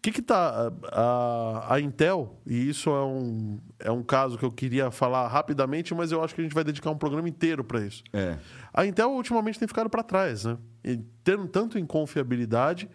O 0.03 0.11
que 0.11 0.11
que 0.11 0.23
tá 0.23 0.73
a, 0.91 1.74
a, 1.74 1.81
Intel, 1.81 2.37
e 2.45 2.69
isso 2.69 2.91
é 2.91 3.05
um, 3.05 3.61
é 3.79 3.89
um 3.93 4.03
caso 4.03 4.37
que 4.37 4.45
eu 4.45 4.51
queria 4.51 4.91
falar 4.91 5.29
rapidamente, 5.29 5.95
mas 5.95 6.11
eu 6.11 6.24
acho 6.24 6.35
que 6.35 6.41
a 6.41 6.45
gente 6.45 6.53
vai 6.53 6.65
dedicar 6.65 6.91
um 6.91 6.99
programa 6.99 7.29
inteiro 7.29 7.62
para 7.62 7.87
isso. 7.87 8.03
É. 8.12 8.37
A 8.74 8.85
Intel 8.85 9.12
ultimamente 9.12 9.61
tem 9.61 9.69
ficado 9.69 9.89
para 9.89 10.03
trás, 10.03 10.45
né? 10.45 10.59
E 10.83 10.99
tendo 11.23 11.47
tanto 11.47 11.79
em 11.79 11.87
confiabilidade 11.87 12.91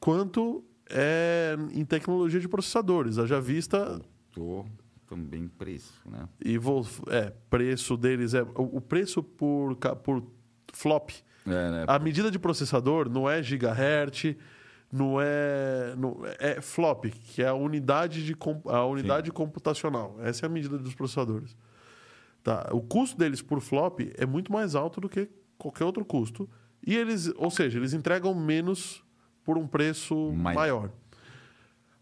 quanto 0.00 0.64
é, 0.90 1.56
em 1.72 1.84
tecnologia 1.84 2.40
de 2.40 2.48
processadores. 2.48 3.18
Haja 3.18 3.40
vista 3.40 4.00
Tô 4.34 4.64
também 5.08 5.46
preço, 5.46 6.02
né? 6.10 6.28
e 6.44 6.58
vou, 6.58 6.84
é, 7.06 7.32
preço 7.48 7.96
deles 7.96 8.34
é 8.34 8.42
o 8.56 8.80
preço 8.80 9.22
por, 9.22 9.76
por 10.02 10.24
flop. 10.72 11.10
É, 11.46 11.50
né? 11.50 11.84
A 11.86 12.00
medida 12.00 12.32
de 12.32 12.38
processador 12.40 13.08
não 13.08 13.30
é 13.30 13.40
gigahertz, 13.44 14.34
não 14.90 15.20
é, 15.20 15.94
não, 15.96 16.20
é 16.38 16.60
flop, 16.60 17.06
que 17.06 17.42
é 17.42 17.48
a 17.48 17.54
unidade, 17.54 18.24
de, 18.24 18.36
a 18.66 18.84
unidade 18.86 19.30
computacional. 19.30 20.16
Essa 20.20 20.46
é 20.46 20.48
a 20.48 20.50
medida 20.50 20.78
dos 20.78 20.94
processadores. 20.94 21.56
Tá? 22.42 22.68
O 22.72 22.80
custo 22.80 23.16
deles 23.16 23.42
por 23.42 23.60
flop 23.60 24.00
é 24.16 24.24
muito 24.24 24.50
mais 24.52 24.74
alto 24.74 25.00
do 25.00 25.08
que 25.08 25.28
qualquer 25.58 25.84
outro 25.84 26.04
custo. 26.04 26.48
E 26.86 26.96
eles, 26.96 27.32
ou 27.36 27.50
seja, 27.50 27.78
eles 27.78 27.92
entregam 27.92 28.34
menos 28.34 29.04
por 29.44 29.58
um 29.58 29.66
preço 29.66 30.32
Maior. 30.32 30.54
maior. 30.54 30.90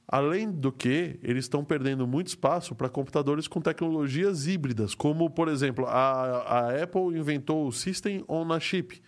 Além 0.08 0.48
do 0.48 0.70
que, 0.70 1.18
eles 1.20 1.46
estão 1.46 1.64
perdendo 1.64 2.06
muito 2.06 2.28
espaço 2.28 2.76
para 2.76 2.88
computadores 2.88 3.48
com 3.48 3.60
tecnologias 3.60 4.46
híbridas, 4.46 4.94
como, 4.94 5.28
por 5.28 5.48
exemplo, 5.48 5.84
a, 5.86 6.42
a 6.42 6.82
Apple 6.82 7.18
inventou 7.18 7.66
o 7.66 7.72
System 7.72 8.24
on 8.28 8.52
a 8.52 8.60
Chip, 8.60 9.02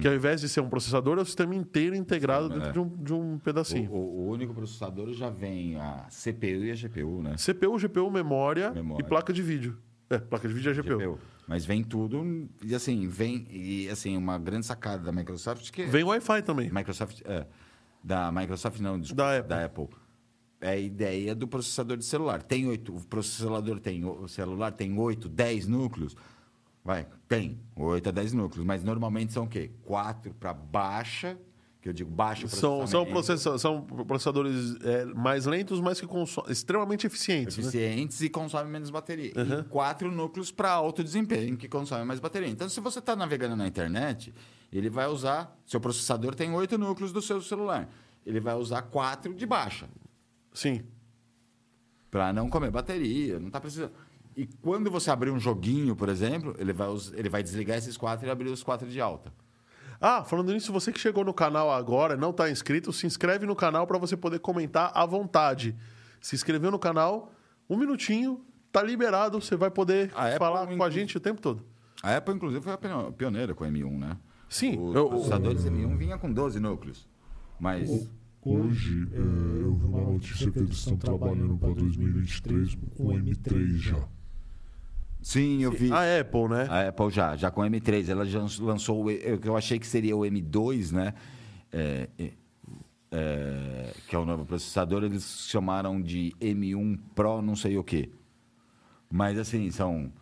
que 0.00 0.08
ao 0.08 0.14
invés 0.14 0.40
de 0.40 0.48
ser 0.48 0.60
um 0.60 0.68
processador, 0.68 1.18
é 1.18 1.22
o 1.22 1.24
sistema 1.26 1.54
inteiro 1.54 1.94
integrado 1.94 2.48
dentro 2.48 2.68
é. 2.68 2.72
de, 2.72 2.78
um, 2.80 2.88
de 2.88 3.12
um 3.14 3.38
pedacinho. 3.38 3.90
O, 3.92 3.96
o- 3.96 4.26
o 4.26 4.30
único 4.30 4.54
processador 4.54 5.12
já 5.12 5.28
vem 5.30 5.76
a 5.76 6.06
CPU 6.10 6.64
e 6.64 6.70
a 6.70 6.74
GPU, 6.74 7.22
né? 7.22 7.34
CPU, 7.36 7.76
GPU, 7.78 8.10
memória, 8.10 8.70
Memória. 8.70 9.04
e 9.04 9.08
placa 9.08 9.32
de 9.32 9.42
vídeo. 9.42 9.76
É, 10.08 10.18
placa 10.18 10.46
de 10.48 10.54
vídeo 10.54 10.70
é 10.70 10.74
GPU. 10.74 10.98
GPU. 10.98 11.18
Mas 11.48 11.64
vem 11.64 11.84
tudo 11.84 12.48
e 12.64 12.74
assim, 12.74 13.06
vem 13.06 13.46
e 13.50 13.88
assim, 13.88 14.16
uma 14.16 14.38
grande 14.38 14.66
sacada 14.66 15.02
da 15.04 15.12
Microsoft 15.12 15.70
que 15.70 15.84
Vem 15.84 16.02
Wi-Fi 16.04 16.42
também. 16.42 16.70
Microsoft 16.72 17.20
é, 17.24 17.46
da 18.02 18.32
Microsoft 18.32 18.80
não, 18.80 18.98
desculpa, 18.98 19.42
Da 19.42 19.64
Apple. 19.64 19.88
É 20.60 20.70
a 20.70 20.76
ideia 20.76 21.34
do 21.34 21.46
processador 21.46 21.96
de 21.98 22.04
celular. 22.04 22.42
Tem 22.42 22.66
oito, 22.66 22.96
o 22.96 23.06
processador 23.06 23.78
tem 23.78 24.04
o 24.04 24.26
celular 24.26 24.72
tem 24.72 24.98
oito, 24.98 25.28
dez 25.28 25.66
núcleos. 25.68 26.16
Vai, 26.86 27.04
tem 27.28 27.58
oito 27.74 28.08
a 28.08 28.12
dez 28.12 28.32
núcleos, 28.32 28.64
mas 28.64 28.84
normalmente 28.84 29.32
são 29.32 29.42
o 29.44 29.48
quê? 29.48 29.72
Quatro 29.82 30.32
para 30.32 30.54
baixa, 30.54 31.36
que 31.82 31.88
eu 31.88 31.92
digo 31.92 32.08
baixo 32.08 32.46
São, 32.48 32.86
são, 32.86 33.04
processa- 33.04 33.58
são 33.58 33.82
processadores 33.82 34.76
é, 34.84 35.04
mais 35.06 35.46
lentos, 35.46 35.80
mas 35.80 36.00
que 36.00 36.06
consom- 36.06 36.44
extremamente 36.48 37.04
eficientes. 37.04 37.56
né? 37.58 37.62
eficientes 37.64 38.20
e 38.20 38.28
consomem 38.28 38.70
menos 38.72 38.88
bateria. 38.90 39.32
E 39.36 39.62
quatro 39.64 40.12
núcleos 40.12 40.52
para 40.52 40.70
alto 40.70 41.02
desempenho, 41.02 41.56
que 41.56 41.68
consomem 41.68 42.04
mais 42.06 42.20
bateria. 42.20 42.48
Então, 42.48 42.68
se 42.68 42.78
você 42.80 43.00
está 43.00 43.16
navegando 43.16 43.56
na 43.56 43.66
internet, 43.66 44.32
ele 44.72 44.88
vai 44.88 45.08
usar. 45.08 45.58
Seu 45.66 45.80
processador 45.80 46.36
tem 46.36 46.52
oito 46.54 46.78
núcleos 46.78 47.12
do 47.12 47.20
seu 47.20 47.42
celular. 47.42 47.88
Ele 48.24 48.38
vai 48.38 48.54
usar 48.54 48.82
quatro 48.82 49.34
de 49.34 49.44
baixa, 49.44 49.88
Sim. 50.52 50.82
para 52.10 52.32
não 52.32 52.48
comer 52.48 52.70
bateria. 52.70 53.38
Não 53.40 53.48
está 53.48 53.60
precisando. 53.60 53.92
E 54.36 54.46
quando 54.46 54.90
você 54.90 55.10
abrir 55.10 55.30
um 55.30 55.40
joguinho, 55.40 55.96
por 55.96 56.08
exemplo, 56.08 56.54
ele 56.58 56.72
vai, 56.72 56.88
ele 57.14 57.28
vai 57.28 57.42
desligar 57.42 57.78
esses 57.78 57.96
quatro 57.96 58.26
e 58.26 58.30
abrir 58.30 58.50
os 58.50 58.62
quatro 58.62 58.86
de 58.88 59.00
alta. 59.00 59.32
Ah, 59.98 60.22
falando 60.24 60.52
nisso, 60.52 60.70
você 60.72 60.92
que 60.92 61.00
chegou 61.00 61.24
no 61.24 61.32
canal 61.32 61.70
agora 61.70 62.14
e 62.14 62.16
não 62.18 62.30
está 62.30 62.50
inscrito, 62.50 62.92
se 62.92 63.06
inscreve 63.06 63.46
no 63.46 63.56
canal 63.56 63.86
para 63.86 63.96
você 63.96 64.14
poder 64.14 64.38
comentar 64.40 64.92
à 64.94 65.06
vontade. 65.06 65.74
Se 66.20 66.34
inscreveu 66.34 66.70
no 66.70 66.78
canal, 66.78 67.32
um 67.68 67.78
minutinho, 67.78 68.44
tá 68.70 68.82
liberado, 68.82 69.40
você 69.40 69.56
vai 69.56 69.70
poder 69.70 70.12
A 70.14 70.26
Apple, 70.26 70.38
falar 70.38 70.66
com 70.66 70.82
a 70.84 70.90
gente 70.90 71.16
o 71.16 71.20
tempo 71.20 71.40
todo. 71.40 71.64
A 72.02 72.14
Apple, 72.16 72.34
inclusive, 72.34 72.62
foi 72.62 72.74
a 72.74 72.76
pio- 72.78 73.12
pioneira 73.12 73.54
com 73.54 73.64
o 73.64 73.66
M1, 73.66 73.98
né? 73.98 74.18
Sim, 74.50 74.78
Os 74.78 74.94
eu- 74.94 75.08
processadores 75.08 75.64
M1 75.64 75.96
vinha 75.96 76.18
com 76.18 76.30
12 76.30 76.60
núcleos. 76.60 77.08
Mas. 77.58 77.88
Hoje, 78.44 79.08
é, 79.12 79.18
eu 79.18 79.74
vi 79.74 79.84
uma 79.86 80.12
notícia 80.12 80.48
que 80.52 80.58
eles 80.60 80.76
estão 80.76 80.96
trabalhando 80.96 81.56
para 81.58 81.72
2023 81.72 82.76
com 82.96 83.06
o 83.06 83.12
M3 83.12 83.76
já. 83.78 84.08
Sim, 85.26 85.60
eu 85.60 85.72
vi. 85.72 85.92
A 85.92 86.20
Apple, 86.20 86.48
né? 86.48 86.68
A 86.70 86.88
Apple 86.88 87.10
já, 87.10 87.34
já 87.34 87.50
com 87.50 87.60
o 87.60 87.64
M3. 87.64 88.08
Ela 88.08 88.24
já 88.24 88.38
lançou 88.60 89.08
o 89.08 89.38
que 89.38 89.48
eu 89.48 89.56
achei 89.56 89.76
que 89.76 89.86
seria 89.86 90.16
o 90.16 90.20
M2, 90.20 90.92
né? 90.92 91.14
É, 91.72 92.08
é, 92.16 92.30
é, 93.10 93.92
que 94.06 94.14
é 94.14 94.18
o 94.20 94.24
novo 94.24 94.46
processador. 94.46 95.02
Eles 95.02 95.48
chamaram 95.48 96.00
de 96.00 96.32
M1 96.40 97.00
Pro, 97.12 97.42
não 97.42 97.56
sei 97.56 97.76
o 97.76 97.82
quê. 97.82 98.08
Mas 99.10 99.36
assim, 99.36 99.68
são 99.72 100.12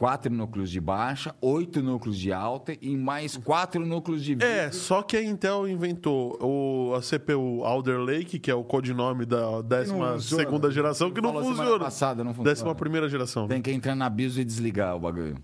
quatro 0.00 0.32
núcleos 0.32 0.70
de 0.70 0.80
baixa, 0.80 1.34
oito 1.42 1.82
núcleos 1.82 2.18
de 2.18 2.32
alta 2.32 2.74
e 2.80 2.96
mais 2.96 3.36
quatro 3.36 3.84
núcleos 3.84 4.24
de 4.24 4.42
É, 4.42 4.72
só 4.72 5.02
que 5.02 5.14
a 5.14 5.22
Intel 5.22 5.68
inventou 5.68 6.38
o, 6.40 6.94
a 6.94 7.02
CPU 7.02 7.62
Alder 7.66 8.00
Lake, 8.00 8.38
que 8.38 8.50
é 8.50 8.54
o 8.54 8.64
codinome 8.64 9.26
da 9.26 9.60
12 9.60 9.92
funciona. 9.92 10.18
segunda 10.18 10.70
geração, 10.70 11.10
que 11.10 11.20
não 11.20 11.32
semana 11.32 11.54
funciona. 11.54 11.84
passada, 11.84 12.24
não 12.24 12.32
funciona. 12.32 12.48
Décima 12.50 12.74
primeira 12.74 13.10
geração. 13.10 13.46
Tem 13.46 13.60
que 13.60 13.70
entrar 13.70 13.94
na 13.94 14.08
BIOS 14.08 14.38
e 14.38 14.44
desligar 14.44 14.96
o 14.96 15.00
bagulho. 15.00 15.36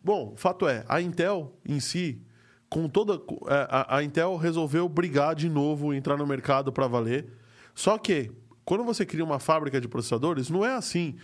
Bom, 0.00 0.32
fato 0.36 0.68
é, 0.68 0.84
a 0.88 1.00
Intel 1.02 1.52
em 1.68 1.80
si, 1.80 2.22
com 2.70 2.88
toda. 2.88 3.14
é, 3.48 3.66
A, 3.68 3.96
a 3.96 4.04
Intel 4.04 4.36
resolveu 4.36 4.88
brigar 4.88 5.34
de 5.34 5.48
novo, 5.48 5.92
entrar 5.92 6.16
no 6.16 6.24
mercado 6.24 6.72
para 6.72 6.86
valer. 6.86 7.26
Só 7.74 7.98
que, 7.98 8.30
quando 8.64 8.84
você 8.84 9.04
cria 9.04 9.24
uma 9.24 9.40
fábrica 9.40 9.80
de 9.80 9.88
processadores, 9.88 10.48
não 10.48 10.64
é 10.64 10.76
assim. 10.76 11.16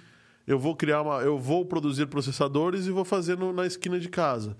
Eu 0.47 0.59
vou 0.59 0.77
criar 0.77 1.03
uma. 1.03 1.21
Eu 1.23 1.39
vou 1.39 1.65
produzir 1.65 2.07
processadores 2.07 2.87
e 2.87 2.91
vou 2.91 3.05
fazer 3.05 3.37
no- 3.39 3.53
na 3.53 3.67
esquina 3.67 3.99
de 3.99 4.09
casa. 4.09 4.57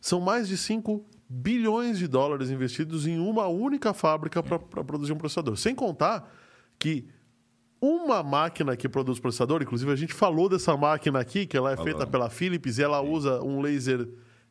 São 0.00 0.20
mais 0.20 0.48
de 0.48 0.56
5 0.56 1.04
bilhões 1.28 1.98
de 1.98 2.08
dólares 2.08 2.50
investidos 2.50 3.06
em 3.06 3.18
uma 3.18 3.46
única 3.46 3.92
fábrica 3.92 4.42
para 4.42 4.58
produzir 4.84 5.12
um 5.12 5.18
processador. 5.18 5.56
Sem 5.56 5.74
contar 5.74 6.32
que 6.78 7.06
uma 7.80 8.22
máquina 8.22 8.76
que 8.76 8.88
produz 8.88 9.18
processador, 9.20 9.62
inclusive 9.62 9.90
a 9.92 9.96
gente 9.96 10.12
falou 10.14 10.48
dessa 10.48 10.76
máquina 10.76 11.18
aqui, 11.20 11.46
que 11.46 11.56
ela 11.56 11.72
é 11.72 11.76
feita 11.84 12.06
pela 12.06 12.28
Philips 12.30 12.78
e 12.78 12.82
ela 12.82 13.00
usa 13.00 13.42
um 13.42 13.60
laser 13.60 14.08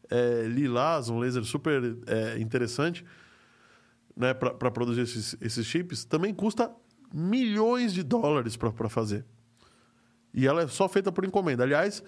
é, 0.10 0.44
lilás, 0.48 1.10
um 1.10 1.20
laser 1.20 1.44
super 1.44 1.98
é, 2.08 2.40
interessante 2.40 3.06
né, 4.16 4.34
para 4.34 4.72
produzir 4.72 5.02
esses, 5.02 5.36
esses 5.42 5.66
chips, 5.66 6.04
também 6.06 6.34
custa 6.34 6.72
milhões 7.14 7.94
de 7.94 8.04
dólares 8.04 8.56
para 8.58 8.90
fazer. 8.90 9.26
E 10.34 10.48
ela 10.48 10.64
é 10.64 10.68
só 10.68 10.88
feita 10.88 11.12
por 11.12 11.26
encomenda. 11.26 11.64
Aliás, 11.64 12.04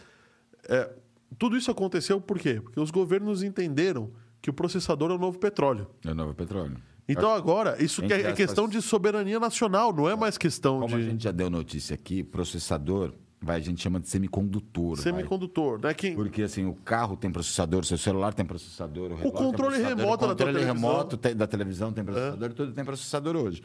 é, 0.67 0.89
tudo 1.37 1.57
isso 1.57 1.71
aconteceu 1.71 2.19
por 2.21 2.39
quê? 2.39 2.59
Porque 2.61 2.79
os 2.79 2.91
governos 2.91 3.43
entenderam 3.43 4.11
que 4.41 4.49
o 4.49 4.53
processador 4.53 5.11
é 5.11 5.15
o 5.15 5.17
novo 5.17 5.39
petróleo. 5.39 5.87
É 6.05 6.11
o 6.11 6.15
novo 6.15 6.33
petróleo. 6.33 6.77
Então 7.07 7.31
agora, 7.31 7.81
isso 7.83 8.01
que 8.01 8.13
é, 8.13 8.21
é 8.21 8.33
questão 8.33 8.67
de 8.67 8.81
soberania 8.81 9.39
nacional, 9.39 9.93
não 9.93 10.09
é 10.09 10.15
mais 10.15 10.37
questão 10.37 10.79
Como 10.79 10.95
a 10.95 10.99
de 10.99 11.05
gente 11.05 11.23
já 11.23 11.31
deu 11.31 11.49
notícia 11.49 11.93
aqui, 11.93 12.23
processador, 12.23 13.13
vai, 13.41 13.57
a 13.57 13.59
gente 13.59 13.81
chama 13.81 13.99
de 13.99 14.07
semicondutor. 14.07 14.95
vai. 14.95 15.03
semicondutor. 15.03 15.79
Né? 15.81 15.93
Que, 15.93 16.11
Porque 16.11 16.43
assim, 16.43 16.65
o 16.65 16.73
carro 16.73 17.17
tem 17.17 17.31
processador, 17.31 17.83
seu 17.85 17.97
celular 17.97 18.33
tem 18.33 18.45
processador, 18.45 19.11
o, 19.11 19.15
relógio 19.15 19.31
controle 19.31 19.75
tem 19.75 19.83
processador, 19.83 19.97
remoto 19.97 20.23
o 20.23 20.27
da 20.27 20.33
controle 20.33 20.53
televisão. 20.53 20.69
É. 20.69 20.73
remoto 20.73 21.17
tem- 21.17 21.35
da 21.35 21.47
televisão 21.47 21.91
tem 21.93 22.03
processador, 22.05 22.53
tudo 22.53 22.71
tem 22.71 22.85
processador 22.85 23.35
hoje. 23.35 23.63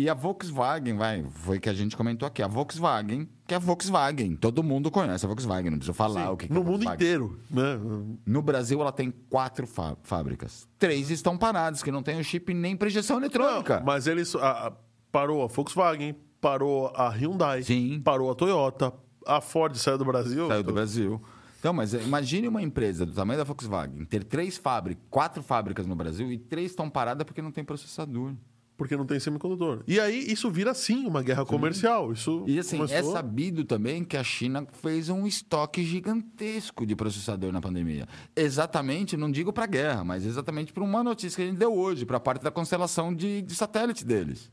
E 0.00 0.08
a 0.08 0.14
Volkswagen, 0.14 0.96
vai, 0.96 1.22
foi 1.30 1.60
que 1.60 1.68
a 1.68 1.74
gente 1.74 1.94
comentou 1.94 2.26
aqui, 2.26 2.42
a 2.42 2.46
Volkswagen, 2.46 3.28
que 3.46 3.52
é 3.52 3.56
a 3.58 3.60
Volkswagen, 3.60 4.34
todo 4.34 4.62
mundo 4.62 4.90
conhece 4.90 5.26
a 5.26 5.28
Volkswagen, 5.28 5.70
não 5.70 5.76
precisa 5.78 5.92
falar 5.92 6.30
o 6.30 6.36
que, 6.38 6.46
que 6.46 6.52
no 6.54 6.60
é 6.60 6.64
mundo 6.64 6.84
Volkswagen. 6.84 6.94
inteiro. 6.96 7.38
Né? 7.50 7.78
No 8.24 8.40
Brasil, 8.40 8.80
ela 8.80 8.92
tem 8.92 9.10
quatro 9.28 9.66
fá- 9.66 9.96
fábricas. 10.02 10.66
Três 10.78 11.10
estão 11.10 11.36
paradas, 11.36 11.82
que 11.82 11.90
não 11.92 12.02
tem 12.02 12.18
o 12.18 12.24
chip 12.24 12.54
nem 12.54 12.74
para 12.74 12.88
injeção 12.88 13.18
eletrônica. 13.18 13.76
Não, 13.80 13.84
mas 13.84 14.06
eles. 14.06 14.34
a- 14.36 14.68
a- 14.68 14.72
parou 15.12 15.42
a 15.42 15.46
Volkswagen, 15.48 16.14
parou 16.40 16.86
a 16.96 17.10
Hyundai, 17.10 17.62
Sim. 17.62 18.00
parou 18.02 18.30
a 18.30 18.34
Toyota, 18.34 18.94
a 19.26 19.40
Ford 19.42 19.74
saiu 19.76 19.98
do 19.98 20.04
Brasil. 20.06 20.48
Saiu 20.48 20.62
do 20.62 20.72
Brasil. 20.72 21.20
Então, 21.58 21.74
mas 21.74 21.92
eh, 21.92 22.00
imagine 22.02 22.48
uma 22.48 22.62
empresa 22.62 23.04
do 23.04 23.12
tamanho 23.12 23.36
da 23.36 23.44
Volkswagen 23.44 24.02
ter 24.06 24.24
três 24.24 24.56
fábricas, 24.56 25.04
quatro 25.10 25.42
fábricas 25.42 25.86
no 25.86 25.94
Brasil 25.94 26.32
e 26.32 26.38
três 26.38 26.70
estão 26.70 26.88
paradas 26.88 27.22
porque 27.24 27.42
não 27.42 27.52
tem 27.52 27.62
processador. 27.62 28.32
Porque 28.80 28.96
não 28.96 29.04
tem 29.04 29.20
semicondutor. 29.20 29.82
E 29.86 30.00
aí 30.00 30.32
isso 30.32 30.50
vira 30.50 30.72
sim 30.72 31.04
uma 31.06 31.22
guerra 31.22 31.44
comercial. 31.44 32.14
Isso 32.14 32.42
E 32.48 32.58
assim, 32.58 32.76
é 32.76 32.86
começou- 32.86 33.12
sabido 33.12 33.62
também 33.62 34.02
que 34.02 34.16
a 34.16 34.24
China 34.24 34.66
fez 34.72 35.10
um 35.10 35.26
estoque 35.26 35.84
gigantesco 35.84 36.86
de 36.86 36.96
processador 36.96 37.52
na 37.52 37.60
pandemia. 37.60 38.08
Exatamente, 38.34 39.18
não 39.18 39.30
digo 39.30 39.52
para 39.52 39.66
guerra, 39.66 40.02
mas 40.02 40.24
exatamente 40.24 40.72
por 40.72 40.82
uma 40.82 41.04
notícia 41.04 41.36
que 41.36 41.42
a 41.42 41.46
gente 41.46 41.58
deu 41.58 41.74
hoje, 41.76 42.06
para 42.06 42.16
a 42.16 42.20
parte 42.20 42.42
da 42.42 42.50
constelação 42.50 43.14
de, 43.14 43.42
de 43.42 43.54
satélite 43.54 44.02
deles. 44.02 44.50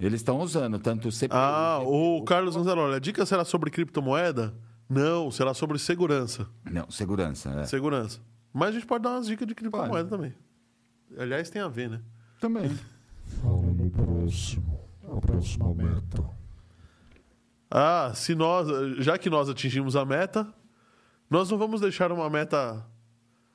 Eles 0.00 0.14
estão 0.20 0.40
usando 0.40 0.76
tanto 0.80 1.06
o 1.06 1.12
CPU. 1.12 1.28
Ah, 1.30 1.78
GPU, 1.82 2.16
o 2.18 2.24
Carlos 2.24 2.56
Gonzalo, 2.56 2.92
a 2.92 2.98
dica 2.98 3.24
será 3.24 3.44
sobre 3.44 3.70
criptomoeda? 3.70 4.52
Não, 4.88 5.30
será 5.30 5.54
sobre 5.54 5.78
segurança. 5.78 6.48
Não, 6.68 6.90
segurança. 6.90 7.48
É. 7.60 7.64
Segurança. 7.66 8.18
Mas 8.52 8.70
a 8.70 8.72
gente 8.72 8.86
pode 8.86 9.04
dar 9.04 9.10
umas 9.10 9.28
dicas 9.28 9.46
de 9.46 9.54
criptomoeda 9.54 9.92
Pode. 9.92 10.08
também. 10.10 10.34
Aliás, 11.16 11.48
tem 11.48 11.62
a 11.62 11.68
ver, 11.68 11.90
né? 11.90 12.00
Também. 12.40 12.68
Fala 13.30 13.62
no 13.62 13.90
próximo. 13.90 14.80
A 15.10 15.20
próxima 15.20 15.74
meta. 15.74 16.24
Ah, 17.70 18.12
se 18.14 18.34
nós, 18.34 18.66
já 18.98 19.16
que 19.16 19.30
nós 19.30 19.48
atingimos 19.48 19.94
a 19.94 20.04
meta, 20.04 20.46
nós 21.28 21.48
não 21.50 21.56
vamos 21.56 21.80
deixar 21.80 22.10
uma 22.10 22.28
meta. 22.28 22.84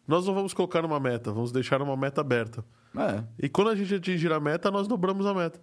Nós 0.08 0.26
não 0.26 0.34
vamos 0.34 0.54
colocar 0.54 0.86
uma 0.86 1.00
meta, 1.00 1.32
vamos 1.32 1.52
deixar 1.52 1.82
uma 1.82 1.98
meta 1.98 2.22
aberta. 2.22 2.64
É. 2.96 3.24
E 3.38 3.50
quando 3.50 3.70
a 3.70 3.76
gente 3.76 3.94
atingir 3.94 4.32
a 4.32 4.40
meta, 4.40 4.72
nós 4.72 4.88
dobramos 4.88 5.26
a 5.26 5.34
meta. 5.34 5.60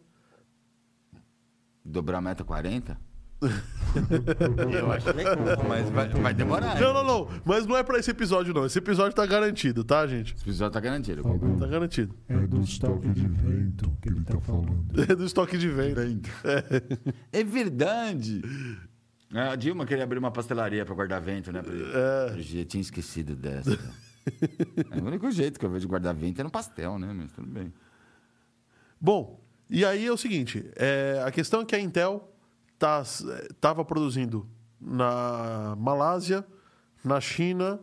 Dobrar 1.85 2.19
a 2.19 2.21
meta 2.21 2.45
40? 2.45 2.99
Eu 4.73 4.93
acho 4.93 5.13
legal, 5.15 5.37
mas 5.69 5.91
vai, 5.91 6.09
vai 6.09 6.35
demorar. 6.35 6.81
Não, 6.81 6.95
não, 6.95 7.05
não. 7.05 7.29
Mas 7.45 7.67
não 7.67 7.77
é 7.77 7.83
pra 7.83 7.99
esse 7.99 8.11
episódio, 8.11 8.55
não. 8.55 8.65
Esse 8.65 8.79
episódio 8.79 9.15
tá 9.15 9.27
garantido, 9.27 9.85
tá, 9.85 10.07
gente? 10.07 10.35
Esse 10.35 10.45
episódio 10.45 10.73
tá 10.73 10.81
garantido. 10.81 11.23
Tá 11.59 11.67
garantido. 11.67 12.15
é 12.29 12.37
do 12.47 12.61
estoque 12.61 13.09
de 13.09 13.27
vento 13.27 13.91
que 14.01 14.09
ele 14.09 14.23
tá 14.23 14.41
falando. 14.41 14.87
É 15.11 15.15
do 15.15 15.25
estoque 15.25 15.59
de 15.59 15.69
venda. 15.69 16.03
É 17.33 17.45
verdade. 17.45 18.43
A 19.35 19.57
Dilma 19.57 19.87
queria 19.87 20.05
abrir 20.05 20.19
uma 20.19 20.31
pastelaria 20.31 20.85
para 20.85 20.95
guardar 20.95 21.21
vento, 21.21 21.51
né? 21.53 21.63
Pra... 21.63 21.73
É. 21.73 22.39
Eu 22.39 22.65
tinha 22.65 22.81
esquecido 22.81 23.35
dessa. 23.35 23.73
é 24.91 24.99
o 25.01 25.05
único 25.05 25.31
jeito 25.31 25.59
que 25.59 25.67
eu 25.67 25.71
vejo 25.71 25.81
de 25.81 25.87
guardar 25.89 26.15
vento 26.15 26.41
é 26.41 26.45
no 26.45 26.51
pastel, 26.51 26.99
né? 26.99 27.13
Mas 27.13 27.33
tudo 27.33 27.49
bem. 27.49 27.73
Bom, 29.01 29.41
E 29.69 29.85
aí 29.85 30.07
é 30.07 30.13
o 30.13 30.17
seguinte: 30.17 30.71
é, 30.77 31.23
a 31.27 31.31
questão 31.31 31.63
é 31.63 31.65
que 31.65 31.75
a 31.75 31.81
Intel 31.81 32.32
estava 33.51 33.85
produzindo 33.85 34.47
na 34.81 35.77
Malásia, 35.79 36.45
na 37.05 37.21
China, 37.21 37.81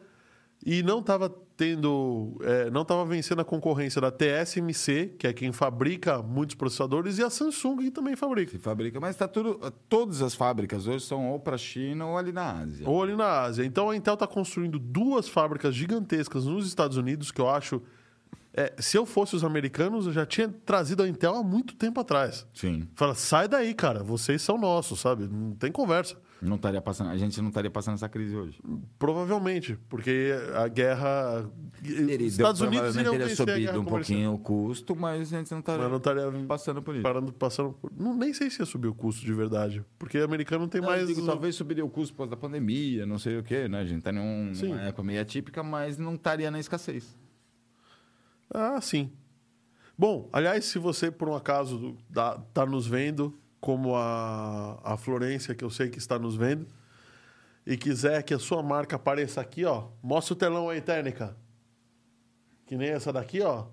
e 0.65 0.83
não 0.83 0.99
estava 0.99 1.29
tendo. 1.59 2.37
é, 2.41 2.71
não 2.71 2.83
estava 2.83 3.03
vencendo 3.05 3.41
a 3.41 3.45
concorrência 3.45 3.99
da 3.99 4.09
TSMC, 4.09 5.15
que 5.19 5.27
é 5.27 5.33
quem 5.33 5.51
fabrica 5.51 6.21
muitos 6.21 6.55
processadores, 6.55 7.17
e 7.17 7.23
a 7.23 7.29
Samsung, 7.29 7.77
que 7.77 7.91
também 7.91 8.15
fabrica. 8.15 8.57
Fabrica, 8.59 8.99
mas 8.99 9.15
tá 9.17 9.27
tudo. 9.27 9.59
Todas 9.89 10.21
as 10.21 10.33
fábricas 10.33 10.87
hoje 10.87 11.05
são 11.05 11.31
ou 11.31 11.39
para 11.39 11.55
a 11.55 11.57
China 11.57 12.05
ou 12.05 12.17
ali 12.17 12.31
na 12.31 12.61
Ásia. 12.61 12.87
Ou 12.87 13.03
ali 13.03 13.15
na 13.15 13.41
Ásia. 13.41 13.65
Então 13.65 13.89
a 13.89 13.95
Intel 13.95 14.13
está 14.13 14.25
construindo 14.25 14.79
duas 14.79 15.27
fábricas 15.27 15.75
gigantescas 15.75 16.45
nos 16.45 16.65
Estados 16.65 16.95
Unidos, 16.95 17.31
que 17.31 17.41
eu 17.41 17.49
acho. 17.49 17.81
É, 18.59 18.73
se 18.77 18.97
eu 18.97 19.05
fosse 19.05 19.35
os 19.37 19.43
americanos, 19.45 20.05
eu 20.05 20.11
já 20.11 20.25
tinha 20.25 20.49
trazido 20.49 21.01
a 21.01 21.07
Intel 21.07 21.33
há 21.35 21.43
muito 21.43 21.75
tempo 21.75 21.99
atrás. 22.01 22.45
Sim. 22.53 22.87
Fala, 22.93 23.15
sai 23.15 23.47
daí, 23.47 23.73
cara, 23.73 24.03
vocês 24.03 24.41
são 24.41 24.57
nossos, 24.57 24.99
sabe? 24.99 25.27
Não 25.27 25.55
tem 25.55 25.71
conversa. 25.71 26.17
Não 26.41 26.55
estaria 26.55 26.81
passando, 26.81 27.09
a 27.09 27.17
gente 27.17 27.39
não 27.41 27.49
estaria 27.49 27.69
passando 27.69 27.95
essa 27.95 28.07
crise 28.07 28.35
hoje. 28.35 28.61
Provavelmente, 28.97 29.77
porque 29.89 30.31
a 30.55 30.67
guerra. 30.69 31.49
Os 31.81 31.89
Estados 32.33 32.61
Unidos 32.61 32.93
provavelmente 32.93 32.99
iriam 32.99 33.11
teria 33.11 33.27
vencer 33.27 33.43
a 33.43 33.45
guerra 33.45 33.67
subido 33.73 33.81
um 33.81 33.85
pouquinho 33.85 34.33
o 34.33 34.39
custo, 34.39 34.95
mas 34.95 35.33
a 35.33 35.37
gente 35.37 35.51
não 35.51 35.59
estaria 35.59 35.81
Mas 35.81 35.89
não 35.89 35.97
estaria 35.97 36.45
passando 36.47 36.81
por 36.81 36.95
isso. 36.95 37.03
parando, 37.03 37.33
passando 37.33 37.73
por... 37.73 37.91
não, 37.97 38.13
Nem 38.13 38.33
sei 38.33 38.49
se 38.49 38.61
ia 38.61 38.65
subir 38.65 38.87
o 38.87 38.93
custo 38.93 39.25
de 39.25 39.33
verdade. 39.33 39.83
Porque 39.97 40.17
o 40.17 40.23
americano 40.23 40.61
não 40.61 40.69
tem 40.69 40.79
Não, 40.81 40.87
mais. 40.89 41.07
digo, 41.07 41.25
talvez 41.25 41.55
subiria 41.55 41.83
o 41.83 41.89
custo 41.89 42.13
por 42.13 42.19
causa 42.19 42.31
da 42.31 42.37
pandemia, 42.37 43.05
não 43.05 43.17
sei 43.17 43.37
o 43.37 43.43
quê, 43.43 43.67
né? 43.67 43.79
A 43.79 43.85
gente 43.85 43.99
está 43.99 44.11
num, 44.11 44.51
Sim. 44.53 44.69
numa 44.69 44.81
época 44.83 45.03
meio 45.03 45.21
atípica, 45.21 45.61
mas 45.61 45.97
não 45.97 46.15
estaria 46.15 46.49
na 46.49 46.59
escassez. 46.59 47.17
Ah, 48.53 48.79
sim. 48.81 49.11
Bom, 49.97 50.29
aliás, 50.31 50.65
se 50.65 50.79
você, 50.79 51.11
por 51.11 51.27
um 51.27 51.35
acaso, 51.35 51.97
está 52.09 52.65
nos 52.65 52.87
vendo, 52.87 53.37
como 53.59 53.95
a, 53.95 54.79
a 54.83 54.97
Florência, 54.97 55.53
que 55.53 55.63
eu 55.63 55.69
sei 55.69 55.89
que 55.89 55.97
está 55.97 56.17
nos 56.17 56.35
vendo, 56.35 56.67
e 57.65 57.77
quiser 57.77 58.23
que 58.23 58.33
a 58.33 58.39
sua 58.39 58.63
marca 58.63 58.95
apareça 58.95 59.41
aqui, 59.41 59.65
ó, 59.65 59.89
mostra 60.01 60.33
o 60.33 60.37
telão 60.37 60.69
aí, 60.69 60.81
técnica. 60.81 61.35
Que 62.65 62.77
nem 62.77 62.89
essa 62.89 63.11
daqui, 63.11 63.41
ó. 63.41 63.65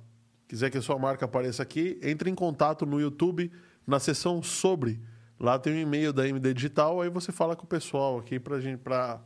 Quiser 0.49 0.71
que 0.71 0.79
a 0.79 0.83
sua 0.83 0.99
marca 0.99 1.25
apareça 1.25 1.63
aqui, 1.63 1.99
entre 2.03 2.31
em 2.31 2.35
contato 2.35 2.85
no 2.85 3.01
YouTube, 3.01 3.51
na 3.87 3.99
seção 3.99 4.43
sobre. 4.43 5.01
Lá 5.39 5.59
tem 5.59 5.75
um 5.75 5.79
e-mail 5.79 6.13
da 6.13 6.27
MD 6.27 6.55
Digital, 6.55 7.01
aí 7.01 7.09
você 7.09 7.31
fala 7.31 7.55
com 7.55 7.65
o 7.65 7.69
pessoal 7.69 8.19
aqui 8.19 8.41
pra 8.41 8.61
gente, 8.61 8.81
pra 8.81 9.21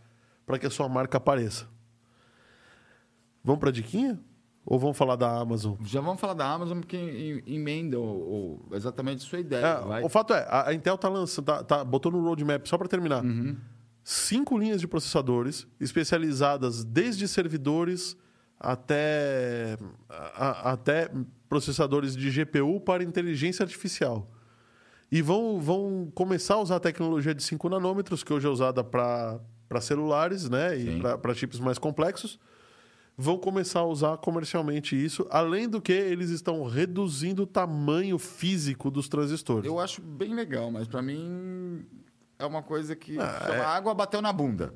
que 0.60 0.66
a 0.66 0.70
sua 0.70 0.88
marca 0.88 1.18
apareça. 1.18 1.68
Vamos 3.42 3.60
pra 3.60 3.70
diquinha? 3.70 4.20
Ou 4.64 4.78
vamos 4.78 4.96
falar 4.96 5.16
da 5.16 5.28
Amazon? 5.40 5.74
Já 5.84 6.00
vamos 6.00 6.20
falar 6.20 6.34
da 6.34 6.46
Amazon, 6.46 6.80
porque 6.80 6.96
em- 6.96 7.42
emenda 7.54 7.98
o- 7.98 8.60
o- 8.70 8.76
exatamente 8.76 9.22
sua 9.22 9.40
ideia. 9.40 9.64
É, 10.00 10.04
o 10.04 10.08
fato 10.08 10.34
é, 10.34 10.46
a 10.50 10.72
Intel 10.74 10.98
tá 10.98 11.08
lançando, 11.08 11.44
tá, 11.46 11.64
tá- 11.64 11.84
botou 11.84 12.12
no 12.12 12.22
roadmap, 12.22 12.66
só 12.66 12.76
para 12.76 12.86
terminar, 12.86 13.24
Uhum. 13.24 13.56
cinco 14.04 14.58
linhas 14.58 14.80
de 14.80 14.86
processadores 14.86 15.66
especializadas 15.80 16.84
desde 16.84 17.26
servidores 17.26 18.16
até, 18.58 19.76
a- 20.08 20.72
até 20.72 21.10
processadores 21.48 22.14
de 22.14 22.30
GPU 22.30 22.80
para 22.80 23.02
inteligência 23.02 23.62
artificial. 23.62 24.30
E 25.10 25.20
vão, 25.22 25.58
vão 25.60 26.12
começar 26.14 26.54
a 26.54 26.60
usar 26.60 26.76
a 26.76 26.80
tecnologia 26.80 27.34
de 27.34 27.42
5 27.42 27.68
nanômetros, 27.68 28.22
que 28.22 28.32
hoje 28.32 28.46
é 28.46 28.50
usada 28.50 28.84
para 28.84 29.40
celulares 29.80 30.48
né, 30.48 30.78
e 30.78 31.00
para 31.20 31.34
chips 31.34 31.58
mais 31.58 31.78
complexos. 31.78 32.38
Vão 33.22 33.36
começar 33.36 33.80
a 33.80 33.84
usar 33.84 34.16
comercialmente 34.16 34.96
isso, 34.96 35.26
além 35.30 35.68
do 35.68 35.78
que 35.78 35.92
eles 35.92 36.30
estão 36.30 36.64
reduzindo 36.64 37.42
o 37.42 37.46
tamanho 37.46 38.18
físico 38.18 38.90
dos 38.90 39.10
transistores. 39.10 39.66
Eu 39.66 39.78
acho 39.78 40.00
bem 40.00 40.32
legal, 40.34 40.70
mas 40.70 40.88
para 40.88 41.02
mim 41.02 41.84
é 42.38 42.46
uma 42.46 42.62
coisa 42.62 42.96
que 42.96 43.18
Ah, 43.18 43.40
chama 43.42 43.54
é- 43.56 43.60
água 43.66 43.92
bateu 43.92 44.22
na 44.22 44.32
bunda. 44.32 44.72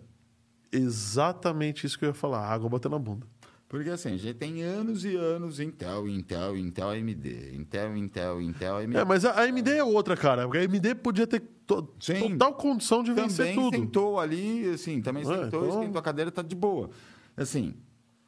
Exatamente 0.70 1.86
isso 1.86 1.98
que 1.98 2.04
eu 2.04 2.08
ia 2.08 2.14
falar. 2.14 2.46
Água 2.46 2.68
batendo 2.68 2.92
na 2.92 2.98
bunda. 2.98 3.26
Porque 3.66 3.88
assim, 3.88 4.10
a 4.12 4.16
gente 4.18 4.34
tem 4.34 4.62
anos 4.62 5.04
e 5.04 5.16
anos 5.16 5.58
Intel, 5.58 6.06
Intel, 6.06 6.54
Intel 6.56 6.90
AMD. 6.90 7.54
Intel, 7.54 7.96
Intel, 7.96 8.42
Intel 8.42 8.76
AMD. 8.76 8.96
É, 8.98 9.04
mas 9.06 9.24
a 9.24 9.40
AMD 9.42 9.70
é 9.70 9.82
outra, 9.82 10.16
cara. 10.16 10.42
Porque 10.42 10.58
a 10.58 10.60
AMD 10.60 10.94
podia 10.96 11.26
ter 11.26 11.40
to- 11.66 11.88
Sim. 11.98 12.32
total 12.36 12.52
condição 12.54 13.02
de 13.02 13.12
vencer 13.14 13.54
também 13.54 13.54
tudo. 13.70 13.76
sentou 13.78 14.20
ali, 14.20 14.68
assim, 14.68 15.00
também 15.00 15.22
É, 15.22 15.26
sentou, 15.26 15.64
então- 15.66 15.68
esquentou 15.80 15.98
a 15.98 16.02
cadeira, 16.02 16.30
tá 16.30 16.42
de 16.42 16.54
boa. 16.54 16.90
Assim, 17.36 17.74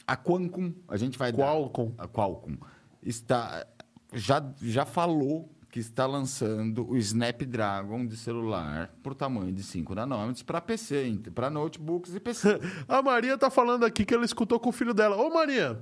a 0.06 0.16
Qualcomm, 0.16 0.72
a 0.88 0.96
gente 0.96 1.18
vai 1.18 1.32
Qualcomm. 1.32 1.92
dar... 1.96 2.04
A 2.04 2.08
Qualcomm. 2.08 2.56
Está, 3.02 3.66
já, 4.12 4.44
já 4.62 4.84
falou 4.84 5.50
que 5.70 5.80
está 5.80 6.06
lançando 6.06 6.88
o 6.88 6.96
Snapdragon 6.96 8.06
de 8.06 8.16
celular 8.16 8.94
por 9.02 9.14
tamanho 9.14 9.52
de 9.52 9.62
5 9.62 9.94
nanômetros 9.94 10.42
para 10.42 10.60
PC, 10.60 11.20
para 11.34 11.50
notebooks 11.50 12.14
e 12.14 12.20
PC. 12.20 12.58
A 12.88 13.02
Maria 13.02 13.36
tá 13.36 13.50
falando 13.50 13.84
aqui 13.84 14.04
que 14.04 14.14
ela 14.14 14.24
escutou 14.24 14.58
com 14.58 14.70
o 14.70 14.72
filho 14.72 14.94
dela. 14.94 15.16
Ô, 15.16 15.28
Maria, 15.28 15.78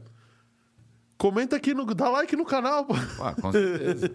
comenta 1.17 1.55
aqui, 1.55 1.73
no, 1.75 1.85
dá 1.95 2.09
like 2.09 2.35
no 2.35 2.45
canal. 2.45 2.87
pô. 2.87 2.95
ah, 3.23 3.35
com 3.41 3.53
certeza. 3.53 4.11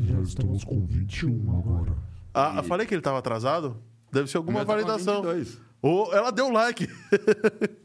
Já 0.00 0.20
estamos 0.20 0.64
com 0.64 0.84
21 0.84 1.58
agora. 1.58 1.96
Ah, 2.34 2.54
eu 2.56 2.64
falei 2.64 2.86
que 2.86 2.94
ele 2.94 3.00
tava 3.00 3.20
atrasado? 3.20 3.80
Deve 4.12 4.28
ser 4.28 4.36
alguma 4.36 4.64
validação. 4.64 5.22
22. 5.22 5.60
Ô, 5.80 6.12
ela 6.12 6.30
deu 6.30 6.50
like. 6.50 6.88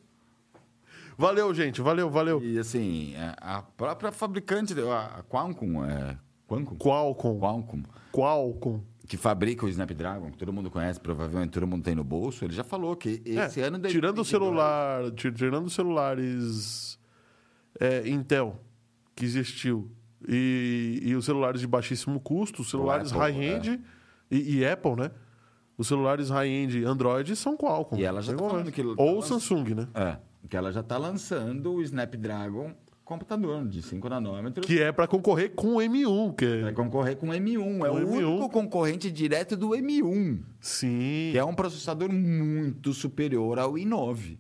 valeu, 1.20 1.54
gente. 1.54 1.82
Valeu, 1.82 2.10
valeu. 2.10 2.42
E 2.44 2.58
assim, 2.58 3.14
a 3.18 3.58
a 3.58 3.62
própria 3.62 4.12
fabricante, 4.12 4.74
a 4.80 5.22
Qualcomm, 5.30 5.84
é, 5.86 6.18
Qualcomm? 6.48 6.78
Qualcomm. 6.78 7.40
Qualcomm, 7.40 7.84
Qualcomm. 8.12 8.80
que 9.08 9.18
fabrica 9.18 9.66
o 9.66 9.70
Snapdragon, 9.70 10.32
que 10.32 10.38
todo 10.38 10.52
mundo 10.54 10.70
conhece, 10.72 11.00
provavelmente 11.00 11.52
todo 11.52 11.68
mundo 11.68 11.84
tem 11.84 11.94
no 11.96 12.04
bolso, 12.04 12.44
ele 12.46 12.54
já 12.54 12.64
falou 12.64 12.96
que 12.96 13.22
esse 13.26 13.60
É, 13.62 13.66
ano... 13.66 13.80
tirando 13.80 14.20
o 14.20 14.24
2022 14.24 14.28
celular, 14.28 15.12
ti- 15.12 15.32
tirando 15.32 15.66
os 15.66 15.74
celulares 15.74 17.00
é, 17.80 18.08
Intel 18.08 18.60
que 19.16 19.26
existiu 19.26 19.92
e, 20.28 21.00
e 21.04 21.16
os 21.16 21.26
celulares 21.26 21.60
de 21.62 21.68
baixíssimo 21.68 22.20
custo, 22.20 22.62
os 22.62 22.70
celulares 22.70 23.12
high-end 23.12 23.80
e, 24.30 24.58
e 24.60 24.66
Apple, 24.66 24.96
né? 24.96 25.12
Os 25.78 25.88
celulares 25.88 26.30
high-end 26.30 26.84
Android 26.84 27.36
são 27.36 27.56
Qualcomm. 27.58 27.98
E 28.00 28.04
ela 28.06 28.22
já 28.22 28.34
tá 28.34 28.38
falando 28.38 28.70
conversa. 28.70 28.72
que 28.96 29.02
Ou 29.02 29.22
Samsung, 29.22 29.74
né? 29.76 29.88
É, 29.94 30.18
que 30.48 30.56
ela 30.56 30.72
já 30.72 30.80
está 30.82 30.98
lançando 30.98 31.74
o 31.74 31.82
Snapdragon 31.82 32.74
computador 33.04 33.68
de 33.68 33.82
5 33.82 34.08
nanômetros. 34.08 34.68
Que 34.68 34.80
é 34.82 34.92
para 34.92 35.08
concorrer 35.08 35.50
com 35.56 35.76
o 35.76 35.78
M1, 35.80 36.36
que 36.36 36.62
Vai 36.62 36.70
é... 36.70 36.74
concorrer 36.74 37.16
com 37.18 37.30
o 37.30 37.32
M1. 37.32 37.84
é 37.84 37.90
Com 37.90 37.96
o 37.96 37.98
o 37.98 38.00
M1. 38.22 38.28
único 38.28 38.50
concorrente 38.50 39.10
direto 39.12 39.58
do 39.58 39.70
M1. 39.70 40.40
Sim. 40.62 41.30
Que 41.32 41.38
é 41.40 41.44
um 41.44 41.56
processador 41.56 42.12
muito 42.12 42.94
superior 42.94 43.58
ao 43.58 43.74
i9. 43.74 44.38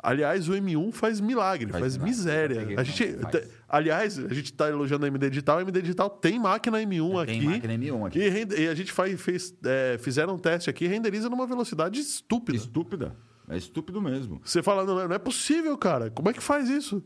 Aliás, 0.00 0.48
o 0.48 0.52
M1 0.52 0.92
faz 0.92 1.20
milagre, 1.20 1.68
faz, 1.72 1.80
Faz 1.82 1.96
milagre. 1.96 2.16
miséria. 2.16 2.80
A 2.80 2.84
gente, 2.84 3.14
como 3.14 3.32
faz. 3.32 3.48
aliás, 3.68 4.18
a 4.18 4.28
gente 4.32 4.44
está 4.52 4.68
elogiando 4.68 5.04
a 5.04 5.08
AMD 5.08 5.28
Digital. 5.30 5.58
A 5.58 5.62
AMD 5.62 5.80
Digital 5.82 6.08
tem 6.10 6.38
máquina 6.38 6.78
M1 6.78 7.24
Tem 7.26 7.36
aqui. 7.38 7.46
máquina 7.46 7.74
M1 7.74 8.06
aqui. 8.06 8.18
E, 8.20 8.28
rende- 8.28 8.54
e 8.60 8.68
a 8.68 8.74
gente 8.76 8.92
faz, 8.92 9.20
fez, 9.20 9.52
é, 9.64 9.96
fizeram 9.98 10.34
um 10.34 10.38
teste 10.38 10.70
aqui, 10.70 10.86
renderiza 10.86 11.28
numa 11.28 11.46
velocidade 11.48 11.98
estúpida. 11.98 12.56
Estúpida. 12.56 13.16
É 13.48 13.56
estúpido 13.56 14.00
mesmo. 14.02 14.40
Você 14.44 14.62
fala, 14.62 14.84
não, 14.84 15.08
não 15.08 15.14
é 15.14 15.18
possível, 15.18 15.76
cara. 15.78 16.10
Como 16.10 16.28
é 16.28 16.32
que 16.32 16.42
faz 16.42 16.68
isso? 16.68 17.02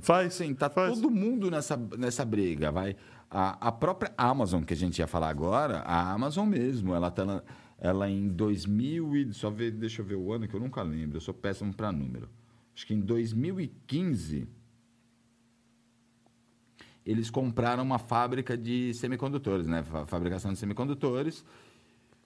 Faz. 0.00 0.28
Assim, 0.34 0.54
tá 0.54 0.70
faz. 0.70 0.94
todo 0.94 1.10
mundo 1.10 1.50
nessa, 1.50 1.76
nessa 1.76 2.24
briga, 2.24 2.70
vai. 2.70 2.96
A, 3.30 3.68
a 3.68 3.72
própria 3.72 4.12
Amazon, 4.16 4.62
que 4.62 4.72
a 4.72 4.76
gente 4.76 4.98
ia 5.00 5.06
falar 5.06 5.28
agora, 5.28 5.78
a 5.80 6.12
Amazon 6.12 6.48
mesmo, 6.48 6.94
ela 6.94 7.10
tá 7.10 7.24
na- 7.24 7.42
ela 7.78 8.08
em 8.08 8.28
2000 8.28 9.16
e... 9.16 9.32
Só 9.34 9.50
ver, 9.50 9.72
deixa 9.72 10.00
eu 10.00 10.06
ver 10.06 10.14
o 10.14 10.32
ano 10.32 10.46
que 10.46 10.54
eu 10.54 10.60
nunca 10.60 10.80
lembro, 10.82 11.16
eu 11.16 11.20
sou 11.20 11.34
péssimo 11.34 11.74
para 11.74 11.90
número. 11.92 12.28
Acho 12.74 12.86
que 12.86 12.94
em 12.94 13.00
2015 13.00 14.46
eles 17.04 17.28
compraram 17.28 17.82
uma 17.82 17.98
fábrica 17.98 18.56
de 18.56 18.94
semicondutores, 18.94 19.66
né? 19.66 19.82
Fa- 19.82 20.06
Fabricação 20.06 20.52
de 20.52 20.58
semicondutores. 20.58 21.44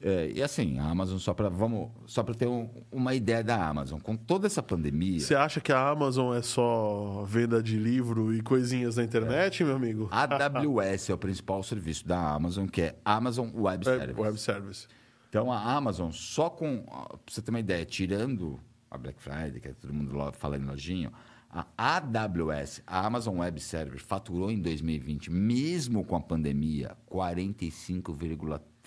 É, 0.00 0.30
e 0.32 0.40
assim, 0.42 0.78
a 0.78 0.84
Amazon, 0.84 1.18
só 1.18 1.34
para 1.34 1.48
vamos 1.48 1.90
só 2.06 2.22
para 2.22 2.32
ter 2.34 2.46
um- 2.46 2.68
uma 2.92 3.14
ideia 3.14 3.42
da 3.42 3.66
Amazon, 3.68 3.98
com 3.98 4.16
toda 4.16 4.46
essa 4.46 4.62
pandemia, 4.62 5.18
Você 5.18 5.34
acha 5.34 5.60
que 5.60 5.72
a 5.72 5.88
Amazon 5.88 6.36
é 6.36 6.42
só 6.42 7.24
venda 7.26 7.60
de 7.60 7.76
livro 7.76 8.32
e 8.32 8.40
coisinhas 8.40 8.96
na 8.96 9.02
internet, 9.02 9.64
meu 9.64 9.74
amigo? 9.74 10.08
A 10.12 10.22
AWS 10.22 11.10
é 11.10 11.14
o 11.14 11.18
principal 11.18 11.62
serviço 11.64 12.06
da 12.06 12.32
Amazon, 12.32 12.66
que 12.68 12.82
é 12.82 12.96
Amazon 13.04 13.48
Web 13.52 13.84
Service. 13.84 14.20
Web, 14.20 14.38
Service. 14.38 14.86
Então, 15.28 15.52
a 15.52 15.60
Amazon, 15.60 16.10
só 16.12 16.48
com... 16.48 16.82
Para 16.84 17.18
você 17.28 17.42
ter 17.42 17.50
uma 17.50 17.60
ideia, 17.60 17.84
tirando 17.84 18.58
a 18.90 18.96
Black 18.96 19.20
Friday, 19.20 19.60
que 19.60 19.68
é 19.68 19.72
todo 19.72 19.92
mundo 19.92 20.16
fala 20.32 20.56
em 20.56 20.64
lojinho, 20.64 21.12
a 21.50 21.66
AWS, 21.76 22.82
a 22.86 23.04
Amazon 23.04 23.38
Web 23.38 23.60
Service, 23.60 24.04
faturou 24.04 24.50
em 24.50 24.60
2020, 24.60 25.30
mesmo 25.30 26.04
com 26.04 26.14
a 26.16 26.20
pandemia, 26.20 26.96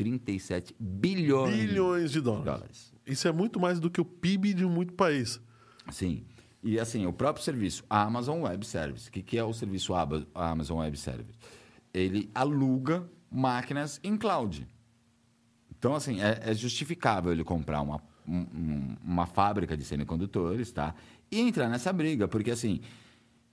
45,37 0.03 0.73
bilhões, 0.80 1.56
Bilhões 1.56 2.11
de 2.11 2.22
dólares. 2.22 2.45
dólares. 2.45 2.94
Isso 3.06 3.28
é 3.28 3.32
muito 3.32 3.60
mais 3.60 3.80
do 3.80 3.90
que 3.90 3.99
o 4.02 4.06
PIB 4.06 4.53
de 4.53 4.65
muito 4.65 4.94
país. 4.94 5.40
Sim. 5.91 6.23
E 6.64 6.80
assim, 6.80 7.06
o 7.07 7.14
próprio 7.14 7.44
serviço, 7.44 7.84
a 7.90 8.03
Amazon 8.03 8.41
Web 8.44 8.65
Service. 8.65 9.10
O 9.10 9.11
que, 9.11 9.22
que 9.23 9.38
é 9.38 9.44
o 9.44 9.52
serviço 9.53 9.94
Amazon 10.36 10.80
Web 10.80 10.98
Service? 10.98 11.38
ele 11.94 12.30
aluga 12.34 13.06
máquinas 13.30 13.99
em 14.02 14.15
cloud. 14.15 14.65
Então, 15.78 15.94
assim, 15.94 16.22
é, 16.22 16.40
é 16.45 16.53
justificável 16.53 17.34
ele 17.34 17.44
comprar 17.44 17.82
uma, 17.82 18.02
um- 18.26 18.38
um- 18.56 18.95
uma 19.03 19.26
fábrica 19.26 19.76
de 19.76 19.84
semicondutores, 19.84 20.72
tá? 20.72 20.95
E 21.30 21.41
entrar 21.41 21.68
nessa 21.68 21.91
briga, 21.91 22.30
porque, 22.30 22.49
assim, 22.52 22.80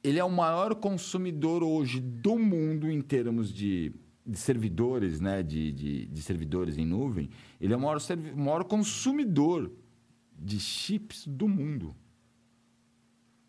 ele 0.04 0.20
é 0.20 0.24
o 0.24 0.30
maior 0.30 0.72
consumidor 0.76 1.64
hoje 1.64 1.98
do 2.00 2.38
mundo 2.38 2.88
em 2.88 3.00
termos 3.00 3.52
de, 3.52 3.90
de 4.28 4.38
servidores, 4.38 5.20
né? 5.20 5.42
De, 5.42 5.72
de, 5.72 6.06
de 6.06 6.22
servidores 6.22 6.76
em 6.76 6.84
nuvem. 6.84 7.30
Ele 7.58 7.72
é 7.72 7.76
o 7.76 7.80
maior, 7.80 7.98
maior 8.36 8.64
consumidor 8.64 9.72
de 10.38 10.60
chips 10.60 11.26
do 11.26 11.48
mundo. 11.48 11.96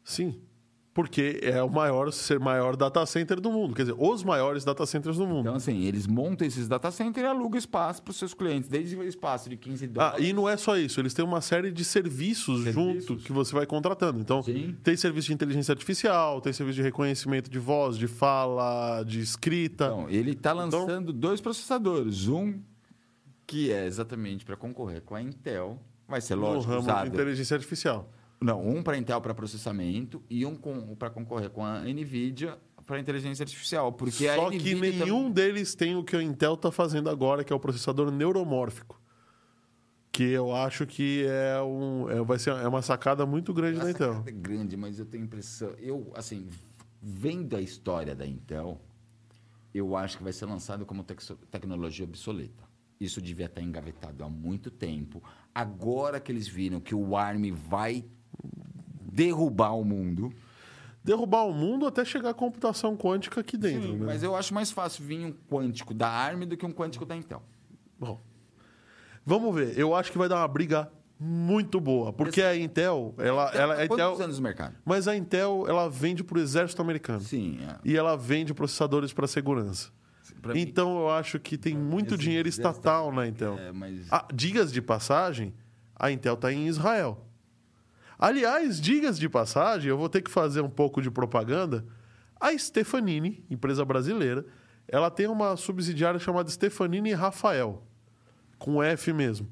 Sim. 0.03 0.41
Porque 0.91 1.39
é 1.43 1.61
o 1.61 1.69
maior, 1.69 2.11
ser 2.11 2.39
maior 2.39 2.75
data 2.75 3.05
center 3.05 3.39
do 3.39 3.51
mundo. 3.51 3.75
Quer 3.75 3.83
dizer, 3.83 3.95
os 3.97 4.23
maiores 4.23 4.65
data 4.65 4.85
centers 4.87 5.17
do 5.17 5.25
mundo. 5.27 5.41
Então, 5.41 5.55
assim, 5.55 5.83
eles 5.83 6.07
montam 6.07 6.45
esses 6.47 6.67
data 6.67 6.89
centers 6.91 7.23
e 7.25 7.29
alugam 7.29 7.57
espaço 7.59 8.01
para 8.01 8.09
os 8.11 8.17
seus 8.17 8.33
clientes, 8.33 8.67
desde 8.67 8.95
o 8.97 9.03
espaço 9.03 9.49
de 9.49 9.55
15 9.55 9.85
Ah, 9.85 9.87
dólares. 9.87 10.27
e 10.27 10.33
não 10.33 10.49
é 10.49 10.57
só 10.57 10.75
isso, 10.77 10.99
eles 10.99 11.13
têm 11.13 11.23
uma 11.23 11.41
série 11.41 11.71
de 11.71 11.85
serviços, 11.85 12.63
Serviços. 12.63 13.05
junto 13.05 13.23
que 13.23 13.31
você 13.31 13.53
vai 13.53 13.65
contratando. 13.67 14.19
Então, 14.19 14.41
Sim. 14.41 14.75
tem 14.83 14.97
serviço 14.97 15.27
de 15.27 15.33
inteligência 15.35 15.71
artificial, 15.71 16.41
tem 16.41 16.51
serviço 16.51 16.77
de 16.77 16.81
reconhecimento 16.83 17.49
de 17.51 17.59
voz, 17.59 17.95
de 17.95 18.07
fala, 18.07 19.03
de 19.03 19.19
escrita. 19.21 19.85
Então, 19.85 20.09
ele 20.09 20.31
está 20.31 20.51
Então- 20.53 20.81
lançando 20.81 21.13
dois 21.13 21.39
processadores. 21.39 22.27
Um 22.27 22.59
que 23.45 23.71
é 23.71 23.85
exatamente 23.85 24.43
para 24.43 24.55
concorrer 24.57 25.01
com 25.01 25.15
a 25.15 25.21
Intel. 25.21 25.79
Vai 26.07 26.19
ser 26.21 26.35
no 26.35 26.41
lógico 26.41 26.65
ramo 26.71 26.81
usado. 26.81 27.03
de 27.09 27.13
inteligência 27.15 27.55
artificial. 27.55 28.11
Não, 28.41 28.65
um 28.65 28.81
para 28.81 28.97
Intel 28.97 29.19
para 29.19 29.33
processamento 29.33 30.23
e 30.29 30.45
um 30.45 30.55
para 30.97 31.09
concorrer 31.09 31.49
com 31.49 31.63
a 31.65 31.81
Nvidia 31.81 32.57
para 32.85 32.99
inteligência 32.99 33.43
artificial. 33.43 33.91
Porque 33.91 34.33
Só 34.33 34.49
que 34.49 34.73
nenhum 34.75 35.29
deles 35.29 35.75
tem 35.75 35.95
o 35.95 36.03
que 36.03 36.15
a 36.15 36.23
Intel 36.23 36.53
está 36.53 36.71
fazendo 36.71 37.09
agora, 37.09 37.43
que 37.43 37.51
é 37.51 37.55
o 37.55 37.59
processador 37.59 38.09
neuromórfico. 38.11 38.99
Que 40.11 40.23
eu 40.23 40.55
acho 40.55 40.87
que 40.87 41.25
é, 41.27 41.61
um, 41.61 42.09
é, 42.09 42.21
vai 42.23 42.39
ser, 42.39 42.49
é 42.51 42.67
uma 42.67 42.81
sacada 42.81 43.25
muito 43.25 43.53
grande 43.53 43.77
da 43.77 43.83
Essa 43.89 43.91
Intel. 43.91 44.23
é 44.25 44.31
grande, 44.31 44.75
mas 44.75 44.97
eu 44.99 45.05
tenho 45.05 45.25
impressão. 45.25 45.69
Eu, 45.77 46.11
assim, 46.15 46.47
vendo 47.01 47.55
a 47.55 47.61
história 47.61 48.15
da 48.15 48.25
Intel, 48.25 48.81
eu 49.73 49.95
acho 49.95 50.17
que 50.17 50.23
vai 50.23 50.33
ser 50.33 50.45
lançado 50.45 50.85
como 50.85 51.03
tec- 51.03 51.21
tecnologia 51.51 52.05
obsoleta. 52.05 52.63
Isso 52.99 53.21
devia 53.21 53.45
estar 53.45 53.61
engavetado 53.61 54.23
há 54.23 54.29
muito 54.29 54.71
tempo. 54.71 55.21
Agora 55.53 56.19
que 56.19 56.31
eles 56.31 56.47
viram 56.47 56.79
que 56.79 56.95
o 56.95 57.15
ARM 57.15 57.51
vai 57.53 58.03
derrubar 59.23 59.73
o 59.77 59.83
mundo. 59.83 60.31
Derrubar 61.03 61.45
o 61.47 61.53
mundo 61.53 61.85
até 61.85 62.03
chegar 62.05 62.29
a 62.29 62.33
computação 62.33 62.95
quântica 62.95 63.41
aqui 63.41 63.57
dentro. 63.57 63.87
Sim, 63.89 63.97
né? 63.97 64.05
Mas 64.05 64.23
eu 64.23 64.35
acho 64.35 64.53
mais 64.53 64.71
fácil 64.71 65.03
vir 65.03 65.25
um 65.25 65.33
quântico 65.49 65.93
da 65.93 66.07
ARM 66.09 66.41
do 66.45 66.55
que 66.55 66.65
um 66.65 66.71
quântico 66.71 67.05
da 67.05 67.15
Intel. 67.15 67.41
Bom, 67.99 68.21
vamos 69.25 69.53
ver. 69.55 69.77
Eu 69.77 69.93
acho 69.95 70.11
que 70.11 70.17
vai 70.17 70.29
dar 70.29 70.37
uma 70.37 70.47
briga 70.47 70.89
muito 71.19 71.79
boa. 71.81 72.13
Porque 72.13 72.41
a 72.41 72.55
Intel, 72.55 73.13
ela, 73.17 73.49
ela, 73.53 73.73
a 73.75 73.85
Intel, 73.85 74.21
anos 74.21 74.37
no 74.37 74.43
mercado? 74.43 74.75
mas 74.85 75.07
a 75.07 75.15
Intel, 75.15 75.65
ela 75.67 75.89
vende 75.89 76.23
para 76.23 76.37
o 76.37 76.41
exército 76.41 76.81
americano. 76.81 77.21
Sim. 77.21 77.59
é. 77.61 77.75
E 77.83 77.97
ela 77.97 78.15
vende 78.15 78.53
processadores 78.53 79.11
para 79.11 79.27
segurança. 79.27 79.89
Pra 80.41 80.53
mim- 80.53 80.61
Então 80.61 80.97
eu 80.99 81.09
acho 81.09 81.39
que 81.39 81.57
tem 81.57 81.75
muito 81.75 82.13
esse 82.15 82.23
dinheiro 82.23 82.47
estatal 82.47 83.11
na 83.11 83.27
Intel. 83.27 83.57
É, 83.57 83.71
mas... 83.71 84.07
Ah, 84.11 84.25
digas 84.33 84.71
de 84.71 84.81
passagem, 84.81 85.53
a 85.95 86.09
Intel 86.11 86.35
está 86.35 86.53
em 86.53 86.67
Israel. 86.67 87.25
Aliás, 88.19 88.81
digas 88.81 89.17
de 89.17 89.29
passagem, 89.29 89.89
eu 89.89 89.97
vou 89.97 90.09
ter 90.09 90.21
que 90.21 90.29
fazer 90.29 90.59
um 90.61 90.69
pouco 90.69 91.01
de 91.01 91.09
propaganda. 91.09 91.85
A 92.39 92.55
Stefanini, 92.57 93.45
empresa 93.49 93.85
brasileira, 93.85 94.45
ela 94.87 95.09
tem 95.09 95.27
uma 95.27 95.55
subsidiária 95.55 96.19
chamada 96.19 96.49
Stefanini 96.49 97.13
Rafael, 97.13 97.81
com 98.57 98.83
F 98.83 99.13
mesmo. 99.13 99.47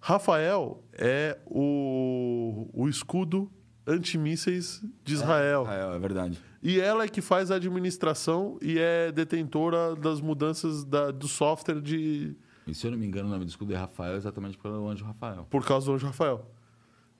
Rafael 0.00 0.82
é 0.92 1.38
o, 1.46 2.68
o 2.72 2.88
escudo 2.88 3.50
antimísseis 3.86 4.82
de 5.02 5.14
Israel. 5.14 5.66
É, 5.68 5.96
é 5.96 5.98
verdade. 5.98 6.38
E 6.62 6.80
ela 6.80 7.04
é 7.04 7.08
que 7.08 7.20
faz 7.20 7.50
a 7.50 7.56
administração 7.56 8.58
e 8.62 8.78
é 8.78 9.12
detentora 9.12 9.94
das 9.94 10.20
mudanças 10.20 10.84
da- 10.84 11.10
do 11.10 11.28
software 11.28 11.80
de, 11.82 12.34
E 12.66 12.74
se 12.74 12.86
eu 12.86 12.90
não 12.90 12.96
me 12.98 13.06
engano, 13.06 13.28
o 13.28 13.30
nome 13.30 13.44
do 13.44 13.48
escudo 13.48 13.74
é 13.74 13.76
Rafael 13.76 14.16
exatamente 14.16 14.56
pelo 14.56 14.88
anjo 14.88 15.04
Rafael. 15.04 15.46
por 15.50 15.64
causa 15.66 15.86
do 15.86 15.92
Anjo 15.94 16.06
Rafael. 16.06 16.50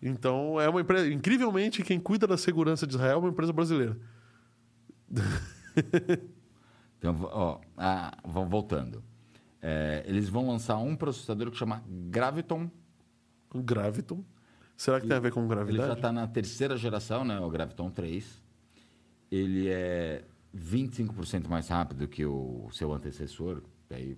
Então, 0.05 0.60
é 0.60 0.68
uma 0.68 0.82
empresa. 0.82 1.10
Incrivelmente, 1.10 1.82
quem 1.82 1.98
cuida 1.98 2.26
da 2.26 2.36
segurança 2.36 2.86
de 2.86 2.94
Israel 2.94 3.16
é 3.16 3.20
uma 3.20 3.31
empresa 3.31 3.52
brasileira. 3.52 3.98
Então, 6.97 7.28
ó, 7.32 7.60
ah, 7.76 8.16
voltando. 8.24 9.05
É, 9.60 10.02
eles 10.06 10.26
vão 10.26 10.48
lançar 10.48 10.78
um 10.78 10.97
processador 10.97 11.51
que 11.51 11.56
chama 11.59 11.85
Graviton. 11.86 12.70
Graviton. 13.55 14.24
Será 14.74 14.98
que 14.98 15.06
tem 15.06 15.14
a 15.14 15.20
ver 15.20 15.31
com 15.31 15.40
Ele 15.40 15.48
já 15.51 15.55
gravidade? 15.55 15.93
está 15.93 16.10
na 16.10 16.26
terceira 16.26 16.78
geração, 16.78 17.22
né? 17.22 17.39
O 17.40 17.51
Graviton 17.51 17.90
3. 17.90 18.43
Ele 19.31 19.68
é 19.68 20.24
25% 20.56 21.47
mais 21.47 21.68
rápido 21.68 22.09
que 22.09 22.24
o 22.24 22.70
seu 22.72 22.90
antecessor, 22.90 23.62
aí 23.90 24.16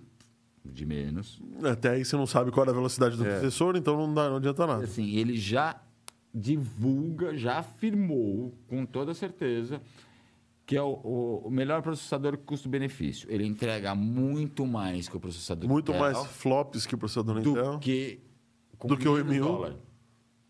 de 0.71 0.85
menos. 0.85 1.41
Até 1.63 1.91
aí 1.91 2.05
você 2.05 2.15
não 2.15 2.25
sabe 2.27 2.51
qual 2.51 2.65
é 2.65 2.69
a 2.69 2.73
velocidade 2.73 3.15
do 3.17 3.25
É. 3.25 3.31
processor, 3.39 3.75
então 3.75 3.97
não, 3.97 4.13
dá, 4.13 4.29
não 4.29 4.37
adianta 4.37 4.65
nada. 4.67 4.83
Assim, 4.83 5.15
ele 5.15 5.37
já 5.37 5.81
divulga, 6.33 7.35
já 7.37 7.59
afirmou 7.59 8.53
com 8.67 8.85
toda 8.85 9.13
certeza 9.13 9.81
que 10.65 10.75
é 10.75 10.81
o, 10.81 11.41
o- 11.45 11.49
melhor 11.49 11.81
processador 11.81 12.37
custo-benefício. 12.39 13.25
Ele 13.31 13.45
entrega 13.45 13.95
muito 13.95 14.65
mais 14.65 15.07
que 15.07 15.15
o 15.15 15.19
processador 15.19 15.69
Muito 15.69 15.91
Intel, 15.91 16.01
mais 16.01 16.25
flops 16.27 16.85
que 16.85 16.93
o 16.93 16.97
processador 16.97 17.41
do 17.41 17.49
Intel. 17.51 17.79
que 17.79 18.19
Do 18.85 18.97
que 18.97 19.07
o 19.07 19.13
menos 19.13 19.33
M1. 19.33 19.39
dólar. 19.39 19.75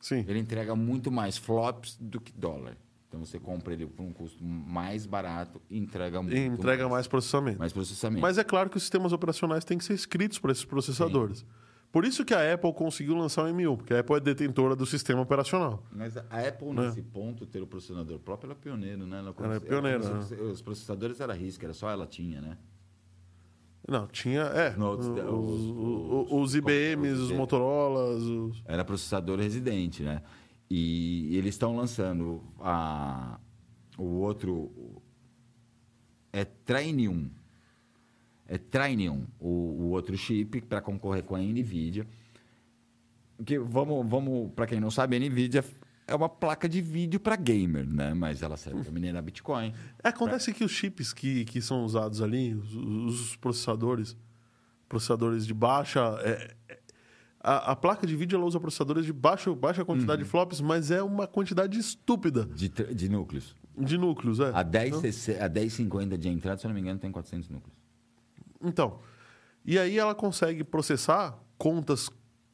Sim. 0.02 0.26
Ele 0.28 0.40
entrega 0.40 0.76
muito 0.76 1.12
mais 1.12 1.38
flops 1.38 1.98
do 2.02 2.20
que 2.20 2.32
dólar. 2.34 2.76
Então 3.08 3.24
você 3.24 3.40
compra 3.40 3.74
ele 3.74 3.86
por 3.86 4.04
um 4.04 4.12
custo 4.12 4.44
mais 4.44 5.06
barato 5.06 5.62
e 5.70 5.78
entrega 5.78 6.22
muito 6.22 6.36
E 6.36 6.46
entrega 6.46 6.90
mais 6.90 7.08
processamento. 7.08 7.58
mais 7.58 7.72
processamento. 7.72 8.22
Mas 8.22 8.38
é 8.38 8.44
claro 8.44 8.70
que 8.70 8.76
os 8.78 8.84
sistemas 8.84 9.14
operacionais 9.14 9.64
têm 9.64 9.78
que 9.78 9.86
ser 9.86 9.94
escritos 9.94 10.40
para 10.40 10.52
esses 10.52 10.66
processadores. 10.66 11.46
Por 11.90 12.04
isso 12.04 12.26
que 12.26 12.34
a 12.34 12.54
Apple 12.54 12.74
conseguiu 12.74 13.16
lançar 13.16 13.46
o 13.46 13.48
M1, 13.48 13.78
porque 13.78 13.94
a 13.94 14.02
Apple 14.02 14.18
é 14.18 14.20
detentora 14.20 14.76
do 14.76 14.86
sistema 14.86 15.22
operacional. 15.22 15.82
Mas 15.90 16.18
a 16.18 16.22
Apple, 16.48 16.74
nesse 16.74 17.02
ponto, 17.02 17.46
ter 17.46 17.62
o 17.64 17.66
processador 17.66 18.20
próprio, 18.20 18.48
ela 18.52 18.60
é 18.60 18.62
pioneira, 18.62 19.06
né? 19.06 19.20
Ela, 19.20 19.34
Ela 19.40 19.56
é 19.56 19.60
pioneira, 19.62 20.00
Os, 20.18 20.32
os 20.32 20.62
processadores 20.62 21.22
era 21.22 21.34
risco, 21.34 21.64
era 21.64 21.74
só 21.74 21.90
ela 21.90 22.06
tinha, 22.06 22.42
né? 22.42 22.58
Não, 23.88 24.06
tinha. 24.08 24.42
É. 24.42 24.76
Notes, 24.76 25.08
os, 25.08 25.18
os- 25.18 26.28
os- 26.30 26.32
os- 26.32 26.56
IBMs, 26.56 27.14
os 27.22 27.32
os- 27.32 27.38
Motorolas. 27.38 28.22
Os... 28.22 28.62
Era 28.66 28.84
processador 28.84 29.40
residente, 29.40 30.04
né? 30.04 30.22
E 30.70 31.36
eles 31.36 31.56
estão 31.56 31.76
lançando 31.76 32.44
a, 32.60 33.40
o 33.98 34.04
outro. 34.04 35.02
É 36.32 36.44
Trainium. 36.44 37.30
É 38.46 38.58
Trainium, 38.58 39.26
o, 39.40 39.48
o 39.48 39.90
outro 39.90 40.16
chip, 40.18 40.62
para 40.62 40.82
concorrer 40.82 41.24
com 41.24 41.36
a 41.36 41.40
NVIDIA. 41.40 42.08
Que, 43.46 43.60
vamos, 43.60 44.08
vamos 44.10 44.52
para 44.54 44.66
quem 44.66 44.80
não 44.80 44.90
sabe, 44.90 45.16
a 45.16 45.20
NVIDIA 45.20 45.64
é 46.08 46.16
uma 46.16 46.30
placa 46.30 46.68
de 46.70 46.82
vídeo 46.82 47.20
para 47.20 47.36
gamer, 47.36 47.86
né? 47.86 48.14
Mas 48.14 48.42
ela 48.42 48.56
serve 48.56 48.82
para 48.82 48.92
minerar 48.92 49.22
Bitcoin. 49.22 49.74
É, 50.02 50.08
acontece 50.08 50.54
que 50.54 50.64
os 50.64 50.72
chips 50.72 51.12
que, 51.12 51.44
que 51.44 51.62
são 51.62 51.84
usados 51.84 52.22
ali, 52.22 52.56
os, 52.56 52.74
os 52.74 53.36
processadores, 53.36 54.16
processadores 54.88 55.46
de 55.46 55.54
baixa. 55.54 56.00
é- 56.22 56.56
a, 57.50 57.72
a 57.72 57.76
placa 57.76 58.06
de 58.06 58.16
vídeo 58.16 58.36
ela 58.38 58.46
usa 58.46 58.60
processadores 58.60 59.06
de 59.06 59.14
baixa, 59.14 59.54
baixa 59.56 59.86
quantidade 59.86 60.22
Uhum. 60.22 60.26
de 60.26 60.30
flops, 60.32 60.62
mas 60.62 60.92
é 60.92 61.02
uma 61.02 61.26
quantidade 61.28 61.80
estúpida 61.80 62.46
De, 62.46 62.68
de 62.70 63.10
núcleos. 63.10 63.56
de 63.78 63.98
núcleos. 63.98 64.40
É. 64.40 64.52
A 64.54 64.64
10, 64.64 65.30
a 65.42 65.48
1050 65.50 66.18
de 66.18 66.30
entrada, 66.30 66.58
se 66.60 66.66
eu 66.66 66.70
não 66.70 66.76
me 66.76 66.82
engano, 66.82 67.00
tem 67.00 67.12
400 67.12 67.50
núcleos. 67.50 67.78
Então, 68.62 69.00
e 69.66 69.78
aí 69.78 69.98
ela 69.98 70.16
consegue 70.16 70.64
processar 70.64 71.38
contas 71.58 72.10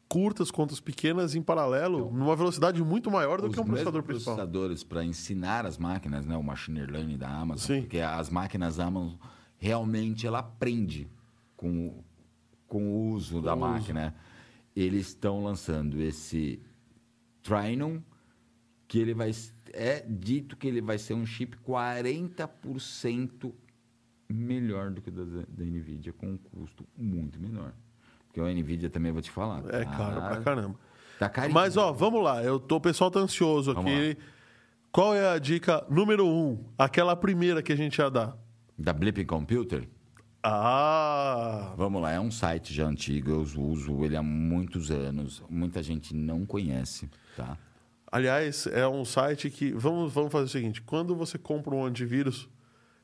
curtas, 0.09 0.51
contas 0.51 0.79
pequenas 0.79 1.33
em 1.33 1.41
paralelo, 1.41 2.11
numa 2.11 2.35
velocidade 2.35 2.83
muito 2.83 3.09
maior 3.09 3.41
do 3.41 3.47
Os 3.47 3.53
que 3.55 3.59
um 3.59 3.63
processador 3.65 4.03
principal. 4.03 4.35
processadores 4.35 4.83
para 4.83 5.03
ensinar 5.03 5.65
as 5.65 5.79
máquinas, 5.79 6.23
né, 6.23 6.37
o 6.37 6.43
machine 6.43 6.85
learning 6.85 7.17
da 7.17 7.27
Amazon, 7.29 7.65
Sim. 7.77 7.81
porque 7.81 7.99
as 7.99 8.29
máquinas 8.29 8.79
Amazon 8.79 9.13
realmente 9.57 10.27
ela 10.27 10.37
aprende 10.39 11.07
com, 11.57 11.87
o- 11.87 12.03
com 12.67 12.83
o 12.91 13.09
uso 13.13 13.41
da 13.41 13.55
o 13.55 13.59
máquina. 13.59 14.13
Eles 14.75 15.07
estão 15.07 15.43
lançando 15.43 16.01
esse 16.01 16.61
Trinon, 17.41 17.99
que 18.87 18.99
ele 18.99 19.13
vai 19.13 19.31
é 19.73 20.05
dito 20.07 20.55
que 20.55 20.67
ele 20.67 20.81
vai 20.81 20.97
ser 20.97 21.15
um 21.15 21.25
chip 21.25 21.57
40% 21.67 23.51
melhor 24.29 24.91
do 24.91 25.01
que 25.01 25.09
o 25.09 25.11
da, 25.11 25.23
da 25.47 25.65
Nvidia 25.65 26.13
com 26.13 26.27
um 26.27 26.37
custo 26.37 26.85
muito 26.95 27.39
menor. 27.39 27.73
Porque 28.27 28.39
a 28.39 28.45
Nvidia 28.45 28.89
também 28.89 29.11
vou 29.11 29.21
te 29.21 29.31
falar. 29.31 29.63
É 29.73 29.85
caro 29.85 30.21
pra 30.21 30.41
caramba. 30.41 30.79
Tá 31.19 31.29
carinho. 31.29 31.53
Mas, 31.53 31.77
ó, 31.77 31.91
vamos 31.91 32.23
lá. 32.23 32.43
Eu 32.43 32.59
tô, 32.59 32.77
o 32.77 32.81
pessoal 32.81 33.11
tá 33.11 33.19
ansioso 33.19 33.71
aqui. 33.71 34.17
Qual 34.91 35.15
é 35.15 35.27
a 35.27 35.39
dica 35.39 35.85
número 35.89 36.27
um? 36.27 36.63
Aquela 36.77 37.15
primeira 37.15 37.61
que 37.61 37.71
a 37.71 37.75
gente 37.75 37.97
ia 37.97 38.09
dar. 38.09 38.37
Da 38.77 38.93
Blipping 38.93 39.25
Computer? 39.25 39.87
Ah! 40.43 41.73
Vamos 41.77 42.01
lá, 42.01 42.11
é 42.11 42.19
um 42.19 42.29
site 42.29 42.73
já 42.73 42.85
antigo, 42.85 43.31
eu 43.31 43.39
uso 43.39 44.03
ele 44.03 44.17
há 44.17 44.21
muitos 44.21 44.91
anos. 44.91 45.41
Muita 45.49 45.81
gente 45.81 46.13
não 46.13 46.45
conhece, 46.45 47.09
tá? 47.37 47.57
Aliás, 48.11 48.67
é 48.67 48.85
um 48.85 49.05
site 49.05 49.49
que. 49.49 49.71
Vamos, 49.71 50.13
vamos 50.13 50.31
fazer 50.31 50.45
o 50.45 50.49
seguinte: 50.49 50.81
quando 50.81 51.15
você 51.15 51.37
compra 51.37 51.73
um 51.73 51.85
antivírus, 51.85 52.49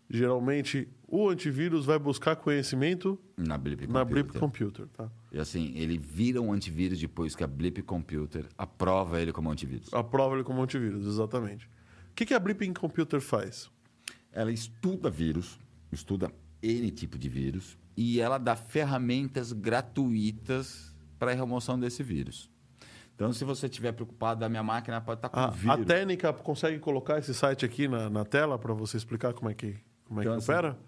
geralmente 0.10 0.88
o 1.08 1.30
antivírus 1.30 1.86
vai 1.86 1.98
buscar 1.98 2.36
conhecimento 2.36 3.18
Na 3.38 3.58
Blip 3.58 3.88
na 3.88 4.02
Computer. 4.02 4.24
Blip 4.24 4.40
Computer, 4.40 4.88
tá? 4.90 5.10
E 5.32 5.40
assim, 5.40 5.72
ele 5.76 5.98
vira 5.98 6.42
um 6.42 6.52
antivírus 6.52 7.00
depois 7.00 7.36
que 7.36 7.44
a 7.44 7.48
Blip 7.48 7.82
Computer 7.84 8.46
aprova 8.58 9.22
ele 9.22 9.32
como 9.32 9.50
antivírus. 9.50 9.94
Aprova 9.94 10.36
ele 10.36 10.44
como 10.44 10.62
antivírus, 10.62 11.08
exatamente. 11.08 11.68
O 12.12 12.16
que, 12.16 12.26
que 12.26 12.34
a 12.34 12.40
Blip 12.40 12.74
Computer 12.74 13.22
faz? 13.22 13.72
Ela 14.32 14.52
estuda 14.52 15.10
vírus, 15.10 15.58
estuda 15.92 16.30
N 16.62 16.92
tipo 16.92 17.18
de 17.18 17.30
vírus, 17.30 17.78
e 17.96 18.20
ela 18.20 18.38
dá 18.38 18.56
ferramentas 18.56 19.52
gratuitas 19.54 20.94
para 21.18 21.32
a 21.32 21.36
remoção 21.36 21.80
desse 21.80 22.02
vírus. 22.04 22.50
Então, 23.16 23.34
se 23.34 23.44
você 23.44 23.66
estiver 23.66 23.92
preocupado, 23.92 24.46
a 24.46 24.50
minha 24.50 24.64
máquina 24.64 25.02
pode 25.02 25.18
estar 25.18 25.28
com 25.30 25.40
A, 25.40 25.48
vírus. 25.50 25.82
a 25.82 25.86
técnica 25.86 26.32
consegue 26.32 26.80
colocar 26.80 27.20
esse 27.20 27.34
site 27.34 27.66
aqui 27.66 27.86
na, 27.88 28.10
na 28.10 28.24
tela 28.24 28.58
para 28.58 28.74
você 28.74 28.96
explicar 28.96 29.34
como 29.34 29.50
é 29.50 29.54
que, 29.54 29.76
como 30.06 30.22
é 30.22 30.24
Então, 30.24 30.34
que 30.34 30.40
assim, 30.40 30.52
opera? 30.52 30.80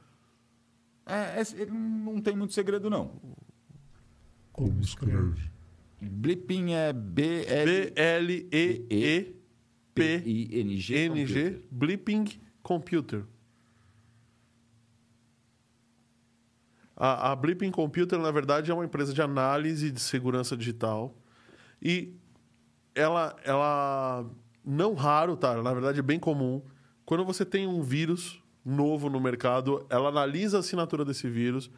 É, 1.06 1.42
é- 1.42 1.62
ele 1.62 1.72
não 1.72 2.22
tem 2.22 2.36
muito 2.36 2.54
segredo, 2.54 2.90
não. 2.90 3.12
Como 4.54 4.80
escreve? 4.80 5.52
Blipping 6.02 6.72
é 6.74 6.94
B-L-E-E-P-N-G, 9.94 11.62
Blipping 11.72 12.26
Computer. 12.64 13.24
A, 17.04 17.32
a 17.32 17.36
Blipping 17.36 17.72
Computer, 17.72 18.20
na 18.20 18.30
verdade, 18.30 18.70
é 18.70 18.74
uma 18.76 18.86
empresa 18.86 19.12
de 19.12 19.24
análise 19.24 19.90
de 19.90 20.00
segurança 20.00 20.56
digital. 20.56 21.18
E 21.82 22.14
ela, 22.94 23.36
ela 23.44 24.24
não 24.64 24.94
raro, 24.94 25.36
tá? 25.36 25.60
Na 25.64 25.74
verdade, 25.74 25.98
é 25.98 26.04
bem 26.04 26.20
comum. 26.20 26.62
Quando 27.04 27.26
você 27.26 27.44
tem 27.44 27.66
um 27.66 27.82
vírus 27.82 28.40
novo 28.64 29.10
no 29.10 29.20
mercado, 29.20 29.84
ela 29.90 30.10
analisa 30.10 30.58
a 30.58 30.60
assinatura 30.60 31.04
desse 31.04 31.28
vírus, 31.28 31.72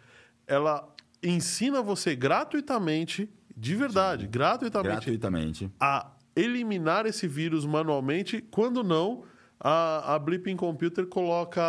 ela 0.46 0.94
ensina 1.24 1.82
você 1.82 2.18
gratuitamente, 2.18 3.30
de 3.56 3.78
verdade, 3.78 4.28
gratuitamente, 4.28 5.06
gratuitamente. 5.06 5.72
a 5.80 6.12
eliminar 6.36 7.06
esse 7.06 7.30
vírus 7.30 7.66
manualmente. 7.66 8.42
Quando 8.52 8.84
não, 8.84 9.24
a, 9.60 10.16
a 10.16 10.20
Blipping 10.20 10.56
Computer 10.58 11.06
coloca 11.08 11.62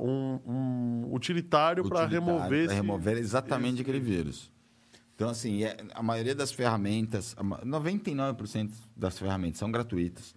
um, 0.00 0.40
um 0.46 1.14
utilitário 1.14 1.88
para 1.88 2.06
remover, 2.06 2.48
pra 2.48 2.56
esse- 2.58 2.74
remover 2.74 3.16
exatamente 3.18 3.82
aquele 3.82 4.00
vírus. 4.00 4.50
Então, 5.14 5.28
assim, 5.28 5.62
é- 5.64 5.76
a 5.94 6.02
maioria 6.02 6.34
das 6.34 6.50
ferramentas, 6.50 7.34
a 7.38 7.42
ma- 7.42 7.60
99% 7.64 8.70
das 8.96 9.18
ferramentas 9.18 9.58
são 9.58 9.70
gratuitas. 9.70 10.34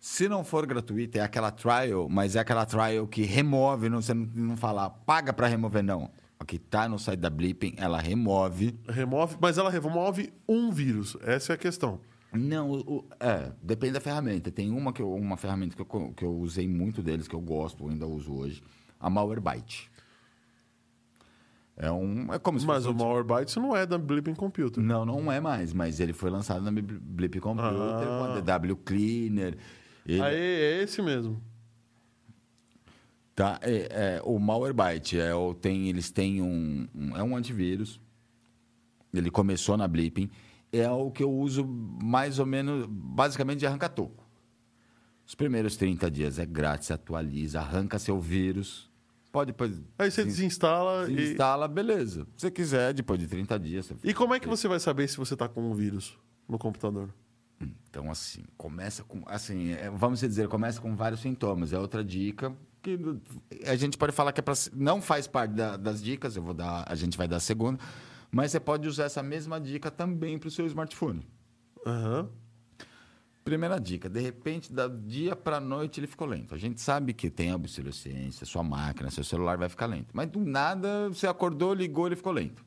Se 0.00 0.28
não 0.28 0.42
for 0.42 0.66
gratuita, 0.66 1.18
é 1.18 1.20
aquela 1.20 1.52
trial, 1.52 2.08
mas 2.08 2.34
é 2.34 2.40
aquela 2.40 2.66
trial 2.66 3.06
que 3.06 3.22
remove, 3.22 3.88
não, 3.88 4.02
você 4.02 4.12
não, 4.12 4.28
não 4.34 4.56
fala, 4.56 4.90
paga 4.90 5.32
para 5.32 5.46
remover, 5.46 5.84
não. 5.84 6.10
O 6.40 6.44
que 6.44 6.56
está 6.56 6.88
no 6.88 6.98
site 6.98 7.20
da 7.20 7.30
Blipping, 7.30 7.74
ela 7.76 8.00
remove. 8.00 8.76
remove, 8.88 9.36
mas 9.40 9.58
ela 9.58 9.70
remove 9.70 10.32
um 10.48 10.72
vírus. 10.72 11.16
Essa 11.22 11.52
é 11.52 11.54
a 11.54 11.58
questão. 11.58 12.00
Não, 12.32 12.70
o- 12.72 13.04
é, 13.20 13.52
depende 13.62 13.92
da 13.94 14.00
ferramenta. 14.00 14.50
Tem 14.50 14.70
uma, 14.70 14.92
que 14.92 15.02
eu- 15.02 15.12
uma 15.14 15.36
ferramenta 15.36 15.76
que 15.76 15.82
eu, 15.82 16.12
que 16.16 16.24
eu 16.24 16.34
usei 16.38 16.66
muito 16.66 17.02
deles, 17.02 17.28
que 17.28 17.34
eu 17.34 17.40
gosto, 17.40 17.86
ainda 17.88 18.06
uso 18.06 18.32
hoje, 18.34 18.62
a 18.98 19.10
Malwarebyte. 19.10 19.90
É, 21.76 21.90
um, 21.90 22.32
é 22.32 22.38
como 22.38 22.58
se 22.60 22.66
Mas 22.66 22.84
fosse 22.84 22.94
o 22.94 22.98
Malwarebytes 22.98 23.56
não 23.56 23.74
é 23.76 23.84
da 23.86 23.96
Blipping 23.98 24.34
Computer. 24.34 24.82
Não, 24.82 25.04
não 25.04 25.30
é 25.32 25.40
mais, 25.40 25.72
mas 25.72 26.00
ele 26.00 26.12
foi 26.12 26.30
lançado 26.30 26.62
na 26.62 26.70
Blip 26.70 26.92
Blip 27.00 27.40
Computer 27.40 27.70
Ah. 27.72 28.18
com 28.18 28.24
a 28.24 28.40
DW 28.40 28.76
Cleaner. 28.76 29.56
Ele, 30.06 30.20
Aí 30.22 30.34
é 30.36 30.82
esse 30.82 31.00
mesmo. 31.00 31.40
tá, 33.34 33.58
é, 33.62 34.16
é, 34.18 34.22
o 34.24 34.38
Malwarebyte, 34.38 35.18
é, 35.18 35.30
tem, 35.60 35.88
eles 35.88 36.10
têm 36.10 36.42
um, 36.42 36.86
um- 36.94 37.16
É 37.16 37.22
um 37.22 37.36
antivírus. 37.36 38.00
Ele 39.12 39.30
começou 39.30 39.76
na 39.76 39.86
Blipping. 39.88 40.30
É 40.72 40.88
o 40.90 41.10
que 41.10 41.22
eu 41.22 41.30
uso 41.30 41.64
mais 41.66 42.38
ou 42.38 42.46
menos, 42.46 42.86
basicamente, 42.88 43.58
de 43.60 43.66
arranca-toco. 43.66 44.24
Os 45.26 45.34
primeiros 45.34 45.76
30 45.76 46.10
dias 46.10 46.38
é 46.38 46.46
grátis, 46.46 46.90
atualiza, 46.90 47.60
arranca 47.60 47.98
seu 47.98 48.18
vírus. 48.20 48.90
Pode 49.30 49.48
depois. 49.52 49.80
Aí 49.98 50.10
você 50.10 50.24
des- 50.24 50.36
desinstala 50.36 51.10
e... 51.10 51.14
desinstala, 51.14 51.68
beleza. 51.68 52.26
Se 52.36 52.42
você 52.42 52.50
quiser, 52.50 52.92
depois 52.92 53.18
de 53.18 53.26
30 53.26 53.58
dias. 53.58 53.92
E 54.02 54.12
como 54.12 54.34
é 54.34 54.40
que 54.40 54.48
você 54.48 54.66
vai 54.68 54.80
saber 54.80 55.08
se 55.08 55.16
você 55.16 55.34
está 55.34 55.48
com 55.48 55.62
um 55.70 55.74
vírus 55.74 56.18
no 56.48 56.58
computador? 56.58 57.08
Então, 57.88 58.10
assim, 58.10 58.42
começa 58.56 59.04
com. 59.04 59.22
Assim, 59.26 59.72
é, 59.72 59.88
vamos 59.90 60.20
dizer, 60.20 60.48
começa 60.48 60.80
com 60.80 60.96
vários 60.96 61.20
sintomas. 61.20 61.72
É 61.72 61.78
outra 61.78 62.02
dica 62.04 62.52
que 62.82 62.98
a 63.66 63.76
gente 63.76 63.96
pode 63.96 64.12
falar 64.12 64.32
que 64.32 64.40
é 64.40 64.42
pra, 64.42 64.54
não 64.74 65.00
faz 65.00 65.26
parte 65.28 65.52
da- 65.54 65.76
das 65.76 66.02
dicas, 66.02 66.34
eu 66.36 66.42
vou 66.42 66.52
dar, 66.52 66.84
a 66.86 66.94
gente 66.96 67.16
vai 67.16 67.28
dar 67.28 67.36
a 67.36 67.40
segunda, 67.40 67.78
mas 68.32 68.50
você 68.50 68.58
pode 68.58 68.88
usar 68.88 69.04
essa 69.04 69.22
mesma 69.22 69.60
dica 69.60 69.90
também 69.90 70.38
para 70.38 70.48
o 70.48 70.50
seu 70.50 70.66
smartphone. 70.66 71.24
Aham. 71.86 72.30
Primeira 73.44 73.78
dica, 73.78 74.08
de 74.08 74.20
repente, 74.20 74.72
da 74.72 74.86
dia 74.86 75.34
para 75.34 75.60
noite 75.60 75.98
ele 75.98 76.06
ficou 76.06 76.28
lento. 76.28 76.54
A 76.54 76.58
gente 76.58 76.80
sabe 76.80 77.12
que 77.12 77.28
tem 77.28 77.52
obsolescência, 77.52 78.46
sua 78.46 78.62
máquina, 78.62 79.10
seu 79.10 79.24
celular 79.24 79.58
vai 79.58 79.68
ficar 79.68 79.86
lento. 79.86 80.10
Mas 80.12 80.30
do 80.30 80.40
nada, 80.40 81.08
você 81.08 81.26
acordou, 81.26 81.74
ligou, 81.74 82.06
ele 82.06 82.14
ficou 82.14 82.32
lento. 82.32 82.64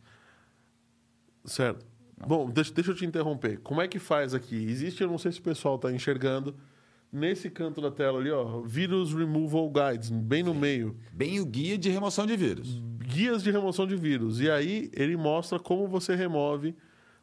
Certo. 1.46 1.86
Bom, 2.28 2.50
deixa, 2.50 2.74
deixa 2.74 2.92
eu 2.92 2.96
te 2.96 3.06
interromper. 3.06 3.60
Como 3.62 3.82
é 3.82 3.88
que 3.88 4.00
faz 4.00 4.34
aqui? 4.34 4.56
Existe, 4.56 5.02
eu 5.02 5.10
não 5.10 5.18
sei 5.18 5.32
se 5.32 5.40
o 5.40 5.44
pessoal 5.44 5.78
está 5.78 5.92
enxergando, 5.92 6.56
nesse 7.12 7.50
canto 7.50 7.80
da 7.80 7.90
tela 7.90 8.20
ali, 8.20 8.30
ó, 8.30 8.62
Virus 8.62 9.14
Removal 9.14 9.72
Guides, 9.72 10.10
bem 10.10 10.44
no 10.44 10.54
meio. 10.54 10.98
Bem 11.14 11.40
o 11.40 11.46
guia 11.46 11.78
de 11.78 11.90
remoção 11.90 12.26
de 12.26 12.36
vírus. 12.36 12.82
Guias 13.16 13.44
de 13.44 13.52
remoção 13.52 13.88
de 13.88 13.96
vírus. 13.96 14.40
E 14.40 14.50
aí 14.50 14.90
ele 14.94 15.16
mostra 15.16 15.60
como 15.60 15.88
você 15.88 16.16
remove 16.16 16.76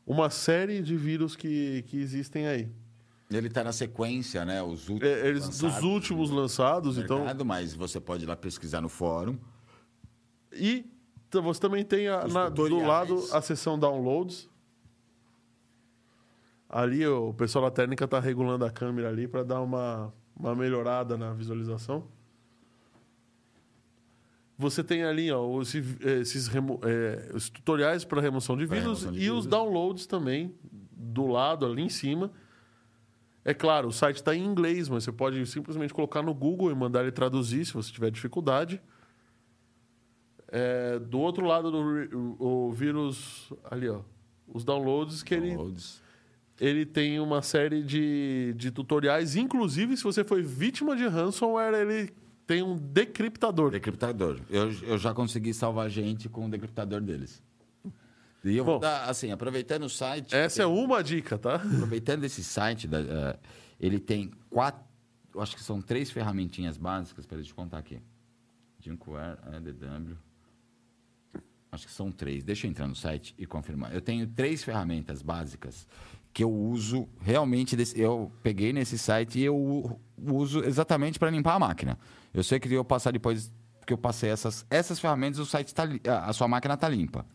uma 0.06 0.30
série 0.30 0.80
de 0.82 0.96
vírus 0.96 1.36
que, 1.36 1.82
que 1.86 1.96
existem 1.98 2.46
aí. 2.46 2.68
Ele 3.30 3.46
está 3.48 3.64
na 3.64 3.72
sequência, 3.72 4.44
né? 4.44 4.62
Os 4.62 4.88
últimos. 4.88 5.02
É, 5.14 5.26
eles, 5.28 5.48
dos 5.48 5.62
lançados 5.62 5.84
últimos 5.88 6.30
no 6.30 6.36
lançados, 6.36 6.98
então. 6.98 7.18
mercado, 7.18 7.44
mas 7.44 7.72
você 7.74 7.98
pode 8.00 8.24
ir 8.24 8.26
lá 8.26 8.36
pesquisar 8.36 8.80
no 8.82 8.88
fórum. 8.88 9.38
E 10.52 10.84
você 11.32 11.58
também 11.60 11.82
tem 11.84 12.08
a- 12.08 12.26
na- 12.28 12.48
do 12.50 12.78
lado 12.86 13.24
a 13.32 13.40
seção 13.40 13.78
downloads. 13.78 14.50
Ali 16.68 17.06
o 17.06 17.32
pessoal 17.34 17.64
da 17.66 17.70
técnica 17.70 18.04
está 18.04 18.18
regulando 18.18 18.64
a 18.64 18.70
câmera 18.70 19.08
ali 19.08 19.28
para 19.28 19.42
dar 19.42 19.60
uma, 19.60 20.12
uma 20.36 20.54
melhorada 20.54 21.16
na 21.18 21.32
visualização. 21.34 22.06
Você 24.58 24.84
tem 24.84 25.02
ali 25.02 25.30
ó, 25.32 25.60
esse- 25.62 25.82
esses 26.00 26.46
remo- 26.46 26.78
é, 26.84 27.30
os 27.34 27.48
tutoriais 27.48 28.04
para 28.04 28.20
remoção 28.20 28.56
de 28.56 28.66
vírus 28.66 28.82
remoção 28.84 29.12
de 29.12 29.18
e 29.18 29.30
os 29.30 29.44
vírus. 29.44 29.46
downloads 29.46 30.06
também 30.06 30.54
do 30.92 31.26
lado 31.26 31.64
ali 31.66 31.82
em 31.82 31.88
cima. 31.88 32.30
É 33.44 33.52
claro, 33.52 33.88
o 33.88 33.92
site 33.92 34.16
está 34.16 34.34
em 34.36 34.44
inglês, 34.44 34.88
mas 34.88 35.02
você 35.02 35.10
pode 35.10 35.44
simplesmente 35.46 35.92
colocar 35.92 36.22
no 36.22 36.32
Google 36.32 36.70
e 36.70 36.74
mandar 36.74 37.02
ele 37.02 37.10
traduzir 37.10 37.64
se 37.64 37.72
você 37.72 37.90
tiver 37.90 38.10
dificuldade. 38.10 38.80
É, 40.48 40.98
do 40.98 41.18
outro 41.18 41.46
lado 41.46 41.70
do 41.70 42.38
o, 42.38 42.70
vírus, 42.72 43.50
ali 43.70 43.88
ó, 43.88 44.00
os 44.46 44.64
downloads 44.64 45.22
que 45.22 45.34
ele, 45.34 45.54
Downloads. 45.54 46.02
ele 46.60 46.84
tem 46.84 47.18
uma 47.18 47.40
série 47.40 47.82
de, 47.82 48.52
de 48.54 48.70
tutoriais, 48.70 49.34
inclusive 49.34 49.96
se 49.96 50.04
você 50.04 50.22
foi 50.22 50.42
vítima 50.42 50.94
de 50.94 51.06
ransomware, 51.06 51.74
ele 51.74 52.12
tem 52.52 52.62
um 52.62 52.76
decriptador. 52.76 53.70
Decriptador. 53.70 54.40
Eu, 54.50 54.70
eu 54.82 54.98
já 54.98 55.14
consegui 55.14 55.54
salvar 55.54 55.88
gente 55.90 56.28
com 56.28 56.46
o 56.46 56.50
decriptador 56.50 57.00
deles. 57.00 57.42
E 58.44 58.56
eu 58.56 58.64
vou 58.64 58.74
Bom. 58.74 58.80
dar, 58.80 59.08
assim, 59.08 59.30
aproveitando 59.30 59.84
o 59.84 59.88
site. 59.88 60.34
Essa 60.34 60.62
é 60.62 60.66
uma 60.66 61.02
dica, 61.02 61.38
tá? 61.38 61.54
Aproveitando 61.56 62.24
esse 62.24 62.42
site, 62.42 62.88
da, 62.88 62.98
eh, 63.00 63.38
ele 63.78 63.98
tem 64.00 64.30
quatro. 64.50 64.82
Acho 65.38 65.54
que 65.56 65.62
são 65.62 65.80
três 65.80 66.10
ferramentinhas 66.10 66.76
básicas. 66.76 67.24
Deixa 67.24 67.50
eu 67.50 67.54
contar 67.54 67.78
aqui. 67.78 68.00
Junkware, 68.80 69.38
ADW. 69.46 70.16
Acho 71.70 71.86
que 71.86 71.92
são 71.92 72.10
três. 72.12 72.44
Deixa 72.44 72.66
eu 72.66 72.70
entrar 72.70 72.86
no 72.86 72.94
site 72.96 73.34
e 73.38 73.46
confirmar. 73.46 73.94
Eu 73.94 74.00
tenho 74.02 74.26
três 74.26 74.62
ferramentas 74.62 75.22
básicas 75.22 75.86
que 76.32 76.42
eu 76.44 76.50
uso 76.52 77.08
realmente. 77.20 77.76
desse- 77.76 77.98
eu 77.98 78.30
peguei 78.42 78.72
nesse 78.72 78.98
site 78.98 79.38
e 79.38 79.44
eu 79.44 79.98
uso 80.18 80.62
exatamente 80.64 81.18
para 81.18 81.30
limpar 81.30 81.54
a 81.54 81.58
máquina. 81.58 81.98
Eu 82.32 82.42
sei 82.42 82.58
que 82.58 82.72
eu 82.72 82.84
passar 82.84 83.12
depois 83.12 83.52
que 83.86 83.92
eu 83.92 83.98
passei 83.98 84.30
essas, 84.30 84.64
essas 84.70 84.98
ferramentas, 84.98 85.38
o 85.38 85.46
site 85.46 85.74
tá, 85.74 85.84
a 86.24 86.32
sua 86.32 86.48
máquina 86.48 86.74
está 86.74 86.88
limpa. 86.88 87.26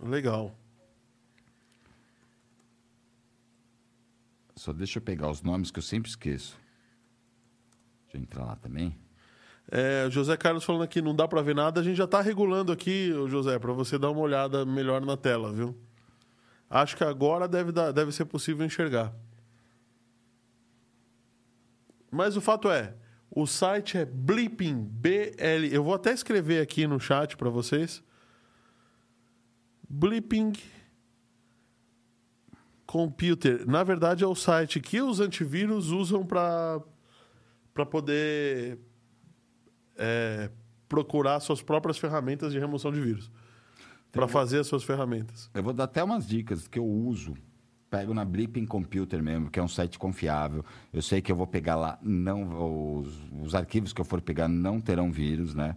Legal. 0.00 0.56
Só 4.56 4.72
deixa 4.72 4.98
eu 4.98 5.02
pegar 5.02 5.30
os 5.30 5.42
nomes 5.42 5.70
que 5.70 5.78
eu 5.78 5.82
sempre 5.82 6.08
esqueço. 6.08 6.58
Deixa 8.04 8.16
eu 8.16 8.20
entrar 8.20 8.44
lá 8.44 8.56
também. 8.56 8.96
É, 9.70 10.08
José 10.10 10.36
Carlos 10.36 10.64
falando 10.64 10.82
aqui, 10.82 11.00
não 11.02 11.14
dá 11.14 11.26
para 11.26 11.42
ver 11.42 11.54
nada. 11.54 11.80
A 11.80 11.84
gente 11.84 11.96
já 11.96 12.04
está 12.04 12.20
regulando 12.20 12.72
aqui, 12.72 13.12
José, 13.28 13.58
para 13.58 13.72
você 13.72 13.98
dar 13.98 14.10
uma 14.10 14.20
olhada 14.20 14.64
melhor 14.64 15.04
na 15.04 15.16
tela, 15.16 15.52
viu? 15.52 15.76
Acho 16.68 16.96
que 16.96 17.04
agora 17.04 17.46
deve, 17.48 17.72
dar, 17.72 17.92
deve 17.92 18.12
ser 18.12 18.24
possível 18.24 18.64
enxergar. 18.64 19.12
Mas 22.10 22.36
o 22.36 22.40
fato 22.40 22.70
é, 22.70 22.94
o 23.34 23.46
site 23.46 23.98
é 23.98 24.04
Blipping, 24.04 24.84
B-L. 24.84 25.74
Eu 25.74 25.82
vou 25.82 25.94
até 25.94 26.12
escrever 26.12 26.60
aqui 26.60 26.86
no 26.86 27.00
chat 27.00 27.36
para 27.36 27.50
vocês. 27.50 28.02
Blipping 29.88 30.52
Computer. 32.86 33.66
Na 33.66 33.82
verdade, 33.82 34.22
é 34.22 34.26
o 34.26 34.36
site 34.36 34.78
que 34.78 35.02
os 35.02 35.18
antivírus 35.18 35.88
usam 35.88 36.24
para 36.24 36.80
poder 37.90 38.78
é, 39.96 40.48
procurar 40.88 41.40
suas 41.40 41.60
próprias 41.60 41.98
ferramentas 41.98 42.52
de 42.52 42.58
remoção 42.60 42.92
de 42.92 43.00
vírus. 43.00 43.32
Para 44.12 44.28
fazer 44.28 44.60
as 44.60 44.68
suas 44.68 44.84
ferramentas. 44.84 45.50
Eu 45.52 45.62
vou 45.64 45.72
dar 45.72 45.84
até 45.84 46.04
umas 46.04 46.24
dicas 46.24 46.68
que 46.68 46.78
eu 46.78 46.86
uso. 46.86 47.34
Pego 47.94 48.12
na 48.12 48.24
Blipping 48.24 48.66
Computer 48.66 49.22
mesmo, 49.22 49.48
que 49.48 49.60
é 49.60 49.62
um 49.62 49.68
site 49.68 50.00
confiável. 50.00 50.64
Eu 50.92 51.00
sei 51.00 51.22
que 51.22 51.30
eu 51.30 51.36
vou 51.36 51.46
pegar 51.46 51.76
lá, 51.76 51.96
não 52.02 52.98
os, 52.98 53.08
os 53.40 53.54
arquivos 53.54 53.92
que 53.92 54.00
eu 54.00 54.04
for 54.04 54.20
pegar 54.20 54.48
não 54.48 54.80
terão 54.80 55.12
vírus, 55.12 55.54
né? 55.54 55.76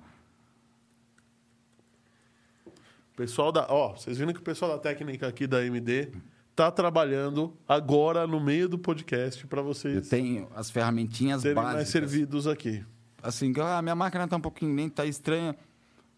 Pessoal 3.16 3.52
da, 3.52 3.68
ó, 3.70 3.96
vocês 3.96 4.18
viram 4.18 4.34
que 4.34 4.40
o 4.40 4.44
pessoal 4.44 4.72
da 4.72 4.80
técnica 4.80 5.28
aqui 5.28 5.46
da 5.46 5.58
AMD 5.58 6.12
tá 6.56 6.72
trabalhando 6.72 7.56
agora 7.68 8.26
no 8.26 8.40
meio 8.40 8.68
do 8.68 8.80
podcast 8.80 9.46
para 9.46 9.62
vocês. 9.62 9.96
Eu 9.96 10.10
tenho 10.10 10.48
as 10.56 10.72
ferramentinhas 10.72 11.44
serem 11.44 11.54
básicas. 11.54 11.76
mais 11.76 11.90
servidos 11.90 12.48
aqui. 12.48 12.84
Assim, 13.22 13.54
a 13.60 13.80
minha 13.84 13.96
máquina 13.96 14.28
tá 14.28 14.38
um 14.38 14.42
pouquinho 14.42 14.74
nem 14.74 14.90
tá 14.90 15.06
estranha. 15.06 15.56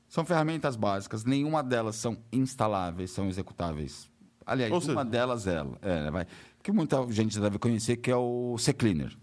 São 0.08 0.24
ferramentas 0.24 0.78
básicas, 0.78 1.26
nenhuma 1.26 1.62
delas 1.62 1.98
são 1.98 2.18
instaláveis, 2.32 3.12
são 3.12 3.28
executáveis. 3.28 4.10
Aliás, 4.52 4.72
Ou 4.72 4.78
uma 4.80 4.86
seja- 4.86 5.04
delas 5.06 5.48
é, 5.48 5.64
é, 5.82 6.12
vai, 6.12 6.26
que 6.64 6.72
muita 6.72 7.06
gente 7.12 7.40
deve 7.40 7.58
conhecer, 7.60 7.98
que 7.98 8.10
é 8.12 8.16
o 8.16 8.58
C-Cleaner. 8.58 9.16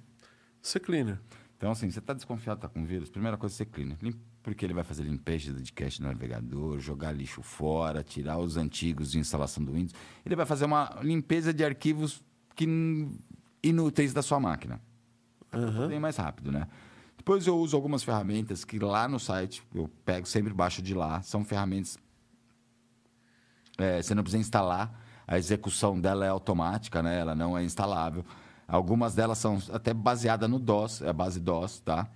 C-Cleaner. 0.62 1.20
Então, 1.56 1.70
assim, 1.70 1.90
você 1.90 1.98
está 2.00 2.12
desconfiado, 2.12 2.58
está 2.58 2.68
com 2.68 2.84
vírus, 2.84 3.08
primeira 3.08 3.36
coisa, 3.38 3.54
você 3.54 3.64
cleaner. 3.64 3.96
Lim- 4.02 4.20
Porque 4.42 4.64
ele 4.64 4.74
vai 4.74 4.84
fazer 4.84 5.02
limpeza 5.04 5.52
de 5.54 5.72
cache 5.72 6.00
no 6.02 6.06
navegador, 6.08 6.78
jogar 6.78 7.12
lixo 7.12 7.40
fora, 7.42 8.02
tirar 8.04 8.38
os 8.38 8.56
antigos 8.58 9.10
de 9.10 9.18
instalação 9.18 9.64
do 9.64 9.72
Windows. 9.72 9.94
Ele 10.24 10.36
vai 10.36 10.44
fazer 10.46 10.66
uma 10.66 10.98
limpeza 11.02 11.52
de 11.54 11.64
arquivos 11.64 12.22
que, 12.54 12.66
inúteis 13.62 14.12
da 14.12 14.20
sua 14.22 14.38
máquina. 14.38 14.80
Aham. 15.52 15.88
Bem 15.88 15.98
mais 15.98 16.16
rápido, 16.16 16.52
né? 16.52 16.68
Depois 17.16 17.46
eu 17.46 17.56
uso 17.58 17.74
algumas 17.74 18.04
ferramentas 18.04 18.64
que 18.64 18.78
lá 18.78 19.08
no 19.08 19.18
site, 19.18 19.62
eu 19.74 19.88
pego 20.04 20.26
sempre 20.28 20.52
baixo 20.52 20.80
de 20.82 20.92
lá, 20.94 21.22
são 21.22 21.42
ferramentas. 21.44 21.98
é, 23.78 24.00
você 24.02 24.14
não 24.14 24.22
precisa 24.22 24.40
instalar, 24.40 24.92
a 25.26 25.38
execução 25.38 26.00
dela 26.00 26.24
é 26.24 26.28
automática, 26.28 27.02
né? 27.02 27.18
Ela 27.18 27.34
não 27.34 27.56
é 27.56 27.64
instalável. 27.64 28.24
Algumas 28.68 29.14
delas 29.14 29.38
são 29.38 29.58
até 29.72 29.94
baseadas 29.94 30.48
no 30.48 30.58
DOS, 30.58 31.02
é 31.02 31.08
a 31.08 31.12
base 31.12 31.40
DOS, 31.40 31.80
tá? 31.80 32.08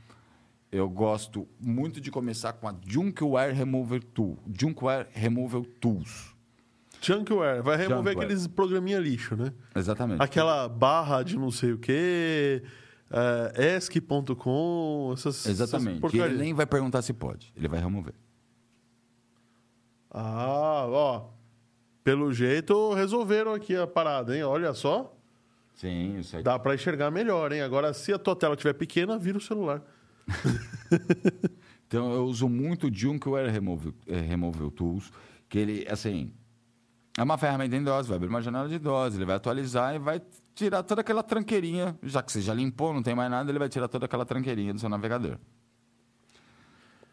Eu 0.70 0.88
gosto 0.88 1.48
muito 1.60 2.00
de 2.00 2.10
começar 2.10 2.52
com 2.52 2.68
a 2.68 2.74
Junkware 2.86 3.52
Remover 3.52 4.02
Tool, 4.02 4.38
Junkware 4.56 5.08
Remover 5.12 5.64
Tools. 5.80 6.34
Junkware. 7.00 7.62
Vai 7.62 7.76
remover 7.76 8.12
Junkware. 8.12 8.26
aqueles 8.26 8.46
programinha 8.46 8.98
lixo, 8.98 9.34
né? 9.34 9.52
Exatamente. 9.74 10.22
Aquela 10.22 10.68
barra 10.68 11.22
de 11.22 11.36
não 11.36 11.50
sei 11.50 11.72
o 11.72 11.78
quê, 11.78 12.62
é, 13.10 13.74
esc.com, 13.76 15.10
essas, 15.14 15.46
Exatamente. 15.46 16.04
essas 16.04 16.20
ele 16.20 16.36
nem 16.36 16.54
vai 16.54 16.66
perguntar 16.66 17.02
se 17.02 17.12
pode, 17.12 17.52
ele 17.56 17.68
vai 17.68 17.80
remover. 17.80 18.14
Ah, 20.10 20.86
ó. 20.88 21.39
Pelo 22.02 22.32
jeito, 22.32 22.94
resolveram 22.94 23.52
aqui 23.52 23.76
a 23.76 23.86
parada, 23.86 24.34
hein? 24.36 24.42
Olha 24.42 24.72
só. 24.72 25.14
Sim, 25.74 26.18
isso 26.18 26.36
aí. 26.36 26.42
Dá 26.42 26.58
pra 26.58 26.74
enxergar 26.74 27.10
melhor, 27.10 27.52
hein? 27.52 27.62
Agora, 27.62 27.92
se 27.92 28.12
a 28.12 28.18
tua 28.18 28.36
tela 28.36 28.54
estiver 28.54 28.74
pequena, 28.74 29.18
vira 29.18 29.38
o 29.38 29.40
celular. 29.40 29.82
Então 31.90 32.12
eu 32.12 32.24
uso 32.24 32.48
muito 32.48 32.86
o 32.86 32.94
Junkware 32.94 33.50
Removal, 33.50 33.92
eh, 34.06 34.20
Removal 34.20 34.70
Tools, 34.70 35.10
que 35.48 35.58
ele, 35.58 35.84
assim, 35.90 36.32
é 37.18 37.22
uma 37.24 37.36
ferramenta 37.36 37.74
em 37.74 37.82
DOS, 37.82 38.06
vai 38.06 38.14
abrir 38.14 38.28
uma 38.28 38.40
janela 38.40 38.68
de 38.68 38.78
DOS, 38.78 39.16
ele 39.16 39.24
vai 39.24 39.34
atualizar 39.34 39.96
e 39.96 39.98
vai 39.98 40.22
tirar 40.54 40.84
toda 40.84 41.00
aquela 41.00 41.24
tranqueirinha, 41.24 41.98
já 42.04 42.22
que 42.22 42.30
você 42.30 42.40
já 42.40 42.54
limpou, 42.54 42.94
não 42.94 43.02
tem 43.02 43.12
mais 43.12 43.28
nada, 43.28 43.50
ele 43.50 43.58
vai 43.58 43.68
tirar 43.68 43.88
toda 43.88 44.04
aquela 44.04 44.24
tranqueirinha 44.24 44.72
do 44.72 44.78
seu 44.78 44.88
navegador. 44.88 45.36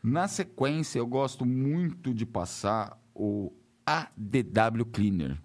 Na 0.04 0.28
sequência, 0.28 1.00
eu 1.00 1.08
gosto 1.08 1.44
muito 1.44 2.14
de 2.14 2.24
passar 2.24 3.02
o 3.16 3.52
ADW 3.88 4.86
Cleaner. 4.92 5.38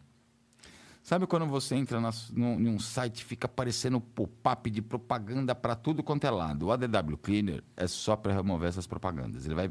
Sabe 1.01 1.27
quando 1.27 1.47
você 1.47 1.77
entra 1.77 2.01
nas, 2.01 2.31
num, 2.31 2.59
num 2.59 2.79
site 2.79 3.21
e 3.21 3.25
fica 3.25 3.47
aparecendo 3.47 4.01
pop-up 4.01 4.69
de 4.69 4.83
propaganda 4.83 5.55
para 5.55 5.75
tudo 5.77 6.03
quanto 6.03 6.25
é 6.25 6.31
lado? 6.31 6.67
O 6.67 6.73
ADW 6.73 7.17
Cleaner 7.19 7.63
é 7.77 7.87
só 7.87 8.17
para 8.17 8.33
remover 8.33 8.69
essas 8.69 8.87
propagandas. 8.87 9.47
Ele 9.47 9.55
vai, 9.55 9.71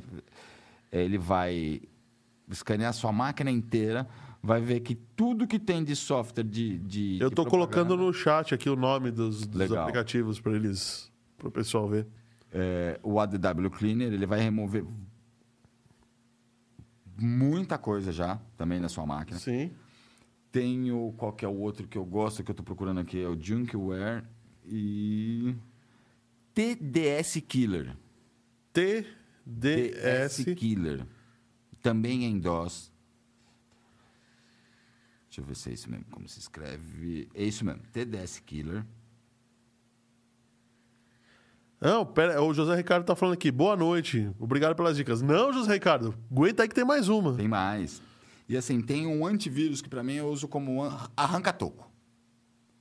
ele 0.91 1.17
vai 1.17 1.81
escanear 2.49 2.89
a 2.89 2.93
sua 2.93 3.11
máquina 3.11 3.49
inteira, 3.51 4.07
vai 4.41 4.61
ver 4.61 4.81
que 4.81 4.95
tudo 4.95 5.47
que 5.47 5.59
tem 5.59 5.83
de 5.83 5.95
software 5.95 6.43
de. 6.43 6.79
de 6.79 7.17
Eu 7.21 7.31
tô 7.31 7.45
colocando 7.45 7.95
no 7.95 8.13
chat 8.13 8.53
aqui 8.53 8.69
o 8.69 8.75
nome 8.75 9.11
dos, 9.11 9.47
dos 9.47 9.71
aplicativos 9.71 10.39
para 10.39 10.53
eles, 10.53 11.11
para 11.37 11.47
o 11.47 11.51
pessoal 11.51 11.87
ver. 11.87 12.07
é, 12.51 12.99
o 13.03 13.19
ADW 13.19 13.69
Cleaner, 13.69 14.11
ele 14.11 14.25
vai 14.25 14.39
remover 14.41 14.85
muita 17.23 17.77
coisa 17.77 18.11
já, 18.11 18.37
também 18.57 18.79
na 18.79 18.89
sua 18.89 19.05
máquina. 19.05 19.39
Sim. 19.39 19.71
Tenho 20.51 21.13
qual 21.17 21.31
que 21.31 21.45
é 21.45 21.47
o 21.47 21.55
outro 21.55 21.87
que 21.87 21.97
eu 21.97 22.05
gosto, 22.05 22.43
que 22.43 22.51
eu 22.51 22.53
estou 22.53 22.65
procurando 22.65 22.99
aqui, 22.99 23.21
é 23.21 23.27
o 23.27 23.39
Junkware 23.39 24.23
e 24.65 25.55
TDS 26.53 27.41
Killer. 27.47 27.95
TDS. 28.73 30.43
Killer. 30.55 31.05
Também 31.81 32.25
em 32.25 32.39
DOS. 32.39 32.91
Deixa 35.27 35.41
eu 35.41 35.45
ver 35.45 35.55
se 35.55 35.69
é 35.69 35.73
isso 35.73 35.89
mesmo, 35.89 36.05
como 36.11 36.27
se 36.27 36.39
escreve. 36.39 37.29
É 37.33 37.43
isso 37.43 37.63
mesmo, 37.63 37.81
TDS 37.93 38.39
Killer. 38.39 38.85
Não, 41.81 42.05
pera, 42.05 42.39
o 42.43 42.53
José 42.53 42.75
Ricardo 42.75 43.03
tá 43.05 43.15
falando 43.15 43.33
aqui. 43.33 43.49
Boa 43.51 43.75
noite. 43.75 44.29
Obrigado 44.39 44.75
pelas 44.75 44.95
dicas. 44.95 45.21
Não, 45.21 45.51
José 45.51 45.73
Ricardo. 45.73 46.13
Aguenta 46.31 46.61
aí 46.61 46.69
que 46.69 46.75
tem 46.75 46.85
mais 46.85 47.09
uma. 47.09 47.33
Tem 47.33 47.47
mais. 47.47 48.01
E 48.47 48.55
assim, 48.55 48.81
tem 48.81 49.07
um 49.07 49.25
antivírus 49.25 49.81
que 49.81 49.89
para 49.89 50.03
mim 50.03 50.13
eu 50.13 50.27
uso 50.27 50.47
como 50.47 50.83
an- 50.83 51.09
arranca-toco. 51.17 51.89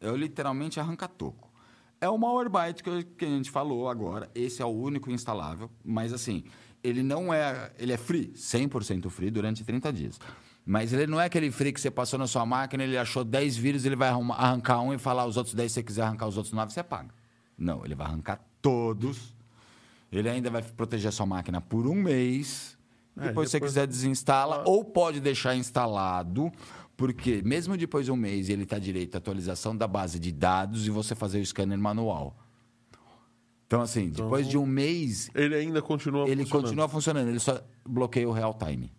Eu 0.00 0.14
literalmente 0.16 0.78
arranca-toco. 0.78 1.50
É 1.98 2.08
o 2.10 2.18
Malwarebyte 2.18 2.82
que, 2.82 3.04
que 3.04 3.24
a 3.24 3.28
gente 3.28 3.50
falou 3.50 3.88
agora. 3.88 4.30
Esse 4.34 4.60
é 4.60 4.64
o 4.66 4.68
único 4.68 5.10
instalável. 5.10 5.70
Mas 5.82 6.12
assim, 6.12 6.44
ele 6.84 7.02
não 7.02 7.32
é... 7.32 7.72
Ele 7.78 7.92
é 7.92 7.96
free, 7.96 8.32
100% 8.36 9.08
free 9.08 9.30
durante 9.30 9.64
30 9.64 9.92
dias. 9.94 10.20
Mas 10.66 10.92
ele 10.92 11.06
não 11.06 11.18
é 11.18 11.24
aquele 11.24 11.50
free 11.50 11.72
que 11.72 11.80
você 11.80 11.90
passou 11.90 12.18
na 12.18 12.26
sua 12.26 12.44
máquina, 12.44 12.84
ele 12.84 12.98
achou 12.98 13.24
10 13.24 13.56
vírus, 13.56 13.86
ele 13.86 13.96
vai 13.96 14.10
arrancar 14.10 14.80
um 14.82 14.92
e 14.92 14.98
falar 14.98 15.24
os 15.24 15.38
outros 15.38 15.54
10, 15.54 15.70
se 15.72 15.74
você 15.76 15.82
quiser 15.82 16.02
arrancar 16.02 16.26
os 16.28 16.36
outros 16.36 16.52
9, 16.52 16.70
você 16.70 16.82
paga. 16.82 17.14
Não, 17.56 17.82
ele 17.84 17.94
vai 17.94 18.06
arrancar 18.06 18.40
todos. 18.60 19.34
Ele 20.12 20.28
ainda 20.28 20.50
vai 20.50 20.62
proteger 20.62 21.08
a 21.08 21.12
sua 21.12 21.26
máquina 21.26 21.60
por 21.60 21.86
um 21.86 21.94
mês. 21.94 22.76
É, 23.16 23.28
Depois, 23.28 23.50
se 23.50 23.58
você 23.58 23.64
quiser, 23.64 23.86
desinstala. 23.86 24.64
Ou 24.66 24.84
pode 24.84 25.20
deixar 25.20 25.54
instalado, 25.54 26.50
porque 26.96 27.42
mesmo 27.44 27.76
depois 27.76 28.06
de 28.06 28.12
um 28.12 28.16
mês 28.16 28.48
ele 28.48 28.64
está 28.64 28.78
direito 28.78 29.14
à 29.14 29.18
atualização 29.18 29.76
da 29.76 29.86
base 29.86 30.18
de 30.18 30.32
dados 30.32 30.86
e 30.86 30.90
você 30.90 31.14
fazer 31.14 31.40
o 31.40 31.46
scanner 31.46 31.78
manual. 31.78 32.36
Então, 33.66 33.80
assim, 33.82 34.08
depois 34.10 34.48
de 34.48 34.58
um 34.58 34.66
mês, 34.66 35.30
Ele 35.32 35.54
ainda 35.54 35.80
continua 35.80 36.28
ele 36.28 36.42
funcionando. 36.42 36.64
continua 36.64 36.88
funcionando. 36.88 37.28
Ele 37.28 37.38
só 37.38 37.62
bloqueia 37.88 38.28
o 38.28 38.32
real 38.32 38.52
time. 38.54 38.92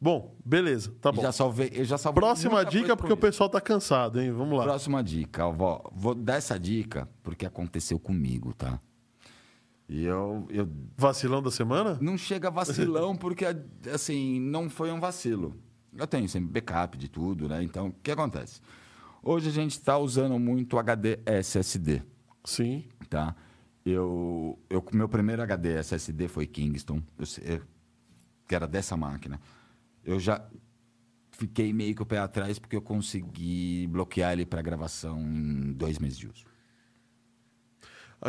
Bom, 0.00 0.34
beleza. 0.44 0.94
Tá 1.00 1.12
bom. 1.12 1.20
Já 1.20 1.30
salvei, 1.30 1.70
eu 1.74 1.84
já 1.84 1.98
salvei 1.98 2.20
Próxima 2.22 2.64
dica, 2.64 2.96
porque 2.96 3.12
o 3.12 3.16
pessoal 3.16 3.50
tá 3.50 3.60
cansado, 3.60 4.18
hein? 4.20 4.32
Vamos 4.32 4.56
lá. 4.58 4.64
Próxima 4.64 5.04
dica, 5.04 5.46
ó, 5.46 5.52
vó. 5.52 5.90
Vou 5.92 6.14
dar 6.14 6.36
essa 6.36 6.58
dica 6.58 7.06
porque 7.22 7.44
aconteceu 7.44 7.98
comigo, 7.98 8.54
tá? 8.54 8.80
E 9.86 10.04
eu, 10.04 10.46
eu 10.48 10.68
Vacilão 10.96 11.42
da 11.42 11.50
semana? 11.50 11.98
não 12.00 12.16
chega 12.16 12.50
vacilão 12.50 13.14
porque, 13.18 13.44
assim, 13.92 14.40
não 14.40 14.70
foi 14.70 14.90
um 14.90 15.00
vacilo. 15.00 15.54
Eu 15.94 16.06
tenho 16.06 16.28
sempre 16.28 16.48
backup 16.48 16.96
de 16.96 17.08
tudo, 17.08 17.48
né? 17.48 17.62
Então, 17.62 17.88
o 17.88 17.92
que 18.02 18.10
acontece? 18.12 18.60
Hoje 19.22 19.48
a 19.48 19.52
gente 19.52 19.72
está 19.72 19.98
usando 19.98 20.38
muito 20.38 20.78
HD 20.78 21.18
SSD, 21.26 22.02
Sim. 22.44 22.84
tá? 23.10 23.34
Eu, 23.84 24.58
eu, 24.70 24.82
meu 24.94 25.08
primeiro 25.08 25.42
HD 25.42 25.74
SSD 25.74 26.28
foi 26.28 26.46
Kingston, 26.46 27.02
eu 27.18 27.26
sei- 27.26 27.60
que 28.48 28.54
era 28.54 28.66
dessa 28.66 28.96
máquina. 28.96 29.38
Eu 30.04 30.18
já 30.18 30.44
fiquei 31.32 31.72
meio 31.72 31.94
que 31.94 32.02
o 32.02 32.06
pé 32.06 32.18
atrás 32.18 32.58
porque 32.58 32.76
eu 32.76 32.82
consegui 32.82 33.86
bloquear 33.88 34.32
ele 34.32 34.44
para 34.46 34.60
gravação 34.62 35.18
em 35.20 35.72
dois 35.72 35.98
meses 35.98 36.18
de 36.18 36.26
uso. 36.28 36.44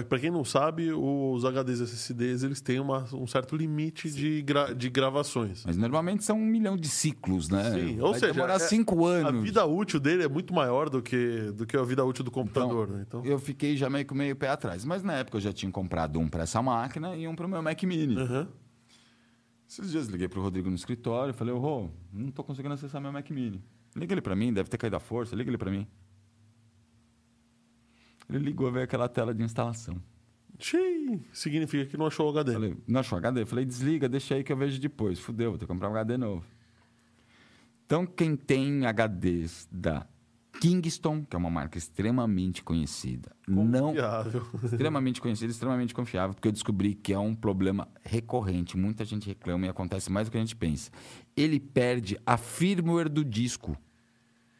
Para 0.08 0.18
quem 0.20 0.32
não 0.32 0.46
sabe, 0.46 0.90
os 0.94 1.44
HDs 1.44 1.82
SSDs 1.82 2.44
eles 2.44 2.62
têm 2.62 2.80
uma, 2.80 3.06
um 3.14 3.28
certo 3.28 3.58
limite 3.58 4.10
de, 4.10 4.42
gra, 4.42 4.74
de 4.74 4.90
gravações. 4.90 5.66
Mas 5.66 5.76
normalmente 5.76 6.24
são 6.24 6.38
um 6.40 6.46
milhão 6.46 6.78
de 6.78 6.88
ciclos, 6.88 7.50
né? 7.50 7.72
Sim, 7.74 8.00
ou 8.00 8.12
Vai 8.12 8.20
seja, 8.22 8.32
demorar 8.32 8.56
é- 8.56 8.60
cinco 8.60 9.06
anos. 9.06 9.42
A 9.42 9.44
vida 9.44 9.66
útil 9.66 10.00
dele 10.00 10.24
é 10.24 10.30
muito 10.30 10.54
maior 10.54 10.90
do 10.90 11.02
que, 11.02 11.52
do 11.52 11.66
que 11.68 11.76
a 11.76 11.84
vida 11.84 12.06
útil 12.06 12.24
do 12.24 12.32
computador. 12.32 12.88
né? 12.88 13.04
Então, 13.06 13.22
Eu 13.26 13.38
fiquei 13.38 13.76
já 13.76 13.90
meio 13.90 14.08
meio 14.14 14.34
pé 14.34 14.48
atrás. 14.48 14.86
Mas 14.86 15.04
na 15.04 15.12
época 15.12 15.36
eu 15.36 15.42
já 15.42 15.52
tinha 15.52 15.70
comprado 15.70 16.18
um 16.22 16.30
para 16.30 16.44
essa 16.44 16.62
máquina 16.62 17.14
e 17.18 17.28
um 17.28 17.36
para 17.36 17.46
o 17.46 17.50
meu 17.50 17.62
Mac 17.62 17.84
Mini. 17.84 18.16
Aham. 18.18 18.48
Esses 19.72 19.90
dias 19.90 20.08
liguei 20.08 20.28
pro 20.28 20.42
Rodrigo 20.42 20.70
no 20.70 20.76
escritório 20.76 21.32
e 21.32 21.34
falei, 21.34 21.54
ô, 21.54 21.58
Rô, 21.58 21.90
não 22.12 22.30
tô 22.30 22.44
conseguindo 22.44 22.74
acessar 22.74 23.00
meu 23.00 23.10
Mac 23.10 23.30
Mini. 23.30 23.64
Liga 23.96 24.14
ele 24.14 24.22
para 24.22 24.36
mim, 24.36 24.52
deve 24.52 24.70
ter 24.70 24.78
caído 24.78 24.98
a 24.98 25.00
força, 25.00 25.34
liga 25.34 25.50
ele 25.50 25.58
para 25.58 25.72
mim. 25.72 25.88
Ele 28.30 28.40
ligou, 28.40 28.70
veio 28.70 28.84
aquela 28.84 29.08
tela 29.08 29.34
de 29.34 29.42
instalação. 29.42 29.96
Xiii, 30.60 31.26
significa 31.32 31.86
que 31.86 31.96
não 31.96 32.08
achou 32.08 32.28
o 32.28 32.30
HD. 32.32 32.52
Falei, 32.52 32.78
não 32.86 33.00
achou 33.00 33.18
HD? 33.18 33.46
Falei, 33.46 33.64
desliga, 33.64 34.10
deixa 34.10 34.36
aí 34.36 34.44
que 34.44 34.52
eu 34.52 34.58
vejo 34.58 34.78
depois. 34.78 35.22
Fudeu, 35.22 35.52
vou 35.52 35.58
ter 35.58 35.64
que 35.64 35.72
comprar 35.72 35.90
um 35.90 35.96
HD 35.96 36.18
novo. 36.18 36.46
Então, 37.86 38.06
quem 38.06 38.36
tem 38.36 38.82
HDs 38.86 39.70
da 39.72 40.06
Kingston, 40.62 41.26
que 41.26 41.36
é 41.36 41.40
uma 41.40 41.50
marca 41.50 41.76
extremamente 41.76 42.64
conhecida, 42.64 43.32
não 43.48 43.88
Confiável. 43.88 44.48
extremamente 44.64 45.20
conhecida, 45.20 45.52
extremamente 45.52 45.92
confiável, 45.92 46.36
porque 46.36 46.48
eu 46.48 46.52
descobri 46.52 46.94
que 46.94 47.12
é 47.12 47.18
um 47.18 47.34
problema 47.34 47.88
recorrente. 48.04 48.78
Muita 48.78 49.04
gente 49.04 49.28
reclama 49.28 49.66
e 49.66 49.70
acontece 49.70 50.12
mais 50.12 50.28
do 50.28 50.32
que 50.32 50.38
a 50.38 50.40
gente 50.40 50.56
pensa. 50.56 50.92
Ele 51.36 51.60
perde 51.60 52.16
a 52.24 52.38
firmware 52.38 53.10
do 53.10 53.26
disco. 53.26 53.76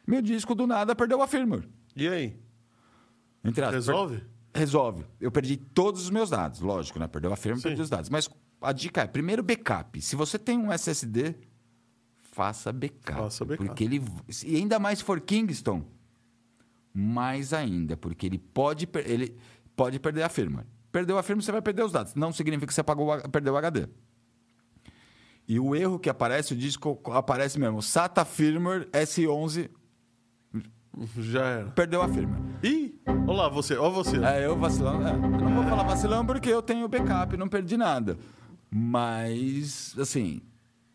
Meu 0.04 0.20
disco 0.20 0.56
do 0.56 0.66
nada 0.66 0.92
perdeu 0.96 1.22
a 1.22 1.28
firmware. 1.28 1.68
E 1.94 2.08
aí? 2.08 2.36
Entre 3.44 3.64
Resolve? 3.70 4.24
Resolve. 4.52 5.04
Eu 5.20 5.30
perdi 5.30 5.56
todos 5.56 6.02
os 6.02 6.10
meus 6.10 6.30
dados, 6.30 6.58
lógico, 6.60 6.98
né? 6.98 7.06
Perdeu 7.06 7.32
a 7.32 7.36
firma, 7.36 7.58
Sim. 7.58 7.68
perdi 7.68 7.80
os 7.80 7.88
dados. 7.88 8.10
Mas 8.10 8.28
a 8.60 8.72
dica 8.72 9.02
é, 9.02 9.06
primeiro 9.06 9.40
backup. 9.40 10.02
Se 10.02 10.16
você 10.16 10.36
tem 10.36 10.58
um 10.58 10.72
SSD, 10.72 11.36
faça 12.32 12.72
backup. 12.72 13.20
Faça 13.20 13.44
backup. 13.44 13.68
Porque 13.68 13.84
ele 13.84 14.02
e 14.44 14.56
ainda 14.56 14.78
mais 14.78 14.98
se 14.98 15.04
for 15.04 15.20
Kingston, 15.20 15.84
mais 16.92 17.52
ainda, 17.52 17.96
porque 17.96 18.26
ele 18.26 18.38
pode 18.38 18.88
ele 19.06 19.36
pode 19.76 20.00
perder 20.00 20.24
a 20.24 20.28
firma. 20.28 20.66
Perdeu 20.90 21.16
a 21.16 21.22
firma, 21.22 21.40
você 21.40 21.52
vai 21.52 21.62
perder 21.62 21.84
os 21.84 21.92
dados. 21.92 22.14
Não 22.14 22.32
significa 22.32 22.66
que 22.66 22.74
você 22.74 22.80
apagou, 22.80 23.16
perdeu 23.30 23.54
o 23.54 23.56
HD. 23.56 23.86
E 25.48 25.58
o 25.58 25.74
erro 25.74 25.98
que 25.98 26.08
aparece, 26.10 26.52
o 26.52 26.56
disco 26.56 27.00
aparece 27.12 27.58
mesmo. 27.58 27.82
SATA 27.82 28.24
firmware 28.24 28.88
S11 28.90 29.70
Já 31.18 31.44
era. 31.44 31.70
perdeu 31.70 32.02
a 32.02 32.08
firma. 32.08 32.38
Ih, 32.62 32.94
olha 33.06 33.32
lá, 33.32 33.48
você, 33.48 33.76
olha 33.76 33.90
você. 33.90 34.18
É, 34.22 34.46
eu 34.46 34.56
vacilando. 34.56 35.06
É, 35.06 35.12
eu 35.12 35.18
não 35.18 35.54
vou 35.54 35.64
falar 35.64 35.82
vacilando 35.82 36.26
porque 36.26 36.50
eu 36.50 36.62
tenho 36.62 36.86
backup, 36.88 37.36
não 37.36 37.48
perdi 37.48 37.76
nada. 37.76 38.18
Mas, 38.70 39.94
assim, 39.98 40.40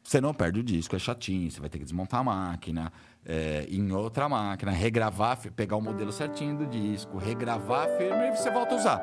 você 0.07 0.21
não 0.21 0.33
perde 0.33 0.61
o 0.61 0.63
disco, 0.63 0.95
é 0.95 0.99
chatinho. 0.99 1.51
Você 1.51 1.59
vai 1.59 1.69
ter 1.69 1.79
que 1.79 1.83
desmontar 1.83 2.21
a 2.21 2.23
máquina, 2.23 2.93
é, 3.25 3.67
em 3.69 3.91
outra 3.91 4.29
máquina, 4.29 4.71
regravar, 4.71 5.37
pegar 5.51 5.75
o 5.75 5.81
modelo 5.81 6.13
certinho 6.13 6.57
do 6.57 6.65
disco, 6.65 7.17
regravar 7.17 7.87
a 7.87 7.97
firma 7.97 8.27
e 8.27 8.31
você 8.31 8.49
volta 8.49 8.73
a 8.73 8.77
usar. 8.77 9.01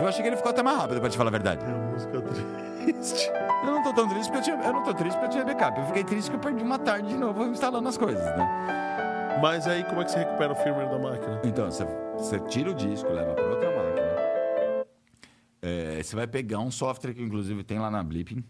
Eu 0.00 0.08
achei 0.08 0.22
que 0.22 0.28
ele 0.28 0.36
ficou 0.36 0.50
até 0.50 0.64
mais 0.64 0.78
rápido, 0.78 1.00
pra 1.00 1.08
te 1.08 1.16
falar 1.16 1.28
a 1.28 1.30
verdade. 1.30 1.64
É 1.64 1.68
uma 1.68 1.92
música 1.92 2.22
triste. 2.22 3.30
Eu 3.64 3.70
não 3.70 3.82
tô 3.84 3.92
tão 3.92 4.08
triste 4.08 4.32
porque 4.32 4.50
eu 4.50 4.56
tinha. 4.56 4.66
Eu 4.66 4.72
não 4.72 4.82
tô 4.82 4.94
triste 4.94 5.16
porque 5.16 5.26
eu 5.26 5.30
tinha 5.30 5.44
backup. 5.44 5.78
Eu 5.78 5.86
fiquei 5.86 6.02
triste 6.02 6.28
que 6.28 6.36
eu 6.36 6.40
perdi 6.40 6.64
uma 6.64 6.78
tarde 6.78 7.08
de 7.08 7.16
novo 7.16 7.44
instalando 7.44 7.88
as 7.88 7.96
coisas, 7.96 8.24
né? 8.24 9.38
Mas 9.40 9.68
aí, 9.68 9.84
como 9.84 10.00
é 10.00 10.04
que 10.04 10.10
você 10.10 10.18
recupera 10.18 10.52
o 10.52 10.56
firmware 10.56 10.90
da 10.90 10.98
máquina? 10.98 11.40
Então, 11.44 11.70
você, 11.70 11.84
você 12.16 12.40
tira 12.40 12.72
o 12.72 12.74
disco, 12.74 13.08
leva 13.12 13.32
para 13.32 13.44
outra 13.44 13.68
máquina. 13.68 14.86
É, 15.62 16.02
você 16.02 16.16
vai 16.16 16.26
pegar 16.26 16.58
um 16.58 16.70
software 16.70 17.14
que, 17.14 17.22
inclusive, 17.22 17.62
tem 17.62 17.78
lá 17.78 17.90
na 17.90 18.02
Blipping, 18.02 18.42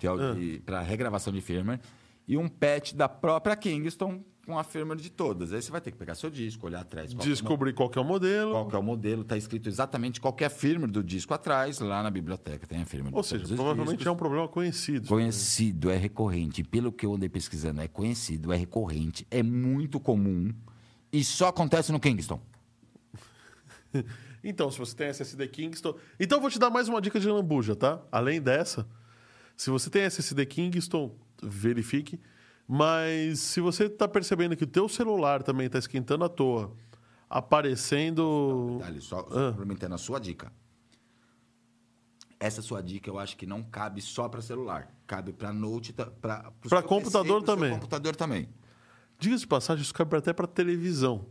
é 0.00 0.08
Ah. 0.08 0.62
para 0.64 0.80
regravação 0.80 1.32
de 1.32 1.40
firmware, 1.40 1.80
e 2.26 2.36
um 2.36 2.48
patch 2.48 2.92
da 2.94 3.08
própria 3.08 3.54
Kingston 3.56 4.22
com 4.44 4.58
a 4.58 4.64
firmware 4.64 4.98
de 5.00 5.08
todas. 5.10 5.52
Aí 5.52 5.62
você 5.62 5.70
vai 5.70 5.80
ter 5.80 5.92
que 5.92 5.96
pegar 5.96 6.14
seu 6.16 6.28
disco, 6.28 6.66
olhar 6.66 6.80
atrás. 6.80 7.14
Qual, 7.14 7.24
Descobrir 7.24 7.72
qual 7.74 7.88
que 7.88 7.96
é 7.96 8.02
o 8.02 8.04
modelo. 8.04 8.50
qual 8.52 8.68
que 8.68 8.74
é 8.74 8.78
o 8.78 8.82
modelo, 8.82 9.22
está 9.22 9.36
escrito 9.36 9.68
exatamente 9.68 10.20
qual 10.20 10.34
é 10.40 10.44
a 10.44 10.50
firmware 10.50 10.90
do 10.90 11.02
disco 11.02 11.32
atrás, 11.32 11.78
lá 11.78 12.02
na 12.02 12.10
biblioteca 12.10 12.66
tem 12.66 12.82
a 12.82 12.84
firmware. 12.84 13.14
Ou 13.14 13.22
de 13.22 13.28
seja, 13.28 13.44
provavelmente 13.54 13.90
discos. 13.98 14.06
é 14.06 14.10
um 14.10 14.16
problema 14.16 14.48
conhecido. 14.48 15.06
Conhecido, 15.06 15.90
é 15.90 15.96
recorrente. 15.96 16.64
Pelo 16.64 16.90
que 16.90 17.06
eu 17.06 17.14
andei 17.14 17.28
pesquisando, 17.28 17.80
é 17.80 17.86
conhecido, 17.88 18.52
é 18.52 18.56
recorrente, 18.56 19.24
é 19.30 19.42
muito 19.44 20.00
comum 20.00 20.52
e 21.12 21.22
só 21.22 21.48
acontece 21.48 21.92
no 21.92 22.00
Kingston. 22.00 22.40
Então, 24.44 24.70
se 24.72 24.78
você 24.78 24.96
tem 24.96 25.06
SSD 25.08 25.46
Kingston. 25.48 25.94
Então, 26.18 26.38
eu 26.38 26.42
vou 26.42 26.50
te 26.50 26.58
dar 26.58 26.68
mais 26.68 26.88
uma 26.88 27.00
dica 27.00 27.20
de 27.20 27.28
lambuja, 27.28 27.76
tá? 27.76 28.02
Além 28.10 28.40
dessa, 28.40 28.88
se 29.56 29.70
você 29.70 29.88
tem 29.90 30.02
SSD 30.02 30.46
Kingston, 30.46 31.14
verifique. 31.42 32.20
Mas 32.66 33.40
se 33.40 33.60
você 33.60 33.84
está 33.84 34.06
percebendo 34.08 34.56
que 34.56 34.64
o 34.64 34.66
teu 34.66 34.88
celular 34.88 35.42
também 35.42 35.66
está 35.66 35.78
esquentando 35.78 36.24
à 36.24 36.28
toa, 36.28 36.74
aparecendo. 37.28 38.76
Detalhe, 38.78 39.00
só, 39.00 39.26
só 39.28 39.48
Ah. 39.48 39.50
complementando 39.50 39.94
a 39.94 39.98
sua 39.98 40.18
dica. 40.18 40.52
Essa 42.40 42.60
sua 42.62 42.82
dica 42.82 43.08
eu 43.08 43.18
acho 43.18 43.36
que 43.36 43.46
não 43.46 43.62
cabe 43.62 44.00
só 44.00 44.28
para 44.28 44.40
celular. 44.42 44.92
Cabe 45.06 45.32
para 45.32 45.52
note, 45.52 45.92
para 45.92 46.50
Pra 46.68 46.82
computador 46.82 47.42
também. 47.42 47.70
computador 47.70 48.16
também. 48.16 48.48
Diga-se 49.18 49.42
de 49.42 49.46
passagem, 49.46 49.82
isso 49.82 49.94
cabe 49.94 50.16
até 50.16 50.32
para 50.32 50.46
televisão. 50.46 51.26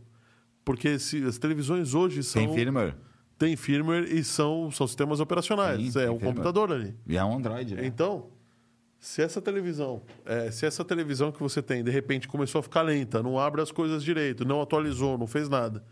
Porque 0.64 0.98
se, 0.98 1.22
as 1.24 1.36
televisões 1.38 1.92
hoje 1.92 2.22
são. 2.22 2.40
Tem 2.46 2.54
firmware. 2.54 2.96
Tem 3.42 3.56
firmware 3.56 4.04
e 4.04 4.22
são, 4.22 4.70
são 4.70 4.86
sistemas 4.86 5.18
operacionais. 5.18 5.94
Sim, 5.94 5.98
é 5.98 6.02
um 6.02 6.12
firmware. 6.12 6.20
computador 6.20 6.70
ali. 6.70 6.94
E 7.04 7.16
é 7.16 7.24
um 7.24 7.38
Android, 7.38 7.74
né? 7.74 7.84
Então, 7.84 8.28
se 9.00 9.20
essa 9.20 9.42
televisão, 9.42 10.00
é, 10.24 10.48
se 10.52 10.64
essa 10.64 10.84
televisão 10.84 11.32
que 11.32 11.40
você 11.40 11.60
tem, 11.60 11.82
de 11.82 11.90
repente 11.90 12.28
começou 12.28 12.60
a 12.60 12.62
ficar 12.62 12.82
lenta, 12.82 13.20
não 13.20 13.40
abre 13.40 13.60
as 13.60 13.72
coisas 13.72 14.04
direito, 14.04 14.44
não 14.44 14.62
atualizou, 14.62 15.18
não 15.18 15.26
fez 15.26 15.48
nada, 15.48 15.84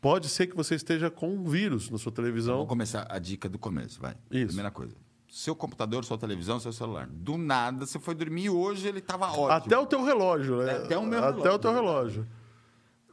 pode 0.00 0.30
ser 0.30 0.46
que 0.46 0.56
você 0.56 0.76
esteja 0.76 1.10
com 1.10 1.28
um 1.28 1.44
vírus 1.44 1.90
na 1.90 1.98
sua 1.98 2.10
televisão. 2.10 2.54
Vamos 2.54 2.70
começar 2.70 3.06
a 3.10 3.18
dica 3.18 3.46
do 3.46 3.58
começo, 3.58 4.00
vai. 4.00 4.14
Isso. 4.30 4.46
Primeira 4.46 4.70
coisa. 4.70 4.96
Seu 5.28 5.54
computador, 5.54 6.06
sua 6.06 6.16
televisão, 6.16 6.58
seu 6.58 6.72
celular. 6.72 7.06
Do 7.06 7.36
nada, 7.36 7.84
você 7.84 7.98
foi 7.98 8.14
dormir 8.14 8.44
e 8.44 8.50
hoje 8.50 8.88
ele 8.88 9.00
estava 9.00 9.26
ótimo. 9.26 9.50
Até 9.50 9.76
o 9.76 9.84
teu 9.84 10.02
relógio, 10.02 10.62
né? 10.62 10.72
Até 10.72 10.96
o 10.96 11.04
meu 11.04 11.18
Até 11.18 11.32
relógio. 11.32 11.52
o 11.52 11.58
teu 11.58 11.74
relógio. 11.74 12.26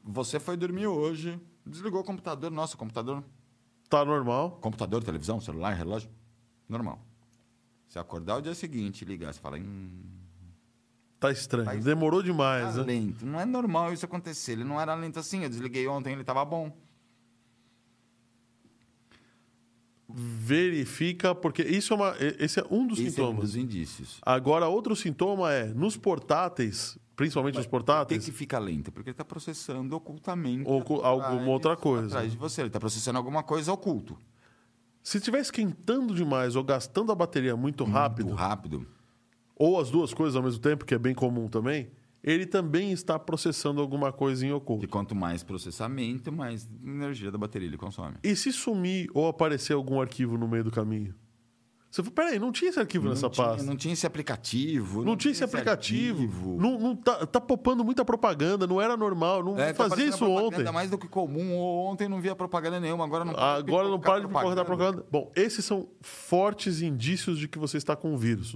Você 0.01 0.39
foi 0.39 0.55
dormir 0.55 0.87
hoje, 0.87 1.37
desligou 1.67 2.01
o 2.01 2.03
computador. 2.03 2.49
Nossa, 2.51 2.75
computador. 2.77 3.23
Tá 3.89 4.03
normal. 4.03 4.51
Computador, 4.61 5.03
televisão, 5.03 5.39
celular, 5.39 5.73
relógio. 5.73 6.09
Normal. 6.67 6.99
Se 7.87 7.97
acordar 7.99 8.37
o 8.37 8.41
dia 8.41 8.53
seguinte 8.53 9.01
e 9.01 9.05
ligar, 9.05 9.33
você 9.33 9.39
fala. 9.39 9.57
Hum, 9.57 10.03
Tá 11.19 11.31
estranho. 11.31 11.65
Tá 11.65 11.73
Demorou 11.73 12.19
tá 12.21 12.25
demais, 12.27 12.75
né? 12.75 12.83
lento. 12.83 13.25
Não 13.25 13.39
é 13.39 13.45
normal 13.45 13.91
isso 13.91 14.05
acontecer. 14.05 14.51
Ele 14.51 14.63
não 14.63 14.79
era 14.79 14.93
lento 14.93 15.17
assim. 15.17 15.41
Eu 15.43 15.49
desliguei 15.49 15.87
ontem, 15.87 16.11
ele 16.11 16.21
estava 16.21 16.45
bom. 16.45 16.71
Verifica, 20.09 21.35
porque 21.35 21.61
isso 21.63 21.91
é 21.93 21.95
uma, 21.95 22.15
esse 22.39 22.59
é 22.59 22.65
um 22.71 22.87
dos 22.87 22.97
Esse 22.99 23.07
é 23.19 23.23
um 23.23 23.27
sintomas. 23.27 23.41
dos 23.41 23.55
indícios. 23.57 24.19
Agora, 24.21 24.67
outro 24.67 24.95
sintoma 24.95 25.51
é, 25.51 25.65
nos 25.65 25.97
portáteis, 25.97 26.97
principalmente 27.17 27.59
que, 27.59 27.67
portáteis, 27.67 28.23
que 28.23 28.31
fica 28.31 28.57
lento? 28.57 28.91
Porque 28.93 29.09
ele 29.09 29.13
está 29.13 29.25
processando 29.25 29.93
ocultamente. 29.93 30.63
Ocu- 30.69 30.95
atrás- 31.03 31.25
alguma 31.25 31.49
outra 31.51 31.75
coisa. 31.75 32.05
Atrás 32.07 32.31
de 32.31 32.37
você. 32.37 32.61
Ele 32.61 32.69
está 32.69 32.79
processando 32.79 33.17
alguma 33.17 33.43
coisa 33.43 33.73
oculto. 33.73 34.17
se 35.03 35.17
estiver 35.17 35.39
esquentando 35.39 36.13
demais 36.13 36.55
ou 36.55 36.63
gastando 36.63 37.11
a 37.11 37.15
bateria 37.15 37.55
muito 37.57 37.83
rápido, 37.85 38.27
Muito 38.27 38.39
rápido. 38.39 38.87
ou 39.55 39.79
as 39.79 39.89
duas 39.89 40.13
coisas 40.13 40.35
ao 40.35 40.43
mesmo 40.43 40.59
tempo, 40.61 40.85
que 40.85 40.93
é 40.93 40.97
bem 40.99 41.15
comum 41.15 41.47
também, 41.47 41.89
ele 42.21 42.45
também 42.45 42.91
está 42.91 43.17
processando 43.17 43.79
alguma 43.79 44.11
coisa 44.11 44.45
em 44.45 44.49
E 44.49 44.53
oculto. 44.53 44.85
quanto 44.89 45.15
mais 45.15 45.43
processamento, 45.43 46.29
mais 46.31 46.67
energia 46.85 47.31
da 47.31 47.37
bateria 47.37 47.67
ele 47.69 47.77
consome. 47.77 48.15
E 48.21 48.35
se 48.35 48.51
sumir 48.51 49.09
ou 49.13 49.27
aparecer 49.29 49.73
algum 49.73 50.01
arquivo 50.01 50.37
no 50.37 50.45
meio 50.47 50.65
do 50.65 50.71
caminho? 50.71 51.15
Você 51.89 52.03
fala, 52.03 52.13
peraí, 52.13 52.37
não 52.39 52.51
tinha 52.51 52.69
esse 52.69 52.79
arquivo 52.79 53.07
nessa 53.07 53.23
não, 53.23 53.29
tinha, 53.29 53.47
pasta. 53.47 53.63
não 53.63 53.75
tinha 53.75 53.93
esse 53.93 54.05
aplicativo. 54.05 55.05
Não, 55.05 55.15
tinha 55.15 55.31
esse 55.31 55.43
aplicativo. 55.43 56.23
arquivo. 56.23 56.57
Não, 56.59 56.77
não 56.77 56.95
tá, 56.95 57.25
tá 57.25 57.39
popando 57.39 57.83
muita 57.83 58.03
propaganda, 58.03 58.67
não 58.67 58.81
era 58.81 58.97
normal, 58.97 59.41
não 59.43 59.57
É, 59.57 59.67
tá 59.71 59.83
fazia 59.85 59.93
aparecendo 60.05 60.09
isso 60.09 60.17
propaganda 60.25 60.57
ontem. 60.63 60.71
mais 60.73 60.89
do 60.89 60.97
que 60.97 61.07
comum. 61.07 61.57
Ontem 61.57 62.09
não 62.09 62.19
via 62.19 62.35
propaganda 62.35 62.79
nenhuma, 62.79 63.05
agora 63.05 63.23
não 63.23 63.33
Agora 63.37 63.87
não 63.87 63.99
para 63.99 64.19
de 64.19 64.27
pipocar 64.27 64.55
da 64.55 64.65
propaganda. 64.65 65.05
Bom, 65.09 65.31
esses 65.35 65.63
são 65.63 65.87
fortes 66.01 66.81
indícios 66.81 67.39
de 67.39 67.47
que 67.47 67.57
você 67.57 67.77
está 67.77 67.95
com 67.95 68.13
o 68.13 68.17
vírus. 68.17 68.55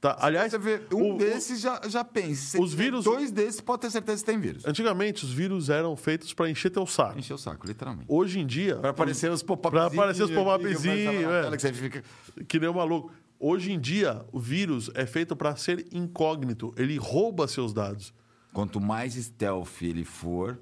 Tá? 0.00 0.16
Aliás, 0.20 0.52
Você 0.52 0.58
vê, 0.58 0.80
um 0.94 0.96
o- 0.96 1.14
o- 1.16 1.18
desses 1.18 1.60
já, 1.60 1.80
já 1.88 2.04
pensa. 2.04 2.60
Os 2.62 2.72
vírus- 2.72 3.04
Dois 3.04 3.32
desses 3.32 3.60
pode 3.60 3.82
ter 3.82 3.90
certeza 3.90 4.20
que 4.24 4.26
tem 4.30 4.38
vírus. 4.38 4.64
antigamente 4.64 5.24
os 5.24 5.32
vírus 5.32 5.68
eram 5.70 5.96
feitos 5.96 6.32
para 6.32 6.48
encher 6.48 6.70
teu 6.70 6.86
saco. 6.86 7.18
Encheu 7.18 7.34
o 7.34 7.38
saco, 7.38 7.66
literalmente. 7.66 8.06
Hoje 8.08 8.38
em 8.38 8.46
dia, 8.46 8.76
Pra 8.76 8.90
aparecer 8.90 9.28
os 9.30 9.42
pop-ups. 9.42 9.70
Pra 9.70 9.86
aparecer 9.86 10.22
os 10.22 10.30
pop-upzinhos, 10.30 11.24
é. 11.52 11.56
Que 11.56 11.72
fica... 11.72 12.04
que 12.46 12.60
nem 12.60 12.68
um 12.68 12.74
maluco. 12.74 13.10
Hoje 13.40 13.72
em 13.72 13.80
dia, 13.80 14.24
o 14.32 14.38
vírus 14.38 14.88
é 14.94 15.04
feito 15.04 15.34
para 15.34 15.54
ser 15.56 15.86
incógnito. 15.92 16.72
Ele 16.76 16.96
rouba 16.96 17.48
seus 17.48 17.72
dados. 17.72 18.12
Quanto 18.52 18.80
mais 18.80 19.14
stealth 19.14 19.82
ele 19.82 20.04
for, 20.04 20.58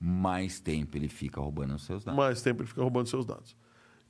mais 0.00 0.58
tempo 0.60 0.96
ele 0.96 1.08
fica 1.08 1.40
roubando 1.40 1.74
os 1.74 1.84
seus 1.84 2.04
dados. 2.04 2.16
mais 2.18 2.40
tempo 2.42 2.62
ele 2.62 2.68
fica 2.68 2.80
roubando 2.82 3.08
seus 3.08 3.24
dados. 3.26 3.56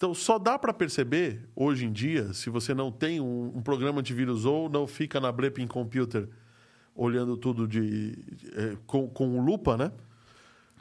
Então, 0.00 0.14
só 0.14 0.38
dá 0.38 0.58
para 0.58 0.72
perceber, 0.72 1.46
hoje 1.54 1.84
em 1.84 1.92
dia, 1.92 2.32
se 2.32 2.48
você 2.48 2.72
não 2.72 2.90
tem 2.90 3.20
um, 3.20 3.52
um 3.54 3.60
programa 3.60 4.02
de 4.02 4.14
vírus 4.14 4.46
ou 4.46 4.66
não 4.66 4.86
fica 4.86 5.20
na 5.20 5.30
Bleeping 5.30 5.66
Computer 5.66 6.26
olhando 6.94 7.36
tudo 7.36 7.68
de, 7.68 8.16
eh, 8.56 8.78
com, 8.86 9.10
com 9.10 9.38
lupa, 9.44 9.76
né? 9.76 9.92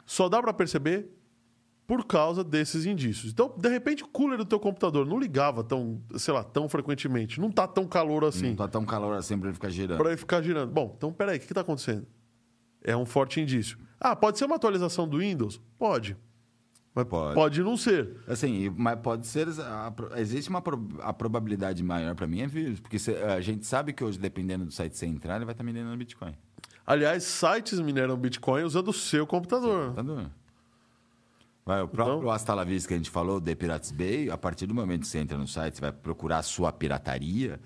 Só 0.06 0.26
dá 0.26 0.40
para 0.40 0.54
perceber 0.54 1.10
por 1.86 2.06
causa 2.06 2.42
desses 2.42 2.86
indícios. 2.86 3.30
Então, 3.30 3.54
de 3.58 3.68
repente, 3.68 4.02
o 4.02 4.08
cooler 4.08 4.38
do 4.38 4.46
teu 4.46 4.58
computador 4.58 5.04
não 5.04 5.20
ligava 5.20 5.62
tão, 5.62 6.00
sei 6.16 6.32
lá, 6.32 6.42
tão 6.42 6.66
frequentemente. 6.66 7.38
Não 7.38 7.50
tá 7.50 7.68
tão 7.68 7.86
calor 7.86 8.24
assim 8.24 8.48
Não 8.48 8.56
tá 8.56 8.68
tão 8.68 8.86
calor 8.86 9.14
assim 9.18 9.38
pra 9.38 9.48
ele 9.48 9.54
ficar 9.54 9.68
girando. 9.68 9.98
para 9.98 10.08
ele 10.08 10.16
ficar 10.16 10.40
girando. 10.40 10.72
Bom, 10.72 10.94
então 10.96 11.12
peraí, 11.12 11.36
o 11.36 11.40
que 11.40 11.44
está 11.44 11.60
acontecendo? 11.60 12.06
É 12.82 12.96
um 12.96 13.04
forte 13.04 13.38
indício. 13.38 13.76
Ah, 14.00 14.16
pode 14.16 14.38
ser 14.38 14.46
uma 14.46 14.56
atualização 14.56 15.06
do 15.06 15.18
Windows? 15.18 15.60
Pode. 15.78 16.16
Mas 16.94 17.04
Pode. 17.06 17.34
pode 17.34 17.62
não 17.62 17.76
ser. 17.76 18.16
Assim, 18.26 18.68
mas 18.76 18.98
pode 18.98 19.26
ser. 19.26 19.46
a 19.60 19.92
existe 20.16 20.50
uma 20.50 20.60
pro- 20.60 20.88
a 21.00 21.12
probabilidade 21.12 21.82
maior 21.84 22.14
pra 22.16 22.26
mim 22.26 22.40
é 22.40 22.46
vírus. 22.48 22.80
Porque 22.80 22.98
cê- 22.98 23.16
a 23.16 23.40
gente 23.40 23.64
sabe 23.64 23.92
que 23.92 24.02
hoje, 24.02 24.18
dependendo 24.18 24.64
do 24.64 24.72
site 24.72 25.06
entrar, 25.06 25.36
ele 25.36 25.44
vai 25.44 25.52
estar 25.52 25.62
minerando 25.62 25.96
Bitcoin. 25.96 26.34
Aliás, 26.84 27.22
sites 27.22 27.78
mineram 27.78 28.16
Bitcoin 28.16 28.64
usando 28.64 28.88
o 28.88 28.92
seu 28.92 29.24
computador. 29.24 29.92
Tá 29.94 30.02
doendo. 30.02 30.32
Vai, 31.64 31.80
o 31.82 31.86
próprio 31.88 32.28
Hasta 32.30 32.52
La 32.54 32.64
Vista 32.64 32.88
que 32.88 32.94
a 32.94 32.96
gente 32.96 33.10
falou, 33.10 33.40
The 33.40 33.54
Pirates 33.54 33.92
Bay, 33.92 34.28
a 34.28 34.36
partir 34.36 34.66
do 34.66 34.74
momento 34.74 35.02
que 35.02 35.06
você 35.06 35.18
entra 35.18 35.38
no 35.38 35.46
site, 35.46 35.74
você 35.76 35.80
vai 35.80 35.92
procurar 35.92 36.38
a 36.38 36.42
sua 36.42 36.72
pirataria, 36.72 37.60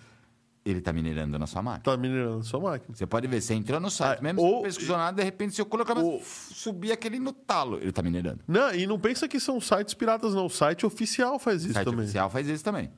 ele 0.64 0.78
está 0.78 0.92
minerando 0.92 1.38
na 1.38 1.46
sua 1.46 1.62
máquina. 1.62 1.82
Tá 1.84 1.96
minerando 2.00 2.38
a 2.38 2.42
sua 2.42 2.58
máquina. 2.60 2.96
Você 2.96 3.06
pode 3.06 3.26
ver, 3.28 3.40
você 3.42 3.52
entrou 3.54 3.78
no 3.78 3.90
site, 3.90 4.18
Ah, 4.18 4.22
mesmo 4.22 4.40
ou- 4.40 4.54
não 4.56 4.62
pesquisou 4.62 4.96
nada, 4.96 5.16
de 5.18 5.22
repente, 5.22 5.54
se 5.54 5.60
eu 5.60 5.66
colocar, 5.66 5.96
ou- 5.98 6.22
subir 6.24 6.90
aquele 6.92 7.18
no 7.18 7.32
talo, 7.32 7.76
ele 7.78 7.90
está 7.90 8.02
minerando. 8.02 8.40
Não, 8.48 8.74
e 8.74 8.86
não 8.86 8.98
pensa 8.98 9.28
que 9.28 9.38
são 9.38 9.60
sites 9.60 9.92
piratas, 9.94 10.34
não. 10.34 10.46
O 10.46 10.50
site 10.50 10.86
oficial 10.86 11.38
faz 11.38 11.64
isso 11.64 11.74
site 11.74 11.84
também. 11.84 12.00
oficial 12.04 12.30
faz 12.30 12.48
isso 12.48 12.64
também. 12.64 12.90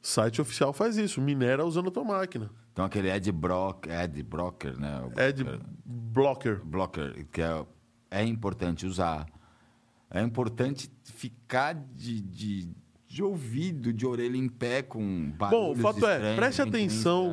Site 0.00 0.40
oficial 0.40 0.72
faz 0.72 0.96
isso. 0.96 1.20
Minera 1.20 1.64
usando 1.64 1.88
a 1.88 1.90
tua 1.90 2.04
máquina. 2.04 2.50
Então, 2.72 2.84
aquele 2.84 3.10
Ad, 3.10 3.32
Brock, 3.32 3.88
Ad 3.88 4.22
Broker, 4.22 4.78
né? 4.78 5.00
Broker- 5.00 5.60
blocker. 5.84 6.60
blocker, 6.64 7.26
que 7.32 7.40
é, 7.40 7.66
é 8.10 8.24
importante 8.24 8.86
usar. 8.86 9.26
É 10.10 10.20
importante 10.22 10.90
ficar 11.04 11.74
de, 11.74 12.20
de, 12.20 12.68
de 13.14 13.22
ouvido, 13.22 13.92
de 13.92 14.04
orelha 14.04 14.36
em 14.36 14.48
pé 14.48 14.82
com 14.82 15.32
Bom, 15.38 15.70
o 15.70 15.76
fato 15.76 16.04
é, 16.04 16.14
estranhos, 16.14 16.36
preste 16.36 16.62
ventinho 16.64 16.84
atenção 16.84 17.32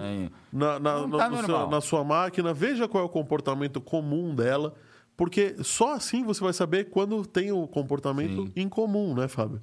na, 0.54 0.80
na- 0.80 1.08
no- 1.08 1.18
tá 1.18 1.28
normal. 1.28 1.70
na 1.72 1.82
sua 1.82 2.04
máquina, 2.04 2.54
veja 2.54 2.88
qual 2.88 3.04
é 3.04 3.06
o 3.06 3.10
comportamento 3.10 3.82
comum 3.82 4.36
dela, 4.36 4.76
porque 5.18 5.56
só 5.64 5.94
assim 5.96 6.24
você 6.24 6.40
vai 6.44 6.54
saber 6.54 6.92
quando 6.92 7.26
tem 7.26 7.52
o 7.52 7.68
comportamento 7.68 8.46
Sim. 8.46 8.54
incomum, 8.56 9.16
né, 9.16 9.28
Fábio? 9.28 9.60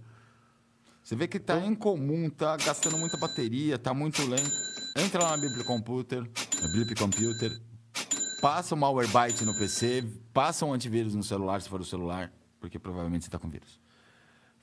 Você 1.05 1.15
vê 1.15 1.29
que 1.29 1.39
tá 1.39 1.65
incomum, 1.65 2.29
tá 2.29 2.57
gastando 2.57 2.99
muita 2.99 3.17
bateria, 3.17 3.79
tá 3.79 3.95
muito 3.95 4.21
lento. 4.27 4.51
Entra 4.97 5.23
lá 5.23 5.37
na 5.37 5.37
Blip 5.37 5.65
Computer, 5.65 6.23
na 6.61 6.69
Blip 6.73 6.95
Computer, 6.97 7.51
passa 8.43 8.75
o 8.75 8.79
Malwarebyte 8.79 9.45
no 9.45 9.57
PC, 9.57 10.05
passa 10.35 10.67
um 10.67 10.73
antivírus 10.73 11.15
no 11.15 11.23
celular, 11.23 11.63
se 11.63 11.69
for 11.69 11.81
o 11.81 11.85
celular, 11.85 12.33
porque 12.61 12.77
provavelmente 12.79 13.25
você 13.25 13.31
tá 13.31 13.39
com 13.39 13.49
vírus. 13.49 13.81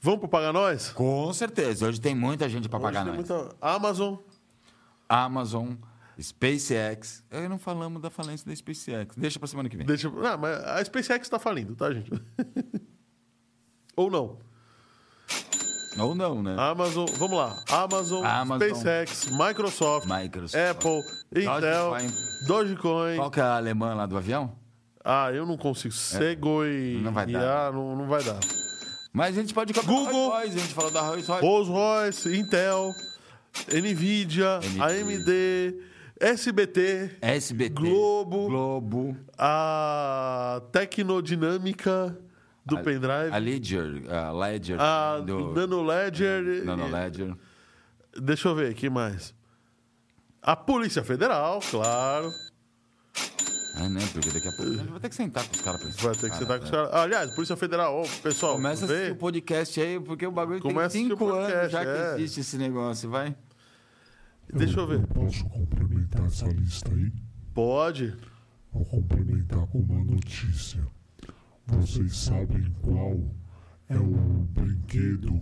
Vamos 0.06 0.20
pro 0.20 0.30
Paga 0.30 0.54
Nós? 0.54 0.90
Com 0.92 1.34
certeza, 1.34 1.88
hoje 1.88 2.00
tem 2.00 2.14
muita 2.14 2.48
gente 2.48 2.70
para 2.70 2.80
pagar 2.80 3.04
nós. 3.04 3.16
muita- 3.16 3.50
Amazon. 3.60 4.18
Amazon, 5.10 5.72
SpaceX. 6.22 7.24
Eu 7.32 7.50
não 7.50 7.58
falamos 7.58 8.00
da 8.04 8.12
falência 8.12 8.46
da 8.48 8.56
SpaceX. 8.56 9.16
Deixa 9.18 9.40
pra 9.40 9.48
semana 9.48 9.68
que 9.68 9.76
vem. 9.76 9.84
Deixa, 9.84 10.08
não, 10.08 10.38
mas 10.38 10.64
a 10.64 10.86
SpaceX 10.86 11.28
tá 11.28 11.40
falindo, 11.40 11.76
tá, 11.76 11.92
gente? 11.92 12.12
Ou 13.98 14.12
não. 14.12 14.38
Ou 15.98 16.14
não, 16.14 16.44
né? 16.44 16.56
Amazon, 16.60 17.08
vamos 17.18 17.38
lá. 17.40 17.64
Amazon, 17.72 18.24
Amazon. 18.24 18.70
SpaceX, 18.78 19.26
Microsoft, 19.32 20.06
Microsoft. 20.08 20.64
Apple, 20.70 21.00
Intel, 21.36 21.90
Dogecoin. 21.90 22.14
Dogecoin. 22.46 23.16
Qual 23.16 23.32
que 23.32 23.40
é 23.40 23.44
a 23.44 23.56
alemã 23.56 23.96
lá 23.96 24.06
do 24.06 24.16
avião? 24.16 24.56
Ah, 25.04 25.32
eu 25.32 25.48
não 25.48 25.58
consigo. 25.58 25.96
Segoi. 25.96 26.98
É. 27.00 27.02
Não 27.02 27.12
vai 27.12 27.26
dar. 27.26 27.70
Ah, 27.70 27.72
não, 27.72 27.96
não 27.96 28.08
vai 28.08 28.24
dar. 28.24 28.38
Mas 29.16 29.38
a 29.38 29.42
gente 29.42 29.54
pode 29.54 29.74
comprar 29.74 29.90
Google. 29.94 30.12
Rolls 30.30 30.44
Royce, 30.44 30.58
a 30.58 30.60
gente 30.60 30.74
falou 30.74 30.92
da 30.92 31.02
Rolls 31.02 31.26
Royce. 31.28 31.42
Rolls 31.46 31.70
Royce, 31.72 32.38
Intel, 32.38 32.92
Nvidia. 33.74 34.60
AMD, 34.78 35.80
SBT, 36.20 37.12
SBT. 37.22 37.70
Globo. 37.74 38.48
Globo. 38.48 39.18
a 39.38 40.62
Tecnodinâmica 40.72 42.18
do 42.66 42.76
A- 42.78 42.82
pendrive, 42.84 43.32
A 43.32 43.38
Ledger. 43.38 44.04
A 44.14 44.32
Ledger. 44.34 44.82
a 44.82 45.20
do, 45.20 45.54
Nano 45.54 45.82
Ledger. 45.82 46.66
Nano 46.66 46.88
Ledger. 46.92 47.34
Deixa 48.22 48.50
eu 48.50 48.56
ver 48.56 48.70
aqui 48.72 48.90
mais. 48.90 49.34
A 50.42 50.58
Polícia 50.58 51.04
Federal, 51.06 51.62
claro. 51.72 52.30
Ah, 53.78 53.90
né? 53.90 54.00
Porque 54.14 54.30
daqui 54.32 54.48
a 54.48 54.52
pouco 54.52 54.72
a 54.72 54.76
gente 54.76 54.90
vai 54.90 55.00
ter 55.02 55.10
que 55.10 55.16
sentar 55.16 55.46
com 55.48 55.54
os 55.56 55.62
caras 55.62 55.82
pra 55.82 55.90
isso. 55.90 56.02
Vai 56.02 56.16
ter 56.16 56.30
que 56.32 56.38
sentar 56.38 56.60
com 56.60 56.66
os 56.66 56.72
caras. 56.72 56.94
Aliás, 56.94 57.32
Polícia 57.36 57.58
Federal, 57.58 58.02
ô, 58.02 58.08
pessoal, 58.24 58.54
Começa 58.56 58.86
a 58.86 58.88
vê. 58.88 58.94
assistir 58.94 59.12
o 59.12 59.16
podcast 59.18 59.82
aí, 59.82 60.00
porque 60.00 60.26
o 60.26 60.32
bagulho 60.32 60.62
Começa 60.62 60.94
tem 60.94 61.08
cinco 61.10 61.26
anos 61.28 61.46
podcast, 61.48 61.72
já 61.72 61.84
que 61.84 61.90
é. 61.92 62.16
existe 62.16 62.40
esse 62.40 62.58
negócio, 62.58 63.10
vai. 63.10 63.36
Deixa 64.54 64.80
eu 64.80 64.88
ver. 64.88 65.06
Posso 65.08 65.44
complementar 65.50 66.26
essa 66.26 66.48
lista 66.48 66.90
aí? 66.94 67.12
Pode. 67.54 68.16
Vou 68.72 68.86
complementar 68.86 69.66
com 69.68 69.80
uma 69.80 70.04
notícia. 70.04 70.86
Vocês 71.68 72.16
sabem 72.16 72.72
qual 72.82 73.20
é 73.90 73.98
o 73.98 74.06
brinquedo? 74.52 75.42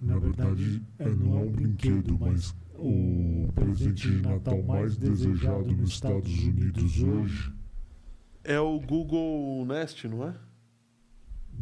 Na 0.00 0.18
verdade, 0.18 0.82
é, 0.98 1.08
não 1.08 1.38
é 1.38 1.42
um 1.42 1.50
brinquedo, 1.50 2.18
mas 2.20 2.54
o 2.76 3.48
presente 3.54 4.10
de 4.10 4.22
Natal 4.22 4.62
mais 4.62 4.96
desejado 4.96 5.74
nos 5.76 5.90
Estados 5.90 6.44
Unidos 6.44 7.02
hoje? 7.02 7.52
É 8.42 8.60
o 8.60 8.78
Google 8.80 9.64
Nest, 9.66 10.06
não 10.08 10.28
é? 10.28 10.34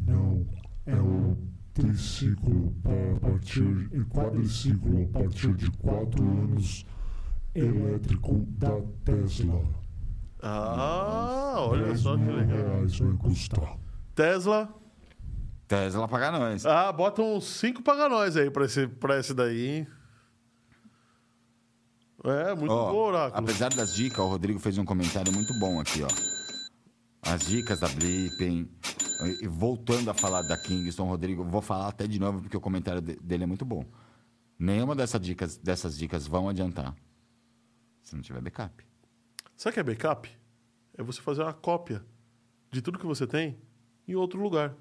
Não, 0.07 0.47
é 0.87 0.97
o 0.97 1.37
triciclo 1.73 2.75
para 2.83 3.21
partir, 3.21 3.89
e 3.93 4.05
quadriciclo 4.05 5.05
a 5.05 5.19
partir 5.19 5.55
de 5.55 5.71
4 5.71 6.23
anos 6.23 6.85
elétrico 7.55 8.45
da 8.49 8.81
Tesla. 9.05 9.63
Ah, 10.41 11.55
olha 11.59 11.85
10 11.87 12.01
só 12.01 12.17
que 12.17 12.25
legal. 12.25 12.47
reais 12.47 12.99
vai 12.99 13.17
custar. 13.17 13.79
Tesla. 14.15 14.69
Tesla 15.69 16.09
pagar 16.09 16.33
nós. 16.33 16.67
Ah, 16.67 16.91
bota 16.93 17.23
uns 17.23 17.45
5 17.45 17.83
paga 17.83 18.09
nós 18.09 18.37
aí 18.37 18.51
pra 18.51 18.65
esse, 18.65 18.89
pra 18.89 19.19
esse 19.19 19.33
daí. 19.33 19.87
É, 22.25 22.55
muito 22.55 22.71
Ó, 22.73 22.93
bom, 22.93 22.99
Oráculo. 23.09 23.43
apesar 23.43 23.69
das 23.75 23.95
dicas, 23.95 24.19
o 24.21 24.29
Rodrigo 24.29 24.59
fez 24.59 24.79
um 24.79 24.85
comentário 24.85 25.33
muito 25.33 25.53
bom 25.59 25.81
aqui, 25.81 26.03
ó. 26.03 26.09
As 27.23 27.43
dicas 27.47 27.81
da 27.81 27.89
Blippen. 27.89 28.69
E 29.41 29.47
voltando 29.47 30.11
a 30.11 30.15
falar 30.15 30.43
da 30.43 30.57
Kingston, 30.59 31.07
Rodrigo, 31.07 31.45
vou 31.45 31.63
falar 31.63 31.87
até 31.89 32.07
de 32.09 32.19
novo 32.19 32.41
porque 32.43 32.57
o 32.57 32.61
comentário 32.61 33.01
de- 33.01 33.15
dele 33.17 33.45
é 33.45 33.47
muito 33.47 33.65
bom. 33.65 33.85
Nenhuma 34.59 34.97
dessas 34.97 35.21
dicas, 35.21 35.57
dessas 35.57 35.97
dicas 35.97 36.27
vão 36.27 36.49
adiantar 36.49 36.95
se 38.03 38.15
não 38.17 38.23
tiver 38.23 38.41
backup. 38.41 38.85
Sabe 39.57 39.71
o 39.71 39.75
que 39.75 39.81
é 39.81 39.83
backup? 39.85 40.29
É 40.99 41.03
você 41.05 41.21
fazer 41.21 41.43
uma 41.43 41.53
cópia 41.53 42.05
de 42.71 42.83
tudo 42.83 42.99
que 42.99 43.07
você 43.07 43.25
tem 43.27 43.57
em 44.09 44.15
outro 44.17 44.43
lugar. 44.43 44.75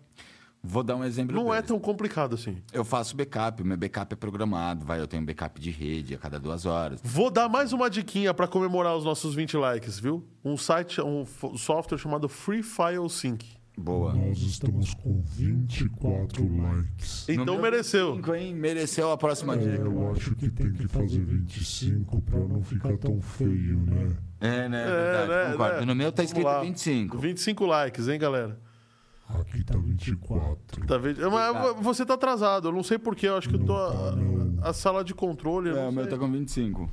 Vou 0.64 0.84
dar 0.84 0.96
um 0.96 1.04
exemplo. 1.04 1.36
Não 1.36 1.52
é 1.52 1.58
deles. 1.58 1.68
tão 1.70 1.80
complicado 1.80 2.36
assim. 2.36 2.58
Eu 2.72 2.86
faço 2.86 3.16
backup, 3.16 3.64
meu 3.64 3.76
backup 3.78 4.14
é 4.14 4.16
programado, 4.16 4.86
vai, 4.86 5.00
eu 5.00 5.08
tenho 5.08 5.24
backup 5.26 5.60
de 5.60 5.72
rede 5.72 6.14
a 6.14 6.18
cada 6.20 6.40
duas 6.40 6.66
horas. 6.68 7.00
Vou 7.04 7.32
dar 7.32 7.50
mais 7.50 7.74
uma 7.74 7.90
diquinha 7.90 8.34
para 8.34 8.48
comemorar 8.48 8.96
os 8.96 9.04
nossos 9.04 9.34
20 9.34 9.58
likes, 9.58 10.00
viu? 10.00 10.24
Um 10.46 10.56
site, 10.58 11.02
um 11.02 11.26
software 11.58 11.98
chamado 11.98 12.30
Free 12.30 12.62
File 12.62 13.10
Sync. 13.10 13.46
Boa. 13.78 14.14
Nós 14.14 14.38
estamos 14.40 14.94
com 14.96 15.22
24 15.22 16.44
likes. 16.62 17.28
Então 17.30 17.60
mereceu. 17.60 18.16
25, 18.16 18.36
hein? 18.36 18.54
Mereceu 18.54 19.12
a 19.12 19.18
próxima 19.18 19.56
É, 19.56 19.58
dica. 19.58 19.82
eu 19.84 20.12
acho 20.12 20.36
que 20.36 20.50
tem 20.50 20.72
que 20.74 20.88
fazer 20.88 21.24
25 21.24 22.22
para 22.22 22.40
não 22.40 22.62
ficar 22.62 22.96
tão 22.98 23.20
feio, 23.22 23.80
né? 23.80 24.16
É, 24.40 24.70
né? 24.70 24.84
É, 24.84 24.86
verdade, 24.86 25.30
né, 25.30 25.52
concordo. 25.54 25.80
né? 25.80 25.86
No 25.86 25.96
meu 25.96 26.12
tá 26.12 26.18
Vamos 26.22 26.30
escrito 26.32 26.46
lá. 26.48 26.62
25. 26.62 27.18
25 27.18 27.66
likes, 27.66 28.08
hein, 28.08 28.20
galera? 28.20 28.60
Aqui 29.40 29.64
tá 29.64 29.78
24. 29.78 30.86
Tá 30.88 30.98
vendo? 30.98 31.32
Mas 31.32 31.76
você 31.82 32.06
tá 32.06 32.16
atrasado. 32.16 32.68
Eu 32.68 32.72
não 32.72 32.84
sei 32.84 32.98
porquê. 32.98 33.28
Eu 33.28 33.38
acho 33.38 33.48
que 33.50 33.56
eu 33.56 33.64
tô. 33.66 33.76
A, 33.76 34.70
a 34.70 34.74
sala 34.74 35.04
de 35.04 35.14
controle. 35.14 35.70
eu 35.70 35.78
É, 35.78 35.82
não 35.84 35.90
o 35.90 35.92
meu 35.92 36.08
tá 36.10 36.18
com 36.18 36.30
25. 36.32 36.90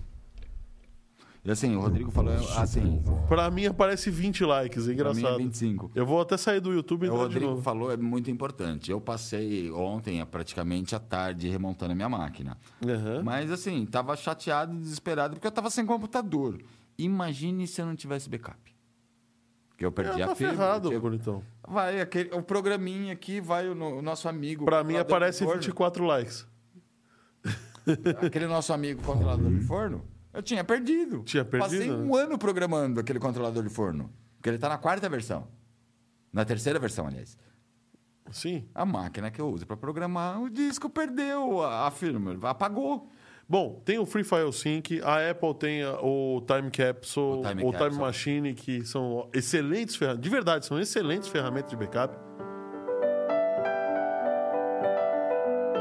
E 1.44 1.50
assim, 1.50 1.74
o 1.76 1.80
Rodrigo 1.80 2.10
falou 2.10 2.34
assim, 2.58 3.02
Pra 3.26 3.50
mim 3.50 3.64
aparece 3.66 4.10
20 4.10 4.44
likes. 4.44 4.88
É 4.88 4.94
pra 4.94 5.14
mim 5.14 5.18
é 5.18 5.20
engraçado. 5.20 5.38
25. 5.38 5.90
Eu 5.94 6.04
vou 6.04 6.20
até 6.20 6.36
sair 6.36 6.60
do 6.60 6.72
YouTube 6.72 7.06
e 7.06 7.08
O 7.08 7.12
entrar 7.12 7.18
de 7.20 7.24
Rodrigo 7.34 7.50
novo. 7.52 7.62
falou 7.62 7.90
é 7.92 7.96
muito 7.96 8.30
importante. 8.30 8.90
Eu 8.90 9.00
passei 9.00 9.70
ontem, 9.70 10.22
praticamente 10.26 10.94
à 10.94 10.98
tarde, 10.98 11.48
remontando 11.48 11.92
a 11.92 11.94
minha 11.94 12.08
máquina. 12.08 12.58
Aham. 12.86 13.22
Mas 13.22 13.50
assim, 13.50 13.86
tava 13.86 14.14
chateado 14.16 14.74
e 14.74 14.78
desesperado 14.78 15.34
porque 15.36 15.46
eu 15.46 15.52
tava 15.52 15.70
sem 15.70 15.86
computador. 15.86 16.58
Imagine 16.98 17.66
se 17.66 17.80
eu 17.80 17.86
não 17.86 17.94
tivesse 17.96 18.28
backup. 18.28 18.67
Porque 19.78 19.86
eu 19.86 19.92
perdi 19.92 20.20
É, 20.20 20.24
a 20.24 20.26
tá 20.26 20.34
fibra. 20.34 20.54
ferrado, 20.54 20.88
tinha- 20.88 20.98
bonitão. 21.00 21.40
Vai, 21.68 22.00
aquele, 22.00 22.34
o 22.34 22.42
programinha 22.42 23.12
aqui, 23.12 23.40
vai 23.40 23.68
o, 23.68 23.72
o 23.80 24.02
nosso 24.02 24.28
amigo. 24.28 24.64
Pra 24.64 24.82
mim 24.82 24.96
aparece 24.96 25.38
de 25.38 25.44
forno. 25.44 25.60
24 25.62 26.04
likes. 26.04 26.44
Aquele 28.26 28.48
nosso 28.48 28.72
amigo 28.72 29.00
controlador 29.02 29.48
de 29.52 29.60
forno, 29.60 30.04
eu 30.34 30.42
tinha 30.42 30.64
perdido. 30.64 31.22
Tinha 31.22 31.44
perdido, 31.44 31.70
Passei 31.70 31.88
né? 31.88 31.94
um 31.94 32.16
ano 32.16 32.36
programando 32.36 32.98
aquele 32.98 33.20
controlador 33.20 33.62
de 33.62 33.68
forno. 33.68 34.12
Porque 34.36 34.48
ele 34.48 34.58
tá 34.58 34.68
na 34.68 34.78
quarta 34.78 35.08
versão. 35.08 35.46
Na 36.32 36.44
terceira 36.44 36.80
versão, 36.80 37.06
aliás. 37.06 37.38
Sim. 38.32 38.68
A 38.74 38.84
máquina 38.84 39.30
que 39.30 39.40
eu 39.40 39.48
uso 39.48 39.64
para 39.64 39.76
programar, 39.76 40.42
o 40.42 40.50
disco 40.50 40.90
perdeu 40.90 41.62
a, 41.62 41.86
a 41.86 41.90
firma, 41.92 42.36
apagou. 42.50 43.08
Bom, 43.50 43.80
tem 43.82 43.98
o 43.98 44.04
Free 44.04 44.24
File 44.24 44.52
Sync, 44.52 45.00
a 45.02 45.30
Apple 45.30 45.54
tem 45.54 45.82
o 45.82 46.42
Time 46.46 46.70
Capsule, 46.70 47.38
O 47.38 47.42
Time 47.48 47.64
o 47.64 47.72
Time. 47.72 47.96
Machine, 47.96 48.52
que 48.52 48.84
são 48.84 49.26
excelentes 49.32 49.96
ferramentas. 49.96 50.22
De 50.22 50.28
verdade, 50.28 50.66
são 50.66 50.78
excelentes 50.78 51.28
ferramentas 51.28 51.70
de 51.70 51.76
backup. 51.76 52.14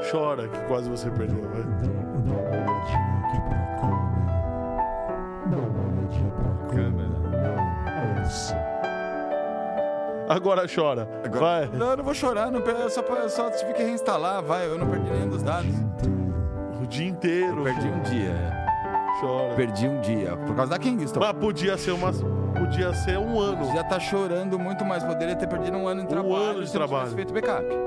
Chora 0.09 0.47
que 0.47 0.59
quase 0.67 0.89
você 0.89 1.11
perdeu, 1.11 1.41
vai. 1.41 1.63
Agora 10.29 10.65
chora. 10.73 11.05
Vai. 11.31 11.67
Não, 11.67 11.91
eu 11.91 11.97
não 11.97 12.03
vou 12.05 12.13
chorar, 12.13 12.49
não, 12.49 12.61
só, 12.89 13.27
só 13.27 13.49
tive 13.51 13.73
que 13.73 13.83
reinstalar, 13.83 14.41
vai, 14.41 14.67
eu 14.67 14.77
não 14.77 14.89
perdi 14.89 15.09
nenhum 15.09 15.29
dos 15.29 15.43
dados. 15.43 15.73
Dia 16.89 17.07
inteiro. 17.07 17.63
Perdi 17.63 17.87
um 17.87 17.99
dia, 18.01 18.29
é. 18.31 18.67
Chora. 19.19 19.55
perdi 19.55 19.87
um 19.87 19.99
dia, 20.01 20.37
por 20.37 20.55
causa 20.55 20.71
da 20.71 20.77
Kingston. 20.79 21.19
Mas 21.19 21.33
podia 21.33 21.77
ser 21.77 21.91
uma. 21.91 22.11
Podia 22.13 22.93
ser 22.93 23.17
um 23.17 23.39
ano. 23.39 23.65
Já 23.73 23.83
tá 23.83 23.99
chorando 23.99 24.57
muito 24.59 24.85
mais, 24.85 25.03
poderia 25.03 25.35
ter 25.35 25.47
perdido 25.47 25.77
um 25.77 25.87
ano 25.87 26.01
de 26.03 26.07
trabalho. 26.07 26.35
ano 26.35 26.61
de 26.61 26.67
se 26.67 26.73
trabalho. 26.73 27.11
feito 27.11 27.33
backup. 27.33 27.65
Tem 27.67 27.77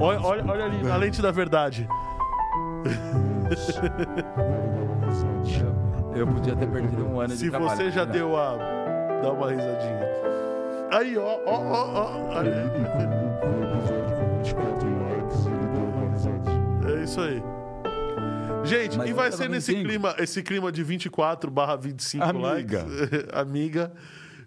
Olha, 0.00 0.20
olha, 0.22 0.44
olha 0.46 0.64
ali, 0.64 0.82
na 0.82 0.96
lente 0.96 1.20
da 1.20 1.30
verdade. 1.30 1.88
Eu 6.14 6.26
podia 6.26 6.56
ter 6.56 6.66
perdido 6.68 7.06
um 7.06 7.20
ano 7.20 7.30
Se 7.34 7.44
de 7.44 7.50
trabalho. 7.50 7.76
você 7.76 7.90
já 7.90 8.04
deu 8.04 8.36
a. 8.36 8.56
Dá 9.22 9.32
uma 9.32 9.50
risadinha. 9.50 10.08
Aí, 10.90 11.16
ó, 11.18 11.38
ó, 11.44 11.60
ó, 11.60 12.10
ó. 12.30 13.27
24 14.48 14.88
likes, 14.98 15.46
ele 15.46 15.66
deu 15.72 15.84
uma 15.84 16.10
risadinha. 16.10 17.00
É 17.00 17.04
isso 17.04 17.20
aí. 17.20 17.42
Gente, 18.64 18.98
Mas 18.98 19.10
e 19.10 19.12
vai 19.12 19.30
ser 19.32 19.48
nesse 19.48 19.72
25. 19.72 19.88
clima, 19.88 20.16
esse 20.18 20.42
clima 20.42 20.72
de 20.72 20.82
24 20.82 21.50
barra 21.50 21.76
25 21.76 22.24
Amiga. 22.24 22.48
likes. 22.48 22.84
Amiga. 23.32 23.92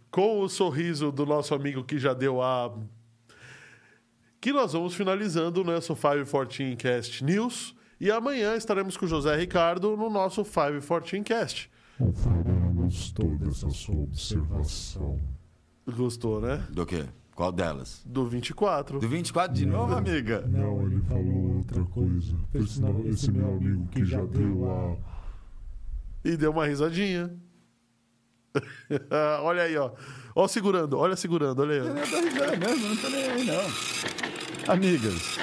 Com 0.10 0.42
o 0.42 0.50
sorriso 0.50 1.12
do 1.12 1.26
nosso 1.26 1.56
amigo 1.56 1.84
que 1.84 1.98
já 1.98 2.14
deu 2.14 2.42
a. 2.42 2.74
Que 4.42 4.52
nós 4.52 4.74
vamos 4.74 4.94
finalizando 4.94 5.62
o 5.62 5.64
nosso 5.64 5.96
514 5.96 6.76
Cast 6.76 7.24
News. 7.24 7.76
E 8.00 8.12
amanhã 8.12 8.56
estaremos 8.56 8.98
com 8.98 9.06
o 9.06 9.08
José 9.08 9.36
Ricardo 9.38 9.96
no 9.96 10.10
nosso 10.10 10.44
514 10.44 11.22
Cast. 11.24 11.72
Gostou 12.74 13.38
dessa 13.38 13.70
sua 13.70 13.96
observação. 13.96 15.20
Gostou, 15.88 16.42
né? 16.42 16.66
Do 16.72 16.86
quê? 16.86 17.06
Qual 17.36 17.52
delas? 17.52 18.02
Do 18.06 18.26
24. 18.28 19.00
Do 19.00 19.08
24 19.08 19.56
de 19.56 19.66
novo, 19.66 19.96
amiga? 19.96 20.42
Não, 20.48 20.82
ele 20.86 21.02
falou 21.02 21.58
outra 21.58 21.84
coisa. 21.86 22.36
Esse, 22.54 22.82
não- 22.82 23.06
esse 23.08 23.32
meu 23.32 23.54
amigo 23.56 23.88
que 23.88 24.06
já 24.06 24.24
deu 24.26 24.70
a. 24.70 24.98
E 26.28 26.38
deu 26.38 26.52
uma 26.52 26.68
risadinha. 26.68 27.34
olha 29.42 29.64
aí, 29.64 29.78
ó. 29.78 29.92
Ó, 30.36 30.48
segurando, 30.48 30.98
olha 30.98 31.16
segurando, 31.16 31.62
olha 31.62 31.74
aí. 31.74 31.80
ó. 31.82 31.84
Eu 31.86 31.94
tô 32.10 32.20
risando 32.20 32.58
mesmo, 32.60 32.88
não 32.90 32.96
tô 32.98 33.10
nem 33.10 33.24
aí, 33.24 33.46
não. 33.46 34.74
Amigas. 34.74 35.38